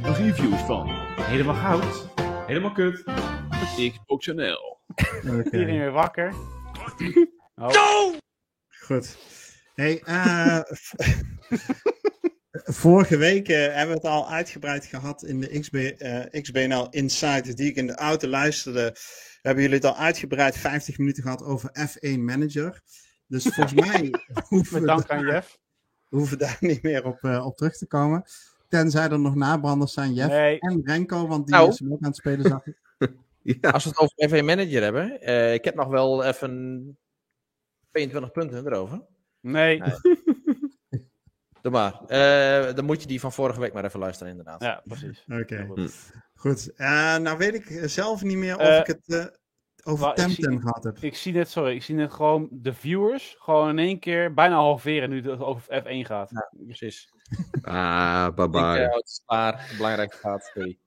De 0.01 0.13
reviews 0.17 0.61
van 0.61 0.89
Helemaal 1.21 1.55
goud. 1.55 2.09
Helemaal 2.47 2.71
Kut, 2.71 3.03
Xbox 3.75 4.25
NL. 4.25 4.77
Oké. 4.87 5.43
Iedereen 5.43 5.79
weer 5.79 5.91
wakker. 5.91 6.33
Oh. 7.55 8.15
Goed. 8.67 9.17
Hey, 9.75 10.01
eh, 10.03 10.59
vorige 12.81 13.17
week 13.17 13.47
eh, 13.49 13.57
hebben 13.57 13.87
we 13.87 13.93
het 13.93 14.03
al 14.11 14.29
uitgebreid 14.29 14.85
gehad 14.85 15.23
in 15.23 15.39
de 15.41 15.59
XB, 15.59 15.75
eh, 15.75 16.41
XBNL 16.41 16.87
Insight 16.89 17.57
die 17.57 17.69
ik 17.69 17.75
in 17.75 17.87
de 17.87 17.95
auto 17.95 18.27
luisterde. 18.27 18.95
Hebben 19.41 19.63
jullie 19.63 19.77
het 19.77 19.85
al 19.85 19.95
uitgebreid 19.97 20.57
50 20.57 20.97
minuten 20.97 21.23
gehad 21.23 21.43
over 21.43 21.69
F1 21.89 22.19
Manager. 22.19 22.81
Dus 23.27 23.43
volgens 23.55 23.73
mij 23.73 24.13
hoeven 24.47 24.81
we, 24.81 24.87
daar, 24.87 25.07
aan 25.07 25.25
Jeff. 25.25 25.57
hoeven 26.15 26.37
we 26.37 26.43
daar 26.45 26.57
niet 26.59 26.81
meer 26.81 27.05
op, 27.05 27.23
op 27.23 27.57
terug 27.57 27.77
te 27.77 27.87
komen. 27.87 28.23
Tenzij 28.67 29.09
er 29.09 29.19
nog 29.19 29.35
nabranders 29.35 29.93
zijn, 29.93 30.13
Jeff 30.13 30.29
Nee. 30.29 30.59
en 30.59 30.81
Renko, 30.85 31.27
want 31.27 31.45
die 31.45 31.55
Nou. 31.55 31.69
is 31.69 31.81
ook 31.83 32.01
aan 32.01 32.07
het 32.07 32.15
spelen, 32.15 32.45
zag 32.49 32.65
ik. 32.65 32.77
ja, 33.61 33.69
Als 33.69 33.83
we 33.83 33.89
het 33.89 33.99
over 33.99 34.29
FA 34.29 34.43
Manager 34.43 34.83
hebben, 34.83 35.21
eh, 35.21 35.53
ik 35.53 35.65
heb 35.65 35.75
nog 35.75 35.87
wel 35.87 36.23
even 36.23 36.97
22 37.91 38.31
punten 38.31 38.65
erover. 38.65 39.01
Nee. 39.45 39.79
Nee. 39.79 39.95
Doe 41.61 41.71
maar. 41.71 42.01
Eh, 42.07 42.75
dan 42.75 42.85
moet 42.85 43.01
je 43.01 43.07
die 43.07 43.19
van 43.19 43.31
vorige 43.33 43.59
week 43.59 43.73
maar 43.73 43.85
even 43.85 43.99
luisteren, 43.99 44.31
inderdaad. 44.31 44.61
Ja, 44.61 44.81
precies. 44.85 45.25
Oké. 45.41 45.55
Hm. 45.73 45.87
goed. 46.35 46.73
Eh, 46.75 47.17
nou 47.17 47.37
weet 47.37 47.53
ik 47.53 47.89
zelf 47.89 48.23
niet 48.23 48.37
meer 48.37 48.55
of 48.55 48.61
Eh, 48.61 48.77
ik 48.77 48.87
het 48.87 49.07
eh, 49.07 49.25
over 49.83 50.13
Temtem 50.13 50.59
gehad 50.59 50.83
heb. 50.83 50.97
Ik 50.97 51.15
zie 51.15 51.33
net, 51.33 51.49
sorry, 51.49 51.75
ik 51.75 51.83
zie 51.83 51.95
net 51.95 52.13
gewoon 52.13 52.47
de 52.51 52.73
viewers 52.73 53.35
gewoon 53.39 53.69
in 53.69 53.79
één 53.79 53.99
keer 53.99 54.33
bijna 54.33 54.55
halveren 54.55 55.09
nu 55.09 55.29
het 55.29 55.39
over 55.39 55.83
F1 55.83 56.05
gaat. 56.05 56.29
Ja, 56.29 56.51
precies. 56.65 57.09
ah, 57.61 58.27
eh, 58.35 58.93
het 58.93 59.07
is 59.07 59.21
klaar. 59.25 59.73
Belangrijk 59.77 60.13
gaat. 60.13 60.51
Sorry. 60.53 60.79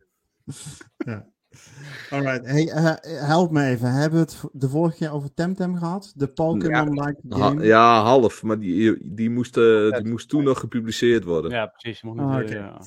Alright, 2.11 2.47
hey, 2.47 2.69
eh, 2.71 2.95
help 3.27 3.51
me 3.51 3.65
even. 3.65 3.93
Hebben 3.93 4.19
we 4.19 4.25
het 4.25 4.41
de 4.53 4.69
vorige 4.69 4.97
keer 4.97 5.13
over 5.13 5.35
Temtem 5.35 5.77
gehad? 5.77 6.13
De 6.17 6.27
Pokémon-like 6.27 7.21
Ha- 7.29 7.49
game? 7.49 7.65
ja, 7.65 8.03
half, 8.03 8.43
maar 8.43 8.59
die, 8.59 8.99
die, 9.15 9.31
moest, 9.31 9.57
eh, 9.57 9.91
die 9.91 10.09
moest 10.09 10.29
toen 10.29 10.45
nog 10.45 10.59
gepubliceerd 10.61 11.25
worden. 11.25 11.51
Ja, 11.51 11.67
precies. 11.67 12.03
Niet, 12.03 12.19
Ah, 12.19 12.39
eh, 12.41 12.49
ja. 12.49 12.81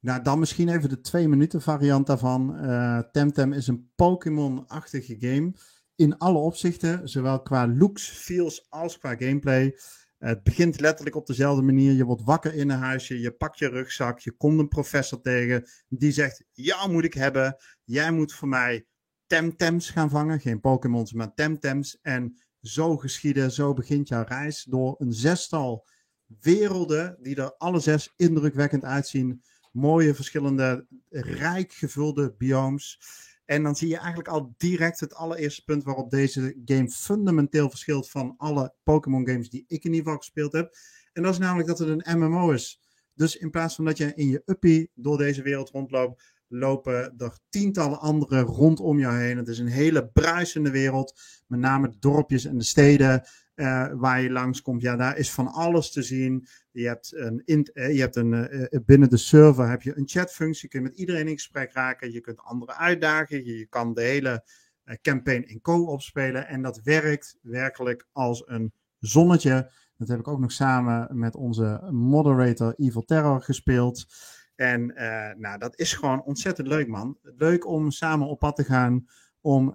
Nou, 0.00 0.22
dan 0.22 0.38
misschien 0.38 0.68
even 0.68 0.88
de 0.88 1.00
twee 1.00 1.28
minuten 1.28 1.62
variant 1.62 2.06
daarvan. 2.06 2.56
Eh, 2.56 2.98
Temtem 3.12 3.52
is 3.52 3.66
een 3.66 3.90
Pokémon-achtige 3.96 5.16
game. 5.18 5.52
In 5.96 6.18
alle 6.18 6.38
opzichten, 6.38 7.08
zowel 7.08 7.42
qua 7.42 7.66
looks, 7.68 8.08
feels 8.08 8.66
als 8.68 8.98
qua 8.98 9.14
gameplay. 9.18 9.76
Het 10.20 10.42
begint 10.42 10.80
letterlijk 10.80 11.16
op 11.16 11.26
dezelfde 11.26 11.62
manier. 11.62 11.92
Je 11.92 12.04
wordt 12.04 12.22
wakker 12.22 12.54
in 12.54 12.70
een 12.70 12.78
huisje, 12.78 13.20
je 13.20 13.30
pakt 13.30 13.58
je 13.58 13.68
rugzak, 13.68 14.18
je 14.18 14.32
komt 14.32 14.58
een 14.58 14.68
professor 14.68 15.20
tegen. 15.20 15.64
Die 15.88 16.12
zegt, 16.12 16.44
jou 16.52 16.92
moet 16.92 17.04
ik 17.04 17.14
hebben. 17.14 17.56
Jij 17.84 18.12
moet 18.12 18.32
voor 18.32 18.48
mij 18.48 18.86
Temtems 19.26 19.90
gaan 19.90 20.10
vangen. 20.10 20.40
Geen 20.40 20.60
Pokémons, 20.60 21.12
maar 21.12 21.34
Temtems. 21.34 21.98
En 22.02 22.36
zo 22.60 22.96
geschieden, 22.96 23.52
zo 23.52 23.72
begint 23.72 24.08
jouw 24.08 24.24
reis 24.24 24.64
door 24.64 24.94
een 24.98 25.12
zestal 25.12 25.86
werelden 26.40 27.16
die 27.20 27.36
er 27.36 27.56
alle 27.56 27.80
zes 27.80 28.12
indrukwekkend 28.16 28.84
uitzien 28.84 29.42
mooie, 29.72 30.14
verschillende, 30.14 30.86
rijk 31.10 31.72
gevulde 31.72 32.34
biomes. 32.38 33.00
En 33.50 33.62
dan 33.62 33.76
zie 33.76 33.88
je 33.88 33.96
eigenlijk 33.96 34.28
al 34.28 34.54
direct 34.56 35.00
het 35.00 35.14
allereerste 35.14 35.64
punt 35.64 35.84
waarop 35.84 36.10
deze 36.10 36.56
game 36.64 36.88
fundamenteel 36.88 37.70
verschilt 37.70 38.10
van 38.10 38.34
alle 38.36 38.74
Pokémon 38.82 39.28
games 39.28 39.50
die 39.50 39.64
ik 39.66 39.84
in 39.84 39.90
ieder 39.90 40.04
geval 40.04 40.16
gespeeld 40.16 40.52
heb. 40.52 40.76
En 41.12 41.22
dat 41.22 41.32
is 41.32 41.38
namelijk 41.38 41.68
dat 41.68 41.78
het 41.78 41.88
een 41.88 42.18
MMO 42.18 42.50
is. 42.50 42.80
Dus 43.14 43.36
in 43.36 43.50
plaats 43.50 43.74
van 43.74 43.84
dat 43.84 43.96
je 43.96 44.14
in 44.14 44.28
je 44.28 44.42
uppie 44.46 44.90
door 44.94 45.18
deze 45.18 45.42
wereld 45.42 45.70
rondloopt, 45.70 46.22
lopen 46.48 47.14
er 47.18 47.38
tientallen 47.48 48.00
andere 48.00 48.40
rondom 48.40 48.98
jou 48.98 49.16
heen. 49.16 49.36
Het 49.36 49.48
is 49.48 49.58
een 49.58 49.66
hele 49.66 50.08
bruisende 50.08 50.70
wereld, 50.70 51.20
met 51.46 51.60
name 51.60 51.88
de 51.88 51.98
dorpjes 51.98 52.44
en 52.44 52.58
de 52.58 52.64
steden 52.64 53.22
eh, 53.60 53.90
waar 53.92 54.20
je 54.20 54.30
langskomt. 54.30 54.82
Ja, 54.82 54.96
daar 54.96 55.16
is 55.16 55.30
van 55.32 55.46
alles 55.46 55.90
te 55.92 56.02
zien. 56.02 56.46
Je 56.70 56.86
hebt, 56.86 57.16
een, 57.16 57.42
eh, 57.72 57.94
je 57.94 58.00
hebt 58.00 58.16
een, 58.16 58.34
eh, 58.34 58.80
binnen 58.84 59.08
de 59.10 59.16
server 59.16 59.68
heb 59.68 59.82
je 59.82 59.96
een 59.96 60.08
chatfunctie. 60.08 60.62
Je 60.62 60.68
kunt 60.68 60.82
met 60.82 60.98
iedereen 60.98 61.28
in 61.28 61.34
gesprek 61.34 61.72
raken. 61.72 62.12
Je 62.12 62.20
kunt 62.20 62.40
anderen 62.40 62.76
uitdagen. 62.76 63.44
Je, 63.44 63.66
kan 63.66 63.94
de 63.94 64.02
hele 64.02 64.44
campaign 65.02 65.42
in 65.48 65.60
co-op 65.60 66.00
spelen. 66.00 66.46
En 66.46 66.62
dat 66.62 66.80
werkt 66.82 67.38
werkelijk 67.42 68.06
als 68.12 68.42
een 68.46 68.72
zonnetje. 68.98 69.70
Dat 69.96 70.08
heb 70.08 70.18
ik 70.18 70.28
ook 70.28 70.40
nog 70.40 70.52
samen 70.52 71.18
met 71.18 71.34
onze 71.34 71.88
moderator 71.90 72.74
Evil 72.76 73.04
Terror 73.04 73.42
gespeeld. 73.42 74.06
En 74.54 74.86
nou, 75.38 75.58
dat 75.58 75.78
is 75.78 75.92
gewoon 75.92 76.22
ontzettend 76.22 76.68
leuk, 76.68 76.88
man. 76.88 77.18
Leuk 77.22 77.66
om 77.66 77.90
samen 77.90 78.28
op 78.28 78.38
pad 78.38 78.56
te 78.56 78.64
gaan. 78.64 79.06
Om, 79.40 79.72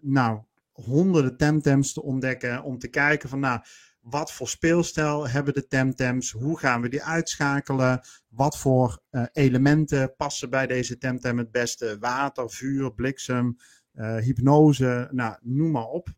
nou, 0.00 0.42
honderden 0.72 1.36
temtems 1.36 1.92
te 1.92 2.02
ontdekken. 2.02 2.62
Om 2.62 2.78
te 2.78 2.88
kijken 2.88 3.28
van, 3.28 3.40
nou, 3.40 3.60
Wat 4.00 4.32
voor 4.32 4.48
speelstijl 4.48 5.28
hebben 5.28 5.54
de 5.54 5.66
Temtems? 5.66 6.30
Hoe 6.30 6.58
gaan 6.58 6.80
we 6.82 6.88
die 6.88 7.02
uitschakelen? 7.02 8.00
Wat 8.28 8.58
voor 8.58 9.02
eh, 9.10 9.24
elementen 9.32 10.14
passen 10.16 10.50
bij 10.50 10.66
deze 10.66 10.98
Temtem 10.98 11.38
het 11.38 11.50
beste? 11.50 11.96
Water, 12.00 12.50
vuur, 12.50 12.94
bliksem, 12.94 13.56
eh, 13.92 14.16
hypnose, 14.16 15.08
nou, 15.10 15.36
noem 15.40 15.70
maar 15.70 15.86
op. 15.86 16.08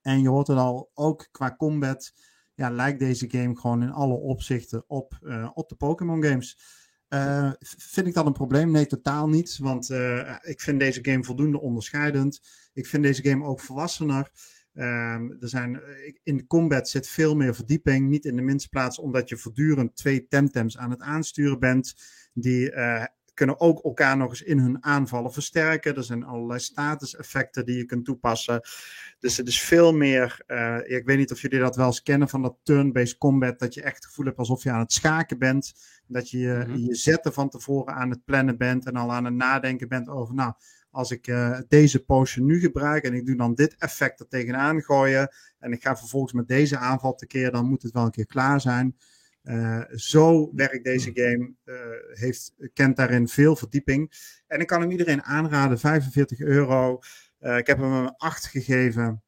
En 0.00 0.22
je 0.22 0.28
hoort 0.28 0.46
het 0.46 0.58
al, 0.58 0.90
ook 0.94 1.28
qua 1.30 1.56
combat 1.56 2.12
ja, 2.56 2.70
lijkt 2.70 2.98
deze 2.98 3.30
game 3.30 3.56
gewoon 3.56 3.82
in 3.82 3.90
alle 3.90 4.14
opzichten 4.14 4.84
op, 4.86 5.18
eh, 5.22 5.50
op 5.54 5.68
de 5.68 5.74
Pokémon 5.74 6.22
games. 6.22 6.58
V- 7.58 7.74
vind 7.78 8.06
ik 8.06 8.14
dat 8.14 8.26
een 8.26 8.32
probleem? 8.32 8.70
Nee, 8.70 8.86
totaal 8.86 9.28
niet. 9.28 9.58
Want 9.58 9.90
eh, 9.90 10.36
ik 10.42 10.60
vind 10.60 10.80
deze 10.80 11.04
game 11.04 11.24
voldoende 11.24 11.60
onderscheidend. 11.60 12.40
Ik 12.72 12.86
vind 12.86 13.02
deze 13.02 13.22
game 13.22 13.44
ook 13.44 13.60
volwassener. 13.60 14.30
Ehm, 14.74 15.30
er 15.40 15.48
zijn, 15.48 15.80
eh, 15.80 16.14
in 16.22 16.36
de 16.36 16.46
combat 16.46 16.88
zit 16.88 17.08
veel 17.08 17.34
meer 17.36 17.54
verdieping. 17.54 18.08
Niet 18.08 18.24
in 18.24 18.36
de 18.36 18.42
minste 18.42 18.68
plaats 18.68 18.98
omdat 18.98 19.28
je 19.28 19.36
voortdurend 19.36 19.96
twee 19.96 20.26
temtems 20.28 20.78
aan 20.78 20.90
het 20.90 21.00
aansturen 21.00 21.58
bent. 21.58 21.94
Die 22.32 22.70
kunnen 23.36 23.60
ook 23.60 23.84
elkaar 23.84 24.16
nog 24.16 24.28
eens 24.28 24.42
in 24.42 24.58
hun 24.58 24.84
aanvallen 24.84 25.32
versterken. 25.32 25.96
Er 25.96 26.04
zijn 26.04 26.24
allerlei 26.24 26.58
status-effecten 26.60 27.66
die 27.66 27.76
je 27.76 27.84
kunt 27.84 28.04
toepassen. 28.04 28.60
Dus 29.18 29.36
het 29.36 29.48
is 29.48 29.60
veel 29.62 29.92
meer. 29.92 30.42
eh, 30.46 30.76
ik 30.84 31.06
weet 31.06 31.18
niet 31.18 31.32
of 31.32 31.40
jullie 31.40 31.58
dat 31.58 31.76
wel 31.76 31.86
eens 31.86 32.02
kennen 32.02 32.28
van 32.28 32.42
dat 32.42 32.56
turn-based 32.62 33.18
combat. 33.18 33.58
Dat 33.58 33.74
je 33.74 33.82
echt 33.82 33.94
het 33.96 34.04
gevoel 34.06 34.24
hebt 34.26 34.38
alsof 34.38 34.62
je 34.62 34.70
aan 34.70 34.78
het 34.80 34.92
schaken 34.92 35.38
bent. 35.38 35.74
Dat 36.06 36.30
je 36.30 36.38
je- 36.38 36.64
Mhm. 36.68 36.76
je 36.78 36.94
zetten 36.94 37.32
van 37.32 37.48
tevoren 37.48 37.94
aan 37.94 38.10
het 38.10 38.24
plannen 38.24 38.56
bent. 38.58 38.86
En 38.86 38.96
al 38.96 39.12
aan 39.12 39.24
het 39.24 39.34
nadenken 39.34 39.88
bent 39.88 40.08
over. 40.08 40.34
Nou, 40.34 40.52
als 40.90 41.10
ik 41.10 41.26
eh, 41.26 41.58
deze 41.68 42.04
potion 42.04 42.46
nu 42.46 42.60
gebruik. 42.60 43.04
En 43.04 43.14
ik 43.14 43.26
doe 43.26 43.36
dan 43.36 43.54
dit 43.54 43.76
effect 43.78 44.20
er 44.20 44.28
tegenaan 44.28 44.82
gooien. 44.82 45.34
En 45.58 45.72
ik 45.72 45.82
ga 45.82 45.96
vervolgens 45.96 46.32
met 46.32 46.48
deze 46.48 46.76
aanval 46.78 47.14
tekeer. 47.14 47.50
Dan 47.50 47.66
moet 47.68 47.82
het 47.82 47.92
wel 47.92 48.04
een 48.04 48.10
keer 48.10 48.26
klaar 48.26 48.60
zijn. 48.60 48.96
Eh, 49.46 49.82
zo 49.94 50.50
werkt 50.54 50.84
deze 50.84 51.10
game. 51.14 51.54
eh, 51.64 52.18
heeft, 52.18 52.54
kent 52.72 52.96
daarin 52.96 53.28
veel 53.28 53.56
verdieping. 53.56 54.12
En 54.46 54.60
ik 54.60 54.66
kan 54.66 54.80
hem 54.80 54.90
iedereen 54.90 55.22
aanraden. 55.22 55.78
45 55.78 56.40
euro. 56.40 56.98
Eh, 57.38 57.56
ik 57.56 57.66
heb 57.66 57.78
hem 57.78 57.92
een 57.92 58.16
8 58.16 58.46
gegeven. 58.46 59.22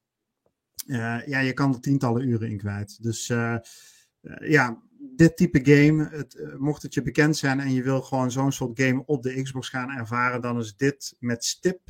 Ja, 1.26 1.38
je 1.38 1.52
kan 1.52 1.74
er 1.74 1.80
tientallen 1.80 2.28
uren 2.28 2.50
in 2.50 2.58
kwijt. 2.58 3.02
Dus 3.02 3.26
ja, 4.40 4.82
dit 5.16 5.36
type 5.36 5.60
game, 5.62 6.08
het, 6.10 6.58
mocht 6.58 6.82
het 6.82 6.94
je 6.94 7.02
bekend 7.02 7.36
zijn 7.36 7.60
en 7.60 7.72
je 7.72 7.82
wil 7.82 8.02
gewoon 8.02 8.30
zo'n 8.30 8.52
soort 8.52 8.80
game 8.80 9.02
op 9.06 9.22
de 9.22 9.42
Xbox 9.42 9.68
gaan 9.68 9.90
ervaren, 9.90 10.40
dan 10.40 10.58
is 10.58 10.76
dit 10.76 11.16
met 11.18 11.44
stip 11.44 11.80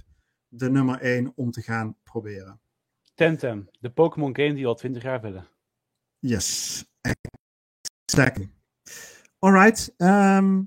de 0.49 0.71
nummer 0.71 1.01
1 1.01 1.33
om 1.35 1.51
te 1.51 1.63
gaan 1.63 1.97
proberen. 2.03 2.61
Temtem, 3.15 3.69
de 3.81 3.91
Pokémon 3.91 4.37
game 4.37 4.55
die 4.55 4.63
we 4.63 4.69
al 4.69 4.75
20 4.75 5.03
jaar 5.03 5.21
willen. 5.21 5.49
Yes, 6.19 6.85
exactly. 8.13 8.51
Alright, 9.39 9.95
ehm, 9.97 10.63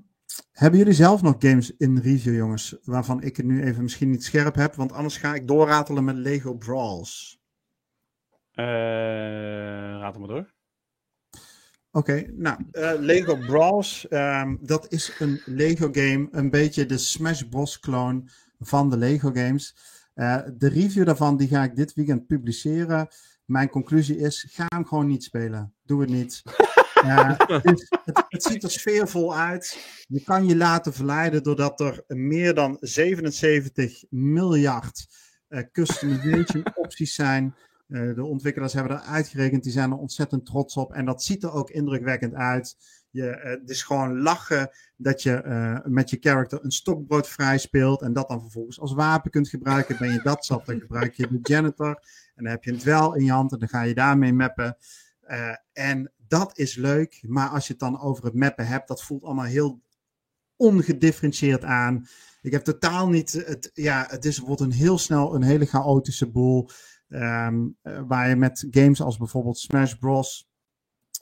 hebben 0.52 0.78
jullie 0.78 0.94
zelf 0.94 1.22
nog 1.22 1.34
games 1.38 1.76
in 1.76 1.98
review, 1.98 2.36
jongens, 2.36 2.76
waarvan 2.82 3.22
ik 3.22 3.36
het 3.36 3.46
nu 3.46 3.62
even 3.62 3.82
misschien 3.82 4.10
niet 4.10 4.24
scherp 4.24 4.54
heb, 4.54 4.74
want 4.74 4.92
anders 4.92 5.16
ga 5.16 5.34
ik 5.34 5.48
doorratelen 5.48 6.04
met 6.04 6.16
Lego 6.16 6.54
Brawls. 6.54 7.40
Eh 8.52 8.64
raad 10.02 10.18
maar 10.18 10.28
door. 10.28 10.52
Oké, 11.90 12.24
nou, 12.32 12.64
eh, 12.70 12.92
Lego 12.98 13.36
Brawls, 13.36 14.08
ehm, 14.08 14.56
dat 14.60 14.92
is 14.92 15.16
een 15.18 15.42
Lego 15.44 15.88
game, 15.92 16.28
een 16.30 16.50
beetje 16.50 16.86
de 16.86 16.98
Smash 16.98 17.42
Bros 17.42 17.80
clone 17.80 18.22
van 18.58 18.90
de 18.90 18.96
Lego 18.96 19.30
games. 19.32 19.76
Eh, 20.14 20.38
de 20.56 20.68
review 20.68 21.04
daarvan 21.04 21.36
die 21.36 21.48
ga 21.48 21.62
ik 21.62 21.76
dit 21.76 21.94
weekend 21.94 22.26
publiceren. 22.26 23.08
Mijn 23.44 23.68
conclusie 23.68 24.18
is, 24.18 24.46
ga 24.50 24.66
hem 24.68 24.86
gewoon 24.86 25.06
niet 25.06 25.24
spelen. 25.24 25.74
Doe 25.82 26.00
het 26.00 26.10
niet. 26.10 26.42
Eh, 27.02 27.38
het, 27.38 27.88
het, 28.04 28.24
het 28.28 28.42
ziet 28.42 28.62
er 28.62 28.70
sfeervol 28.70 29.36
uit. 29.36 29.78
Je 30.08 30.22
kan 30.22 30.46
je 30.46 30.56
laten 30.56 30.92
verleiden 30.92 31.42
doordat 31.42 31.80
er 31.80 32.04
meer 32.06 32.54
dan 32.54 32.76
77 32.80 34.04
miljard 34.10 35.06
eh, 35.52 35.62
customization 35.72 36.64
opties 36.74 37.14
zijn. 37.14 37.54
Eh, 37.88 38.14
de 38.14 38.24
ontwikkelaars 38.24 38.72
hebben 38.72 38.96
er 38.96 39.02
uitgerekend, 39.02 39.62
die 39.62 39.72
zijn 39.72 39.90
er 39.90 39.96
ontzettend 39.96 40.46
trots 40.46 40.76
op. 40.76 40.92
En 40.92 41.04
dat 41.04 41.22
ziet 41.22 41.42
er 41.42 41.52
ook 41.52 41.70
indrukwekkend 41.70 42.34
uit. 42.34 42.76
Je, 43.10 43.26
eh, 43.26 43.50
het 43.50 43.70
is 43.70 43.82
gewoon 43.82 44.20
lachen 44.20 44.70
dat 44.96 45.22
je 45.22 45.80
met 45.84 46.10
je 46.10 46.16
character 46.20 46.64
een 46.64 46.70
stokbrood 46.70 47.28
vrij 47.28 47.58
speelt. 47.58 48.02
En 48.02 48.12
dat 48.12 48.28
dan 48.28 48.40
vervolgens 48.40 48.80
als 48.80 48.92
wapen 48.92 49.30
kunt 49.30 49.48
gebruiken. 49.48 49.96
Ben 49.98 50.12
je 50.12 50.22
dat 50.22 50.44
zat, 50.44 50.66
dan 50.66 50.80
gebruik 50.80 51.14
je 51.14 51.28
de 51.28 51.38
janitor. 51.42 52.02
En 52.34 52.44
dan 52.44 52.52
heb 52.52 52.64
je 52.64 52.70
een 52.70 52.78
dwel 52.78 53.14
in 53.14 53.24
je 53.24 53.32
hand 53.32 53.52
en 53.52 53.58
dan 53.58 53.68
ga 53.68 53.82
je 53.82 53.94
daarmee 53.94 54.32
mappen. 54.32 54.76
En 55.72 56.12
dat 56.32 56.58
is 56.58 56.74
leuk. 56.74 57.22
Maar 57.26 57.48
als 57.48 57.66
je 57.66 57.72
het 57.72 57.80
dan 57.82 58.00
over 58.00 58.24
het 58.24 58.34
mappen 58.34 58.66
hebt, 58.66 58.88
dat 58.88 59.02
voelt 59.02 59.24
allemaal 59.24 59.44
heel 59.44 59.82
ongedifferentieerd 60.56 61.64
aan. 61.64 62.06
Ik 62.42 62.52
heb 62.52 62.64
totaal 62.64 63.08
niet 63.08 63.32
het. 63.32 63.70
Ja, 63.74 64.06
het 64.08 64.24
is, 64.24 64.38
wordt 64.38 64.60
een 64.60 64.72
heel 64.72 64.98
snel 64.98 65.34
een 65.34 65.42
hele 65.42 65.66
chaotische 65.66 66.30
boel. 66.30 66.68
Ehm, 67.08 67.68
eh, 67.82 68.02
waar 68.06 68.28
je 68.28 68.36
met 68.36 68.66
games 68.70 69.00
als 69.00 69.16
bijvoorbeeld 69.16 69.58
Smash 69.58 69.94
Bros. 69.94 70.48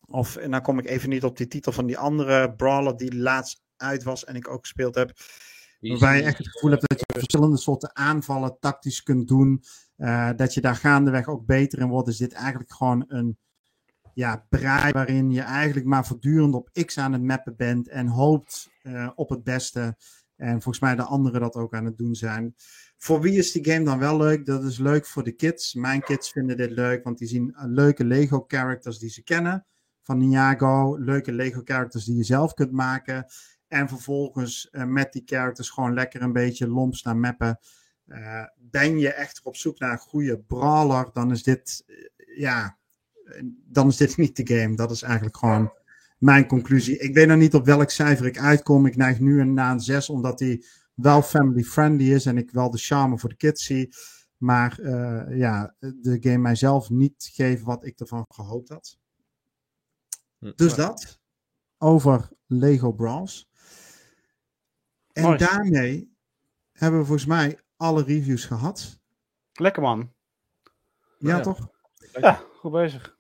Of, 0.07 0.37
en 0.37 0.51
dan 0.51 0.63
kom 0.63 0.79
ik 0.79 0.87
even 0.87 1.09
niet 1.09 1.25
op 1.25 1.37
die 1.37 1.47
titel 1.49 1.73
van 1.73 1.87
die 1.87 1.99
andere 1.99 2.55
brawler 2.55 2.97
die 2.97 3.17
laatst 3.17 3.63
uit 3.77 4.03
was 4.03 4.25
en 4.25 4.35
ik 4.35 4.49
ook 4.49 4.61
gespeeld 4.61 4.95
heb. 4.95 5.13
Waarbij 5.81 6.17
je 6.17 6.23
echt 6.23 6.39
het 6.39 6.49
gevoel 6.49 6.71
hebt 6.71 6.89
dat 6.89 6.99
je 6.99 7.05
verschillende 7.13 7.59
soorten 7.59 7.97
aanvallen 7.97 8.57
tactisch 8.61 9.03
kunt 9.03 9.29
doen. 9.29 9.63
eh, 9.97 10.31
dat 10.37 10.55
je 10.55 10.61
daar 10.61 10.77
gaandeweg 10.77 11.27
ook 11.27 11.47
beter 11.47 11.79
in 11.79 11.89
wordt. 11.89 12.09
Is 12.09 12.17
dit 12.17 12.33
eigenlijk 12.33 12.73
gewoon 12.73 13.05
een 13.09 13.39
ja, 14.21 14.47
brei 14.49 14.93
waarin 14.93 15.31
je 15.31 15.41
eigenlijk 15.41 15.87
maar 15.87 16.07
voortdurend 16.07 16.55
op 16.55 16.71
X 16.85 16.99
aan 16.99 17.13
het 17.13 17.23
mappen 17.23 17.57
bent 17.57 17.89
en 17.89 18.07
hoopt 18.07 18.71
eh, 18.83 19.11
op 19.15 19.29
het 19.29 19.45
beste. 19.45 19.97
En 20.37 20.53
volgens 20.53 20.81
mij 20.81 20.97
de 20.97 21.03
anderen 21.03 21.41
dat 21.41 21.55
ook 21.55 21.75
aan 21.75 21.85
het 21.85 21.99
doen 21.99 22.15
zijn. 22.15 22.55
Voor 22.97 23.21
wie 23.21 23.39
is 23.39 23.53
die 23.53 23.65
game 23.65 23.85
dan 23.85 23.99
wel 23.99 24.17
leuk? 24.17 24.47
Dat 24.47 24.65
is 24.65 24.79
leuk 24.79 25.07
voor 25.07 25.25
de 25.25 25.33
kids. 25.33 25.75
Mijn 25.75 26.03
kids 26.03 26.31
vinden 26.31 26.57
dit 26.57 26.71
leuk, 26.71 27.05
want 27.05 27.19
die 27.19 27.29
zien 27.29 27.55
eh, 27.55 27.65
leuke 27.67 28.05
Lego 28.05 28.45
characters 28.47 28.99
die 28.99 29.11
ze 29.11 29.23
kennen. 29.23 29.67
Van 30.03 30.19
Ninjago, 30.19 30.97
leuke 30.99 31.33
Lego 31.33 31.61
characters 31.65 32.05
die 32.05 32.17
je 32.17 32.25
zelf 32.25 32.55
kunt 32.55 32.73
maken. 32.73 33.27
En 33.69 33.89
vervolgens 33.89 34.71
eh, 34.71 34.85
met 34.85 35.13
die 35.13 35.23
characters 35.25 35.71
gewoon 35.71 35.95
lekker 35.95 36.23
een 36.23 36.33
beetje 36.33 36.69
lomp 36.69 36.95
staan 36.95 37.21
mappen. 37.21 37.59
Ben 38.57 38.99
je 38.99 39.13
echt 39.13 39.41
op 39.43 39.57
zoek 39.57 39.79
naar 39.79 39.93
een 39.93 39.99
goede 39.99 40.39
brawler, 40.39 41.11
dan 41.13 41.31
is 41.31 41.43
dit, 41.43 41.85
ja, 42.37 42.80
dan 43.67 43.89
is 43.89 43.97
dit 43.97 44.17
niet 44.23 44.37
de 44.37 44.55
game. 44.57 44.77
Dat 44.77 44.91
is 44.91 45.03
eigenlijk 45.03 45.37
gewoon 45.37 45.73
mijn 46.19 46.47
conclusie. 46.47 46.99
Ik 46.99 47.15
weet 47.15 47.27
nog 47.27 47.39
niet 47.39 47.55
op 47.55 47.65
welk 47.65 47.91
cijfer 47.91 48.27
ik 48.27 48.39
uitkom. 48.39 48.87
Ik 48.87 48.97
neig 48.97 49.21
nu 49.21 49.41
een 49.41 49.55
naar 49.55 49.73
een 49.73 49.81
6, 49.81 50.09
omdat 50.09 50.41
hij 50.41 50.65
wel 50.95 51.23
family 51.23 51.63
friendly 51.63 52.13
is 52.13 52.27
en 52.27 52.39
ik 52.39 52.51
wel 52.51 52.71
de 52.71 52.79
charme 52.79 53.19
voor 53.19 53.29
de 53.29 53.37
kids 53.37 53.65
zie. 53.65 53.95
Maar 54.37 54.79
eh, 54.79 55.39
ja, 55.39 55.75
de 55.79 56.17
game 56.21 56.39
mijzelf 56.39 56.91
niet 56.91 57.31
geeft 57.35 57.63
wat 57.63 57.85
ik 57.87 58.01
ervan 58.01 58.25
gehoopt 58.29 58.69
had. 58.69 58.99
Dus 60.57 60.75
dat 60.75 61.21
over 61.79 62.29
Lego 62.47 62.93
Brawls. 62.93 63.49
En 65.13 65.37
daarmee 65.39 66.15
hebben 66.73 67.01
we 67.01 67.07
volgens 67.07 67.27
mij 67.27 67.61
alle 67.77 68.03
reviews 68.03 68.45
gehad. 68.45 69.01
Lekker 69.53 69.83
man. 69.83 70.13
Ja, 71.19 71.37
Ja. 71.37 71.41
toch? 71.41 71.69
Ja, 72.13 72.45
goed 72.55 72.73
bezig. 72.73 73.19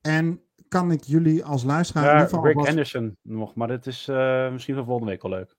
En 0.00 0.42
kan 0.68 0.90
ik 0.92 1.04
jullie 1.04 1.44
als 1.44 1.62
luisteraar 1.64 2.02
in 2.04 2.08
Ja, 2.10 2.14
ieder 2.16 2.34
geval 2.34 2.46
Rick 2.52 2.66
Henderson 2.66 3.16
nog, 3.22 3.54
maar 3.54 3.68
dat 3.68 3.86
is 3.86 4.08
eh, 4.08 4.52
misschien 4.52 4.74
voor 4.74 4.84
volgende 4.84 5.10
week 5.10 5.22
al 5.22 5.30
leuk. 5.30 5.56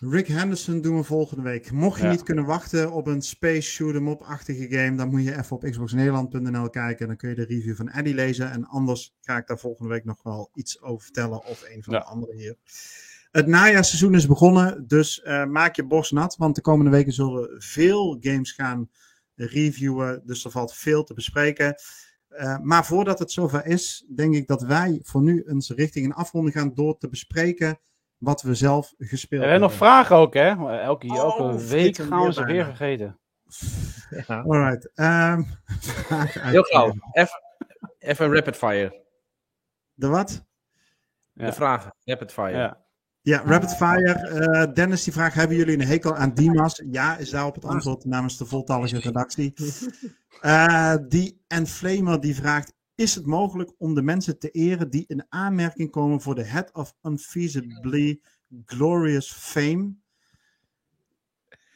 Rick 0.00 0.26
Henderson 0.26 0.80
doen 0.80 0.96
we 0.96 1.02
volgende 1.02 1.42
week. 1.42 1.70
Mocht 1.70 1.98
je 2.00 2.04
Ja. 2.04 2.10
niet 2.10 2.22
kunnen 2.22 2.44
wachten 2.44 2.92
op 2.92 3.06
een 3.06 3.22
space 3.22 3.60
shoot 3.70 3.94
'em 3.94 4.08
up-achtige 4.08 4.66
game, 4.70 4.96
dan 4.96 5.08
moet 5.08 5.24
je 5.24 5.36
even 5.38 5.56
op 5.56 5.62
xboxnederland.nl 5.70 6.70
kijken. 6.70 7.06
Dan 7.06 7.16
kun 7.16 7.28
je 7.28 7.34
de 7.34 7.44
review 7.44 7.74
van 7.76 7.88
Eddie 7.88 8.14
lezen. 8.14 8.50
En 8.50 8.64
anders 8.66 9.14
ga 9.20 9.36
ik 9.36 9.46
daar 9.46 9.58
volgende 9.58 9.90
week 9.90 10.04
nog 10.04 10.22
wel 10.22 10.50
iets 10.54 10.82
over 10.82 11.02
vertellen. 11.04 11.44
Of 11.44 11.62
een 11.68 11.82
van 11.82 11.94
Ja. 11.94 11.98
de 12.00 12.04
anderen 12.06 12.36
hier. 12.36 12.56
Het 13.30 13.46
najaarseizoen 13.46 14.14
is 14.14 14.26
begonnen, 14.26 14.86
dus 14.86 15.22
eh, 15.22 15.44
maak 15.44 15.76
je 15.76 15.84
borst 15.86 16.12
nat. 16.12 16.36
Want 16.36 16.54
de 16.54 16.60
komende 16.60 16.90
weken 16.90 17.12
zullen 17.12 17.42
we 17.42 17.54
veel 17.58 18.16
games 18.20 18.52
gaan 18.52 18.90
reviewen. 19.34 20.22
Dus 20.24 20.44
er 20.44 20.50
valt 20.50 20.74
veel 20.74 21.04
te 21.04 21.14
bespreken. 21.14 21.74
Eh, 22.36 22.58
maar 22.58 22.84
voordat 22.86 23.18
het 23.18 23.32
zover 23.32 23.66
is, 23.66 24.04
denk 24.14 24.34
ik 24.34 24.46
dat 24.46 24.62
wij 24.62 25.00
voor 25.02 25.22
nu 25.22 25.42
eens 25.46 25.70
richting 25.70 26.06
een 26.06 26.12
afronding 26.14 26.54
gaan 26.56 26.74
door 26.74 26.98
te 26.98 27.08
bespreken 27.08 27.78
wat 28.16 28.42
we 28.42 28.54
zelf 28.54 28.94
gespeeld 28.98 29.42
hebben 29.42 29.60
nog 29.60 29.72
vragen 29.72 30.16
ook, 30.16 30.34
hè? 30.34 30.78
Elke, 30.80 31.06
Oh, 31.08 31.16
elke 31.16 31.64
week 31.66 31.96
gaan 31.96 32.08
we 32.18 32.22
weer 32.24 32.32
ze 32.32 32.44
weer 32.44 32.64
vergeten. 32.64 33.18
Alright. 34.28 34.90
ehm, 34.94 35.42
vraag 35.80 36.36
uit- 36.36 36.52
Heel 36.52 36.62
gauw. 36.62 36.92
Even, 37.12 37.42
even 37.98 38.34
rapid 38.34 38.56
fire. 38.56 39.04
De 39.94 40.08
wat? 40.08 40.44
Ja. 41.32 41.46
De 41.46 41.52
vragen. 41.52 41.94
Rapid 42.04 42.32
fire. 42.32 42.56
Ja. 42.56 42.85
Ja, 43.26 43.42
Rapid 43.44 43.70
Fire. 43.70 44.12
Eh, 44.12 44.74
Dennis 44.74 45.04
die 45.04 45.12
vraagt, 45.12 45.34
hebben 45.34 45.56
jullie 45.56 45.74
een 45.74 45.86
hekel 45.86 46.16
aan 46.16 46.34
Dimas? 46.34 46.82
Ja, 46.90 47.16
is 47.16 47.30
daarop 47.30 47.54
het 47.54 47.64
antwoord 47.64 48.04
namens 48.04 48.38
de 48.38 48.46
voltallige 48.46 48.98
redactie. 48.98 49.54
Eh, 50.40 50.96
die 51.08 51.42
Enflamer 51.46 52.20
die 52.20 52.34
vraagt, 52.34 52.72
is 52.94 53.14
het 53.14 53.26
mogelijk 53.26 53.72
om 53.78 53.94
de 53.94 54.02
mensen 54.02 54.38
te 54.38 54.50
eren 54.50 54.90
die 54.90 55.04
in 55.06 55.26
aanmerking 55.28 55.90
komen 55.90 56.20
voor 56.20 56.34
de 56.34 56.44
Head 56.44 56.72
of 56.72 56.94
Unfeasibly 57.02 58.20
Glorious 58.64 59.32
Fame? 59.32 59.94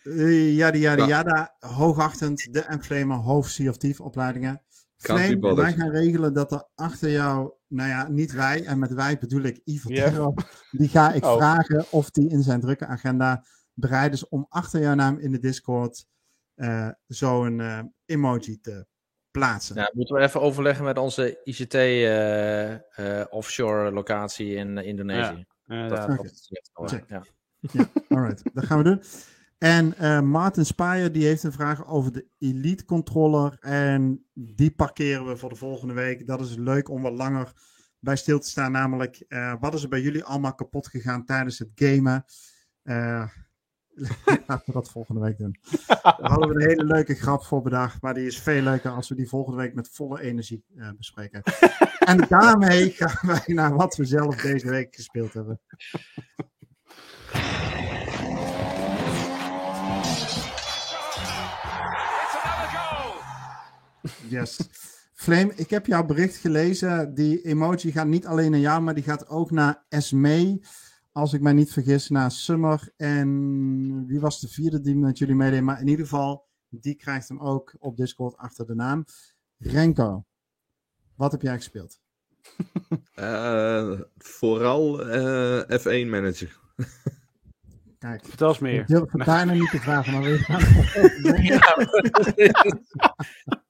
Uh, 0.03 0.57
yada 0.57 1.07
yada 1.07 1.55
hoogachtend, 1.59 2.53
de 2.53 2.61
Enflamer, 2.61 3.17
hoofd 3.17 3.81
Thief 3.81 4.01
opleidingen. 4.01 4.63
Flame, 4.97 5.55
wij 5.55 5.73
gaan 5.73 5.91
regelen 5.91 6.35
dat 6.35 6.53
er 6.53 6.69
achter 6.75 7.11
jou, 7.11 7.53
nou 7.71 7.89
ja, 7.89 8.09
niet 8.09 8.33
wij, 8.33 8.65
en 8.65 8.79
met 8.79 8.93
wij 8.93 9.19
bedoel 9.19 9.43
ik 9.43 9.61
Ja. 9.65 10.05
Terror, 10.05 10.35
die 10.71 10.89
ga 10.89 11.13
ik 11.13 11.25
Oh. 11.25 11.37
vragen 11.37 11.85
of 11.91 12.11
die 12.11 12.31
in 12.31 12.43
zijn 12.43 12.61
drukke 12.61 12.87
agenda 12.87 13.45
bereid 13.75 14.13
is 14.13 14.29
om 14.29 14.47
achter 14.49 14.81
jouw 14.81 14.95
naam 14.95 15.19
in 15.19 15.33
de 15.33 15.39
Discord 15.39 16.07
eh, 16.55 16.89
zo'n 17.07 17.61
eh, 17.61 17.81
emoji 18.05 18.61
te 18.61 18.87
plaatsen. 19.31 19.77
Nou, 19.77 19.91
moeten 19.93 20.17
we 20.17 20.23
even 20.23 20.41
overleggen 20.41 20.85
met 20.85 20.99
onze 20.99 21.41
ICT 21.45 21.75
eh, 21.75 22.73
eh, 22.73 23.27
offshore 23.31 23.91
locatie 23.93 24.55
in 24.55 24.79
Indonesië. 24.79 25.47
Ja, 25.65 25.89
Dat 25.89 25.99
ja. 25.99 26.17
Dat 26.75 27.03
ja. 27.09 27.23
Alright, 28.09 28.43
dat 28.55 28.65
gaan 28.65 28.79
we 28.79 28.85
doen. 28.85 29.03
En 29.61 29.97
eh 29.97 30.21
Martin 30.21 30.67
Spire 30.67 31.11
die 31.11 31.27
heeft 31.27 31.43
een 31.43 31.53
vraag 31.53 31.87
over 31.87 32.13
de 32.13 32.27
Elite 32.39 32.85
Controller. 32.85 33.57
En 33.61 34.27
die 34.33 34.71
parkeren 34.71 35.27
we 35.27 35.37
voor 35.37 35.49
de 35.49 35.57
volgende 35.57 35.95
week. 35.95 36.27
Dat 36.27 36.41
is 36.41 36.57
leuk 36.57 36.89
om 36.89 37.03
wat 37.03 37.13
langer 37.13 37.53
bij 37.99 38.17
stil 38.17 38.39
te 38.39 38.49
staan. 38.49 38.73
Namelijk, 38.73 39.25
eh, 39.29 39.55
wat 39.61 39.75
is 39.75 39.83
er 39.83 39.89
bij 39.89 40.01
jullie 40.01 40.25
allemaal 40.25 40.55
kapot 40.55 40.89
gegaan 40.89 41.25
tijdens 41.25 41.59
het 41.59 41.71
gamen? 41.75 42.25
Eh, 42.83 43.29
laten 44.47 44.67
we 44.67 44.73
dat 44.73 44.91
volgende 44.91 45.21
week 45.21 45.39
doen. 45.39 45.57
Daar 45.87 46.17
hadden 46.21 46.49
we 46.49 46.55
een 46.55 46.69
hele 46.69 46.85
leuke 46.85 47.15
grap 47.15 47.43
voor 47.45 47.63
bedacht. 47.63 48.03
Maar 48.03 48.15
die 48.15 48.27
is 48.27 48.39
veel 48.39 48.63
leuker 48.63 48.91
als 48.91 49.09
we 49.09 49.15
die 49.15 49.29
volgende 49.29 49.59
week 49.59 49.75
met 49.75 49.89
volle 49.89 50.21
energie 50.21 50.65
bespreken. 50.97 51.43
en 51.99 52.27
daarmee 52.29 52.91
gaan 52.91 53.29
wij 53.31 53.55
naar 53.55 53.75
wat 53.75 53.97
we 53.97 54.05
zelf 54.05 54.37
deze 54.37 54.69
week 54.69 54.95
gespeeld 54.95 55.33
hebben. 55.33 55.61
Yes. 64.31 64.69
Flame, 65.13 65.53
ik 65.55 65.71
heb 65.71 65.87
jouw 65.87 66.05
bericht 66.05 66.37
gelezen. 66.37 67.15
Die 67.15 67.43
emoji 67.43 67.93
gaat 67.93 68.07
niet 68.07 68.27
alleen 68.27 68.51
naar 68.51 68.61
jou, 68.61 68.83
maar 68.83 68.95
die 68.95 69.03
gaat 69.03 69.29
ook 69.29 69.51
naar 69.51 69.85
Esme. 69.89 70.61
Als 71.13 71.33
ik 71.33 71.41
mij 71.41 71.53
niet 71.53 71.73
vergis, 71.73 72.09
naar 72.09 72.31
Summer. 72.31 72.93
En 72.97 74.07
wie 74.07 74.21
was 74.21 74.41
de 74.41 74.49
vierde 74.49 74.81
die 74.81 74.97
met 74.97 75.19
jullie 75.19 75.35
meedeed? 75.35 75.63
Maar 75.63 75.81
in 75.81 75.89
ieder 75.89 76.05
geval, 76.05 76.47
die 76.69 76.95
krijgt 76.95 77.29
hem 77.29 77.41
ook 77.41 77.75
op 77.79 77.97
Discord 77.97 78.37
achter 78.37 78.67
de 78.67 78.75
naam. 78.75 79.05
Renko, 79.59 80.25
wat 81.17 81.33
heb 81.33 81.43
jij 81.43 81.57
gespeeld? 81.57 81.99
Eh, 83.15 84.01
vooral 84.17 85.09
eh, 85.09 85.79
F1 85.81 86.09
manager. 86.09 86.59
Kijk, 87.99 88.25
Vertel 88.25 88.49
eens 88.49 88.59
meer. 88.59 88.81
ik 88.81 88.87
durf 88.87 89.13
het 89.13 89.25
bijna 89.25 89.53
niet 89.53 89.71
te 89.71 89.79
vragen, 89.79 90.13
maar 90.13 90.23
we 90.23 90.39
gaan 90.39 90.61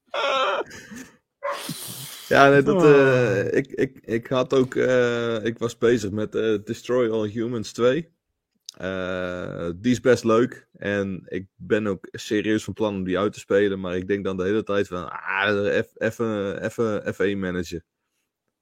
Ja, 2.28 2.48
nee, 2.50 2.62
dat, 2.62 2.82
Oh. 2.82 2.90
eh, 2.90 3.52
ik, 3.52 3.66
ik, 3.66 3.98
ik 4.04 4.26
had 4.26 4.54
ook, 4.54 4.74
eh, 4.74 5.44
ik 5.44 5.58
was 5.58 5.78
bezig 5.78 6.10
met 6.10 6.34
eh, 6.34 6.54
Destroy 6.64 7.10
All 7.10 7.28
Humans 7.28 7.72
2. 7.72 8.08
Eh, 8.76 9.70
die 9.76 9.92
is 9.92 10.00
best 10.00 10.24
leuk 10.24 10.68
en 10.72 11.22
ik 11.28 11.46
ben 11.56 11.86
ook 11.86 12.08
serieus 12.10 12.64
van 12.64 12.72
plan 12.72 12.94
om 12.94 13.04
die 13.04 13.18
uit 13.18 13.32
te 13.32 13.38
spelen, 13.38 13.80
maar 13.80 13.96
ik 13.96 14.06
denk 14.08 14.24
dan 14.24 14.36
de 14.36 14.42
hele 14.44 14.62
tijd 14.62 14.86
van, 14.86 15.10
ah, 15.10 15.66
even 15.66 16.62
even 16.64 17.14
F1 17.14 17.38
manager. 17.38 17.82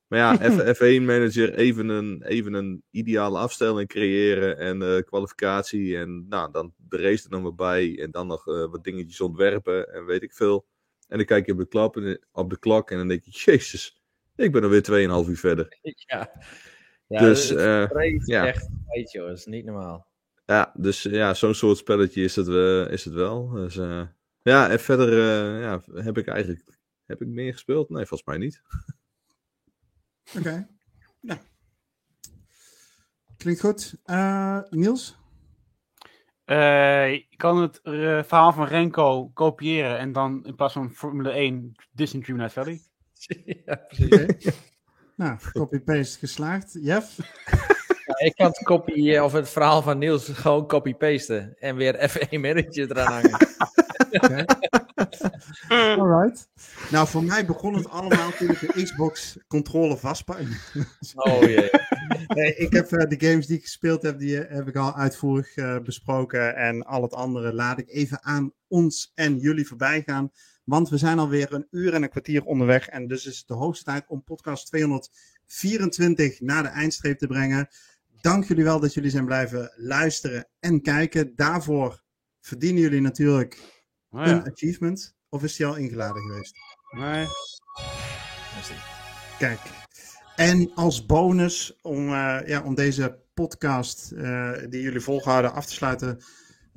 Maar 0.06 0.18
ja, 0.18 0.34
F- 0.50 0.76
F1 0.78 1.02
manager, 1.02 1.54
even 1.54 1.88
een, 1.88 2.22
even 2.22 2.52
een 2.54 2.82
ideale 2.90 3.38
afstelling 3.38 3.88
creëren 3.88 4.58
en 4.58 5.04
kwalificatie 5.04 5.96
en 5.98 6.26
nou, 6.28 6.52
dan 6.52 6.74
de 6.76 6.96
race 6.96 7.24
er 7.24 7.30
dan 7.30 7.42
weer 7.42 7.54
bij 7.54 7.98
en 8.02 8.10
dan 8.10 8.26
nog 8.26 8.44
wat 8.44 8.84
dingetjes 8.84 9.20
ontwerpen 9.20 9.92
en 9.92 10.04
weet 10.06 10.22
ik 10.22 10.32
veel. 10.32 10.66
En 11.08 11.16
dan 11.16 11.26
kijk 11.26 11.46
je 11.46 11.52
op 11.52 11.58
de, 11.58 11.66
klap, 11.68 11.96
en- 11.96 12.26
op 12.32 12.50
de 12.50 12.58
klok 12.58 12.90
en 12.90 12.96
dan 12.96 13.08
denk 13.08 13.24
je, 13.24 13.30
jezus, 13.30 14.02
ik 14.36 14.52
ben 14.52 14.62
alweer 14.62 14.82
2,5 15.24 15.28
uur 15.30 15.38
verder. 15.38 15.78
ja. 16.06 16.30
ja 17.06 17.20
Dus, 17.20 17.48
het 17.48 17.58
eh, 17.58 18.18
ja. 18.24 18.46
echt 18.46 18.68
weet 18.86 19.12
joh, 19.12 19.28
dat 19.28 19.38
is 19.38 19.46
niet 19.46 19.64
normaal. 19.64 20.06
Ja, 20.46 20.72
dus 20.76 21.04
eh, 21.04 21.12
ja, 21.12 21.34
zo'n 21.34 21.54
soort 21.54 21.76
spelletje 21.78 22.22
is 22.22 22.36
het, 22.36 22.48
eh, 22.48 22.90
is 22.90 23.04
het 23.04 23.14
wel. 23.14 23.50
Dus, 23.50 23.76
eh, 23.76 24.06
ja, 24.42 24.70
en 24.70 24.80
verder 24.80 25.08
eh, 25.12 25.60
ja, 25.62 25.82
heb 26.02 26.18
ik 26.18 26.26
eigenlijk 26.26 26.76
heb 27.06 27.20
ik 27.22 27.28
meer 27.28 27.52
gespeeld? 27.52 27.88
Nee, 27.88 28.06
volgens 28.06 28.28
mij 28.28 28.38
niet. 28.38 28.62
Oké. 30.38 30.68
Ja. 31.20 31.40
Klinkt 33.36 33.60
goed. 33.60 33.94
Eh, 34.04 34.60
Niels? 34.70 35.16
Eh, 36.48 37.10
je 37.10 37.36
kan 37.36 37.62
het 37.62 37.80
eh, 37.82 37.92
verhaal 38.22 38.52
van 38.52 38.66
Renko 38.66 39.30
kopiëren 39.34 39.98
en 39.98 40.12
dan 40.12 40.44
in 40.44 40.54
plaats 40.54 40.72
van 40.72 40.90
Formule 40.90 41.30
1 41.30 41.76
Disney 41.92 42.22
Dreamlight 42.22 42.52
Valley. 42.52 42.80
ja, 43.66 43.74
precies. 43.88 44.54
Nou, 45.16 45.38
copy-paste 45.52 46.18
geslaagd. 46.18 46.78
Jeff? 46.80 47.16
Ja, 48.08 48.24
ik 48.24 48.34
kan 48.36 48.46
het 48.46 48.62
copy, 48.62 49.10
eh, 49.10 49.24
of 49.24 49.32
het 49.32 49.48
verhaal 49.48 49.82
van 49.82 49.98
Niels 49.98 50.28
gewoon 50.28 50.66
copy-pasten. 50.66 51.56
En 51.58 51.76
weer 51.76 52.10
F1 52.10 52.40
manager 52.40 52.90
eraan 52.90 53.12
hangen. 53.12 53.38
Alright. 55.68 56.48
Nou, 56.90 57.08
voor 57.08 57.24
mij 57.24 57.46
begon 57.46 57.74
het 57.74 57.88
allemaal 57.88 58.30
toen 58.30 58.48
ik 58.48 58.60
de 58.60 58.82
Xbox 58.82 59.38
controller 59.46 59.98
vastpakte. 59.98 60.46
Oh 61.14 61.40
jee. 61.40 61.70
Nee, 62.26 62.54
ik 62.54 62.72
heb 62.72 62.92
eh, 62.92 63.08
de 63.08 63.26
games 63.28 63.46
die 63.46 63.56
ik 63.56 63.62
gespeeld 63.62 64.02
heb, 64.02 64.18
die 64.18 64.44
eh, 64.44 64.56
heb 64.56 64.68
ik 64.68 64.76
al 64.76 64.94
uitvoerig 64.94 65.56
eh, 65.56 65.78
besproken. 65.78 66.56
En 66.56 66.82
al 66.82 67.02
het 67.02 67.14
andere 67.14 67.52
laat 67.52 67.78
ik 67.78 67.88
even 67.88 68.24
aan 68.24 68.52
ons 68.66 69.12
en 69.14 69.38
jullie 69.38 69.66
voorbij 69.66 70.02
gaan. 70.06 70.30
Want 70.64 70.88
we 70.88 70.96
zijn 70.96 71.18
alweer 71.18 71.52
een 71.52 71.66
uur 71.70 71.94
en 71.94 72.02
een 72.02 72.10
kwartier 72.10 72.44
onderweg. 72.44 72.88
En 72.88 73.06
dus 73.06 73.26
is 73.26 73.38
het 73.38 73.46
de 73.46 73.54
hoogste 73.54 73.84
tijd 73.84 74.04
om 74.08 74.24
podcast 74.24 74.66
224 74.66 76.40
naar 76.40 76.62
de 76.62 76.68
eindstreep 76.68 77.18
te 77.18 77.26
brengen. 77.26 77.68
Dank 78.20 78.44
jullie 78.44 78.64
wel 78.64 78.80
dat 78.80 78.94
jullie 78.94 79.10
zijn 79.10 79.24
blijven 79.24 79.72
luisteren 79.76 80.48
en 80.60 80.82
kijken. 80.82 81.32
Daarvoor 81.36 82.02
verdienen 82.40 82.82
jullie 82.82 83.00
natuurlijk 83.00 83.76
Oh, 84.10 84.26
een 84.26 84.50
achievement. 84.50 85.16
Of 85.28 85.42
is 85.42 85.56
die 85.56 85.66
al 85.66 85.76
ingeladen 85.76 86.22
geweest? 86.22 86.56
Nee. 86.90 87.26
Kijk. 89.38 89.60
En 90.36 90.70
als 90.74 91.06
bonus 91.06 91.78
om, 91.82 92.08
eh, 92.08 92.38
ja, 92.46 92.62
om 92.62 92.74
deze 92.74 93.18
podcast 93.34 94.12
eh, 94.12 94.52
die 94.68 94.82
jullie 94.82 95.00
volgehouden 95.00 95.52
af 95.52 95.66
te 95.66 95.72
sluiten, 95.72 96.18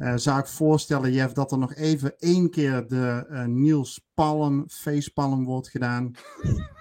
eh, 0.01 0.13
zou 0.15 0.39
ik 0.39 0.45
voorstellen, 0.47 1.11
Jeff, 1.11 1.33
dat 1.33 1.51
er 1.51 1.57
nog 1.57 1.75
even 1.75 2.13
één 2.17 2.49
keer 2.49 2.87
de 2.87 3.25
eh, 3.29 3.45
Niels 3.45 4.01
Palm, 4.13 4.63
facepalm 4.67 5.45
wordt 5.45 5.69
gedaan. 5.69 6.11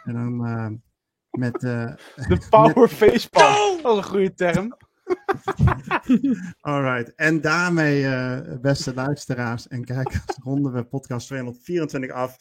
en 0.05 0.13
dan 0.15 0.47
eh, 0.47 0.67
met... 1.31 1.61
De 1.61 2.47
Power 2.51 2.89
Facepalm. 2.89 3.83
Dat 3.83 3.93
is 3.93 3.99
een 3.99 4.11
goede 4.11 4.35
term. 4.35 4.77
Alright, 6.61 7.15
en 7.15 7.41
daarmee, 7.41 8.07
eh, 8.07 8.59
beste 8.61 8.95
luisteraars 8.95 9.69
en 9.69 9.85
kijkers, 9.85 10.25
ronden 10.43 10.73
we 10.73 10.85
podcast 10.85 11.27
224 11.27 12.11
af. 12.11 12.37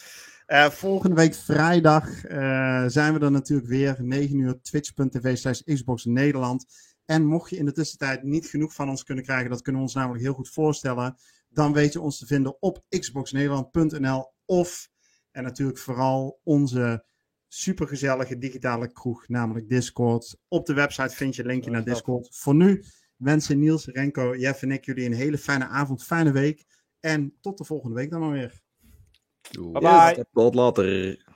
Eh, 0.45 0.69
volgende 0.69 1.15
week 1.15 1.33
vrijdag 1.35 2.23
eh, 2.25 2.83
zijn 2.87 3.13
we 3.13 3.19
er 3.19 3.31
natuurlijk 3.31 3.67
weer, 3.67 3.95
9 3.99 4.39
uur, 4.39 4.61
twitch.tv 4.61 5.37
slash 5.37 5.61
Xbox 5.61 6.05
Nederland. 6.05 6.65
En 7.05 7.25
mocht 7.25 7.49
je 7.49 7.57
in 7.57 7.65
de 7.65 7.71
tussentijd 7.71 8.23
niet 8.23 8.45
genoeg 8.45 8.73
van 8.73 8.89
ons 8.89 9.03
kunnen 9.03 9.23
krijgen, 9.23 9.49
dat 9.49 9.61
kunnen 9.61 9.81
we 9.81 9.87
ons 9.87 9.95
namelijk 9.95 10.23
heel 10.23 10.33
goed 10.33 10.49
voorstellen, 10.49 11.15
dan 11.49 11.73
weet 11.73 11.93
je 11.93 12.01
ons 12.01 12.17
te 12.17 12.25
vinden 12.25 12.61
op 12.61 12.83
xboxnederland.nl 12.89 14.33
of, 14.45 14.89
en 15.31 15.43
natuurlijk 15.43 15.77
vooral 15.77 16.39
onze 16.43 17.05
supergezellige 17.49 18.37
digitale 18.37 18.91
kroeg, 18.91 19.27
namelijk 19.27 19.69
Discord. 19.69 20.37
Op 20.47 20.65
de 20.65 20.73
website 20.73 21.15
vind 21.15 21.35
je 21.35 21.41
een 21.41 21.47
linkje 21.47 21.71
naar 21.71 21.83
Discord. 21.83 22.35
Voor 22.35 22.55
nu 22.55 22.83
wensen 23.15 23.59
Niels, 23.59 23.85
Renko, 23.85 24.35
Jeff 24.35 24.61
en 24.61 24.71
ik 24.71 24.85
jullie 24.85 25.05
een 25.05 25.13
hele 25.13 25.37
fijne 25.37 25.67
avond, 25.67 26.03
fijne 26.03 26.31
week. 26.31 26.65
En 26.99 27.37
tot 27.41 27.57
de 27.57 27.65
volgende 27.65 27.95
week 27.95 28.09
dan 28.09 28.19
maar 28.19 28.31
weer. 28.31 28.61
Bye 29.51 29.71
bye. 29.71 30.25
Tot 30.31 30.55
later. 30.55 31.27